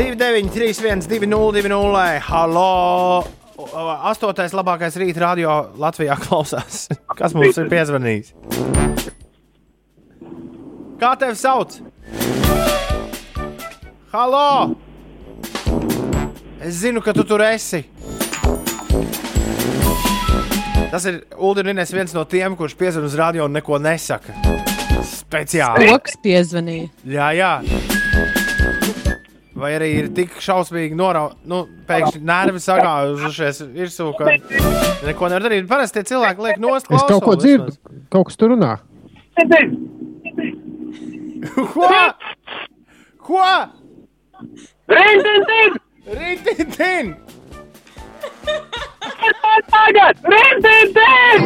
Divi, 0.00 0.16
deviņi, 0.18 0.50
trīs, 0.50 0.82
viens, 0.82 1.06
divi, 1.06 1.30
nulle, 1.30 1.60
divi, 1.60 1.70
nulle. 1.70 2.08
Halo! 2.26 3.22
Astotais 4.10 4.50
labākais 4.56 4.98
rīta 4.98 5.22
radio 5.28 5.60
Latvijā 5.78 6.18
klausās. 6.26 6.88
Kas 7.14 7.38
mums 7.38 7.60
ir 7.60 7.70
piezvanījis? 7.70 8.34
Kā 11.00 11.14
tevi 11.16 11.32
sauc? 11.32 11.78
Halo! 14.12 14.74
Es 16.60 16.82
zinu, 16.82 17.00
ka 17.00 17.14
tu 17.16 17.24
tur 17.24 17.40
esi. 17.46 17.86
Tas 20.90 21.06
ir 21.08 21.22
Ulrichs, 21.38 21.94
viens 21.94 22.12
no 22.12 22.26
tiem, 22.28 22.52
kurš 22.58 22.74
piezvanīja 22.76 23.08
uz 23.08 23.16
radio 23.16 23.46
un 23.48 23.56
neko 23.56 23.78
nesaka. 23.80 24.34
Speciāli. 25.08 25.88
Koks 25.88 26.18
piezvanīja. 26.20 26.90
Jā, 27.08 27.30
jā. 27.38 27.52
Vai 29.56 29.70
arī 29.78 29.88
ir 30.02 30.10
tik 30.16 30.36
šausmīgi 30.44 30.98
noraudzis, 30.98 31.40
nu, 31.48 31.62
pēkšņi 31.88 32.20
nervi 32.28 32.60
sagājušies 32.64 33.62
virsū, 33.72 34.10
ka 34.18 34.34
neko 35.08 35.32
nevar 35.32 35.48
darīt. 35.48 35.68
Parasti 35.70 36.00
tie 36.02 36.12
cilvēki 36.12 36.44
liek 36.48 36.60
nost. 36.60 36.92
Es 36.92 37.08
kaut 37.08 37.24
ko 37.24 37.38
dzirdu, 37.40 37.72
kaut 38.12 38.28
kas 38.28 38.40
tur 38.40 38.52
runā. 38.52 38.76
Ko? 41.48 41.88
Ko? 43.18 43.42
Rintintin! 44.88 45.72
Rintintin! 46.06 47.16
Tagad! 49.70 50.16
Rintintin! 50.24 51.38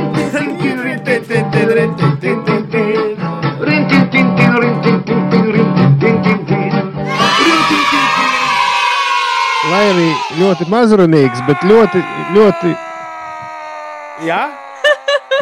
Lai 9.64 9.84
arī 9.90 10.08
ļoti 10.38 10.66
mazrunīgs, 10.70 11.40
bet 11.48 11.62
ļoti, 11.66 12.02
ļoti, 12.36 12.74
Jā? 14.26 14.42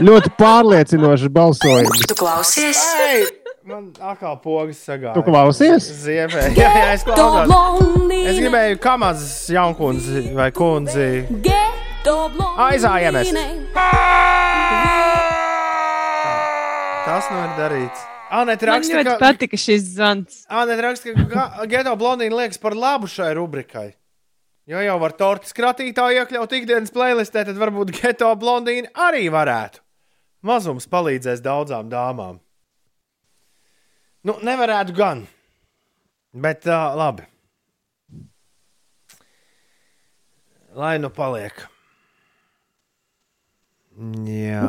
ļoti 0.01 0.33
pārliecinošs 0.39 1.29
balsojums. 1.33 2.05
Tu 2.09 2.17
klausies? 2.17 2.81
Ei, 3.03 3.27
man 3.69 3.89
atkal 4.01 4.37
pogas 4.43 4.81
sagāja. 4.83 5.15
Tu 5.17 5.23
klausies? 5.27 5.87
Ziemē. 6.03 6.45
Jā, 6.57 6.71
jā, 6.83 6.89
es 6.97 7.05
klausos. 7.07 8.13
Es 8.23 8.39
gribēju 8.41 8.81
kamazas 8.83 9.35
jaunkundzi 9.53 10.25
vai 10.37 10.51
kundzi. 10.57 11.09
Aizājāmies. 12.67 13.33
Tas 17.03 17.31
nu 17.31 17.41
ir 17.43 17.57
darīts. 17.59 18.07
Man 18.33 18.49
raksta, 18.49 18.97
ļoti 18.97 19.11
ka, 19.11 19.17
patika 19.21 19.59
šis 19.61 19.91
zvans. 19.93 20.45
Anēt 20.49 20.81
raksta, 20.81 21.13
ka 21.29 21.67
Geto 21.69 21.93
blondīna 22.01 22.39
liekas 22.43 22.61
par 22.63 22.73
labu 22.79 23.11
šai 23.11 23.35
rubrikai. 23.37 23.91
Jo 24.71 24.79
jau 24.79 24.95
var 25.03 25.13
tortes 25.19 25.55
kratītāju 25.59 26.23
iekļaut 26.23 26.53
ikdienas 26.55 26.95
playlistē, 26.95 27.43
tad 27.49 27.59
varbūt 27.59 27.91
geto 27.97 28.29
blondīna 28.39 28.93
arī 29.09 29.27
varētu. 29.33 29.83
Mazums 30.47 30.87
palīdzēs 30.91 31.43
daudzām 31.43 31.91
dāmām. 31.91 32.39
Nu, 34.23 34.37
nevarētu 34.47 34.95
gan. 34.95 35.25
Bet 36.33 36.67
uh, 36.71 36.95
labi. 36.97 37.27
Lai 40.79 40.95
nu 41.03 41.11
paliek. 41.13 41.59
Jā. 44.25 44.63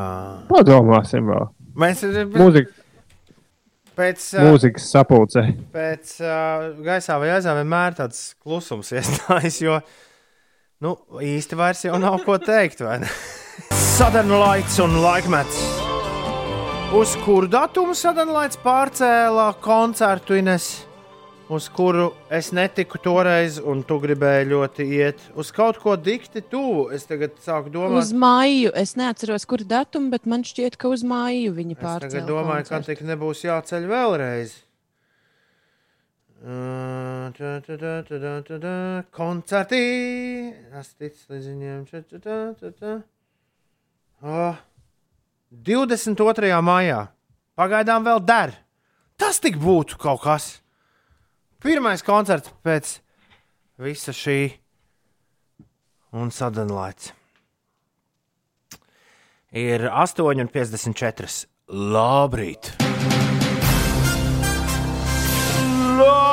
Padomāsim 0.49 1.30
vēl. 1.30 1.45
Mēs 1.80 2.01
Mūzika, 2.34 2.73
pēc, 3.97 4.25
uh, 4.35 4.49
mūzikas 4.49 4.89
sapulcē. 4.91 5.45
pēc 5.73 6.17
uh, 6.21 6.67
gaisā 6.84 7.17
vai 7.21 7.31
aizā 7.38 7.55
vienmēr 7.61 7.95
tāds 8.01 8.34
klusums 8.43 8.91
iestājas, 8.93 9.61
jo 9.63 9.80
nu, 10.84 10.97
īsti 11.23 11.57
vairs 11.57 11.85
jau 11.88 12.01
nav 12.01 12.19
ko 12.27 12.38
teikt. 12.41 12.84
Sadarbs 13.71 14.38
laiks 14.43 14.77
un 14.84 14.99
laikmets. 15.05 15.82
Uz 16.93 17.15
kuru 17.25 17.47
datumu 17.49 17.95
sadarbs 17.97 18.53
pārcēlā 18.61 19.47
koncertu 19.65 20.35
Ines, 20.37 20.65
uz 21.49 21.65
kuru 21.73 22.11
es 22.29 22.51
netiku 22.53 22.99
toreiz, 23.01 23.55
un 23.57 23.79
tu 23.81 23.97
gribēji 24.03 24.45
ļoti 24.51 24.85
iet 24.99 25.23
uz 25.33 25.49
kaut 25.55 25.79
ko 25.81 25.95
dikti 25.97 26.43
tuvu. 26.45 26.91
Es 26.93 27.07
tagad 27.09 27.33
sāku 27.41 27.71
domāt, 27.73 27.97
Uz 27.97 28.11
māju. 28.13 28.69
Es 28.77 28.93
neatceros, 28.99 29.47
kur 29.49 29.63
datumu, 29.65 30.11
bet 30.13 30.29
man 30.29 30.45
šķiet, 30.45 30.77
ka 30.77 30.91
uz 30.93 31.01
māju 31.01 31.55
viņi 31.57 31.73
es 31.73 31.79
tagad 31.81 32.03
pārcēla. 32.03 32.27
domāju 32.29 32.67
ka 32.67 32.75
koncertu. 32.75 32.89
tik 32.93 33.09
nebūs 33.09 33.41
jāceļ 33.47 33.87
vēlreiz. 33.89 34.53
Uh, 36.43 37.31
tā, 37.39 37.55
tā, 37.65 37.79
tā, 37.81 37.95
tā, 38.05 38.19
tā, 38.19 38.35
tā, 38.51 38.59
tā. 38.67 38.75
Koncerti! 39.17 39.81
Es 40.77 40.93
ticu 40.93 41.33
līdz 41.33 41.49
viņiem. 41.55 41.81
Tā, 41.89 42.03
tā, 42.05 42.21
tā, 42.21 42.37
tā, 42.61 42.71
tā. 42.77 42.93
Oh. 44.21 44.61
22. 45.53 46.49
maijā. 46.65 47.07
Pagaidām 47.53 48.05
vēl 48.07 48.23
der. 48.25 48.55
Tas 49.21 49.38
tik 49.39 49.59
būtu 49.61 49.99
kaut 50.01 50.23
kas. 50.23 50.47
Pirmais 51.61 52.01
koncerts 52.03 52.49
pēc 52.65 52.97
visa 53.77 54.11
šī 54.11 54.39
un 56.17 56.34
sadanlaits. 56.34 57.13
Ir 59.53 59.85
8,54. 59.85 61.45
Labrīt! 61.69 62.73
Labrīt, 65.93 66.32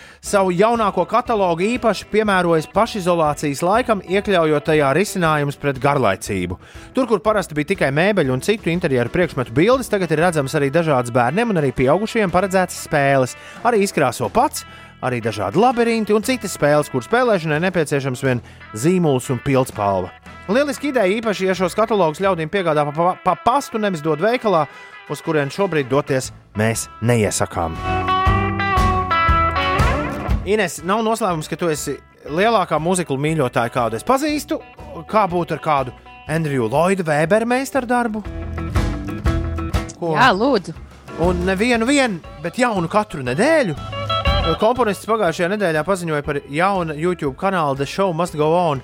savu 0.21 0.53
jaunāko 0.53 1.03
katalogu 1.09 1.65
īpaši 1.75 2.05
piemērojas 2.11 2.69
pašizolācijas 2.71 3.63
laikam, 3.65 4.03
iekļaujot 4.05 4.67
tajā 4.69 4.91
risinājumus 4.95 5.57
pret 5.61 5.81
garlaicību. 5.81 6.59
Tur, 6.95 7.09
kur 7.09 7.23
parasti 7.25 7.57
bija 7.57 7.71
tikai 7.73 7.89
mēbeļu 7.95 8.35
un 8.35 8.45
citu 8.45 8.69
interjeru 8.71 9.11
priekšmetu 9.13 9.55
bildes, 9.57 9.89
tagad 9.89 10.13
ir 10.13 10.21
redzams 10.21 10.55
arī 10.57 10.69
dažādas 10.73 11.13
bērniem 11.15 11.53
un 11.53 11.61
arī 11.63 11.73
pieaugušiem 11.75 12.33
paredzētas 12.33 12.85
spēles. 12.85 13.35
Arī 13.65 13.81
izkrāso 13.87 14.29
pats, 14.33 14.63
arī 15.01 15.23
dažādi 15.25 15.59
labirinti 15.59 16.13
un 16.13 16.25
citas 16.25 16.53
spēles, 16.53 16.93
kur 16.93 17.05
spēlēšanai 17.05 17.59
nepieciešams 17.65 18.25
vien 18.27 18.45
zīmols 18.77 19.31
un 19.33 19.41
pildspalva. 19.41 20.13
Lieliski 20.51 20.91
ideja 20.91 21.17
īpaši, 21.17 21.49
ja 21.49 21.57
šos 21.57 21.77
katalogus 21.77 22.21
ļaudīm 22.21 22.49
piegādā 22.51 22.85
pa, 22.89 22.93
pa, 22.93 23.11
pa 23.25 23.37
pastu, 23.45 23.81
nevis 23.81 24.05
dod 24.05 24.21
veikalā, 24.21 24.67
uz 25.09 25.25
kurien 25.25 25.53
šobrīd 25.53 25.89
doties 25.89 26.29
mēs 26.57 26.89
neiesakām. 27.01 27.77
Ines, 30.41 30.79
nav 30.81 31.03
noslēpums, 31.05 31.45
ka 31.45 31.57
tu 31.59 31.67
esi 31.69 31.99
lielākā 32.25 32.79
mūziklu 32.81 33.13
mīļotāja, 33.21 33.69
kādu 33.73 33.97
es 33.99 34.05
pazīstu. 34.05 34.57
Kā 35.09 35.27
būtu 35.29 35.53
ar 35.53 35.59
kādu 35.61 35.93
Andriju 36.31 36.65
Lloydu 36.65 37.05
Weberu 37.05 37.45
meistaru 37.45 37.85
darbu? 37.85 38.23
Ko? 39.99 40.15
Jā, 40.15 40.31
lūdzu. 40.33 40.73
Un 41.21 41.43
nevienu, 41.45 41.85
vien, 41.85 42.17
bet 42.41 42.57
jaunu 42.57 42.89
katru 42.89 43.21
nedēļu. 43.27 43.75
Komponists 44.57 45.05
pagājušajā 45.05 45.51
nedēļā 45.53 45.85
paziņoja 45.85 46.25
par 46.25 46.41
jaunu 46.49 46.97
YouTube 46.97 47.37
kanālu 47.37 47.77
The 47.77 47.85
Show 47.85 48.09
Must 48.17 48.33
Go 48.39 48.49
On 48.57 48.81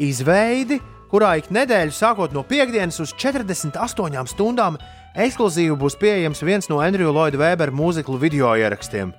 izveidi, 0.00 0.80
kurā 1.12 1.34
ik 1.42 1.52
nedēļu, 1.52 1.92
sākot 1.92 2.32
no 2.32 2.40
piekdienas 2.48 3.02
uz 3.04 3.12
48 3.20 4.32
stundām, 4.32 4.80
ekskluzīvi 5.12 5.76
būs 5.76 6.00
pieejams 6.00 6.40
viens 6.40 6.72
no 6.72 6.80
Andrija 6.80 7.12
Lloyda 7.12 7.44
Webera 7.44 7.76
mūziklu 7.84 8.16
video 8.24 8.56
ierakstiem. 8.56 9.12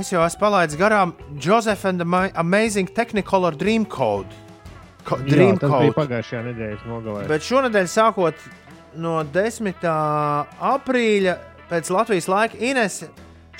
Es 0.00 0.10
jau 0.10 0.22
esmu 0.24 0.40
palaidis 0.40 0.76
garām 0.80 1.12
Joseph 1.38 1.84
and 1.84 2.00
the 2.00 2.04
Ma- 2.04 2.30
Amazing 2.34 2.88
Technicolor 2.96 3.56
Dream 3.56 3.84
Code. 3.86 4.26
Ko, 5.04 5.16
Jā, 5.20 5.28
Dream 5.28 5.58
tas 5.60 5.70
bija 5.70 5.92
Code. 5.92 5.98
pagājušajā 6.00 6.42
nedēļas 6.48 6.86
nogalē. 6.88 7.26
Bet 7.28 7.44
šonadēļ, 7.46 7.88
sākot 7.92 8.46
no 8.96 9.18
10. 9.34 9.84
aprīļa, 10.74 11.36
pēc 11.70 11.90
Latvijas 11.94 12.28
laika, 12.32 12.58
Ines 12.58 13.04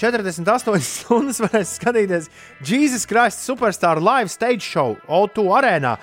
48 0.01 0.83
stundas 0.97 1.39
varēs 1.45 1.77
skatīties 1.79 2.29
Jesus 2.67 3.07
Christ 3.07 3.45
Superstar 3.47 4.01
Live 4.03 4.33
Stage 4.33 4.65
Show 4.65 4.97
O2 5.07 5.45
arēnā 5.61 5.97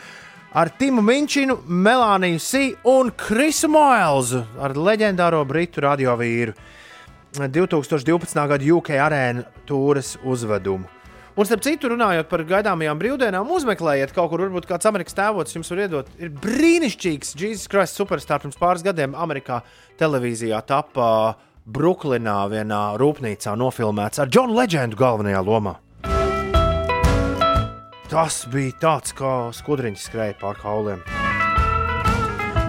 ar 0.54 0.70
Timu 0.80 1.02
Minčinu, 1.04 1.58
Melāniju 1.68 2.40
Sī 2.44 2.64
un 2.88 3.12
Krisu 3.12 3.68
Mailzu 3.72 4.46
ar 4.60 4.76
leģendāro 4.76 5.44
britu 5.48 5.82
radiovīru. 5.84 6.54
2012. 7.38 8.48
gada 8.52 8.74
UK 8.76 8.98
arēnu 9.00 9.46
tūres 9.70 10.18
uzvedumu. 10.28 10.90
Un, 11.32 11.48
starp 11.48 11.62
citu, 11.64 11.88
runājot 11.94 12.28
par 12.28 12.42
gaidāmajām 12.44 13.00
brīvdienām, 13.00 13.54
uzmeklējiet 13.56 14.12
kaut 14.12 14.34
kur, 14.34 14.44
varbūt 14.44 14.68
kāds 14.68 14.90
amerikāņu 14.90 15.16
tēvots 15.16 15.56
jums 15.56 15.72
var 15.72 15.84
iedot. 15.86 16.10
Ir 16.20 16.34
brīnišķīgs 16.44 17.32
Jesus 17.40 17.72
Christ 17.72 17.96
superstar 17.96 18.44
pirms 18.44 18.60
pāris 18.60 18.84
gadiem 18.84 19.16
Amerikā 19.16 19.62
televīzijā 20.02 20.60
tapā 20.68 21.38
Brooklynā 21.72 22.36
vienā 22.52 22.82
rūpnīcā 23.00 23.56
nofilmēts 23.56 24.20
ar 24.20 24.28
Džonu 24.28 24.60
Legendu 24.60 25.00
galvenajā 25.00 25.46
lomā. 25.48 25.78
Tas 28.12 28.44
bija 28.52 28.76
tāds, 28.82 29.16
kā 29.16 29.54
skudriņš 29.56 30.10
skrēja 30.10 30.36
pār 30.42 30.60
kauliem. 30.60 31.31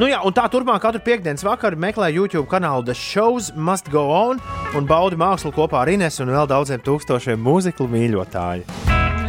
Nu 0.03 0.09
jā, 0.11 0.17
un 0.27 0.35
tā 0.35 0.49
turpmāk 0.51 0.81
katru 0.83 0.99
piekdienas 1.07 1.45
vakaru 1.47 1.77
meklē 1.79 2.09
YouTube 2.11 2.49
kanālu 2.51 2.83
The 2.89 2.95
Shows 2.99 3.53
Must 3.55 3.87
Go 3.93 4.01
On 4.11 4.41
un 4.75 4.87
baudi 4.89 5.15
mākslu 5.15 5.53
kopā 5.55 5.85
ar 5.85 5.93
Inesu 5.93 6.25
un 6.25 6.33
vēl 6.35 6.49
daudziem 6.51 6.81
tūkstošiem 6.83 7.39
mūziklu 7.39 7.87
mīļotāju. 7.93 8.65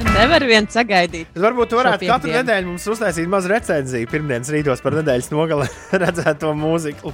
Nevar 0.08 0.46
vien 0.50 0.66
sagaidīt. 0.74 1.30
Varbūt 1.38 1.70
tu 1.70 1.78
varētu 1.78 2.08
katru 2.10 2.34
nedēļu 2.34 2.72
mums 2.72 2.88
uztaisīt 2.90 3.30
mazu 3.30 3.52
recenziju 3.52 4.10
pirmdienas 4.10 4.50
rītos 4.56 4.82
par 4.82 4.98
nedēļas 4.98 5.30
nogali 5.30 5.68
redzēto 6.04 6.56
mūziku. 6.58 7.14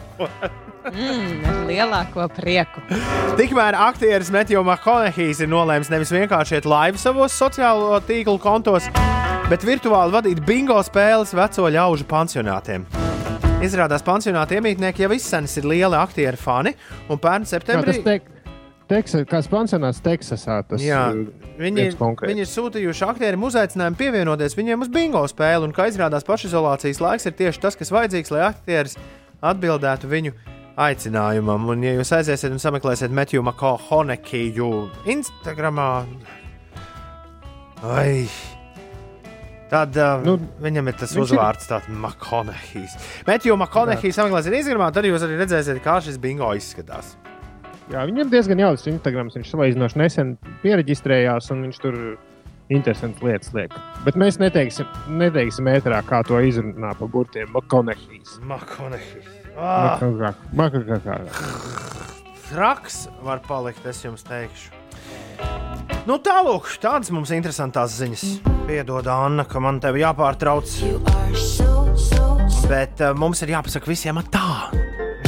Mm, 0.93 1.43
ar 1.51 1.59
lielāko 1.67 2.29
prieku. 2.37 2.85
Tikmēr 3.41 3.75
aktieris 3.89 4.31
Metju 4.31 4.63
Makonehijs 4.69 5.43
ir 5.43 5.51
nolēmis 5.51 5.91
nevis 5.91 6.15
vienkārši 6.15 6.61
iet 6.61 6.69
laivu 6.77 7.03
savos 7.03 7.35
sociālo 7.35 7.99
tīklu 8.07 8.39
kontos, 8.39 8.87
bet 9.51 9.67
virtuāli 9.67 10.15
vadīt 10.15 10.41
bingo 10.47 10.79
spēles 10.87 11.35
veco 11.35 11.67
ļaužu 11.75 12.07
pansionātiem. 12.07 12.87
Izrādās, 13.59 14.03
pansionāta 14.07 14.55
iemītnieki 14.55 15.03
jau 15.03 15.09
izsmeļas 15.11 15.57
ir 15.59 15.65
lieli 15.67 15.97
aktieru 15.99 16.39
fani, 16.39 16.71
un 17.11 17.19
pērn 17.19 17.43
Jā, 17.43 17.57
septembrī 17.57 17.97
tas 17.97 18.05
tek, 18.05 18.29
Teksas, 18.89 19.25
kāds 19.29 19.49
pansionāts 19.51 19.99
Teksasā. 20.01 20.61
Tas, 20.65 20.81
Jā, 20.81 21.09
uh, 21.11 21.49
viņi, 21.59 21.89
konkrēts. 21.99 22.31
viņi 22.31 22.41
ir 22.45 22.49
sūtījuši 22.49 23.05
aktieriem 23.05 23.43
uzaicinājumu 23.45 23.99
pievienoties 23.99 24.55
viņiem 24.57 24.85
uz 24.85 24.91
bingo 24.93 25.25
spēli, 25.29 25.67
un 25.67 25.75
kā 25.75 25.89
izrādās, 25.91 26.25
pašizolācijas 26.25 27.01
laiks 27.03 27.27
ir 27.27 27.35
tieši 27.37 27.61
tas, 27.65 27.77
kas 27.77 27.91
vajadzīgs, 27.93 28.31
lai 28.33 28.45
aktieris 28.47 28.95
atbildētu 29.45 30.09
viņu 30.09 30.33
aicinājumam. 30.79 31.67
Un, 31.69 31.83
ja 31.83 31.97
jūs 31.99 32.13
aiziesiet 32.15 32.55
un 32.55 32.63
sameklēsiet 32.63 33.11
Metju 33.13 33.43
Makohonekiju 33.45 34.71
Instagramā, 35.11 35.91
vai, 37.83 38.23
tad 39.71 39.97
uh, 39.99 40.19
nu, 40.25 40.37
viņam 40.63 40.91
ir 40.91 40.97
tas 40.99 41.13
viņš 41.15 41.19
ir- 41.19 41.25
uzvārds, 41.37 41.67
tāds 41.69 41.89
Makonehijs. 42.05 42.95
Metju 43.27 43.57
Makonehijs 43.59 44.17
sameklēsiet 44.19 44.55
Instagramā, 44.59 44.91
tad 44.95 45.07
jūs 45.09 45.25
arī 45.27 45.39
redzēsiet, 45.41 45.81
kā 45.85 45.99
šis 46.05 46.19
bingo 46.21 46.49
izskatās. 46.57 47.15
Jā, 47.89 48.03
viņam 48.05 48.29
diezgan 48.29 48.59
jauks 48.61 48.85
Instagrams. 48.91 49.33
Viņš 49.37 49.49
salīdzinoši 49.49 49.97
nesen 49.97 50.35
pieregistrējās, 50.61 51.47
un 51.55 51.63
viņš 51.65 51.79
tur 51.81 51.95
interesantas 52.69 53.23
lietas 53.25 53.53
liek. 53.57 53.73
Bet 54.05 54.17
mēs 54.19 54.37
neteiksim, 54.41 54.85
neteiksim 55.17 55.69
ēterā, 55.71 56.03
kā 56.05 56.21
to 56.27 56.37
izrunā 56.45 56.93
pa 56.99 57.09
burtiem. 57.09 57.49
Makonehijas. 57.55 58.37
Makonehijs. 58.45 59.31
Ah. 59.57 59.97
Makakakā. 60.55 61.17
Traks 62.49 63.07
var 63.25 63.41
palikt, 63.45 63.85
es 63.89 64.03
jums 64.05 64.23
teikšu. 64.25 64.77
Nu, 66.09 66.15
tālāk, 66.25 66.71
tādas 66.81 67.11
mums 67.13 67.29
interesantas 67.35 67.97
ziņas. 67.99 68.23
Piedod, 68.65 69.07
Anna, 69.09 69.43
ka 69.45 69.61
man 69.61 69.77
te 69.83 69.91
jāpārtrauc. 69.93 70.71
Bet 72.69 73.01
uh, 73.01 73.13
mums 73.17 73.41
ir 73.45 73.53
jāpasaka 73.53 73.89
visiem 73.89 74.17
tā. 74.33 74.69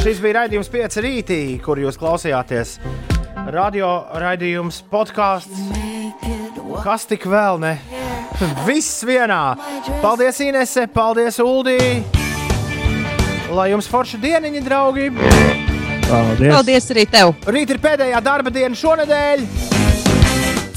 Šis 0.01 0.21
bija 0.23 0.39
raidījums 0.39 0.71
5 0.73 0.97
rītī, 1.05 1.41
kur 1.61 1.77
jūs 1.77 1.99
klausījāties. 2.01 2.79
Radio 3.53 3.91
raidījums, 4.21 4.81
podkāsts. 4.89 5.69
Kas 6.81 7.05
tik 7.09 7.27
vēl 7.29 7.61
ne? 7.61 7.75
Viss 8.65 9.03
vienā. 9.05 9.41
Paldies, 10.01 10.39
Inese, 10.41 10.87
paldies, 10.89 11.37
Uldī. 11.43 11.77
Lai 13.51 13.67
jums 13.73 13.89
forša 13.91 14.17
dieniņa, 14.21 14.63
draugi! 14.65 15.11
Paldies! 16.07 16.47
Paldies 16.47 16.89
arī 16.95 17.05
tev! 17.11 17.35
Rīt 17.51 17.75
ir 17.75 17.81
pēdējā 17.83 18.23
darba 18.25 18.53
diena 18.53 18.77
šonadēļ. 18.77 19.80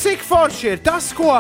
Cik 0.04 0.20
forši 0.20 0.66
ir 0.68 0.80
tas, 0.84 1.06
ko? 1.16 1.38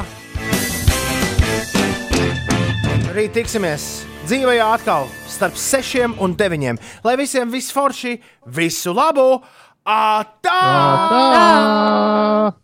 Rīt 3.12 3.34
tiksimies 3.36 3.84
dzīvajā 4.24 4.70
atkal 4.78 5.04
starp 5.28 5.60
6 5.60 6.16
un 6.24 6.32
9. 6.40 6.80
Lai 7.04 7.14
visiem 7.20 7.52
viss 7.52 7.74
forši, 7.76 8.16
visu 8.56 8.96
labu! 8.96 9.28
Atā! 9.84 10.60
Tā! 11.12 12.63